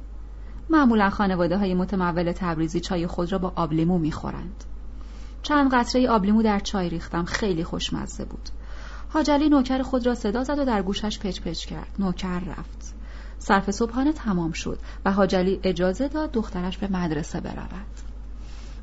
معمولا 0.70 1.10
خانواده 1.10 1.58
های 1.58 1.74
متمول 1.74 2.32
تبریزی 2.32 2.80
چای 2.80 3.08
خود 3.08 3.32
را 3.32 3.38
با 3.38 3.54
آب 3.56 3.74
لیمو 3.74 3.98
می‌خورند. 3.98 4.64
چند 5.44 5.74
قطره 5.74 6.10
آبلیمو 6.10 6.44
در 6.44 6.60
چای 6.60 6.90
ریختم. 6.90 7.26
خیلی 7.26 7.64
خوشمزه 7.64 8.26
بود. 8.26 8.50
حاجلی 9.10 9.50
نوکر 9.50 9.82
خود 9.82 10.06
را 10.06 10.16
صدا 10.16 10.44
زد 10.44 10.60
و 10.60 10.66
در 10.66 10.82
گوشش 10.82 11.20
پچ 11.20 11.42
پچ 11.42 11.66
کرد. 11.66 11.96
نوکر 12.00 12.40
رفت. 12.40 12.94
صرف 13.40 13.72
صبحانه 13.72 14.14
تمام 14.14 14.52
شد 14.52 14.80
و 15.06 15.12
حاجلی 15.12 15.60
اجازه 15.64 16.08
داد 16.08 16.32
دخترش 16.32 16.78
به 16.78 16.88
مدرسه 16.88 17.42
برود. 17.42 18.08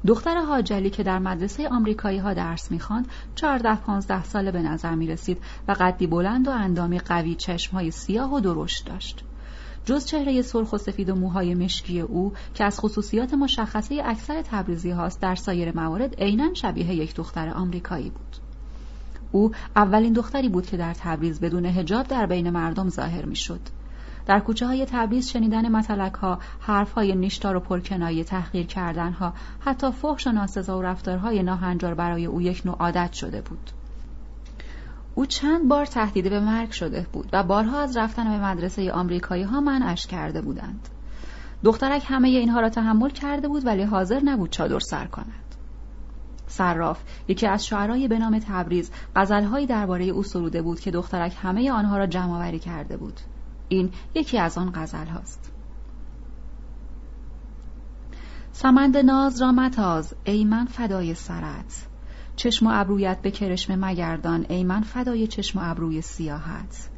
دختر 0.07 0.37
حاجلی 0.37 0.91
که 0.91 1.03
در 1.03 1.19
مدرسه 1.19 1.69
آمریکایی 1.69 2.19
ها 2.19 2.35
درس 2.35 2.71
می‌خواند 2.71 3.09
چهارده 3.35 3.75
پانزده 3.75 4.25
ساله 4.25 4.51
به 4.51 4.63
نظر 4.63 4.95
می 4.95 5.07
رسید 5.07 5.39
و 5.69 5.77
قدی 5.81 6.07
بلند 6.07 6.49
و 6.49 6.51
اندامی 6.51 6.99
قوی 6.99 7.35
چشمهای 7.35 7.91
سیاه 7.91 8.35
و 8.35 8.41
درشت 8.41 8.87
داشت. 8.87 9.25
جز 9.85 10.05
چهره 10.05 10.43
سرخ 10.43 10.73
و 10.73 10.79
سفید 10.79 11.11
و 11.11 11.15
موهای 11.15 11.55
مشکی 11.55 12.01
او 12.01 12.33
که 12.55 12.65
از 12.65 12.81
خصوصیات 12.81 13.35
مشخصه 13.35 14.03
اکثر 14.05 14.43
تبریزی 14.43 14.91
هاست 14.91 15.21
در 15.21 15.35
سایر 15.35 15.77
موارد 15.77 16.15
عینا 16.15 16.55
شبیه 16.55 16.95
یک 16.95 17.15
دختر 17.15 17.49
آمریکایی 17.49 18.11
بود. 18.11 18.44
او 19.35 19.51
اولین 19.77 20.13
دختری 20.13 20.49
بود 20.49 20.67
که 20.67 20.77
در 20.77 20.95
تبریز 20.95 21.41
بدون 21.41 21.67
هجاب 21.67 22.07
در 22.07 22.27
بین 22.27 22.51
مردم 22.51 22.89
ظاهر 22.89 23.25
می‌شد 23.25 23.61
در 24.27 24.41
کوچه 24.41 24.67
های 24.67 24.87
تبریز 24.87 25.29
شنیدن 25.29 25.69
متلک 25.69 26.15
ها، 26.15 26.39
حرف 26.61 26.93
های 26.93 27.15
نیشدار 27.15 27.57
و 27.57 27.61
پرکنایی 27.61 28.25
تحقیر 28.25 28.67
کردن 28.67 29.13
ها، 29.13 29.33
حتی 29.61 29.91
فحش 29.91 30.27
و 30.27 30.33
ناسزا 30.33 30.79
و 30.79 30.83
رفتارهای 30.83 31.43
ناهنجار 31.43 31.95
برای 31.95 32.27
او 32.27 32.43
یک 32.43 32.63
نوع 32.67 32.77
عادت 32.79 33.13
شده 33.13 33.41
بود. 33.41 33.71
او 35.15 35.27
چند 35.27 35.69
بار 35.69 35.87
تهدیده 35.87 36.31
به 36.31 36.41
مرگ 36.41 36.71
شده 36.71 37.07
بود 37.13 37.29
و 37.33 37.43
بارها 37.43 37.81
از 37.81 37.97
رفتن 37.97 38.25
به 38.25 38.45
مدرسه 38.45 38.93
آمریکایی 38.93 39.43
ها 39.43 39.61
منعش 39.61 40.07
کرده 40.07 40.41
بودند. 40.41 40.89
دخترک 41.65 42.05
همه 42.09 42.29
اینها 42.29 42.61
را 42.61 42.69
تحمل 42.69 43.11
کرده 43.11 43.49
بود 43.49 43.67
ولی 43.67 43.83
حاضر 43.83 44.21
نبود 44.25 44.51
چادر 44.51 44.79
سر 44.79 45.07
کند. 45.07 45.44
صراف 46.47 47.03
یکی 47.29 47.47
از 47.47 47.67
شعرای 47.67 48.09
به 48.09 48.19
نام 48.19 48.39
تبریز 48.39 48.91
غزلهایی 49.17 49.67
درباره 49.67 50.05
او 50.05 50.23
سروده 50.23 50.63
بود 50.63 50.81
که 50.81 50.91
دخترک 50.91 51.37
همه 51.43 51.73
آنها 51.73 51.99
را 51.99 52.07
جمع 52.07 52.33
آوری 52.33 52.59
کرده 52.59 52.97
بود. 52.97 53.21
این 53.69 53.91
یکی 54.15 54.39
از 54.39 54.59
آن 54.59 54.73
غزل 54.75 55.07
هاست. 55.07 55.53
سمند 58.53 58.97
ناز 58.97 59.43
را 59.43 59.53
متاز 59.53 60.15
ای 60.25 60.45
من 60.45 60.65
فدای 60.65 61.15
سرت 61.15 61.87
چشم 62.37 62.67
و 62.67 62.71
ابرویت 62.73 63.23
به 63.23 63.31
کرشم 63.31 63.85
مگردان 63.85 64.47
ای 64.49 64.65
من 64.65 64.83
فدای 64.83 65.27
چشم 65.27 65.59
و 65.59 65.63
ابروی 65.65 66.01
سیاحت 66.01 66.89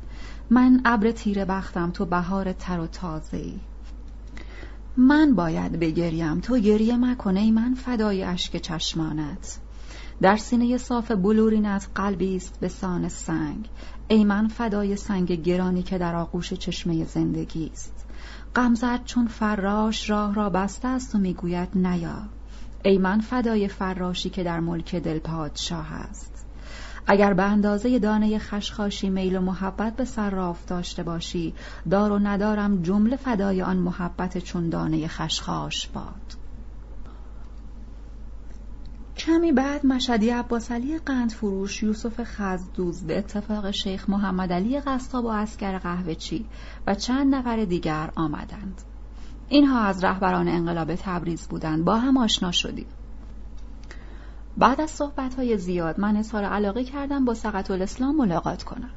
من 0.51 0.81
ابر 0.85 1.11
تیره 1.11 1.45
بختم 1.45 1.91
تو 1.91 2.07
بهار 2.07 2.53
تر 2.53 2.81
و 2.81 2.87
تازه 2.87 3.37
ای 3.37 3.61
من 4.99 5.35
باید 5.35 5.73
بگریم 5.81 6.41
تو 6.41 6.59
گریه 6.59 6.97
مکن 6.97 7.37
ای 7.37 7.51
من 7.51 7.75
فدای 7.75 8.23
اشک 8.23 8.57
چشمانت. 8.57 9.59
در 10.23 10.37
سینه 10.37 10.79
صاف 10.79 11.11
بلورینت 11.11 11.89
قلبی 11.95 12.37
است 12.37 12.61
به 12.61 12.69
سان 12.69 13.09
سنگ. 13.09 13.69
ای 14.09 14.25
من 14.25 14.49
فدای 14.49 14.97
سنگ 14.97 15.33
گرانی 15.33 15.83
که 15.83 15.99
در 15.99 16.15
آغوش 16.15 16.53
چشمه 16.53 17.05
زندگی 17.05 17.71
است. 17.73 18.07
غمزت 18.57 19.05
چون 19.05 19.27
فراش 19.27 20.11
راه 20.11 20.35
را 20.35 20.51
بسته 20.51 20.89
است 20.89 21.15
و 21.15 21.19
می‌گوید 21.19 21.69
نیا. 21.75 22.23
ای 22.85 22.99
من 22.99 23.21
فدای 23.21 23.69
فراشی 23.69 24.31
که 24.31 24.43
در 24.43 24.61
ملک 24.61 24.95
دل 24.95 25.19
پادشاه 25.19 25.93
است. 25.93 26.36
اگر 27.07 27.35
به 27.35 27.43
اندازه 27.43 27.99
دانه 27.99 28.39
خشخاشی 28.39 29.11
میل 29.11 29.37
و 29.37 29.41
محبت 29.41 29.97
به 29.97 30.05
صراف 30.05 30.65
داشته 30.67 31.03
باشی 31.03 31.55
دار 31.91 32.13
و 32.13 32.19
ندارم 32.19 32.83
جمله 32.83 33.17
فدای 33.17 33.63
آن 33.63 33.77
محبت 33.77 34.39
چون 34.39 34.69
دانه 34.69 35.09
خشخاش 35.09 35.89
باد. 35.89 36.37
کمی 39.17 39.53
بعد 39.53 39.87
مشدی 39.87 40.31
عباسعلی 40.31 40.99
قند 40.99 41.31
فروش 41.31 41.83
یوسف 41.83 42.21
خزدوز 42.25 43.03
به 43.03 43.19
اتفاق 43.19 43.71
شیخ 43.71 44.11
محمد 44.11 44.53
علی 44.53 44.81
قصاب 44.81 45.25
و 45.25 45.29
اسکر 45.29 45.79
قهوهچی 45.79 46.47
و 46.87 46.95
چند 46.95 47.35
نفر 47.35 47.65
دیگر 47.65 48.11
آمدند. 48.17 48.83
اینها 49.49 49.81
از 49.81 50.05
رهبران 50.05 50.49
انقلاب 50.49 50.95
تبریز 50.95 51.49
بودند. 51.49 51.85
با 51.85 51.97
هم 51.97 52.17
آشنا 52.17 52.53
شدیم. 52.53 52.87
بعد 54.59 54.81
از 54.81 55.03
های 55.37 55.59
زیاد 55.59 56.01
من 56.01 56.17
اظهار 56.17 56.45
علاقه 56.45 56.85
کردم 56.85 57.25
با 57.25 57.35
سقط 57.35 57.71
الاسلام 57.71 58.17
ملاقات 58.17 58.63
کنم. 58.63 58.91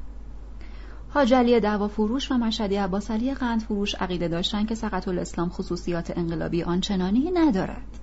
حاجلی 1.08 1.60
دعوا 1.60 1.88
فروش 1.88 2.32
و 2.32 2.34
مشهدی 2.34 2.76
عباسعلی 2.76 3.34
قند 3.34 3.60
فروش 3.60 3.94
عقیده 3.94 4.28
داشتند 4.28 4.68
که 4.68 4.74
سقط 4.74 5.08
الاسلام 5.08 5.48
خصوصیات 5.48 6.18
انقلابی 6.18 6.62
آنچنانی 6.62 7.30
ندارد. 7.34 7.98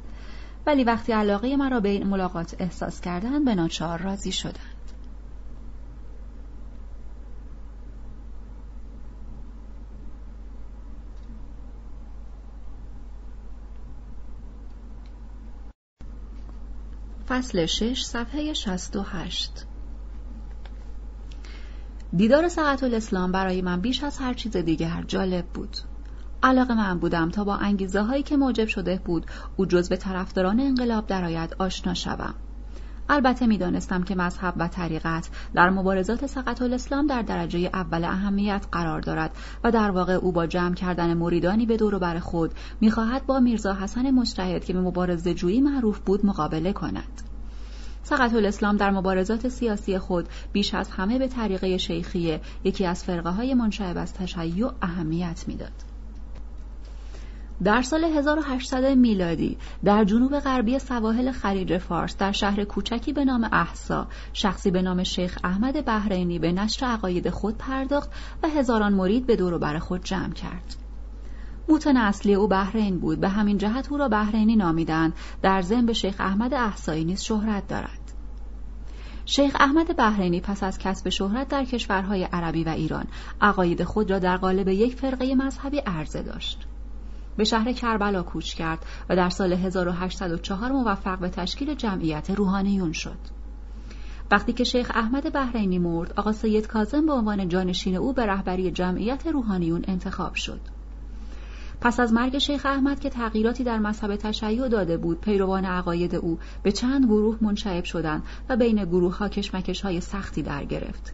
ولی 0.65 0.84
وقتی 0.84 1.11
علاقه 1.11 1.55
مرا 1.55 1.79
به 1.79 1.89
این 1.89 2.07
ملاقات 2.07 2.55
احساس 2.59 3.01
کردند 3.01 3.45
به 3.45 3.55
ناچار 3.55 4.01
راضی 4.01 4.31
شدند 4.31 4.76
فصل 17.27 17.65
6 17.65 18.03
صفحه 18.03 18.53
68 18.53 19.65
دیدار 22.13 22.47
ساعت 22.47 22.83
الاسلام 22.83 23.31
برای 23.31 23.61
من 23.61 23.81
بیش 23.81 24.03
از 24.03 24.17
هر 24.17 24.33
چیز 24.33 24.57
دیگر 24.57 25.03
جالب 25.07 25.45
بود. 25.45 25.77
علاقه 26.43 26.73
من 26.73 26.99
بودم 26.99 27.29
تا 27.29 27.43
با 27.43 27.55
انگیزه 27.55 28.01
هایی 28.01 28.23
که 28.23 28.37
موجب 28.37 28.67
شده 28.67 29.01
بود 29.05 29.25
او 29.55 29.65
جز 29.65 29.89
به 29.89 29.97
طرفداران 29.97 30.59
انقلاب 30.59 31.07
درآید 31.07 31.55
آشنا 31.59 31.93
شوم. 31.93 32.33
البته 33.09 33.47
می‌دانستم 33.47 34.03
که 34.03 34.15
مذهب 34.15 34.53
و 34.57 34.67
طریقت 34.67 35.29
در 35.53 35.69
مبارزات 35.69 36.25
سقط 36.25 36.61
الاسلام 36.61 37.07
در 37.07 37.21
درجه 37.21 37.59
اول 37.73 38.03
اهمیت 38.03 38.65
قرار 38.71 39.01
دارد 39.01 39.31
و 39.63 39.71
در 39.71 39.91
واقع 39.91 40.13
او 40.13 40.31
با 40.31 40.47
جمع 40.47 40.75
کردن 40.75 41.13
مریدانی 41.13 41.65
به 41.65 41.77
دور 41.77 41.95
و 41.95 41.99
بر 41.99 42.19
خود 42.19 42.51
می‌خواهد 42.81 43.25
با 43.25 43.39
میرزا 43.39 43.73
حسن 43.73 44.11
مجتهد 44.11 44.65
که 44.65 44.73
به 44.73 44.81
مبارزه 44.81 45.34
جویی 45.34 45.61
معروف 45.61 45.99
بود 45.99 46.25
مقابله 46.25 46.73
کند 46.73 47.21
سقط 48.03 48.34
الاسلام 48.34 48.77
در 48.77 48.91
مبارزات 48.91 49.47
سیاسی 49.47 49.97
خود 49.97 50.29
بیش 50.53 50.73
از 50.73 50.89
همه 50.89 51.19
به 51.19 51.27
طریقه 51.27 51.77
شیخیه 51.77 52.41
یکی 52.63 52.85
از 52.85 53.03
فرقه 53.03 53.29
های 53.29 53.53
منشعب 53.53 53.97
از 53.97 54.13
تشیع 54.13 54.71
اهمیت 54.81 55.43
می‌داد. 55.47 55.97
در 57.63 57.81
سال 57.81 58.03
1800 58.03 58.85
میلادی 58.85 59.57
در 59.84 60.03
جنوب 60.03 60.39
غربی 60.39 60.79
سواحل 60.79 61.31
خلیج 61.31 61.77
فارس 61.77 62.17
در 62.17 62.31
شهر 62.31 62.63
کوچکی 62.63 63.13
به 63.13 63.25
نام 63.25 63.49
احسا 63.51 64.07
شخصی 64.34 64.71
به 64.71 64.81
نام 64.81 65.03
شیخ 65.03 65.38
احمد 65.43 65.85
بحرینی 65.85 66.39
به 66.39 66.51
نشر 66.51 66.85
عقاید 66.85 67.29
خود 67.29 67.57
پرداخت 67.57 68.09
و 68.43 68.47
هزاران 68.47 68.93
مرید 68.93 69.25
به 69.25 69.35
دور 69.35 69.57
بر 69.57 69.79
خود 69.79 70.03
جمع 70.03 70.34
کرد. 70.34 70.75
موتن 71.69 71.97
اصلی 71.97 72.34
او 72.34 72.47
بحرین 72.47 72.99
بود. 72.99 73.19
به 73.19 73.29
همین 73.29 73.57
جهت 73.57 73.91
او 73.91 73.97
را 73.97 74.09
بحرینی 74.09 74.55
نامیدند. 74.55 75.13
در 75.41 75.61
ضمن 75.61 75.85
به 75.85 75.93
شیخ 75.93 76.15
احمد 76.19 76.53
احسایی 76.53 77.05
نیز 77.05 77.21
شهرت 77.21 77.67
دارد. 77.67 78.13
شیخ 79.25 79.55
احمد 79.59 79.95
بحرینی 79.95 80.41
پس 80.41 80.63
از 80.63 80.77
کسب 80.77 81.09
شهرت 81.09 81.47
در 81.47 81.65
کشورهای 81.65 82.23
عربی 82.23 82.63
و 82.63 82.69
ایران 82.69 83.05
عقاید 83.41 83.84
خود 83.84 84.11
را 84.11 84.19
در 84.19 84.38
قالب 84.38 84.67
یک 84.67 84.95
فرقه 84.95 85.35
مذهبی 85.35 85.79
عرضه 85.79 86.21
داشت. 86.21 86.66
به 87.38 87.43
شهر 87.43 87.72
کربلا 87.72 88.23
کوچ 88.23 88.53
کرد 88.53 88.85
و 89.09 89.15
در 89.15 89.30
سال 89.30 89.53
1804 89.53 90.72
موفق 90.72 91.19
به 91.19 91.30
تشکیل 91.30 91.76
جمعیت 91.76 92.30
روحانیون 92.30 92.91
شد. 92.91 93.18
وقتی 94.31 94.53
که 94.53 94.64
شیخ 94.64 94.91
احمد 94.95 95.34
بحرینی 95.34 95.80
مرد، 95.80 96.14
آقا 96.15 96.31
سید 96.31 96.68
کازم 96.68 97.05
به 97.05 97.14
عنوان 97.14 97.47
جانشین 97.47 97.95
او 97.95 98.14
به 98.14 98.26
رهبری 98.26 98.72
جمعیت 98.72 99.27
روحانیون 99.27 99.84
انتخاب 99.88 100.35
شد. 100.35 100.59
پس 101.81 101.99
از 101.99 102.14
مرگ 102.14 102.38
شیخ 102.38 102.65
احمد 102.65 102.99
که 102.99 103.09
تغییراتی 103.09 103.64
در 103.64 103.80
مذهب 103.80 104.15
تشیع 104.15 104.68
داده 104.68 104.97
بود 104.97 105.22
پیروان 105.22 105.65
عقاید 105.65 106.15
او 106.15 106.39
به 106.64 106.72
چند 106.72 107.05
گروه 107.05 107.38
منشعب 107.41 107.84
شدند 107.84 108.23
و 108.49 108.57
بین 108.57 108.85
گروه 108.85 109.18
ها 109.18 109.30
کشمکش 109.30 109.81
های 109.81 110.01
سختی 110.01 110.41
در 110.41 110.65
گرفت 110.65 111.14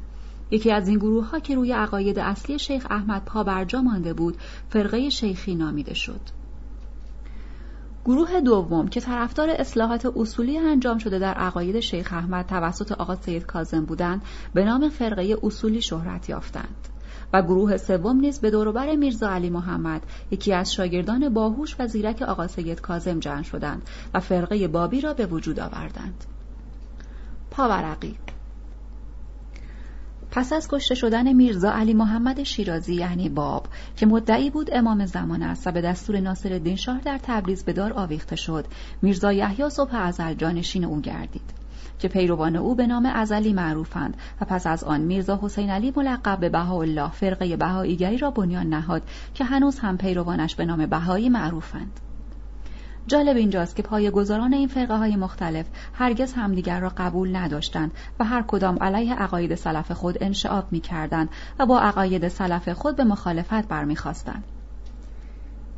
یکی 0.52 0.72
از 0.72 0.88
این 0.88 0.98
گروه 0.98 1.30
ها 1.30 1.40
که 1.40 1.56
روی 1.56 1.72
عقاید 1.72 2.20
اصلی 2.20 2.60
شیخ 2.60 2.88
احمد 2.90 3.26
پا 3.26 3.44
برجا 3.44 3.82
مانده 3.82 4.14
بود 4.14 4.38
فرقه 4.70 5.10
شیخی 5.10 5.56
نامیده 5.56 5.94
شد. 5.94 6.22
گروه 8.06 8.42
دوم 8.42 8.88
که 8.88 9.02
طرفدار 9.02 9.50
اصلاحات 9.50 10.06
اصولی 10.06 10.58
انجام 10.58 10.98
شده 10.98 11.20
در 11.20 11.34
عقاید 11.34 11.80
شیخ 11.80 12.14
احمد 12.14 12.46
توسط 12.46 12.92
آقا 12.92 13.16
سید 13.16 13.46
کاظم 13.46 13.86
بودند 13.86 14.22
به 14.54 14.66
نام 14.66 14.90
فرقه 14.90 15.38
اصولی 15.44 15.82
شهرت 15.82 16.30
یافتند. 16.30 16.88
و 17.34 17.42
گروه 17.42 17.78
سوم 17.78 18.20
نیز 18.20 18.40
به 18.40 18.52
دوروبر 18.52 18.96
میرزا 18.96 19.30
علی 19.30 19.50
محمد 19.50 20.02
یکی 20.32 20.54
از 20.54 20.74
شاگردان 20.74 21.30
باهوش 21.30 21.76
و 21.80 21.88
زیرک 21.88 22.22
آقا 22.22 22.48
سید 22.48 22.82
کاظم 22.82 23.20
جمع 23.20 23.44
شدند 23.44 23.82
و 24.14 24.20
فرقه 24.20 24.68
بابی 24.68 25.02
را 25.02 25.14
به 25.14 25.26
وجود 25.26 25.60
آوردند. 25.60 26.26
پاورقی 27.52 28.16
پس 30.36 30.54
از 30.54 30.68
کشته 30.68 30.96
شدن 30.96 31.34
میرزا 31.34 31.72
علی 31.72 31.94
محمد 31.94 32.44
شیرازی 32.44 32.96
یعنی 32.96 33.30
باب 33.30 33.68
که 33.98 34.06
مدعی 34.06 34.50
بود 34.50 34.70
امام 34.74 35.06
زمان 35.06 35.44
است 35.44 35.68
و 35.68 35.72
به 35.72 35.82
دستور 35.82 36.20
ناصر 36.20 36.76
شاه 36.76 37.00
در 37.00 37.20
تبریز 37.24 37.64
به 37.64 37.74
دار 37.74 37.94
آویخته 37.94 38.36
شد. 38.36 38.66
میرزا 39.02 39.34
یحیی 39.34 39.70
صبح 39.70 39.96
ازل 39.96 40.34
جانشین 40.34 40.86
او 40.86 41.02
گردید 41.02 41.54
که 42.00 42.08
پیروان 42.08 42.56
او 42.56 42.76
به 42.76 42.88
نام 42.88 43.06
ازلی 43.06 43.54
معروفند 43.54 44.18
و 44.42 44.46
پس 44.46 44.68
از 44.68 44.84
آن 44.84 45.02
میرزا 45.02 45.40
حسین 45.42 45.70
علی 45.70 45.94
ملقب 45.96 46.40
به 46.40 46.50
بهاءالله 46.50 47.12
فرقه 47.12 47.58
بهاییگری 47.58 48.18
را 48.18 48.32
بنیان 48.32 48.68
نهاد 48.68 49.04
که 49.34 49.44
هنوز 49.44 49.80
هم 49.80 49.98
پیروانش 49.98 50.56
به 50.56 50.66
نام 50.66 50.86
بهایی 50.86 51.30
معروفند. 51.30 52.00
جالب 53.08 53.38
اینجاست 53.38 53.76
که 53.76 53.84
پایه 53.84 54.10
گذاران 54.10 54.54
این 54.54 54.68
فرقه 54.68 54.98
های 54.98 55.16
مختلف 55.16 55.66
هرگز 55.94 56.34
همدیگر 56.34 56.80
را 56.80 56.92
قبول 56.98 57.36
نداشتند 57.36 57.92
و 58.20 58.26
هر 58.26 58.42
کدام 58.42 58.78
علیه 58.82 59.14
عقاید 59.14 59.56
سلف 59.56 59.92
خود 59.92 60.18
انشعاب 60.22 60.68
می 60.72 60.80
کردند 60.80 61.30
و 61.60 61.66
با 61.66 61.80
عقاید 61.80 62.28
سلف 62.28 62.70
خود 62.70 62.96
به 62.96 63.04
مخالفت 63.04 63.68
برمی‌خاستند. 63.68 64.44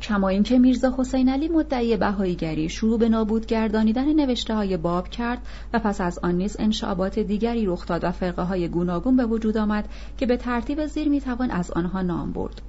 کما 0.02 0.28
اینکه 0.28 0.58
میرزا 0.58 0.94
حسین 0.98 1.28
علی 1.28 1.48
مدعی 1.48 1.96
بهاییگری 1.96 2.68
شروع 2.68 2.98
به 2.98 3.08
نابود 3.08 3.46
گردانیدن 3.46 4.12
نوشته 4.12 4.54
های 4.54 4.76
باب 4.76 5.08
کرد 5.08 5.38
و 5.72 5.78
پس 5.78 6.00
از 6.00 6.18
آن 6.18 6.34
نیز 6.34 6.56
انشعابات 6.58 7.18
دیگری 7.18 7.66
رخ 7.66 7.86
داد 7.86 8.04
و 8.04 8.10
فرقه 8.10 8.42
های 8.42 8.68
گوناگون 8.68 9.16
به 9.16 9.26
وجود 9.26 9.56
آمد 9.56 9.88
که 10.18 10.26
به 10.26 10.36
ترتیب 10.36 10.86
زیر 10.86 11.08
می‌توان 11.08 11.50
از 11.50 11.70
آنها 11.70 12.02
نام 12.02 12.32
برد 12.32 12.62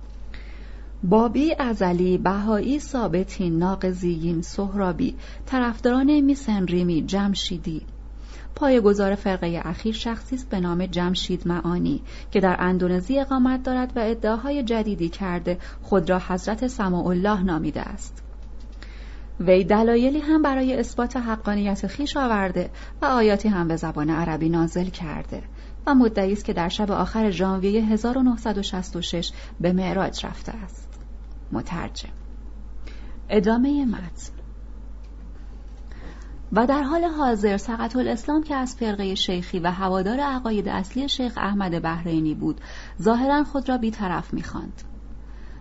بابی 1.04 1.56
ازلی 1.60 2.18
بهایی 2.18 2.80
ثابتین 2.80 3.58
ناقزیین 3.58 4.42
سهرابی 4.42 5.16
طرفداران 5.46 6.20
میسنریمی 6.20 7.02
جمشیدی. 7.02 7.82
پایه‌گذار 8.56 9.16
فرقه 9.16 9.62
اخیر 9.66 9.94
شخصی 9.96 10.36
است 10.36 10.50
به 10.50 10.60
نام 10.60 10.86
جمشید 10.86 11.48
معانی 11.48 12.02
که 12.32 12.40
در 12.40 12.56
اندونزی 12.60 13.20
اقامت 13.20 13.64
دارد 13.64 13.92
و 13.96 14.00
ادعاهای 14.00 14.64
جدیدی 14.64 15.10
کرده 15.10 15.58
خود 15.82 16.10
را 16.10 16.22
حضرت 16.28 16.68
سماع 16.68 17.08
الله 17.08 17.44
نامیده 17.44 17.82
است. 17.82 18.24
وی 19.40 19.64
دلایلی 19.64 20.20
هم 20.20 20.42
برای 20.42 20.80
اثبات 20.80 21.18
حقانیت 21.18 21.88
خیش 21.88 22.18
آورده 22.18 22.70
و 23.02 23.06
آیاتی 23.06 23.50
هم 23.50 23.68
به 23.68 23.76
زبان 23.76 24.10
عربی 24.10 24.50
نازل 24.50 24.86
کرده 24.86 25.44
و 25.88 25.96
مدعی 25.96 26.34
است 26.34 26.46
که 26.46 26.54
در 26.54 26.70
شب 26.70 26.92
آخر 26.92 27.30
ژانویه 27.32 27.86
1966 27.86 29.32
به 29.60 29.74
معراج 29.74 30.26
رفته 30.26 30.52
است. 30.52 30.87
مترجم. 31.52 32.10
ادامه 33.30 33.86
متن. 33.86 34.34
و 36.52 36.66
در 36.68 36.84
حال 36.84 37.04
حاضر 37.04 37.58
سقط 37.58 37.96
الاسلام 37.96 38.44
که 38.44 38.56
از 38.56 38.76
فرقه 38.76 39.16
شیخی 39.16 39.60
و 39.60 39.72
هوادار 39.72 40.20
عقاید 40.20 40.70
اصلی 40.70 41.10
شیخ 41.10 41.34
احمد 41.38 41.82
بحرینی 41.82 42.36
بود 42.36 42.62
ظاهرا 43.02 43.44
خود 43.44 43.70
را 43.70 43.78
بیطرف 43.78 44.34
می‌خواند. 44.34 44.82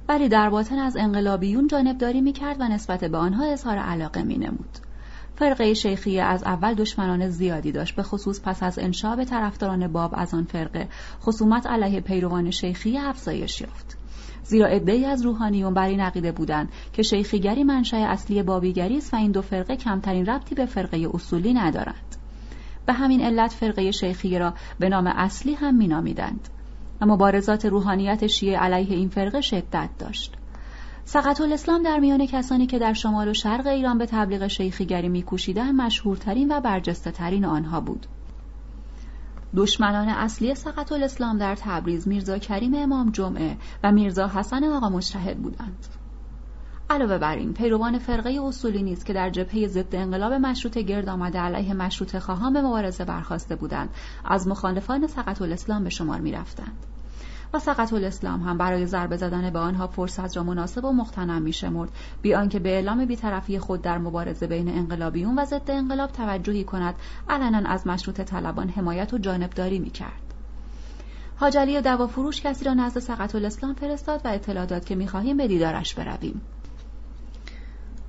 ولی 0.08 0.28
در 0.28 0.50
باطن 0.50 0.78
از 0.78 0.96
انقلابیون 0.96 1.66
جانبداری 1.66 2.20
می‌کرد 2.20 2.56
و 2.60 2.68
نسبت 2.68 3.04
به 3.04 3.18
آنها 3.18 3.44
اظهار 3.44 3.78
علاقه 3.78 4.22
مینمود. 4.22 4.78
فرقه 5.36 5.74
شیخی 5.74 6.20
از 6.20 6.44
اول 6.44 6.74
دشمنان 6.74 7.28
زیادی 7.28 7.72
داشت 7.72 7.96
به 7.96 8.02
خصوص 8.02 8.40
پس 8.44 8.62
از 8.62 8.78
انشاب 8.78 9.24
طرفداران 9.24 9.92
باب 9.92 10.14
از 10.16 10.34
آن 10.34 10.44
فرقه 10.44 10.88
خصومت 11.20 11.66
علیه 11.66 12.00
پیروان 12.00 12.50
شیخی 12.50 12.98
افزایش 12.98 13.60
یافت. 13.60 13.95
زیرا 14.46 14.66
عدهای 14.66 15.04
از 15.04 15.22
روحانیون 15.22 15.74
بر 15.74 15.88
این 15.88 16.00
عقیده 16.00 16.32
بودند 16.32 16.68
که 16.92 17.02
شیخیگری 17.02 17.64
منشأ 17.64 17.96
اصلی 17.96 18.42
بابیگری 18.42 18.96
است 18.96 19.14
و 19.14 19.16
این 19.16 19.30
دو 19.30 19.42
فرقه 19.42 19.76
کمترین 19.76 20.26
ربطی 20.26 20.54
به 20.54 20.66
فرقه 20.66 21.08
اصولی 21.14 21.54
ندارند. 21.54 22.16
به 22.86 22.92
همین 22.92 23.20
علت 23.20 23.52
فرقه 23.52 23.90
شیخی 23.90 24.38
را 24.38 24.54
به 24.78 24.88
نام 24.88 25.06
اصلی 25.06 25.54
هم 25.54 25.76
مینامیدند. 25.76 26.48
و 27.00 27.06
مبارزات 27.06 27.66
روحانیت 27.66 28.26
شیعه 28.26 28.58
علیه 28.58 28.96
این 28.96 29.08
فرقه 29.08 29.40
شدت 29.40 29.90
داشت. 29.98 30.34
سقط 31.04 31.40
الاسلام 31.40 31.82
در 31.82 31.98
میان 31.98 32.26
کسانی 32.26 32.66
که 32.66 32.78
در 32.78 32.92
شمال 32.92 33.28
و 33.28 33.34
شرق 33.34 33.66
ایران 33.66 33.98
به 33.98 34.06
تبلیغ 34.06 34.46
شیخیگری 34.46 35.08
میکوشیدند 35.08 35.74
مشهورترین 35.74 36.52
و 36.52 36.60
برجسته 36.60 37.10
ترین 37.10 37.44
آنها 37.44 37.80
بود. 37.80 38.06
دشمنان 39.56 40.08
اصلی 40.08 40.54
سقط 40.54 40.92
الاسلام 40.92 41.38
در 41.38 41.54
تبریز 41.54 42.08
میرزا 42.08 42.38
کریم 42.38 42.74
امام 42.74 43.10
جمعه 43.10 43.56
و 43.82 43.92
میرزا 43.92 44.28
حسن 44.28 44.64
آقا 44.64 44.88
مجتهد 44.88 45.38
بودند. 45.38 45.86
علاوه 46.90 47.18
بر 47.18 47.36
این 47.36 47.52
پیروان 47.52 47.98
فرقه 47.98 48.40
اصولی 48.44 48.82
نیز 48.82 49.04
که 49.04 49.12
در 49.12 49.30
جبهه 49.30 49.66
ضد 49.66 49.94
انقلاب 49.94 50.32
مشروط 50.32 50.78
گرد 50.78 51.08
آمده 51.08 51.38
علیه 51.38 51.74
مشروط 51.74 52.18
خواهان 52.18 52.52
به 52.52 52.62
مبارزه 52.62 53.04
برخواسته 53.04 53.56
بودند 53.56 53.88
از 54.24 54.48
مخالفان 54.48 55.06
سقط 55.06 55.42
الاسلام 55.42 55.84
به 55.84 55.90
شمار 55.90 56.20
می‌رفتند. 56.20 56.86
و 57.52 57.58
سقط 57.58 57.92
الاسلام 57.92 58.42
هم 58.42 58.58
برای 58.58 58.86
ضربه 58.86 59.16
زدن 59.16 59.50
به 59.50 59.58
آنها 59.58 59.86
فرصت 59.86 60.36
را 60.36 60.42
مناسب 60.42 60.84
و 60.84 60.92
مختنم 60.92 61.42
میشمرد 61.42 61.90
بی 62.22 62.34
آنکه 62.34 62.58
به 62.58 62.68
اعلام 62.68 63.04
بیطرفی 63.04 63.58
خود 63.58 63.82
در 63.82 63.98
مبارزه 63.98 64.46
بین 64.46 64.68
انقلابیون 64.68 65.38
و 65.38 65.44
ضد 65.44 65.70
انقلاب 65.70 66.12
توجهی 66.12 66.64
کند 66.64 66.94
علنا 67.28 67.68
از 67.68 67.86
مشروط 67.86 68.20
طلبان 68.20 68.68
حمایت 68.68 69.14
و 69.14 69.18
جانبداری 69.18 69.78
می‌کرد 69.78 70.22
حاجلی 71.36 71.80
دوا 71.80 72.06
فروش 72.06 72.40
کسی 72.40 72.64
را 72.64 72.74
نزد 72.74 72.98
سقط 72.98 73.34
الاسلام 73.34 73.74
فرستاد 73.74 74.20
و 74.24 74.28
اطلاع 74.28 74.66
داد 74.66 74.84
که 74.84 74.94
می‌خواهیم 74.94 75.36
به 75.36 75.48
دیدارش 75.48 75.94
برویم. 75.94 76.40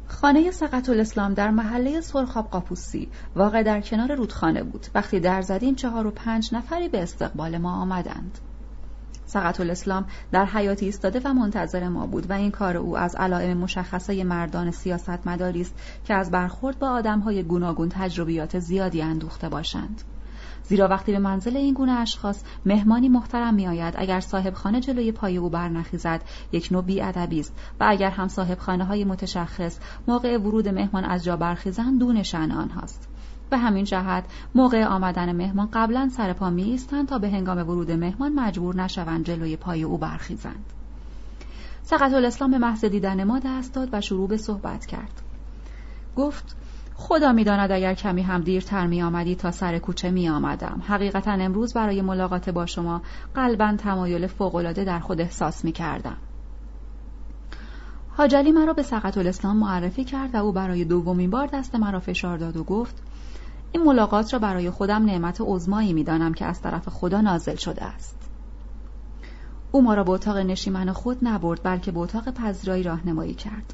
خانه 0.07 0.51
سقط 0.51 0.89
الاسلام 0.89 1.34
در 1.34 1.51
محله 1.51 2.01
سرخاب 2.01 2.49
قاپوسی 2.49 3.09
واقع 3.35 3.64
در 3.64 3.81
کنار 3.81 4.15
رودخانه 4.15 4.64
بود. 4.64 4.88
وقتی 4.95 5.19
در 5.19 5.41
زدیم 5.41 5.76
چهار 5.76 6.07
و 6.07 6.11
پنج 6.11 6.53
نفری 6.53 6.88
به 6.88 7.03
استقبال 7.03 7.57
ما 7.57 7.81
آمدند. 7.81 8.39
سقط 9.27 9.59
الاسلام 9.59 10.05
در 10.31 10.45
حیاتی 10.45 10.85
ایستاده 10.85 11.21
و 11.23 11.33
منتظر 11.33 11.87
ما 11.87 12.07
بود 12.07 12.29
و 12.29 12.33
این 12.33 12.51
کار 12.51 12.77
او 12.77 12.97
از 12.97 13.15
علائم 13.15 13.57
مشخصه 13.57 14.23
مردان 14.23 14.71
سیاست 14.71 15.27
مداری 15.27 15.61
است 15.61 15.75
که 16.05 16.13
از 16.13 16.31
برخورد 16.31 16.79
با 16.79 16.89
آدمهای 16.89 17.43
گوناگون 17.43 17.89
تجربیات 17.89 18.59
زیادی 18.59 19.01
اندوخته 19.01 19.49
باشند. 19.49 20.01
زیرا 20.63 20.87
وقتی 20.87 21.11
به 21.11 21.19
منزل 21.19 21.57
این 21.57 21.73
گونه 21.73 21.91
اشخاص 21.91 22.43
مهمانی 22.65 23.09
محترم 23.09 23.53
میآید 23.53 23.93
اگر 23.97 24.19
صاحب 24.19 24.53
خانه 24.53 24.79
جلوی 24.81 25.11
پای 25.11 25.37
او 25.37 25.49
برنخیزد 25.49 26.21
یک 26.51 26.71
نوع 26.71 26.83
بیادبی 26.83 27.39
است 27.39 27.53
و 27.79 27.85
اگر 27.87 28.09
هم 28.09 28.27
صاحب 28.27 28.59
خانه 28.59 28.85
های 28.85 29.03
متشخص 29.03 29.79
موقع 30.07 30.37
ورود 30.37 30.69
مهمان 30.69 31.05
از 31.05 31.23
جا 31.23 31.37
برخیزند 31.37 31.99
دون 31.99 32.23
شأن 32.23 32.51
آنهاست. 32.51 33.06
به 33.49 33.57
همین 33.57 33.85
جهت 33.85 34.23
موقع 34.55 34.85
آمدن 34.85 35.35
مهمان 35.35 35.69
قبلا 35.73 36.09
سر 36.09 36.33
پا 36.33 36.49
می 36.49 36.79
تا 37.09 37.17
به 37.17 37.29
هنگام 37.29 37.57
ورود 37.57 37.91
مهمان 37.91 38.33
مجبور 38.33 38.75
نشوند 38.75 39.25
جلوی 39.25 39.55
پای 39.55 39.83
او 39.83 39.97
برخیزند. 39.97 40.65
سقط 41.83 42.13
الاسلام 42.13 42.51
به 42.51 42.57
محض 42.57 42.85
دیدن 42.85 43.23
ما 43.23 43.39
دست 43.39 43.73
داد 43.73 43.89
و 43.91 44.01
شروع 44.01 44.27
به 44.27 44.37
صحبت 44.37 44.85
کرد. 44.85 45.21
گفت 46.15 46.55
خدا 46.95 47.31
می‌داند 47.31 47.71
اگر 47.71 47.93
کمی 47.93 48.21
هم 48.21 48.41
دیرتر 48.41 48.87
می 48.87 49.01
آمدی 49.01 49.35
تا 49.35 49.51
سر 49.51 49.79
کوچه 49.79 50.11
می 50.11 50.29
آمدم. 50.29 50.81
حقیقتا 50.87 51.31
امروز 51.31 51.73
برای 51.73 52.01
ملاقات 52.01 52.49
با 52.49 52.65
شما 52.65 53.01
قلبا 53.35 53.75
تمایل 53.77 54.27
فوقالعاده 54.27 54.83
در 54.83 54.99
خود 54.99 55.21
احساس 55.21 55.65
می 55.65 55.71
کردم. 55.71 56.17
حاجلی 58.17 58.51
مرا 58.51 58.73
به 58.73 58.83
سقط 58.83 59.17
الاسلام 59.17 59.57
معرفی 59.57 60.03
کرد 60.03 60.35
و 60.35 60.37
او 60.37 60.51
برای 60.51 60.85
دومین 60.85 61.29
بار 61.29 61.47
دست 61.47 61.75
مرا 61.75 61.99
فشار 61.99 62.37
داد 62.37 62.57
و 62.57 62.63
گفت 62.63 63.03
این 63.77 63.85
ملاقات 63.85 64.33
را 64.33 64.39
برای 64.39 64.69
خودم 64.69 65.05
نعمت 65.05 65.37
عظمایی 65.41 65.93
می‌دانم 65.93 66.33
که 66.33 66.45
از 66.45 66.61
طرف 66.61 66.89
خدا 66.89 67.21
نازل 67.21 67.55
شده 67.55 67.83
است. 67.83 68.17
او 69.71 69.81
ما 69.81 69.93
را 69.93 70.03
به 70.03 70.11
اتاق 70.11 70.37
نشیمن 70.37 70.91
خود 70.91 71.17
نبرد 71.21 71.63
بلکه 71.63 71.91
به 71.91 71.99
اتاق 71.99 72.29
پذیرایی 72.29 72.83
راهنمایی 72.83 73.33
کرد. 73.33 73.73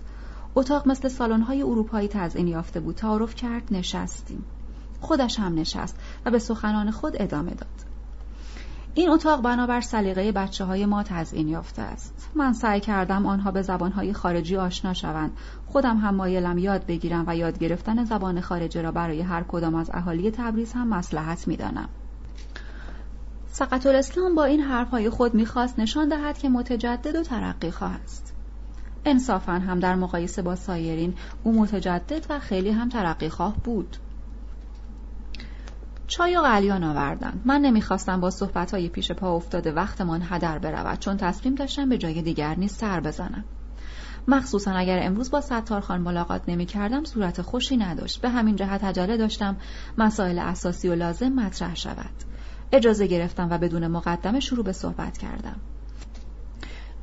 اتاق 0.56 0.88
مثل 0.88 1.08
سالن‌های 1.08 1.62
اروپایی 1.62 2.08
تزئین 2.08 2.48
یافته 2.48 2.80
بود. 2.80 2.96
تعارف 2.96 3.36
کرد 3.36 3.64
نشستیم. 3.72 4.46
خودش 5.02 5.40
هم 5.40 5.56
نشست 5.56 6.00
و 6.26 6.32
به 6.32 6.40
سخنان 6.40 6.92
خود 6.92 7.14
ادامه 7.20 7.52
داد. 7.52 7.93
این 8.96 9.10
اتاق 9.10 9.42
بنابر 9.42 9.82
سلیقه 9.82 10.32
بچه 10.32 10.66
های 10.66 10.86
ما 10.86 11.04
تزئین 11.04 11.48
یافته 11.48 11.82
است. 11.82 12.30
من 12.36 12.54
سعی 12.54 12.80
کردم 12.80 13.26
آنها 13.26 13.52
به 13.52 13.62
زبانهای 13.62 14.14
خارجی 14.14 14.58
آشنا 14.58 14.94
شوند. 14.94 15.32
خودم 15.66 15.98
هم 15.98 16.16
مایلم 16.16 16.58
یاد 16.58 16.86
بگیرم 16.86 17.24
و 17.28 17.36
یاد 17.36 17.60
گرفتن 17.60 18.04
زبان 18.04 18.42
خارجی 18.42 18.82
را 18.82 18.92
برای 18.92 19.22
هر 19.22 19.44
کدام 19.44 19.76
از 19.76 19.90
اهالی 19.94 20.32
تبریز 20.32 20.74
هم 20.74 20.88
مسلحت 20.88 21.48
می‌دانم. 21.48 21.90
سقط 23.48 23.86
الاسلام 23.86 24.36
با 24.36 24.44
این 24.44 24.60
حرفهای 24.62 25.10
خود 25.10 25.34
می‌خواست 25.34 25.80
نشان 25.80 26.10
دهد 26.10 26.38
که 26.38 26.50
متجدد 26.50 27.16
و 27.16 27.24
ترقی 27.24 27.72
خواه 27.72 27.92
است. 28.04 28.34
انصافا 29.06 29.52
هم 29.52 29.80
در 29.80 29.96
مقایسه 29.96 30.42
با 30.42 30.56
سایرین 30.56 31.14
او 31.44 31.60
متجدد 31.60 32.26
و 32.30 32.40
خیلی 32.40 32.72
هم 32.72 32.90
ترقی 32.90 33.30
خواه 33.30 33.58
بود. 33.64 33.98
چای 36.16 36.38
و 36.38 36.42
قلیان 36.42 36.84
آوردند 36.84 37.42
من 37.46 37.62
نمی‌خواستم 37.62 38.20
با 38.20 38.30
صحبتهای 38.30 38.90
پیش 38.90 39.12
پا 39.12 39.36
افتاده 39.36 39.72
وقتمان 39.72 40.22
هدر 40.30 40.60
برود 40.60 41.00
چون 41.00 41.18
تصمیم 41.18 41.56
داشتم 41.56 41.90
به 41.90 41.98
جای 41.98 42.22
دیگر 42.22 42.56
نیز 42.56 42.72
سر 42.72 43.00
بزنم. 43.00 43.44
مخصوصا 44.28 44.72
اگر 44.72 45.00
امروز 45.04 45.32
با 45.32 45.42
ستارخان 45.42 46.02
ملاقات 46.02 46.42
نمی 46.48 46.66
کردم 46.66 47.04
صورت 47.04 47.42
خوشی 47.42 47.78
نداشت. 47.78 48.22
به 48.22 48.30
همین 48.30 48.56
جهت 48.56 48.84
عجله 48.84 49.18
داشتم 49.18 49.56
مسائل 49.98 50.40
اساسی 50.40 50.90
و 50.90 50.96
لازم 50.96 51.30
مطرح 51.30 51.76
شود. 51.76 52.14
اجازه 52.72 53.08
گرفتم 53.08 53.48
و 53.52 53.58
بدون 53.58 53.88
مقدمه 53.88 54.40
شروع 54.40 54.66
به 54.66 54.72
صحبت 54.72 55.18
کردم. 55.18 55.56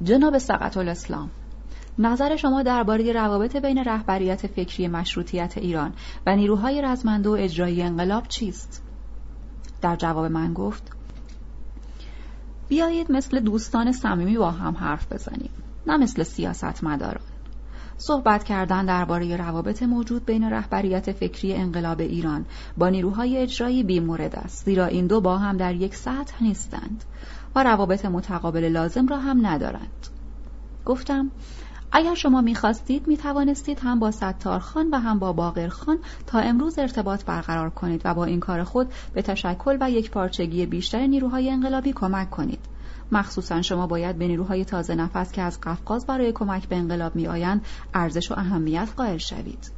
جناب 0.03 0.39
سقط 0.39 0.77
الاسلام 0.77 1.31
نظر 1.99 2.37
شما 2.37 2.63
درباره 2.63 3.13
روابط 3.13 3.57
بین 3.57 3.85
رهبریت 3.85 4.47
فکری 4.47 4.89
مشروطیت 4.89 5.59
ایران 5.59 5.93
و 6.27 6.37
نیروهای 6.37 6.83
رزمنده 6.83 7.29
و 7.29 7.33
اجرایی 7.33 7.83
انقلاب 7.83 8.29
چیست؟ 8.29 8.90
در 9.81 9.97
جواب 9.97 10.25
من 10.25 10.55
گفت 10.55 10.93
بیایید 12.69 13.13
مثل 13.13 13.41
دوستان 13.41 13.93
صمیمی 13.93 14.37
با 14.37 14.51
هم 14.51 14.77
حرف 14.77 15.13
بزنیم 15.13 15.51
نه 15.87 15.97
مثل 15.97 16.23
سیاست 16.23 16.85
مداران 16.85 17.25
صحبت 17.99 18.45
کردن 18.45 18.87
درباره 18.87 19.37
روابط 19.37 19.83
موجود 19.83 20.27
بین 20.27 20.45
رهبریت 20.45 21.13
فکری 21.13 21.55
انقلاب 21.55 22.01
ایران 22.01 22.47
با 22.77 22.89
نیروهای 22.89 23.39
اجرایی 23.39 23.83
بیمورد 23.83 24.37
است 24.37 24.65
زیرا 24.65 24.87
این 24.87 25.07
دو 25.07 25.21
با 25.21 25.39
هم 25.39 25.57
در 25.57 25.75
یک 25.75 25.95
سطح 25.95 26.43
نیستند 26.43 27.05
و 27.55 27.65
روابط 27.65 28.05
متقابل 28.05 28.65
لازم 28.65 29.07
را 29.07 29.17
هم 29.17 29.47
ندارند. 29.47 30.07
گفتم 30.85 31.31
اگر 31.93 32.15
شما 32.15 32.41
می‌خواستید 32.41 33.07
می‌توانستید 33.07 33.79
هم 33.83 33.99
با 33.99 34.11
ستارخان 34.11 34.91
و 34.91 34.99
هم 34.99 35.19
با 35.19 35.33
باقرخان 35.33 35.99
تا 36.27 36.39
امروز 36.39 36.79
ارتباط 36.79 37.25
برقرار 37.25 37.71
کنید 37.71 38.03
و 38.05 38.15
با 38.15 38.25
این 38.25 38.41
کار 38.41 38.65
خود 38.65 38.93
به 39.15 39.23
تشکل 39.23 39.79
و 39.81 39.91
یک 39.91 40.11
پارچگی 40.11 40.67
بیشتر 40.67 41.07
نیروهای 41.07 41.51
انقلابی 41.51 41.93
کمک 41.93 42.31
کنید 42.31 42.61
مخصوصا 43.13 43.63
شما 43.63 43.87
باید 43.87 44.19
به 44.19 44.27
نیروهای 44.27 44.65
تازه 44.65 44.95
نفس 44.95 45.33
که 45.33 45.43
از 45.43 45.61
قفقاز 45.61 46.07
برای 46.07 46.33
کمک 46.33 46.69
به 46.69 46.77
انقلاب 46.77 47.17
می 47.17 47.27
آیند 47.29 47.65
ارزش 47.95 48.31
و 48.31 48.35
اهمیت 48.39 48.89
قائل 48.97 49.19
شوید 49.19 49.73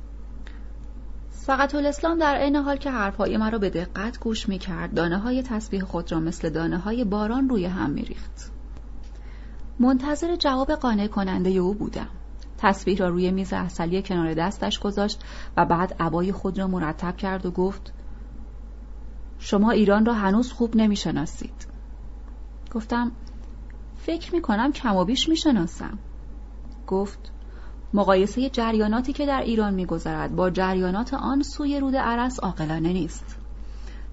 سقط 1.30 1.74
الاسلام 1.74 2.18
در 2.18 2.34
عین 2.34 2.56
حال 2.56 2.76
که 2.76 2.90
حرفهای 2.90 3.36
مرا 3.36 3.58
به 3.58 3.70
دقت 3.70 4.20
گوش 4.20 4.48
می 4.48 4.58
کرد 4.58 4.94
دانه 4.94 5.18
های 5.18 5.42
تسبیح 5.42 5.84
خود 5.84 6.12
را 6.12 6.20
مثل 6.20 6.50
دانه 6.50 6.78
های 6.78 7.04
باران 7.04 7.48
روی 7.48 7.64
هم 7.64 7.90
می 7.90 8.02
ریخت. 8.02 8.52
منتظر 9.78 10.36
جواب 10.36 10.72
قانع 10.72 11.06
کننده 11.06 11.50
او 11.50 11.74
بودم. 11.74 12.08
تصویر 12.58 12.98
را 12.98 13.08
روی 13.08 13.30
میز 13.30 13.52
اصلی 13.52 14.02
کنار 14.02 14.34
دستش 14.34 14.78
گذاشت 14.78 15.20
و 15.56 15.64
بعد 15.64 15.96
عبای 16.00 16.32
خود 16.32 16.58
را 16.58 16.66
مرتب 16.66 17.16
کرد 17.16 17.46
و 17.46 17.50
گفت 17.50 17.92
شما 19.38 19.70
ایران 19.70 20.06
را 20.06 20.14
هنوز 20.14 20.52
خوب 20.52 20.76
نمی‌شناسید. 20.76 21.66
گفتم 22.74 23.12
فکر 23.96 24.34
می 24.34 24.42
کنم 24.42 24.72
کم 24.72 24.96
و 24.96 25.04
بیش 25.04 25.28
می‌شناسم. 25.28 25.98
گفت 26.86 27.32
مقایسه 27.94 28.50
جریاناتی 28.50 29.12
که 29.12 29.26
در 29.26 29.40
ایران 29.40 29.74
میگذرد 29.74 30.36
با 30.36 30.50
جریانات 30.50 31.14
آن 31.14 31.42
سوی 31.42 31.80
رود 31.80 31.96
عرس 31.96 32.40
عاقلانه 32.40 32.92
نیست. 32.92 33.41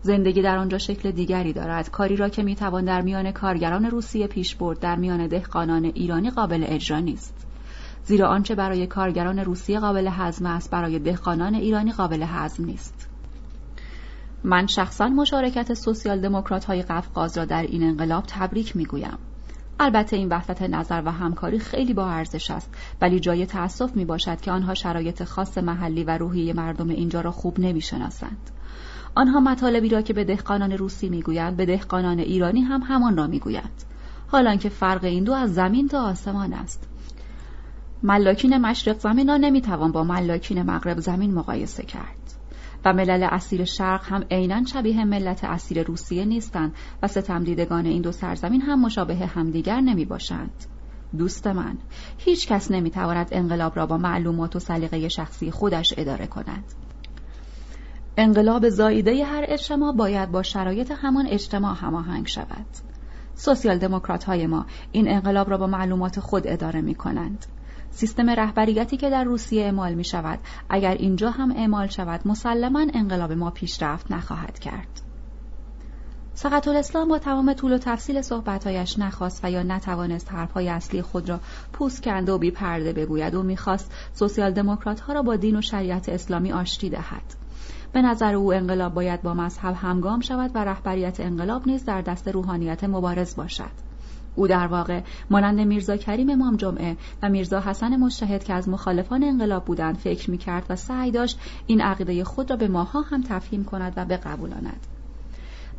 زندگی 0.02 0.42
در 0.42 0.58
آنجا 0.58 0.78
شکل 0.78 1.12
دیگری 1.12 1.54
دارد. 1.54 1.90
کاری 1.90 2.16
را 2.16 2.30
که 2.30 2.44
می‌توان 2.44 2.86
در 2.86 3.02
میان 3.02 3.32
کارگران 3.32 3.86
روسیه 3.86 4.28
پیش 4.28 4.56
برد 4.56 4.80
در 4.80 4.96
میان 4.96 5.28
دهقانان 5.28 5.86
ایرانی 5.86 6.30
قابل 6.30 6.66
اجرا 6.68 7.00
نیست. 7.00 7.48
زیرا 8.04 8.28
آنچه 8.28 8.56
برای 8.56 8.88
کارگران 8.88 9.40
روسیه 9.40 9.80
قابل 9.80 10.08
هضم 10.12 10.46
است 10.46 10.72
برای 10.72 11.00
دهقانان 11.00 11.56
ایرانی 11.56 11.92
قابل 11.92 12.24
هضم 12.28 12.66
نیست. 12.66 13.10
من 14.44 14.68
شخصا 14.68 15.08
مشارکت 15.08 15.74
سوسیال 15.74 16.22
دموکرات 16.22 16.66
های 16.66 16.82
قفقاز 16.82 17.38
را 17.38 17.46
در 17.46 17.62
این 17.62 17.84
انقلاب 17.84 18.24
تبریک 18.28 18.76
می‌گویم. 18.76 19.18
البته 19.80 20.16
این 20.16 20.30
وحدت 20.30 20.62
نظر 20.62 21.02
و 21.06 21.12
همکاری 21.12 21.60
خیلی 21.60 21.94
با 21.94 22.10
ارزش 22.10 22.52
است 22.52 22.70
ولی 23.02 23.20
جای 23.20 23.46
تأسف 23.46 23.96
می 23.96 24.06
باشد 24.06 24.42
که 24.42 24.52
آنها 24.52 24.74
شرایط 24.74 25.24
خاص 25.24 25.58
محلی 25.58 26.04
و 26.04 26.18
روحی 26.18 26.54
مردم 26.54 26.90
اینجا 26.90 27.22
را 27.22 27.32
خوب 27.32 27.60
نمی‌شناسند. 27.60 28.52
آنها 29.16 29.40
مطالبی 29.40 29.90
را 29.90 30.02
که 30.02 30.14
به 30.14 30.24
دهقانان 30.24 30.72
روسی 30.72 31.10
می‌گویند 31.10 31.58
به 31.58 31.66
دهقانان 31.66 32.20
ایرانی 32.20 32.62
هم 32.62 32.82
همان 32.82 33.18
را 33.18 33.28
می‌گویند. 33.28 33.84
حالان 34.28 34.58
که 34.58 34.70
فرق 34.70 35.04
این 35.04 35.24
دو 35.24 35.34
از 35.34 35.54
زمین 35.54 35.88
تا 35.88 36.04
آسمان 36.04 36.54
است. 36.54 36.88
ملاکین 38.04 38.58
مشرق 38.58 39.00
زمین 39.00 39.28
را 39.28 39.38
نمی‌توان 39.38 39.92
با 39.92 40.04
ملاکین 40.04 40.62
مغرب 40.62 41.00
زمین 41.00 41.34
مقایسه 41.34 41.84
کرد. 41.84 42.16
و 42.86 42.94
ملل 42.94 43.28
اسیر 43.32 43.66
شرق 43.66 44.02
هم 44.04 44.24
عینا 44.32 44.66
شبیه 44.66 45.06
ملت 45.06 45.44
اسیر 45.44 45.84
روسیه 45.84 46.26
نیستند 46.26 46.74
و 47.04 47.08
ستمدیدگان 47.08 47.86
این 47.86 48.02
دو 48.02 48.12
سرزمین 48.12 48.62
هم 48.62 48.82
مشابه 48.82 49.16
همدیگر 49.16 49.82
نمی 49.82 50.06
باشند. 50.06 50.66
دوست 51.18 51.48
من 51.48 51.78
هیچ 52.18 52.48
کس 52.48 52.72
نمی‌تواند 52.72 53.28
انقلاب 53.32 53.76
را 53.76 53.86
با 53.86 53.98
معلومات 53.98 54.56
و 54.56 54.60
سلیقه 54.60 55.08
شخصی 55.08 55.52
خودش 55.52 55.94
اداره 55.98 56.28
کند. 56.28 56.64
انقلاب 58.22 58.70
زاییده 58.70 59.26
هر 59.26 59.46
اجتماع 59.48 59.94
باید 59.94 60.32
با 60.32 60.44
شرایط 60.44 60.92
همان 60.92 61.28
اجتماع 61.28 61.76
هماهنگ 61.76 62.28
شود. 62.28 62.66
سوسیال 63.36 63.78
دموکرات 63.78 64.24
های 64.24 64.48
ما 64.48 64.66
این 64.92 65.10
انقلاب 65.10 65.50
را 65.50 65.58
با 65.58 65.68
معلومات 65.68 66.20
خود 66.20 66.48
اداره 66.48 66.82
می 66.82 66.96
کنند. 66.96 67.46
سیستم 67.92 68.30
رهبریتی 68.30 68.98
که 68.98 69.10
در 69.10 69.24
روسیه 69.24 69.64
اعمال 69.64 69.94
می 69.94 70.04
شود 70.04 70.40
اگر 70.70 70.94
اینجا 70.94 71.30
هم 71.30 71.52
اعمال 71.52 71.88
شود 71.88 72.28
مسلما 72.28 72.86
انقلاب 72.94 73.32
ما 73.32 73.52
پیشرفت 73.52 74.12
نخواهد 74.12 74.60
کرد. 74.60 75.02
سقط 76.34 76.68
الاسلام 76.68 77.08
با 77.08 77.20
تمام 77.20 77.54
طول 77.54 77.74
و 77.74 77.78
تفصیل 77.78 78.22
صحبتهایش 78.22 79.00
نخواست 79.00 79.46
و 79.46 79.52
یا 79.52 79.64
نتوانست 79.64 80.32
حرفهای 80.32 80.70
اصلی 80.70 81.02
خود 81.02 81.30
را 81.30 81.40
پوست 81.74 82.04
کنده 82.04 82.32
و 82.32 82.38
بی 82.38 82.52
پرده 82.52 82.94
بگوید 82.94 83.36
و 83.36 83.44
می‌خواست 83.44 83.92
سوسیال 84.14 84.52
دموکرات 84.52 85.00
ها 85.00 85.14
را 85.14 85.22
با 85.22 85.36
دین 85.36 85.56
و 85.56 85.62
شریعت 85.62 86.10
اسلامی 86.10 86.52
آشتی 86.52 86.90
دهد. 86.90 87.49
به 87.94 88.02
نظر 88.02 88.36
او 88.36 88.54
انقلاب 88.54 88.94
باید 88.94 89.22
با 89.22 89.34
مذهب 89.34 89.76
همگام 89.78 90.20
شود 90.20 90.52
و 90.56 90.64
رهبریت 90.64 91.20
انقلاب 91.20 91.68
نیز 91.68 91.86
در 91.86 92.02
دست 92.02 92.28
روحانیت 92.28 92.84
مبارز 92.84 93.36
باشد. 93.36 93.90
او 94.36 94.48
در 94.48 94.68
واقع 94.68 95.02
مانند 95.30 95.60
میرزا 95.60 95.98
کریم 95.98 96.30
امام 96.30 96.56
جمعه 96.56 96.98
و 97.24 97.30
میرزا 97.30 97.60
حسن 97.60 97.96
مشتهد 97.96 98.44
که 98.44 98.54
از 98.54 98.70
مخالفان 98.70 99.24
انقلاب 99.24 99.66
بودند 99.66 99.98
فکر 99.98 100.32
می‌کرد 100.32 100.66
و 100.70 100.76
سعی 100.76 101.12
داشت 101.12 101.40
این 101.68 101.82
عقیده 101.82 102.24
خود 102.24 102.50
را 102.50 102.58
به 102.58 102.68
ماها 102.68 103.02
هم 103.02 103.22
تفهیم 103.22 103.64
کند 103.64 103.94
و 103.96 104.06
بقبولاند 104.06 104.88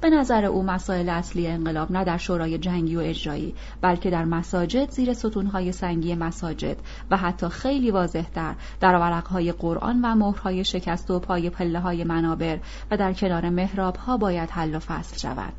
به 0.00 0.10
نظر 0.10 0.44
او 0.44 0.62
مسائل 0.62 1.08
اصلی 1.08 1.46
انقلاب 1.46 1.92
نه 1.92 2.04
در 2.04 2.16
شورای 2.16 2.58
جنگی 2.58 2.96
و 2.96 3.00
اجرایی 3.00 3.54
بلکه 3.80 4.10
در 4.10 4.24
مساجد 4.24 4.90
زیر 4.90 5.12
ستونهای 5.12 5.72
سنگی 5.72 6.14
مساجد 6.14 6.76
و 7.10 7.16
حتی 7.16 7.48
خیلی 7.48 7.90
واضحتر 7.90 8.54
در 8.80 8.94
ورقهای 8.94 9.52
قرآن 9.52 10.00
و 10.02 10.14
مهرهای 10.14 10.64
شکست 10.64 11.10
و 11.10 11.18
پای 11.18 11.50
پله 11.50 11.80
های 11.80 12.04
منابر 12.04 12.58
و 12.90 12.96
در 12.96 13.12
کنار 13.12 13.50
محراب 13.50 13.96
ها 13.96 14.16
باید 14.16 14.50
حل 14.50 14.74
و 14.74 14.78
فصل 14.78 15.18
شود. 15.18 15.52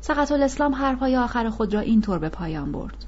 سقط 0.00 0.32
الاسلام 0.32 0.74
حرفهای 0.74 1.16
آخر 1.16 1.50
خود 1.50 1.74
را 1.74 1.80
اینطور 1.80 2.18
به 2.18 2.28
پایان 2.28 2.72
برد. 2.72 3.04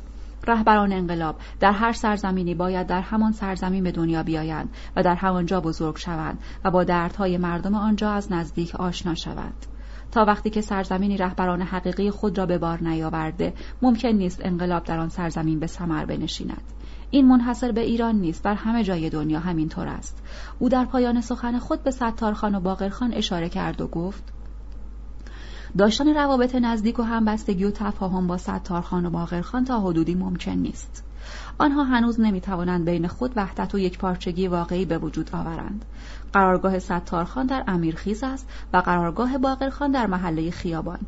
رهبران 0.46 0.92
انقلاب 0.92 1.36
در 1.60 1.72
هر 1.72 1.92
سرزمینی 1.92 2.54
باید 2.54 2.86
در 2.86 3.00
همان 3.00 3.32
سرزمین 3.32 3.84
به 3.84 3.92
دنیا 3.92 4.22
بیایند 4.22 4.68
و 4.96 5.02
در 5.02 5.14
همانجا 5.14 5.60
بزرگ 5.60 5.96
شوند 5.96 6.38
و 6.64 6.70
با 6.70 6.84
دردهای 6.84 7.38
مردم 7.38 7.74
آنجا 7.74 8.10
از 8.10 8.32
نزدیک 8.32 8.74
آشنا 8.74 9.14
شوند. 9.14 9.66
تا 10.10 10.24
وقتی 10.24 10.50
که 10.50 10.60
سرزمینی 10.60 11.16
رهبران 11.16 11.62
حقیقی 11.62 12.10
خود 12.10 12.38
را 12.38 12.46
به 12.46 12.58
بار 12.58 12.82
نیاورده 12.82 13.54
ممکن 13.82 14.08
نیست 14.08 14.40
انقلاب 14.44 14.84
در 14.84 14.98
آن 14.98 15.08
سرزمین 15.08 15.58
به 15.58 15.66
ثمر 15.66 16.04
بنشیند. 16.04 16.62
این 17.10 17.28
منحصر 17.28 17.72
به 17.72 17.80
ایران 17.80 18.14
نیست 18.14 18.42
بر 18.42 18.54
همه 18.54 18.84
جای 18.84 19.10
دنیا 19.10 19.40
همینطور 19.40 19.88
است. 19.88 20.22
او 20.58 20.68
در 20.68 20.84
پایان 20.84 21.20
سخن 21.20 21.58
خود 21.58 21.82
به 21.82 21.90
ستارخان 21.90 22.54
و 22.54 22.60
باقرخان 22.60 23.12
اشاره 23.12 23.48
کرد 23.48 23.80
و 23.80 23.86
گفت 23.86 24.22
داشتن 25.78 26.14
روابط 26.14 26.54
نزدیک 26.54 26.98
و 26.98 27.02
همبستگی 27.02 27.64
و 27.64 27.70
تفاهم 27.70 28.26
با 28.26 28.36
ستارخان 28.36 29.06
و 29.06 29.10
باقرخان 29.10 29.64
تا 29.64 29.80
حدودی 29.80 30.14
ممکن 30.14 30.52
نیست. 30.52 31.04
آنها 31.58 31.84
هنوز 31.84 32.20
نمی‌توانند 32.20 32.84
بین 32.84 33.08
خود 33.08 33.32
وحدت 33.36 33.74
و 33.74 33.78
یک 33.78 33.98
پارچگی 33.98 34.48
واقعی 34.48 34.84
به 34.84 34.98
وجود 34.98 35.30
آورند 35.32 35.84
قرارگاه 36.32 36.78
ستارخان 36.78 37.46
در 37.46 37.64
امیرخیز 37.66 38.24
است 38.24 38.48
و 38.72 38.76
قرارگاه 38.76 39.38
باقرخان 39.38 39.90
در 39.90 40.06
محله 40.06 40.50
خیابان 40.50 40.98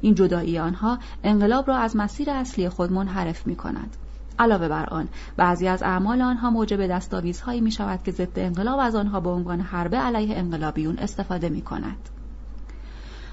این 0.00 0.14
جدایی 0.14 0.58
آنها 0.58 0.98
انقلاب 1.24 1.68
را 1.68 1.76
از 1.76 1.96
مسیر 1.96 2.30
اصلی 2.30 2.68
خود 2.68 2.92
منحرف 2.92 3.46
می 3.46 3.56
کند. 3.56 3.96
علاوه 4.38 4.68
بر 4.68 4.86
آن 4.86 5.08
بعضی 5.36 5.68
از 5.68 5.82
اعمال 5.82 6.22
آنها 6.22 6.50
موجب 6.50 6.86
دستاویزهایی 6.86 7.60
می 7.60 7.70
شود 7.70 8.02
که 8.02 8.12
ضد 8.12 8.38
انقلاب 8.38 8.78
از 8.78 8.94
آنها 8.94 9.20
به 9.20 9.30
عنوان 9.30 9.60
حربه 9.60 9.96
علیه 9.96 10.36
انقلابیون 10.36 10.98
استفاده 10.98 11.48
می 11.48 11.62
کند. 11.62 12.08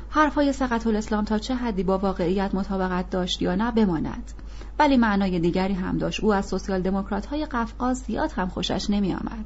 حرفهای 0.09 0.53
سقط 0.53 0.87
الاسلام 0.87 1.25
تا 1.25 1.37
چه 1.37 1.55
حدی 1.55 1.83
با 1.83 1.97
واقعیت 1.97 2.55
مطابقت 2.55 3.09
داشت 3.09 3.41
یا 3.41 3.55
نه 3.55 3.71
بماند. 3.71 4.31
ولی 4.79 4.97
معنای 4.97 5.39
دیگری 5.39 5.73
هم 5.73 5.97
داشت. 5.97 6.23
او 6.23 6.33
از 6.33 6.45
سوسیال 6.45 6.81
دموکرات 6.81 7.25
های 7.25 7.45
قفقاز 7.45 7.97
زیاد 7.97 8.31
هم 8.31 8.47
خوشش 8.47 8.89
نمی 8.89 9.13
آمد. 9.13 9.45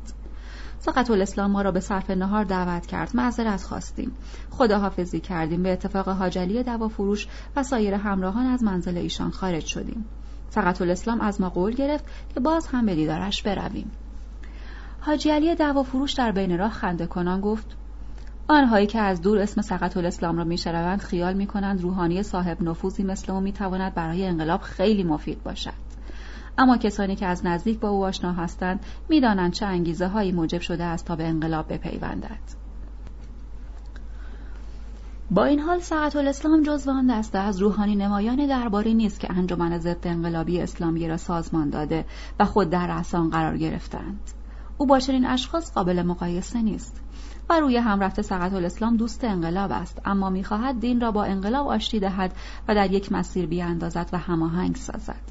سقط 0.79 1.11
الاسلام 1.11 1.51
ما 1.51 1.61
را 1.61 1.71
به 1.71 1.79
صرف 1.79 2.09
نهار 2.09 2.43
دعوت 2.43 2.85
کرد. 2.85 3.11
معذرت 3.13 3.63
خواستیم. 3.63 4.11
خداحافظی 4.49 5.19
کردیم. 5.19 5.63
به 5.63 5.73
اتفاق 5.73 6.09
حاجلی 6.09 6.63
دوا 6.63 6.87
فروش 6.87 7.27
و 7.55 7.63
سایر 7.63 7.93
همراهان 7.93 8.45
از 8.45 8.63
منزل 8.63 8.97
ایشان 8.97 9.31
خارج 9.31 9.65
شدیم. 9.65 10.05
سقط 10.49 10.81
الاسلام 10.81 11.21
از 11.21 11.41
ما 11.41 11.49
قول 11.49 11.73
گرفت 11.73 12.05
که 12.33 12.39
باز 12.39 12.67
هم 12.67 12.85
به 12.85 12.95
دیدارش 12.95 13.43
برویم. 13.43 13.91
حاجی 14.99 15.29
علی 15.29 15.55
دوا 15.55 15.83
فروش 15.83 16.13
در 16.13 16.31
بین 16.31 16.57
راه 16.57 16.71
خنده 16.71 17.05
کنان 17.05 17.41
گفت 17.41 17.77
آنهایی 18.47 18.87
که 18.87 18.99
از 18.99 19.21
دور 19.21 19.39
اسم 19.39 19.61
سقط 19.61 19.97
الاسلام 19.97 20.37
را 20.37 20.43
میشنوند 20.43 20.99
خیال 20.99 21.33
می‌کنند 21.33 21.81
روحانی 21.81 22.23
صاحب 22.23 22.63
نفوذی 22.63 23.03
مثل 23.03 23.31
او 23.31 23.39
می‌تواند 23.39 23.93
برای 23.93 24.25
انقلاب 24.25 24.61
خیلی 24.61 25.03
مفید 25.03 25.43
باشد. 25.43 25.73
اما 26.57 26.77
کسانی 26.77 27.15
که 27.15 27.25
از 27.25 27.45
نزدیک 27.45 27.79
با 27.79 27.89
او 27.89 28.05
آشنا 28.05 28.33
هستند 28.33 28.85
می‌دانند 29.09 29.51
چه 29.51 29.65
انگیزه 29.65 30.07
هایی 30.07 30.31
موجب 30.31 30.61
شده 30.61 30.83
است 30.83 31.05
تا 31.05 31.15
به 31.15 31.27
انقلاب 31.27 31.73
بپیوندد. 31.73 32.61
با 35.31 35.45
این 35.45 35.59
حال 35.59 35.79
سقط 35.79 36.15
الاسلام 36.15 36.63
جزو 36.63 36.91
آن 36.91 37.07
دسته 37.07 37.37
از 37.37 37.59
روحانی 37.59 37.95
نمایان 37.95 38.47
درباری 38.47 38.93
نیست 38.93 39.19
که 39.19 39.31
انجمن 39.31 39.77
ضد 39.77 40.07
انقلابی 40.07 40.61
اسلامی 40.61 41.07
را 41.07 41.17
سازمان 41.17 41.69
داده 41.69 42.05
و 42.39 42.45
خود 42.45 42.69
در 42.69 42.87
رأس 42.87 43.15
قرار 43.15 43.57
گرفتند. 43.57 44.19
او 44.77 44.85
با 44.85 44.99
چنین 44.99 45.25
اشخاص 45.25 45.73
قابل 45.73 46.01
مقایسه 46.01 46.61
نیست. 46.61 47.00
و 47.51 47.59
روی 47.59 47.77
هم 47.77 47.99
رفته 47.99 48.21
سقط 48.21 48.53
الاسلام 48.53 48.97
دوست 48.97 49.23
انقلاب 49.23 49.71
است. 49.71 50.01
اما 50.05 50.29
می‌خواهد 50.29 50.79
دین 50.79 51.01
را 51.01 51.11
با 51.11 51.23
انقلاب 51.23 51.67
آشتی 51.67 51.99
دهد 51.99 52.33
و 52.67 52.75
در 52.75 52.91
یک 52.91 53.11
مسیر 53.11 53.45
بیاندازد 53.45 54.09
و 54.13 54.17
هماهنگ 54.17 54.75
سازد. 54.75 55.21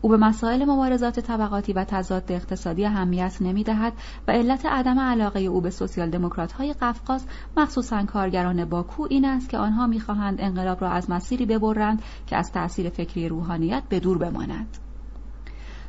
او 0.00 0.10
به 0.10 0.16
مسائل 0.16 0.64
مبارزات 0.64 1.20
طبقاتی 1.20 1.72
و 1.72 1.84
تضاد 1.84 2.32
اقتصادی 2.32 2.86
اهمیت 2.86 3.36
نمی‌دهد 3.40 3.92
و 4.28 4.32
علت 4.32 4.66
عدم 4.66 4.98
علاقه 4.98 5.40
او 5.40 5.60
به 5.60 5.70
سوسیال 5.70 6.10
دموکرات 6.10 6.52
های 6.52 6.72
قفقاز 6.72 7.26
مخصوصا 7.56 8.04
کارگران 8.04 8.64
باکو 8.64 9.06
این 9.10 9.24
است 9.24 9.48
که 9.48 9.58
آنها 9.58 9.86
می‌خواهند 9.86 10.40
انقلاب 10.40 10.80
را 10.80 10.90
از 10.90 11.10
مسیری 11.10 11.46
ببرند 11.46 12.02
که 12.26 12.36
از 12.36 12.52
تأثیر 12.52 12.88
فکری 12.88 13.28
روحانیت 13.28 13.82
به 13.88 14.00
دور 14.00 14.18
بماند. 14.18 14.76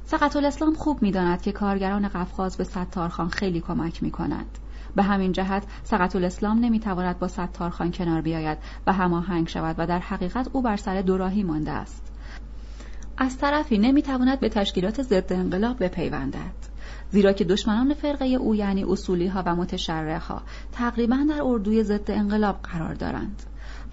سقط 0.04 0.36
الاسلام 0.36 0.74
خوب 0.74 1.02
می‌داند 1.02 1.42
که 1.42 1.52
کارگران 1.52 2.08
قفقاز 2.08 2.58
به 2.58 2.64
ستارخان 2.64 3.30
خیلی 3.30 3.62
کمک 3.62 4.04
می 4.04 4.12
کنند. 4.12 4.58
به 4.98 5.04
همین 5.04 5.32
جهت 5.32 5.64
سقط 5.84 6.16
الاسلام 6.16 6.60
نمی‌تواند 6.60 7.20
با 7.20 7.28
ستارخان 7.28 7.92
کنار 7.92 8.22
بیاید 8.22 8.58
و 8.88 8.94
هماهنگ 8.94 9.48
شود 9.48 9.76
و 9.78 9.88
در 9.88 10.00
حقیقت 10.00 10.50
او 10.54 10.62
بر 10.62 10.78
سر 10.78 11.02
دوراهی 11.02 11.44
مانده 11.44 11.72
است. 11.72 12.14
از 13.18 13.38
طرفی 13.38 13.78
نمی‌تواند 13.78 14.40
به 14.40 14.50
تشکیلات 14.50 15.02
ضد 15.02 15.34
انقلاب 15.34 15.84
بپیوندد. 15.84 16.68
زیرا 17.10 17.34
که 17.34 17.44
دشمنان 17.44 17.94
فرقه 17.94 18.26
او 18.26 18.56
یعنی 18.56 18.84
اصولی 18.84 19.28
ها 19.28 19.44
و 19.46 19.56
متشرع 19.56 20.18
ها 20.18 20.42
تقریبا 20.72 21.26
در 21.30 21.42
اردوی 21.44 21.84
ضد 21.84 22.12
انقلاب 22.12 22.60
قرار 22.64 22.94
دارند 22.94 23.44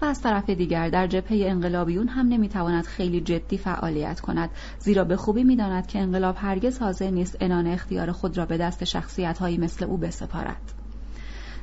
و 0.01 0.05
از 0.05 0.21
طرف 0.21 0.49
دیگر 0.49 0.89
در 0.89 1.07
جبهه 1.07 1.49
انقلابیون 1.49 2.07
هم 2.07 2.27
نمی‌تواند 2.27 2.85
خیلی 2.85 3.21
جدی 3.21 3.57
فعالیت 3.57 4.19
کند 4.19 4.49
زیرا 4.79 5.03
به 5.03 5.17
خوبی 5.17 5.43
می‌داند 5.43 5.87
که 5.87 5.99
انقلاب 5.99 6.35
هرگز 6.39 6.79
حاضر 6.79 7.09
نیست 7.09 7.37
انان 7.39 7.67
اختیار 7.67 8.11
خود 8.11 8.37
را 8.37 8.45
به 8.45 8.57
دست 8.57 8.83
شخصیت 8.83 9.37
هایی 9.37 9.57
مثل 9.57 9.85
او 9.85 9.97
بسپارد. 9.97 10.84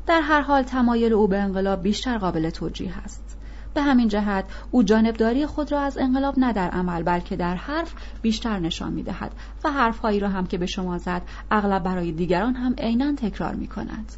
در 0.07 0.21
هر 0.21 0.41
حال 0.41 0.63
تمایل 0.63 1.13
او 1.13 1.29
به 1.29 1.39
انقلاب 1.39 1.83
بیشتر 1.83 2.19
قابل 2.19 2.51
توجیه 2.51 2.99
است 2.99 3.39
به 3.75 3.83
همین 3.83 4.09
جهت 4.09 4.45
او 4.71 4.83
جانبداری 4.83 5.47
خود 5.47 5.73
را 5.73 5.81
از 5.81 5.99
انقلاب 5.99 6.39
نه 6.39 6.53
در 6.53 6.71
عمل 6.71 7.03
بلکه 7.03 7.37
در 7.37 7.55
حرف 7.55 7.95
بیشتر 8.23 8.59
نشان 8.59 8.93
می 8.93 9.03
دهد 9.03 9.33
و 9.65 9.73
حرفهایی 9.73 10.21
را 10.21 10.29
هم 10.29 10.47
که 10.47 10.59
به 10.59 10.67
شما 10.67 10.99
زد 10.99 11.23
اغلب 11.51 11.83
برای 11.83 12.13
دیگران 12.13 12.55
هم 12.55 12.75
عینا 12.79 13.15
تکرار 13.15 13.55
می 13.55 13.67
کند. 13.67 14.13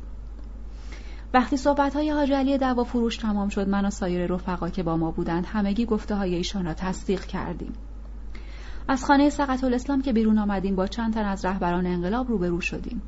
وقتی 1.34 1.56
صحبت 1.56 1.96
های 1.96 2.10
حاج 2.10 2.32
علی 2.32 2.58
دوا 2.58 2.84
فروش 2.84 3.16
تمام 3.16 3.48
شد 3.48 3.68
من 3.68 3.84
و 3.84 3.90
سایر 3.90 4.26
رفقا 4.26 4.68
که 4.68 4.82
با 4.82 4.96
ما 4.96 5.10
بودند 5.10 5.46
همگی 5.46 5.86
گفته 5.86 6.14
های 6.14 6.34
ایشان 6.34 6.64
را 6.64 6.74
تصدیق 6.74 7.24
کردیم. 7.24 7.72
از 8.88 9.04
خانه 9.04 9.30
سقط 9.30 9.64
الاسلام 9.64 10.02
که 10.02 10.12
بیرون 10.12 10.38
آمدیم 10.38 10.76
با 10.76 10.86
چند 10.86 11.14
تن 11.14 11.24
از 11.24 11.44
رهبران 11.44 11.86
انقلاب 11.86 12.28
روبرو 12.28 12.60
شدیم. 12.60 13.02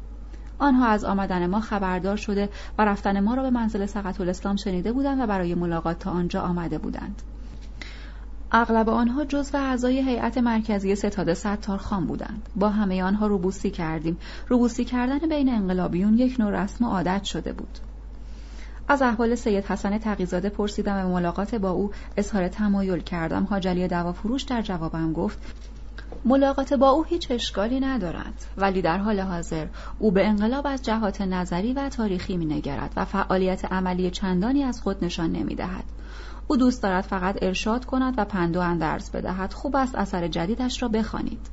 آنها 0.59 0.87
از 0.87 1.05
آمدن 1.05 1.47
ما 1.47 1.61
خبردار 1.61 2.17
شده 2.17 2.49
و 2.79 2.85
رفتن 2.85 3.21
ما 3.21 3.35
را 3.35 3.43
به 3.43 3.51
منزل 3.51 3.87
سقط 3.87 4.21
الاسلام 4.21 4.57
شنیده 4.57 4.93
بودند 4.93 5.21
و 5.21 5.27
برای 5.27 5.55
ملاقات 5.55 5.99
تا 5.99 6.11
آنجا 6.11 6.41
آمده 6.41 6.79
بودند. 6.79 7.23
اغلب 8.53 8.89
آنها 8.89 9.25
جزو 9.25 9.59
اعضای 9.59 9.99
هیئت 9.99 10.39
مرکزی 10.39 10.95
ستاد 10.95 11.35
ستار 11.35 11.79
خان 11.79 12.07
بودند. 12.07 12.49
با 12.57 12.69
همه 12.69 13.03
آنها 13.03 13.27
روبوسی 13.27 13.71
کردیم. 13.71 14.17
روبوسی 14.49 14.85
کردن 14.85 15.19
بین 15.19 15.49
انقلابیون 15.49 16.19
یک 16.19 16.41
نوع 16.41 16.51
رسم 16.51 16.85
و 16.85 16.89
عادت 16.89 17.25
شده 17.25 17.53
بود. 17.53 17.79
از 18.89 19.03
احوال 19.03 19.35
سید 19.35 19.65
حسن 19.65 19.99
تقیزاده 19.99 20.49
پرسیدم 20.49 21.07
و 21.07 21.09
ملاقات 21.09 21.55
با 21.55 21.71
او 21.71 21.91
اظهار 22.17 22.49
تمایل 22.49 23.01
کردم. 23.01 23.47
حاجلی 23.51 23.89
دوا 23.89 24.13
فروش 24.13 24.43
در 24.43 24.63
جوابم 24.63 25.13
گفت 25.13 25.39
ملاقات 26.25 26.75
با 26.75 26.91
او 26.91 27.05
هیچ 27.05 27.31
اشکالی 27.31 27.81
ندارد. 27.81 28.47
ولی 28.57 28.83
در 28.83 28.99
حال 28.99 29.21
حاضر 29.21 29.67
او 29.99 30.11
به 30.11 30.27
انقلاب 30.27 30.67
از 30.67 30.83
جهات 30.83 31.21
نظری 31.21 31.73
و 31.73 31.89
تاریخی 31.89 32.37
نگرد 32.37 32.93
و 32.97 33.05
فعالیت 33.05 33.65
عملی 33.65 34.11
چندانی 34.11 34.63
از 34.63 34.81
خود 34.81 35.05
نشان 35.05 35.33
نمی‌دهد. 35.33 35.85
او 36.47 36.57
دوست 36.57 36.83
دارد 36.83 37.05
فقط 37.05 37.39
ارشاد 37.43 37.85
کند 37.85 38.15
و 38.17 38.25
پند 38.25 38.57
و 38.57 38.61
اندرز 38.61 39.11
بدهد. 39.11 39.53
خوب 39.53 39.77
است 39.77 39.95
اثر 39.95 40.29
جدیدش 40.29 40.83
را 40.83 40.89
بخوانید. 40.89 41.51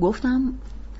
گفتم 0.00 0.52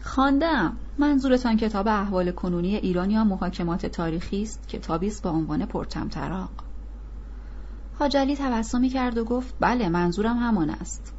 خواندم. 0.03 0.77
منظورتان 0.99 1.57
کتاب 1.57 1.89
احوال 1.89 2.31
کنونی 2.31 2.77
ایران 2.77 3.11
یا 3.11 3.25
محاکمات 3.25 3.87
تاریخی 3.87 4.43
است؟ 4.43 4.69
کتابی 4.69 5.07
است 5.07 5.23
با 5.23 5.31
عنوان 5.31 5.67
پرتمطراق. 5.67 6.51
حاجلی 7.99 8.37
تبسمی 8.37 8.89
کرد 8.89 9.19
و 9.19 9.25
گفت 9.25 9.55
بله 9.61 9.89
منظورم 9.89 10.37
همان 10.37 10.71
است. 10.71 11.15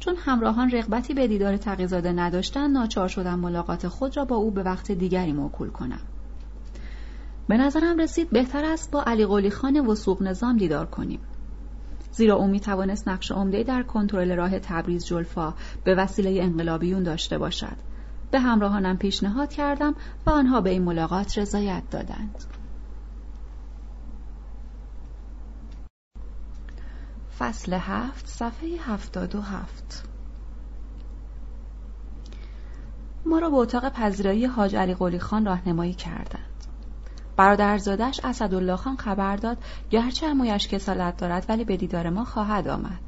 چون 0.00 0.16
همراهان 0.16 0.70
رغبتی 0.70 1.14
به 1.14 1.28
دیدار 1.28 1.56
تقیزاده 1.56 2.12
نداشتند 2.12 2.70
ناچار 2.70 3.08
شدم 3.08 3.38
ملاقات 3.38 3.88
خود 3.88 4.16
را 4.16 4.24
با 4.24 4.36
او 4.36 4.50
به 4.50 4.62
وقت 4.62 4.92
دیگری 4.92 5.32
موکول 5.32 5.70
کنم 5.70 6.00
به 7.48 7.56
نظرم 7.56 7.98
رسید 7.98 8.30
بهتر 8.30 8.64
است 8.64 8.90
با 8.90 9.02
علی 9.02 9.26
قولی 9.26 9.50
خان 9.50 9.86
وسوق 9.86 10.22
نظام 10.22 10.56
دیدار 10.56 10.86
کنیم. 10.86 11.20
زیرا 12.12 12.36
او 12.36 12.46
می 12.46 12.60
توانست 12.60 13.08
نقش 13.08 13.32
عمده 13.32 13.62
در 13.62 13.82
کنترل 13.82 14.36
راه 14.36 14.58
تبریز 14.58 15.06
جلفا 15.06 15.54
به 15.84 15.94
وسیله 15.94 16.42
انقلابیون 16.42 17.02
داشته 17.02 17.38
باشد. 17.38 17.76
به 18.30 18.40
همراهانم 18.40 18.96
پیشنهاد 18.96 19.52
کردم 19.52 19.94
و 20.26 20.30
آنها 20.30 20.60
به 20.60 20.70
این 20.70 20.82
ملاقات 20.82 21.38
رضایت 21.38 21.82
دادند. 21.90 22.44
فصل 27.40 27.72
هفت 27.72 28.26
صفحه 28.26 28.68
هفتاد 28.80 29.34
و 29.34 29.40
هفت. 29.40 30.04
ما 33.26 33.38
را 33.38 33.50
به 33.50 33.56
اتاق 33.56 33.88
پذیرایی 33.88 34.46
حاج 34.46 34.76
علی 34.76 34.94
قلی 34.94 35.18
خان 35.18 35.46
راهنمایی 35.46 35.94
کردند. 35.94 36.66
برادرزادش 37.36 38.20
اسدالله 38.24 38.76
خان 38.76 38.96
خبر 38.96 39.36
داد 39.36 39.58
گرچه 39.90 40.26
امویش 40.26 40.68
کسالت 40.68 41.16
دارد 41.16 41.46
ولی 41.48 41.64
به 41.64 41.76
دیدار 41.76 42.10
ما 42.10 42.24
خواهد 42.24 42.68
آمد. 42.68 43.00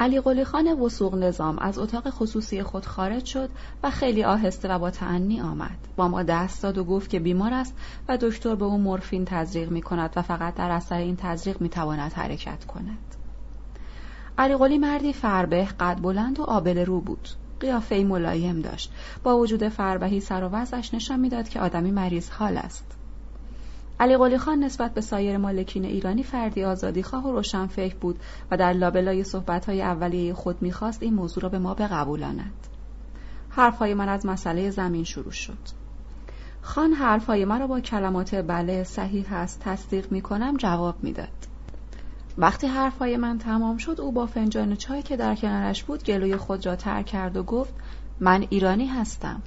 علی 0.00 0.20
قلی 0.20 0.44
خان 0.44 0.80
وسوق 0.80 1.14
نظام 1.14 1.58
از 1.58 1.78
اتاق 1.78 2.10
خصوصی 2.10 2.62
خود 2.62 2.86
خارج 2.86 3.24
شد 3.24 3.50
و 3.82 3.90
خیلی 3.90 4.24
آهسته 4.24 4.68
و 4.68 4.78
با 4.78 4.90
تعنی 4.90 5.40
آمد. 5.40 5.78
با 5.96 6.08
ما 6.08 6.22
دست 6.22 6.62
داد 6.62 6.78
و 6.78 6.84
گفت 6.84 7.10
که 7.10 7.18
بیمار 7.20 7.54
است 7.54 7.74
و 8.08 8.16
دکتر 8.16 8.54
به 8.54 8.64
او 8.64 8.78
مورفین 8.78 9.24
تزریق 9.24 9.70
می 9.70 9.82
کند 9.82 10.12
و 10.16 10.22
فقط 10.22 10.54
در 10.54 10.70
اثر 10.70 10.98
این 10.98 11.16
تزریق 11.16 11.60
می 11.60 11.68
تواند 11.68 12.12
حرکت 12.12 12.64
کند. 12.64 13.14
علی 14.38 14.56
قلی 14.56 14.78
مردی 14.78 15.12
فربه 15.12 15.64
قد 15.64 15.98
بلند 16.02 16.40
و 16.40 16.42
آبل 16.42 16.78
رو 16.78 17.00
بود. 17.00 17.28
قیافه 17.60 18.04
ملایم 18.04 18.60
داشت. 18.60 18.92
با 19.22 19.38
وجود 19.38 19.68
فربهی 19.68 20.20
سر 20.20 20.44
و 20.44 20.48
وضعش 20.48 20.94
نشان 20.94 21.20
می‌داد 21.20 21.48
که 21.48 21.60
آدمی 21.60 21.90
مریض 21.90 22.30
حال 22.30 22.56
است. 22.56 22.87
علی 24.00 24.16
قلی 24.16 24.38
خان 24.38 24.58
نسبت 24.58 24.94
به 24.94 25.00
سایر 25.00 25.36
مالکین 25.36 25.84
ایرانی 25.84 26.22
فردی 26.22 26.64
آزادی 26.64 27.02
خواه 27.02 27.26
و 27.26 27.32
روشنفکر 27.32 27.94
بود 27.94 28.20
و 28.50 28.56
در 28.56 28.72
لابلای 28.72 29.24
صحبتهای 29.24 29.82
اولیه 29.82 30.34
خود 30.34 30.62
می‌خواست 30.62 31.02
این 31.02 31.14
موضوع 31.14 31.42
را 31.42 31.48
به 31.48 31.58
ما 31.58 31.74
بقبولاند. 31.74 32.66
حرفهای 33.50 33.94
من 33.94 34.08
از 34.08 34.26
مسئله 34.26 34.70
زمین 34.70 35.04
شروع 35.04 35.30
شد. 35.30 35.58
خان 36.62 36.92
حرفهای 36.92 37.44
مرا 37.44 37.66
با 37.66 37.80
کلمات 37.80 38.34
بله 38.34 38.84
صحیح 38.84 39.32
است 39.32 39.60
تصدیق 39.60 40.12
می 40.12 40.20
کنم 40.20 40.56
جواب 40.56 40.94
می‌داد. 41.02 41.28
وقتی 42.38 42.66
حرفهای 42.66 43.16
من 43.16 43.38
تمام 43.38 43.76
شد 43.76 44.00
او 44.00 44.12
با 44.12 44.26
فنجان 44.26 44.76
چای 44.76 45.02
که 45.02 45.16
در 45.16 45.34
کنارش 45.34 45.84
بود 45.84 46.04
گلوی 46.04 46.36
خود 46.36 46.66
را 46.66 46.76
تر 46.76 47.02
کرد 47.02 47.36
و 47.36 47.42
گفت 47.42 47.74
من 48.20 48.46
ایرانی 48.50 48.86
هستم 48.86 49.42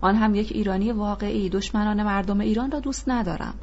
آن 0.00 0.16
هم 0.16 0.34
یک 0.34 0.52
ایرانی 0.52 0.92
واقعی 0.92 1.48
دشمنان 1.48 2.02
مردم 2.02 2.40
ایران 2.40 2.70
را 2.70 2.80
دوست 2.80 3.08
ندارم 3.08 3.54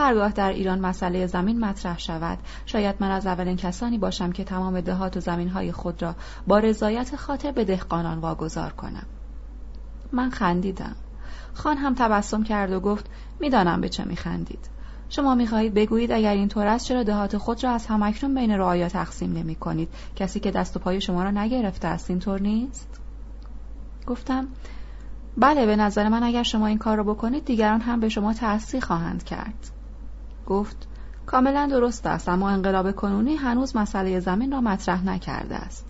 هرگاه 0.00 0.32
در 0.32 0.52
ایران 0.52 0.80
مسئله 0.80 1.26
زمین 1.26 1.60
مطرح 1.60 1.98
شود. 1.98 2.38
شاید 2.66 2.96
من 3.00 3.10
از 3.10 3.26
اولین 3.26 3.56
کسانی 3.56 3.98
باشم 3.98 4.32
که 4.32 4.44
تمام 4.44 4.80
دهات 4.80 5.16
و 5.16 5.20
زمینهای 5.20 5.72
خود 5.72 6.02
را 6.02 6.14
با 6.46 6.58
رضایت 6.58 7.16
خاطر 7.16 7.52
به 7.52 7.64
دهقانان 7.64 8.18
واگذار 8.18 8.72
کنم. 8.72 9.06
من 10.12 10.30
خندیدم. 10.30 10.96
خان 11.54 11.76
هم 11.76 11.94
تبسم 11.94 12.42
کرد 12.42 12.72
و 12.72 12.80
گفت 12.80 13.06
می‌دانم 13.40 13.80
به 13.80 13.88
چه 13.88 14.04
میخندید. 14.04 14.68
شما 15.08 15.34
می‌خواهید 15.34 15.74
بگویید 15.74 16.12
اگر 16.12 16.32
اینطور 16.32 16.66
است 16.66 16.86
چرا 16.86 17.02
دهات 17.02 17.38
خود 17.38 17.64
را 17.64 17.70
از 17.70 17.86
همکنون 17.86 18.34
بین 18.34 18.50
رعایا 18.50 18.88
تقسیم 18.88 19.32
نمی 19.32 19.54
کنید 19.54 19.88
کسی 20.16 20.40
که 20.40 20.50
دست 20.50 20.76
و 20.76 20.80
پای 20.80 21.00
شما 21.00 21.24
را 21.24 21.30
نگرفته 21.30 21.88
است 21.88 22.10
اینطور 22.10 22.40
نیست؟ 22.40 23.00
گفتم 24.06 24.48
بله 25.36 25.66
به 25.66 25.76
نظر 25.76 26.08
من 26.08 26.22
اگر 26.22 26.42
شما 26.42 26.66
این 26.66 26.78
کار 26.78 26.96
را 26.96 27.04
بکنید 27.04 27.44
دیگران 27.44 27.80
هم 27.80 28.00
به 28.00 28.08
شما 28.08 28.32
تأثیر 28.34 28.84
خواهند 28.84 29.24
کرد. 29.24 29.70
گفت 30.50 30.88
کاملا 31.26 31.68
درست 31.70 32.06
است 32.06 32.28
اما 32.28 32.50
انقلاب 32.50 32.92
کنونی 32.92 33.34
هنوز 33.34 33.76
مسئله 33.76 34.20
زمین 34.20 34.52
را 34.52 34.60
مطرح 34.60 35.04
نکرده 35.04 35.56
است 35.56 35.86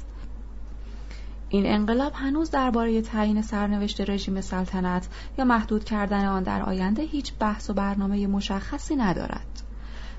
این 1.48 1.66
انقلاب 1.66 2.12
هنوز 2.14 2.50
درباره 2.50 3.02
تعیین 3.02 3.42
سرنوشت 3.42 4.10
رژیم 4.10 4.40
سلطنت 4.40 5.08
یا 5.38 5.44
محدود 5.44 5.84
کردن 5.84 6.24
آن 6.24 6.42
در 6.42 6.62
آینده 6.62 7.02
هیچ 7.02 7.32
بحث 7.38 7.70
و 7.70 7.72
برنامه 7.72 8.26
مشخصی 8.26 8.96
ندارد. 8.96 9.62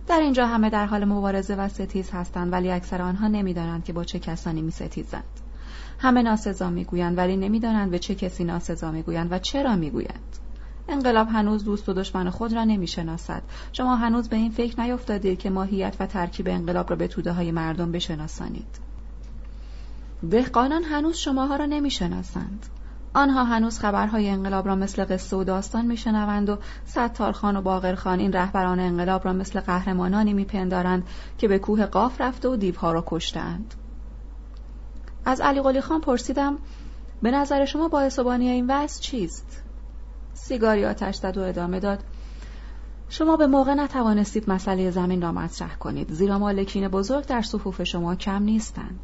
در 0.07 0.19
اینجا 0.19 0.47
همه 0.47 0.69
در 0.69 0.85
حال 0.85 1.05
مبارزه 1.05 1.55
و 1.55 1.67
ستیز 1.67 2.09
هستند 2.11 2.53
ولی 2.53 2.71
اکثر 2.71 3.01
آنها 3.01 3.27
نمی‌دانند 3.27 3.83
که 3.83 3.93
با 3.93 4.03
چه 4.03 4.19
کسانی 4.19 4.61
می 4.61 4.71
ستیزند. 4.71 5.23
همه 5.99 6.21
ناسزا 6.21 6.69
می‌گویند 6.69 7.17
ولی 7.17 7.37
نمی‌دانند 7.37 7.91
به 7.91 7.99
چه 7.99 8.15
کسی 8.15 8.43
ناسزا 8.43 8.91
می‌گویند 8.91 9.31
و 9.31 9.39
چرا 9.39 9.75
می‌گویند. 9.75 10.37
انقلاب 10.87 11.27
هنوز 11.27 11.63
دوست 11.63 11.89
و 11.89 11.93
دشمن 11.93 12.29
خود 12.29 12.53
را 12.53 12.63
نمی‌شناسد. 12.63 13.43
شما 13.71 13.95
هنوز 13.95 14.29
به 14.29 14.35
این 14.35 14.51
فکر 14.51 14.81
نیفتادید 14.81 15.39
که 15.39 15.49
ماهیت 15.49 15.95
و 15.99 16.05
ترکیب 16.05 16.47
انقلاب 16.47 16.89
را 16.89 16.95
به 16.95 17.07
توده 17.07 17.31
های 17.31 17.51
مردم 17.51 17.91
بشناسانید. 17.91 18.79
دهقانان 20.31 20.83
هنوز 20.83 21.17
شماها 21.17 21.55
را 21.55 21.65
نمی‌شناسند 21.65 22.65
آنها 23.13 23.43
هنوز 23.43 23.79
خبرهای 23.79 24.29
انقلاب 24.29 24.67
را 24.67 24.75
مثل 24.75 25.05
قصه 25.05 25.37
و 25.37 25.43
داستان 25.43 25.85
میشنوند 25.85 26.49
و 26.49 26.57
ستارخان 26.85 27.57
و 27.57 27.61
باقرخان 27.61 28.19
این 28.19 28.33
رهبران 28.33 28.79
انقلاب 28.79 29.25
را 29.25 29.33
مثل 29.33 29.59
قهرمانانی 29.59 30.33
میپندارند 30.33 31.07
که 31.37 31.47
به 31.47 31.59
کوه 31.59 31.85
قاف 31.85 32.21
رفته 32.21 32.49
و 32.49 32.55
دیوها 32.55 32.91
را 32.91 33.03
کشتند 33.07 33.73
از 35.25 35.41
علی 35.41 35.61
قلی 35.61 35.81
خان 35.81 36.01
پرسیدم 36.01 36.57
به 37.21 37.31
نظر 37.31 37.65
شما 37.65 37.87
باعث 37.87 38.19
و 38.19 38.27
این 38.27 38.71
وضع 38.71 39.01
چیست 39.01 39.63
سیگاری 40.33 40.85
آتش 40.85 41.15
زد 41.15 41.37
و 41.37 41.41
ادامه 41.41 41.79
داد. 41.79 41.99
شما 43.09 43.37
به 43.37 43.47
موقع 43.47 43.73
نتوانستید 43.73 44.49
مسئله 44.49 44.91
زمین 44.91 45.21
را 45.21 45.31
مطرح 45.31 45.75
کنید. 45.75 46.13
زیرا 46.13 46.39
مالکین 46.39 46.87
بزرگ 46.87 47.25
در 47.25 47.41
صفوف 47.41 47.83
شما 47.83 48.15
کم 48.15 48.43
نیستند. 48.43 48.99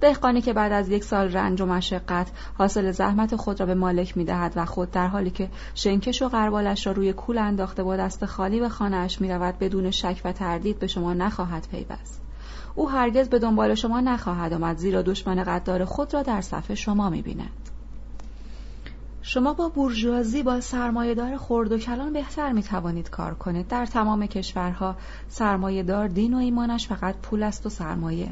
دهقانی 0.00 0.40
که 0.40 0.52
بعد 0.52 0.72
از 0.72 0.88
یک 0.88 1.04
سال 1.04 1.32
رنج 1.32 1.60
و 1.60 1.66
مشقت 1.66 2.30
حاصل 2.58 2.90
زحمت 2.90 3.36
خود 3.36 3.60
را 3.60 3.66
به 3.66 3.74
مالک 3.74 4.16
می 4.16 4.24
دهد 4.24 4.52
و 4.56 4.64
خود 4.64 4.90
در 4.90 5.06
حالی 5.06 5.30
که 5.30 5.48
شنکش 5.74 6.22
و 6.22 6.28
قربالش 6.28 6.86
را 6.86 6.92
روی 6.92 7.12
کول 7.12 7.38
انداخته 7.38 7.82
با 7.82 7.96
دست 7.96 8.26
خالی 8.26 8.60
به 8.60 8.68
خانهاش 8.68 9.20
می 9.20 9.32
رود 9.32 9.58
بدون 9.58 9.90
شک 9.90 10.20
و 10.24 10.32
تردید 10.32 10.78
به 10.78 10.86
شما 10.86 11.14
نخواهد 11.14 11.68
پیوست. 11.70 12.22
او 12.74 12.90
هرگز 12.90 13.28
به 13.28 13.38
دنبال 13.38 13.74
شما 13.74 14.00
نخواهد 14.00 14.52
آمد 14.52 14.76
زیرا 14.76 15.02
دشمن 15.02 15.44
قدار 15.44 15.84
خود 15.84 16.14
را 16.14 16.22
در 16.22 16.40
صفحه 16.40 16.74
شما 16.74 17.10
می 17.10 17.22
بیند. 17.22 17.59
شما 19.22 19.54
با 19.54 19.68
بورژوازی 19.68 20.42
با 20.42 20.60
سرمایهدار 20.60 21.36
خرد 21.36 21.72
و 21.72 21.78
کلان 21.78 22.12
بهتر 22.12 22.52
می 22.52 22.62
توانید 22.62 23.10
کار 23.10 23.34
کنید. 23.34 23.68
در 23.68 23.86
تمام 23.86 24.26
کشورها 24.26 24.96
سرمایهدار 25.28 26.08
دین 26.08 26.34
و 26.34 26.36
ایمانش 26.36 26.88
فقط 26.88 27.14
پول 27.16 27.42
است 27.42 27.66
و 27.66 27.68
سرمایه. 27.68 28.28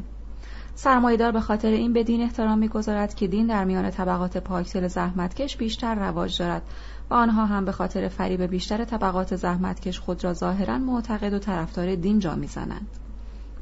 سرمایهدار 0.74 1.32
به 1.32 1.40
خاطر 1.40 1.69
این 1.69 1.93
به 1.93 2.05
دین 2.05 2.23
احترام 2.23 2.59
می‌گذارد 2.59 3.15
که 3.15 3.27
دین 3.27 3.47
در 3.47 3.65
میان 3.65 3.90
طبقات 3.90 4.36
پاکتل 4.36 4.89
زحمتکش 4.89 5.56
بیشتر 5.56 5.94
رواج 5.94 6.39
دارد 6.39 6.62
و 7.10 7.15
آنها 7.15 7.47
هم 7.47 7.65
به 7.65 7.73
خاطر 7.73 8.09
فریب 8.09 8.43
بیشتر 8.43 8.85
طبقات 8.85 9.36
زحمتکش 9.36 10.01
خود 10.01 10.24
را 10.24 10.32
ظاهرا 10.32 10.78
معتقد 10.78 11.32
و 11.32 11.39
طرفدار 11.39 11.94
دین 11.94 12.19
جا 12.19 12.35
می‌زنند. 12.35 12.86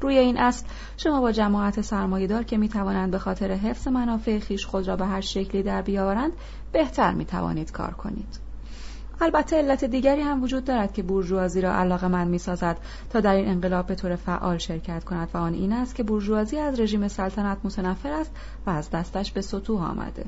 روی 0.01 0.17
این 0.17 0.37
اصل 0.37 0.65
شما 0.97 1.21
با 1.21 1.31
جماعت 1.31 1.81
سرمایهدار 1.81 2.43
که 2.43 2.57
می‌توانند 2.57 3.11
به 3.11 3.19
خاطر 3.19 3.51
حفظ 3.51 3.87
منافع 3.87 4.39
خیش 4.39 4.65
خود 4.65 4.87
را 4.87 4.95
به 4.95 5.05
هر 5.05 5.21
شکلی 5.21 5.63
در 5.63 5.81
بیاورند 5.81 6.31
بهتر 6.71 7.13
می‌توانید 7.13 7.71
کار 7.71 7.91
کنید. 7.91 8.47
البته 9.21 9.57
علت 9.57 9.83
دیگری 9.83 10.21
هم 10.21 10.43
وجود 10.43 10.65
دارد 10.65 10.93
که 10.93 11.03
بورژوازی 11.03 11.61
را 11.61 11.73
علاقه 11.73 12.07
من 12.07 12.27
می 12.27 12.37
سازد 12.37 12.77
تا 13.09 13.19
در 13.19 13.35
این 13.35 13.47
انقلاب 13.47 13.87
به 13.87 13.95
طور 13.95 14.15
فعال 14.15 14.57
شرکت 14.57 15.03
کند 15.03 15.29
و 15.33 15.37
آن 15.37 15.53
این 15.53 15.73
است 15.73 15.95
که 15.95 16.03
بورژوازی 16.03 16.57
از 16.57 16.79
رژیم 16.79 17.07
سلطنت 17.07 17.57
متنفر 17.63 18.11
است 18.11 18.31
و 18.65 18.69
از 18.69 18.91
دستش 18.91 19.31
به 19.31 19.41
سطوح 19.41 19.83
آمده. 19.89 20.25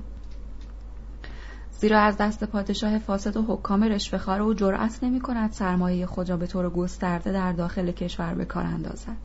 زیرا 1.79 1.99
از 1.99 2.17
دست 2.17 2.43
پادشاه 2.43 2.97
فاسد 2.97 3.37
و 3.37 3.41
حکام 3.41 3.83
رشوهخوار 3.83 4.41
او 4.41 4.53
جرأت 4.53 4.99
نمی 5.03 5.19
کند 5.19 5.51
سرمایه 5.51 6.05
خود 6.05 6.29
را 6.29 6.37
به 6.37 6.47
طور 6.47 6.69
گسترده 6.69 7.31
در 7.31 7.53
داخل 7.53 7.91
کشور 7.91 8.33
به 8.33 8.45
کار 8.45 8.65
اندازد 8.65 9.17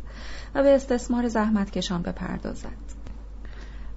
و 0.54 0.62
به 0.62 0.74
استثمار 0.74 1.28
زحمتکشان 1.28 2.02
بپردازد. 2.02 2.94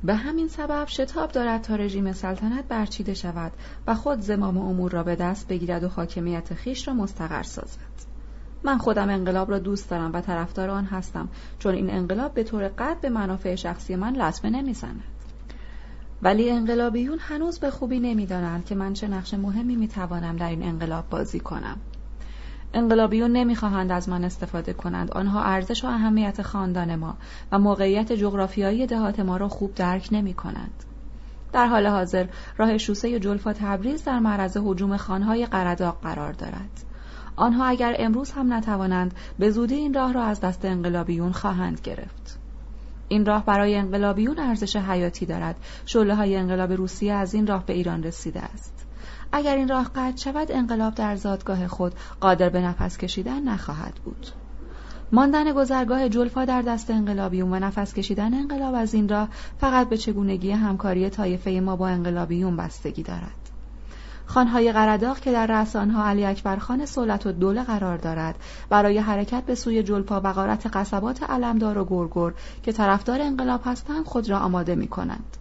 به 0.04 0.16
همین 0.16 0.48
سبب 0.48 0.86
شتاب 0.88 1.32
دارد 1.32 1.62
تا 1.62 1.76
رژیم 1.76 2.12
سلطنت 2.14 2.68
برچیده 2.68 3.14
شود 3.14 3.52
و 3.88 3.96
خود 3.96 4.20
زمام 4.20 4.58
امور 4.58 4.92
را 4.92 5.04
به 5.04 5.16
دست 5.16 5.48
بگیرد 5.48 5.84
و 5.84 5.88
حاکمیت 5.88 6.54
خیش 6.54 6.88
را 6.88 6.94
مستقر 6.94 7.44
سازد. 7.44 7.98
من 8.64 8.78
خودم 8.78 9.10
انقلاب 9.10 9.52
را 9.52 9.60
دوست 9.60 9.90
دارم 9.90 10.14
و 10.14 10.22
طرفدار 10.22 10.70
آن 10.70 10.86
هستم 10.86 11.30
چون 11.60 11.76
این 11.76 11.90
انقلاب 11.90 12.34
به 12.34 12.44
طور 12.44 12.68
قطع 12.68 13.00
به 13.02 13.10
منافع 13.10 13.56
شخصی 13.56 13.96
من 13.96 14.16
لطمه 14.16 14.50
نمی‌زند. 14.50 15.04
ولی 16.22 16.50
انقلابیون 16.50 17.18
هنوز 17.22 17.60
به 17.60 17.72
خوبی 17.72 18.00
نمی‌دانند 18.00 18.66
که 18.66 18.76
من 18.76 18.94
چه 18.94 19.08
نقش 19.08 19.34
مهمی 19.34 19.76
می‌توانم 19.76 20.36
در 20.36 20.50
این 20.50 20.64
انقلاب 20.64 21.10
بازی 21.10 21.40
کنم. 21.40 21.78
انقلابیون 22.74 23.32
نمی‌خواهند 23.32 23.92
از 23.92 24.10
من 24.10 24.24
استفاده 24.24 24.74
کنند. 24.74 25.12
آنها 25.12 25.44
ارزش 25.44 25.84
و 25.84 25.88
اهمیت 25.88 26.42
خاندان 26.42 26.96
ما 26.96 27.18
و 27.52 27.60
موقعیت 27.60 28.12
جغرافیایی 28.12 28.88
دهات 28.88 29.20
ما 29.20 29.38
را 29.38 29.50
خوب 29.50 29.76
درک 29.76 30.10
نمی 30.12 30.34
کنند. 30.34 30.84
در 31.54 31.68
حال 31.68 31.88
حاضر 31.88 32.28
راه 32.58 32.78
شوسه 32.78 33.20
جلفا 33.20 33.54
تبریز 33.54 34.04
در 34.04 34.20
معرض 34.20 34.58
حجوم 34.58 34.98
خانهای 34.98 35.46
قرداق 35.46 35.98
قرار 36.02 36.34
دارد. 36.34 36.84
آنها 37.36 37.66
اگر 37.66 37.96
امروز 38.00 38.32
هم 38.32 38.54
نتوانند 38.54 39.14
به 39.40 39.52
زودی 39.52 39.76
این 39.76 39.94
راه 39.94 40.14
را 40.14 40.24
از 40.24 40.40
دست 40.40 40.66
انقلابیون 40.66 41.32
خواهند 41.32 41.82
گرفت. 41.82 42.40
این 43.10 43.26
راه 43.26 43.46
برای 43.46 43.76
انقلابیون 43.76 44.40
ارزش 44.40 44.76
حیاتی 44.76 45.26
دارد. 45.26 45.56
شعله 45.86 46.16
های 46.16 46.36
انقلاب 46.36 46.72
روسیه 46.72 47.14
از 47.14 47.34
این 47.34 47.48
راه 47.48 47.66
به 47.66 47.74
ایران 47.74 48.04
رسیده 48.04 48.42
است. 48.42 48.86
اگر 49.32 49.56
این 49.56 49.68
راه 49.68 49.92
قطع 49.96 50.18
شود 50.18 50.52
انقلاب 50.52 50.96
در 50.96 51.16
زادگاه 51.16 51.68
خود 51.68 51.94
قادر 52.20 52.50
به 52.50 52.62
نفس 52.62 52.98
کشیدن 52.98 53.44
نخواهد 53.44 53.94
بود. 54.06 54.28
ماندن 55.12 55.54
گذرگاه 55.54 56.10
جلفا 56.10 56.46
در 56.46 56.62
دست 56.62 56.92
انقلابیون 56.92 57.54
و 57.54 57.60
نفس 57.60 57.94
کشیدن 57.94 58.34
انقلاب 58.34 58.76
از 58.76 58.94
این 58.94 59.10
راه 59.10 59.30
فقط 59.58 59.90
به 59.90 59.98
چگونگی 59.98 60.52
همکاری 60.52 61.10
طایفه 61.10 61.52
ما 61.52 61.76
با 61.76 61.88
انقلابیون 61.88 62.58
بستگی 62.58 63.04
دارد. 63.04 63.47
خانهای 64.28 64.72
قرداق 64.72 65.20
که 65.20 65.32
در 65.32 65.48
رأس 65.48 65.76
آنها 65.76 66.06
علی 66.06 66.26
اکبر 66.26 66.58
خان 66.58 66.86
سولت 66.86 67.26
و 67.26 67.32
دوله 67.32 67.64
قرار 67.64 67.98
دارد. 67.98 68.36
برای 68.70 68.98
حرکت 68.98 69.44
به 69.44 69.56
سوی 69.56 69.84
جلپا 69.84 70.22
و 70.24 70.34
غارت 70.34 70.68
قصبات 70.76 71.24
علمدار 71.24 71.78
و 71.78 71.86
گرگر 71.86 72.38
که 72.64 72.72
طرفدار 72.72 73.22
انقلاب 73.22 73.62
هستند 73.66 74.06
خود 74.06 74.30
را 74.30 74.40
آماده 74.40 74.76
می 74.76 74.88
کنند. 74.88 75.38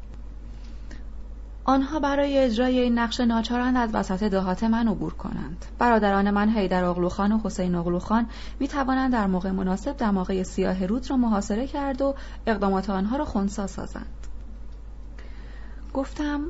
آنها 1.64 2.00
برای 2.00 2.38
اجرای 2.38 2.78
این 2.78 2.98
نقش 2.98 3.20
ناچارند 3.20 3.76
از 3.76 3.90
وسط 3.92 4.22
دهات 4.22 4.64
من 4.64 4.88
عبور 4.88 5.14
کنند. 5.14 5.64
برادران 5.78 6.30
من 6.30 6.48
حیدر 6.48 6.84
اغلوخان 6.84 7.32
و 7.32 7.38
حسین 7.44 7.74
اغلوخان 7.74 8.26
می 8.60 8.68
توانند 8.68 9.12
در 9.12 9.26
موقع 9.26 9.50
مناسب 9.50 9.96
دماغه 9.96 10.42
سیاه 10.42 10.86
رود 10.86 11.10
را 11.10 11.16
محاصره 11.16 11.66
کرد 11.66 12.02
و 12.02 12.14
اقدامات 12.46 12.90
آنها 12.90 13.16
را 13.16 13.24
خونسا 13.24 13.66
سازند. 13.66 14.26
گفتم 15.94 16.40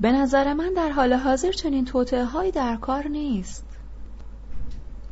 به 0.00 0.12
نظر 0.12 0.52
من 0.52 0.72
در 0.76 0.90
حال 0.90 1.12
حاضر 1.12 1.52
چنین 1.52 1.84
توطعه 1.84 2.24
هایی 2.24 2.50
در 2.50 2.76
کار 2.76 3.08
نیست. 3.08 3.64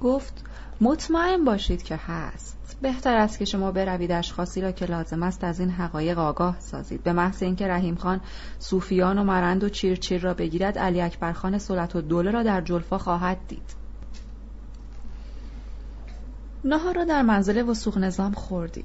گفت 0.02 0.44
مطمئن 0.80 1.44
باشید 1.44 1.82
که 1.82 1.96
هست. 1.96 2.76
بهتر 2.82 3.16
است 3.16 3.38
که 3.38 3.44
شما 3.44 3.72
بروید 3.72 4.12
اشخاصی 4.12 4.60
را 4.60 4.72
که 4.72 4.86
لازم 4.86 5.22
است 5.22 5.44
از 5.44 5.60
این 5.60 5.70
حقایق 5.70 6.18
آگاه 6.18 6.60
سازید. 6.60 7.02
به 7.02 7.12
محض 7.12 7.42
اینکه 7.42 7.68
رحیم 7.68 7.94
خان 7.94 8.20
صوفیان 8.58 9.18
و 9.18 9.24
مرند 9.24 9.64
و 9.64 9.68
چیر 9.68 10.20
را 10.20 10.34
بگیرد 10.34 10.78
علی 10.78 11.00
اکبر 11.00 11.32
خان 11.32 11.58
سلط 11.58 11.96
و 11.96 12.00
دوله 12.00 12.30
را 12.30 12.42
در 12.42 12.60
جلفا 12.60 12.98
خواهد 12.98 13.38
دید. 13.48 13.74
نهار 16.64 16.94
را 16.94 17.04
در 17.04 17.22
منزل 17.22 17.68
وسوق 17.68 17.98
نظام 17.98 18.32
خوردیم. 18.32 18.84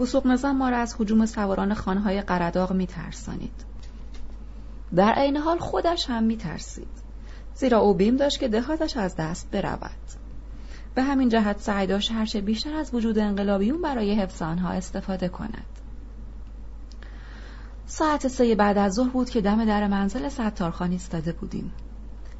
وسوق 0.00 0.26
نظام 0.26 0.56
ما 0.56 0.68
را 0.68 0.76
از 0.76 0.96
حجوم 0.98 1.26
سواران 1.26 1.74
خانهای 1.74 2.22
قرداغ 2.22 2.72
میترسانید. 2.72 3.71
در 4.96 5.12
عین 5.12 5.36
حال 5.36 5.58
خودش 5.58 6.10
هم 6.10 6.22
میترسید. 6.22 7.02
زیرا 7.54 7.78
او 7.78 7.94
بیم 7.94 8.16
داشت 8.16 8.40
که 8.40 8.48
دهاتش 8.48 8.96
از 8.96 9.16
دست 9.16 9.50
برود. 9.50 9.90
به 10.94 11.02
همین 11.02 11.28
جهت 11.28 11.60
سعی 11.60 11.86
داشت 11.86 12.12
هرچه 12.12 12.40
بیشتر 12.40 12.74
از 12.74 12.94
وجود 12.94 13.18
انقلابیون 13.18 13.82
برای 13.82 14.14
حفظ 14.14 14.42
آنها 14.42 14.68
استفاده 14.68 15.28
کند. 15.28 15.66
ساعت 17.86 18.28
سه 18.28 18.54
بعد 18.54 18.78
از 18.78 18.92
ظهر 18.92 19.08
بود 19.08 19.30
که 19.30 19.40
دم 19.40 19.64
در 19.64 19.86
منزل 19.86 20.28
ستارخان 20.28 20.90
ایستاده 20.90 21.32
بودیم. 21.32 21.72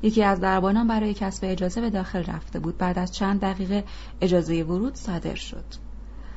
یکی 0.02 0.22
از 0.22 0.40
دربانان 0.40 0.86
برای 0.86 1.14
کسب 1.14 1.44
اجازه 1.46 1.80
به 1.80 1.90
داخل 1.90 2.24
رفته 2.24 2.58
بود. 2.58 2.78
بعد 2.78 2.98
از 2.98 3.12
چند 3.12 3.40
دقیقه 3.40 3.84
اجازه 4.20 4.62
ورود 4.62 4.94
صادر 4.94 5.34
شد. 5.34 5.64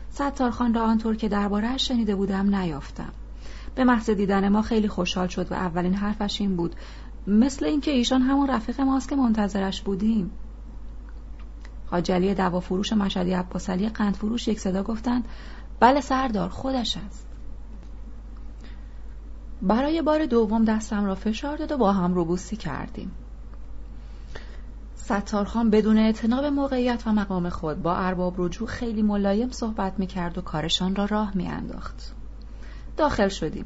ستارخان 0.10 0.74
را 0.74 0.84
آنطور 0.84 1.16
که 1.16 1.30
دربارهاش 1.30 1.88
شنیده 1.88 2.16
بودم 2.16 2.56
نیافتم. 2.56 3.12
به 3.76 3.84
محض 3.84 4.10
دیدن 4.10 4.50
ما 4.50 4.62
خیلی 4.62 4.88
خوشحال 4.88 5.28
شد 5.28 5.52
و 5.52 5.56
اولین 5.56 5.94
حرفش 5.94 6.42
این 6.42 6.56
بود. 6.56 6.76
مثل 7.28 7.66
اینکه 7.66 7.92
ایشان 7.92 8.22
همون 8.22 8.50
رفیق 8.50 8.82
ماست 8.82 9.10
که 9.10 9.16
منتظرش 9.16 9.82
بودیم. 9.82 10.32
حاجلی 11.92 12.34
دوا 12.34 12.60
فروش 12.60 12.94
مشهدی 12.94 13.34
عباسلی 13.34 13.90
قند 13.90 14.16
فروش 14.16 14.48
یک 14.48 14.60
صدا 14.60 14.84
گفتند 14.84 15.26
بله 15.80 16.02
سردار 16.02 16.50
خودش 16.50 16.98
است. 16.98 17.28
برای 19.62 20.02
بار 20.02 20.26
دوم 20.26 20.66
دستم 20.66 21.06
را 21.06 21.16
فشار 21.16 21.58
داد 21.58 21.72
و 21.72 21.78
با 21.78 21.92
هم 21.92 22.14
روبوسی 22.14 22.56
کردیم. 22.56 23.12
ستارخان 24.96 25.70
بدون 25.70 25.98
اعتناب 25.98 26.46
موقعیت 26.46 27.04
و 27.08 27.12
مقام 27.12 27.50
خود 27.50 27.82
با 27.82 27.96
ارباب 27.96 28.34
رجوع 28.38 28.68
خیلی 28.68 29.02
ملایم 29.02 29.50
صحبت 29.52 30.00
می‌کرد 30.00 30.38
و 30.38 30.42
کارشان 30.42 30.96
را 30.96 31.06
راه 31.06 31.38
میانداخت. 31.38 32.16
داخل 32.98 33.28
شدیم 33.28 33.66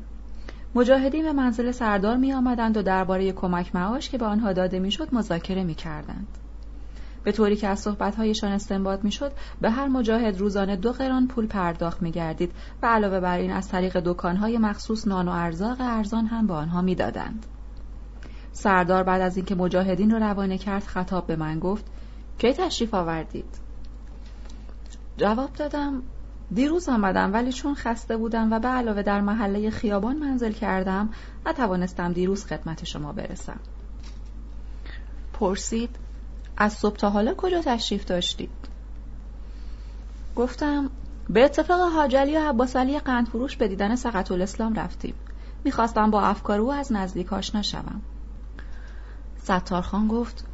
مجاهدین 0.75 1.23
به 1.23 1.33
منزل 1.33 1.71
سردار 1.71 2.17
می 2.17 2.33
آمدند 2.33 2.77
و 2.77 2.81
درباره 2.81 3.31
کمک 3.31 3.75
معاش 3.75 4.09
که 4.09 4.17
به 4.17 4.25
آنها 4.25 4.53
داده 4.53 4.79
می‌شد 4.79 5.13
مذاکره 5.13 5.63
می 5.63 5.75
کردند. 5.75 6.27
به 7.23 7.31
طوری 7.31 7.55
که 7.55 7.67
از 7.67 7.79
صحبتهایشان 7.79 8.51
استنباط 8.51 9.03
می‌شد 9.03 9.31
به 9.61 9.69
هر 9.69 9.87
مجاهد 9.87 10.37
روزانه 10.37 10.75
دو 10.75 10.91
قران 10.91 11.27
پول 11.27 11.47
پرداخت 11.47 12.01
می 12.01 12.11
گردید 12.11 12.51
و 12.81 12.87
علاوه 12.87 13.19
بر 13.19 13.37
این 13.37 13.51
از 13.51 13.69
طریق 13.69 13.99
دکانهای 13.99 14.57
مخصوص 14.57 15.07
نان 15.07 15.27
و 15.27 15.31
ارزاق 15.31 15.77
ارزان 15.79 16.25
هم 16.25 16.47
به 16.47 16.53
آنها 16.53 16.81
می‌دادند. 16.81 17.45
سردار 18.51 19.03
بعد 19.03 19.21
از 19.21 19.37
اینکه 19.37 19.55
مجاهدین 19.55 20.11
را 20.11 20.17
روانه 20.17 20.57
کرد 20.57 20.83
خطاب 20.83 21.27
به 21.27 21.35
من 21.35 21.59
گفت 21.59 21.85
کی 22.37 22.53
تشریف 22.53 22.93
آوردید 22.93 23.59
جواب 25.17 25.53
دادم 25.53 26.03
دیروز 26.53 26.89
آمدم 26.89 27.33
ولی 27.33 27.53
چون 27.53 27.75
خسته 27.75 28.17
بودم 28.17 28.53
و 28.53 28.59
به 28.59 28.67
علاوه 28.67 29.01
در 29.01 29.21
محله 29.21 29.69
خیابان 29.69 30.15
منزل 30.15 30.51
کردم 30.51 31.09
نتوانستم 31.45 32.13
دیروز 32.13 32.45
خدمت 32.45 32.85
شما 32.85 33.13
برسم. 33.13 33.59
پرسید 35.33 35.95
از 36.57 36.73
صبح 36.73 36.95
تا 36.95 37.09
حالا 37.09 37.33
کجا 37.33 37.61
تشریف 37.61 38.05
داشتید؟ 38.05 38.49
گفتم 40.35 40.89
به 41.29 41.45
اتفاق 41.45 41.93
حاجلی 41.93 42.37
و 42.37 42.49
عباسعلی 42.49 42.99
قندفروش 42.99 43.55
به 43.55 43.67
دیدن 43.67 43.95
سقط 43.95 44.31
الاسلام 44.31 44.73
رفتیم. 44.73 45.13
می‌خواستم 45.63 46.11
با 46.11 46.21
افکار 46.21 46.59
او 46.59 46.71
از 46.71 46.91
نزدیک 46.91 47.33
آشنا 47.33 47.61
شوم. 47.61 48.01
ستارخان 49.43 50.07
گفت 50.07 50.45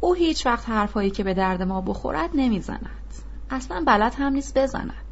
او 0.00 0.14
هیچ 0.14 0.46
وقت 0.46 0.68
حرفهایی 0.68 1.10
که 1.10 1.24
به 1.24 1.34
درد 1.34 1.62
ما 1.62 1.80
بخورد 1.80 2.30
نمی‌زند. 2.34 2.90
اصلا 3.50 3.84
بلد 3.86 4.14
هم 4.18 4.32
نیست 4.32 4.58
بزند. 4.58 5.03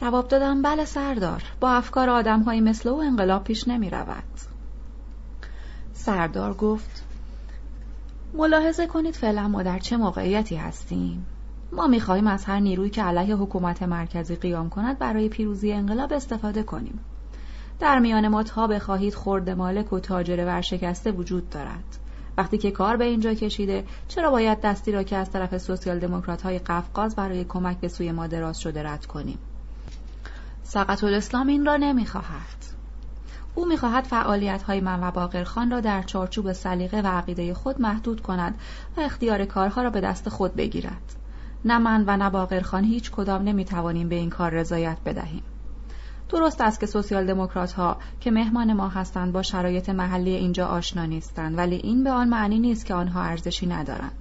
جواب 0.00 0.28
دادم 0.28 0.62
بله 0.62 0.84
سردار. 0.84 1.42
با 1.60 1.70
افکار 1.70 2.10
آدم 2.10 2.60
مثل 2.60 2.88
او 2.88 3.02
انقلاب 3.02 3.44
پیش 3.44 3.68
نمی 3.68 3.90
رود 3.90 4.24
سردار 5.92 6.54
گفت 6.54 7.04
ملاحظه 8.34 8.86
کنید 8.86 9.14
فعلا 9.14 9.48
ما 9.48 9.62
در 9.62 9.78
چه 9.78 9.96
موقعیتی 9.96 10.56
هستیم. 10.56 11.26
ما 11.72 11.86
می‌خواهیم 11.86 12.26
از 12.26 12.44
هر 12.44 12.60
نیرویی 12.60 12.90
که 12.90 13.02
علیه 13.02 13.36
حکومت 13.36 13.82
مرکزی 13.82 14.36
قیام 14.36 14.68
کند 14.68 14.98
برای 14.98 15.28
پیروزی 15.28 15.72
انقلاب 15.72 16.12
استفاده 16.12 16.62
کنیم. 16.62 17.00
در 17.80 17.98
میان 17.98 18.28
ما 18.28 18.42
تا 18.42 18.66
بخواهید 18.66 19.14
خورد 19.14 19.50
مالک 19.50 19.92
و 19.92 20.00
تاجر 20.00 20.44
ورشکسته 20.46 21.12
وجود 21.12 21.50
دارد. 21.50 21.98
وقتی 22.38 22.58
که 22.58 22.70
کار 22.70 22.96
به 22.96 23.04
اینجا 23.04 23.34
کشیده 23.34 23.84
چرا 24.08 24.30
باید 24.30 24.60
دستی 24.60 24.92
را 24.92 25.02
که 25.02 25.16
از 25.16 25.30
طرف 25.30 25.58
سوسیال 25.58 25.98
دموکرات 25.98 26.42
های 26.42 26.58
قفقاز 26.58 27.16
برای 27.16 27.44
کمک 27.44 27.80
به 27.80 27.88
سوی 27.88 28.12
ما 28.12 28.26
دراز 28.26 28.60
شده 28.60 28.82
رد 28.82 29.06
کنیم؟ 29.06 29.38
سقط 30.72 31.04
الاسلام 31.04 31.46
این 31.46 31.66
را 31.66 31.76
نمی‌خواهد. 31.76 32.64
او 33.54 33.66
می‌خواهد 33.66 34.04
فعالیت 34.04 34.62
های 34.62 34.80
من 34.80 35.02
و 35.02 35.10
باقرخان 35.10 35.70
را 35.70 35.80
در 35.80 36.02
چارچوب 36.02 36.52
سلیقه 36.52 37.00
و 37.00 37.06
عقیده 37.06 37.54
خود 37.54 37.80
محدود 37.80 38.20
کند 38.20 38.54
و 38.96 39.00
اختیار 39.00 39.44
کارها 39.44 39.82
را 39.82 39.90
به 39.90 40.00
دست 40.00 40.28
خود 40.28 40.54
بگیرد. 40.54 41.14
نه 41.64 41.78
من 41.78 42.04
و 42.06 42.16
نه 42.16 42.30
باقرخان 42.30 42.84
هیچ 42.84 43.10
کدام 43.10 43.42
نمی‌توانیم 43.42 44.08
به 44.08 44.14
این 44.14 44.30
کار 44.30 44.50
رضایت 44.50 44.98
بدهیم. 45.04 45.42
درست 46.28 46.60
است 46.60 46.80
که 46.80 46.86
سوسیال 46.86 47.26
دموکرات 47.26 47.72
ها 47.72 47.96
که 48.20 48.30
مهمان 48.30 48.72
ما 48.72 48.88
هستند 48.88 49.32
با 49.32 49.42
شرایط 49.42 49.88
محلی 49.88 50.34
اینجا 50.34 50.66
آشنا 50.66 51.06
نیستند 51.06 51.58
ولی 51.58 51.76
این 51.76 52.04
به 52.04 52.10
آن 52.10 52.28
معنی 52.28 52.58
نیست 52.58 52.86
که 52.86 52.94
آنها 52.94 53.22
ارزشی 53.22 53.66
ندارند. 53.66 54.19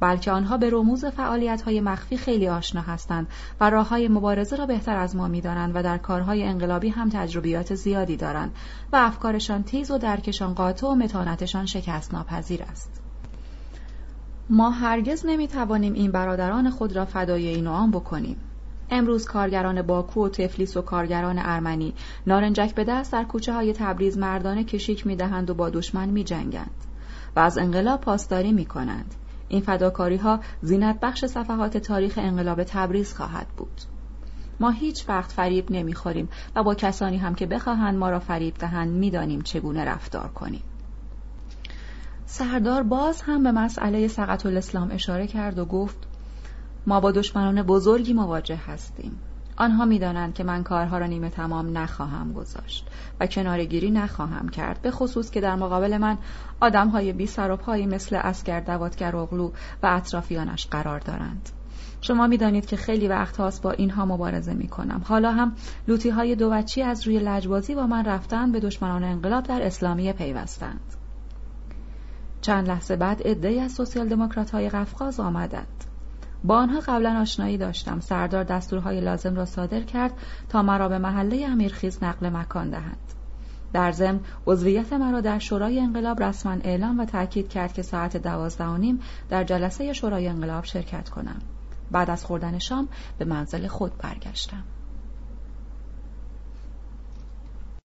بلکه 0.00 0.30
آنها 0.30 0.56
به 0.56 0.70
رموز 0.70 1.04
فعالیت 1.04 1.62
های 1.62 1.80
مخفی 1.80 2.16
خیلی 2.16 2.48
آشنا 2.48 2.80
هستند 2.80 3.28
و 3.60 3.70
راه 3.70 3.88
های 3.88 4.08
مبارزه 4.08 4.56
را 4.56 4.66
بهتر 4.66 4.96
از 4.96 5.16
ما 5.16 5.28
می‌دانند 5.28 5.76
و 5.76 5.82
در 5.82 5.98
کارهای 5.98 6.44
انقلابی 6.44 6.88
هم 6.88 7.08
تجربیات 7.08 7.74
زیادی 7.74 8.16
دارند 8.16 8.54
و 8.92 8.96
افکارشان 8.96 9.62
تیز 9.62 9.90
و 9.90 9.98
درکشان 9.98 10.54
قاطع 10.54 10.86
و 10.86 10.94
متانتشان 10.94 11.66
شکست 11.66 12.14
ناپذیر 12.14 12.62
است 12.62 13.02
ما 14.50 14.70
هرگز 14.70 15.26
نمی‌توانیم 15.26 15.92
این 15.92 16.12
برادران 16.12 16.70
خود 16.70 16.96
را 16.96 17.04
فدای 17.04 17.48
این 17.48 17.66
آن 17.66 17.90
بکنیم 17.90 18.36
امروز 18.90 19.26
کارگران 19.26 19.82
باکو 19.82 20.26
و 20.26 20.28
تفلیس 20.28 20.76
و 20.76 20.82
کارگران 20.82 21.38
ارمنی 21.38 21.94
نارنجک 22.26 22.74
به 22.74 22.84
دست 22.84 23.12
در 23.12 23.24
کوچه 23.24 23.52
های 23.52 23.72
تبریز 23.72 24.18
مردانه 24.18 24.64
کشیک 24.64 25.06
می‌دهند 25.06 25.50
و 25.50 25.54
با 25.54 25.70
دشمن 25.70 26.08
می 26.08 26.24
جنگند 26.24 26.84
و 27.36 27.40
از 27.40 27.58
انقلاب 27.58 28.00
پاسداری 28.00 28.52
می 28.52 28.64
کنند. 28.64 29.14
این 29.48 29.60
فداکاری 29.60 30.16
ها 30.16 30.40
زینت 30.62 31.00
بخش 31.00 31.24
صفحات 31.24 31.76
تاریخ 31.76 32.14
انقلاب 32.16 32.64
تبریز 32.64 33.14
خواهد 33.14 33.46
بود. 33.56 33.80
ما 34.60 34.70
هیچ 34.70 35.08
وقت 35.08 35.32
فریب 35.32 35.70
نمی‌خوریم 35.70 36.28
و 36.56 36.62
با 36.62 36.74
کسانی 36.74 37.16
هم 37.16 37.34
که 37.34 37.46
بخواهند 37.46 37.98
ما 37.98 38.10
را 38.10 38.18
فریب 38.18 38.54
دهند 38.54 38.90
می‌دانیم 38.90 39.40
چگونه 39.40 39.84
رفتار 39.84 40.28
کنیم. 40.28 40.62
سردار 42.26 42.82
باز 42.82 43.22
هم 43.22 43.42
به 43.42 43.52
مسئله 43.52 44.08
سقط 44.08 44.46
الاسلام 44.46 44.90
اشاره 44.90 45.26
کرد 45.26 45.58
و 45.58 45.64
گفت 45.64 45.96
ما 46.86 47.00
با 47.00 47.12
دشمنان 47.12 47.62
بزرگی 47.62 48.12
مواجه 48.12 48.56
هستیم 48.56 49.20
آنها 49.56 49.84
می‌دانند 49.84 50.34
که 50.34 50.44
من 50.44 50.62
کارها 50.62 50.98
را 50.98 51.06
نیمه 51.06 51.30
تمام 51.30 51.78
نخواهم 51.78 52.32
گذاشت 52.32 52.88
و 53.20 53.26
کنارگیری 53.26 53.90
نخواهم 53.90 54.48
کرد 54.48 54.82
به 54.82 54.90
خصوص 54.90 55.30
که 55.30 55.40
در 55.40 55.56
مقابل 55.56 55.96
من 55.96 56.18
آدمهای 56.60 57.12
بی 57.12 57.26
سر 57.26 57.50
و 57.50 57.56
پایی 57.56 57.86
مثل 57.86 58.16
اسگر 58.16 58.60
دواتگر 58.60 59.16
اغلو 59.16 59.50
و 59.82 59.86
اطرافیانش 59.86 60.66
قرار 60.66 60.98
دارند 61.00 61.48
شما 62.00 62.26
می‌دانید 62.26 62.66
که 62.66 62.76
خیلی 62.76 63.08
وقت 63.08 63.36
هاست 63.36 63.62
با 63.62 63.70
اینها 63.70 64.06
مبارزه 64.06 64.54
می 64.54 64.68
کنم. 64.68 65.02
حالا 65.04 65.32
هم 65.32 65.52
لوتی 65.88 66.10
های 66.10 66.34
دوچی 66.34 66.82
از 66.82 67.06
روی 67.06 67.18
لجبازی 67.18 67.74
با 67.74 67.86
من 67.86 68.04
رفتن 68.04 68.52
به 68.52 68.60
دشمنان 68.60 69.04
انقلاب 69.04 69.44
در 69.44 69.62
اسلامی 69.62 70.12
پیوستند. 70.12 70.80
چند 72.40 72.68
لحظه 72.68 72.96
بعد 72.96 73.22
عدهای 73.22 73.60
از 73.60 73.72
سوسیال 73.72 74.08
دموکرات 74.08 74.50
های 74.50 74.68
قفقاز 74.68 75.20
آمدند. 75.20 75.75
با 76.44 76.58
آنها 76.58 76.80
قبلا 76.80 77.20
آشنایی 77.20 77.58
داشتم. 77.58 78.00
سردار 78.00 78.44
دستورهای 78.44 79.00
لازم 79.00 79.36
را 79.36 79.44
صادر 79.44 79.80
کرد 79.80 80.12
تا 80.48 80.62
مرا 80.62 80.88
به 80.88 80.98
محله 80.98 81.46
امیرخیز 81.46 81.98
نقل 82.02 82.28
مکان 82.28 82.70
دهند. 82.70 83.12
در 83.72 83.92
ضمن 83.92 84.20
عضویت 84.46 84.92
مرا 84.92 85.20
در 85.20 85.38
شورای 85.38 85.80
انقلاب 85.80 86.22
رسما 86.22 86.52
اعلام 86.52 87.00
و 87.00 87.04
تاکید 87.04 87.48
کرد 87.48 87.72
که 87.72 87.82
ساعت 87.82 88.16
دوازده 88.16 88.64
و 88.64 88.76
نیم 88.76 89.00
در 89.28 89.44
جلسه 89.44 89.92
شورای 89.92 90.28
انقلاب 90.28 90.64
شرکت 90.64 91.08
کنم. 91.08 91.38
بعد 91.90 92.10
از 92.10 92.24
خوردن 92.24 92.58
شام 92.58 92.88
به 93.18 93.24
منزل 93.24 93.66
خود 93.66 93.92
برگشتم. 93.98 94.62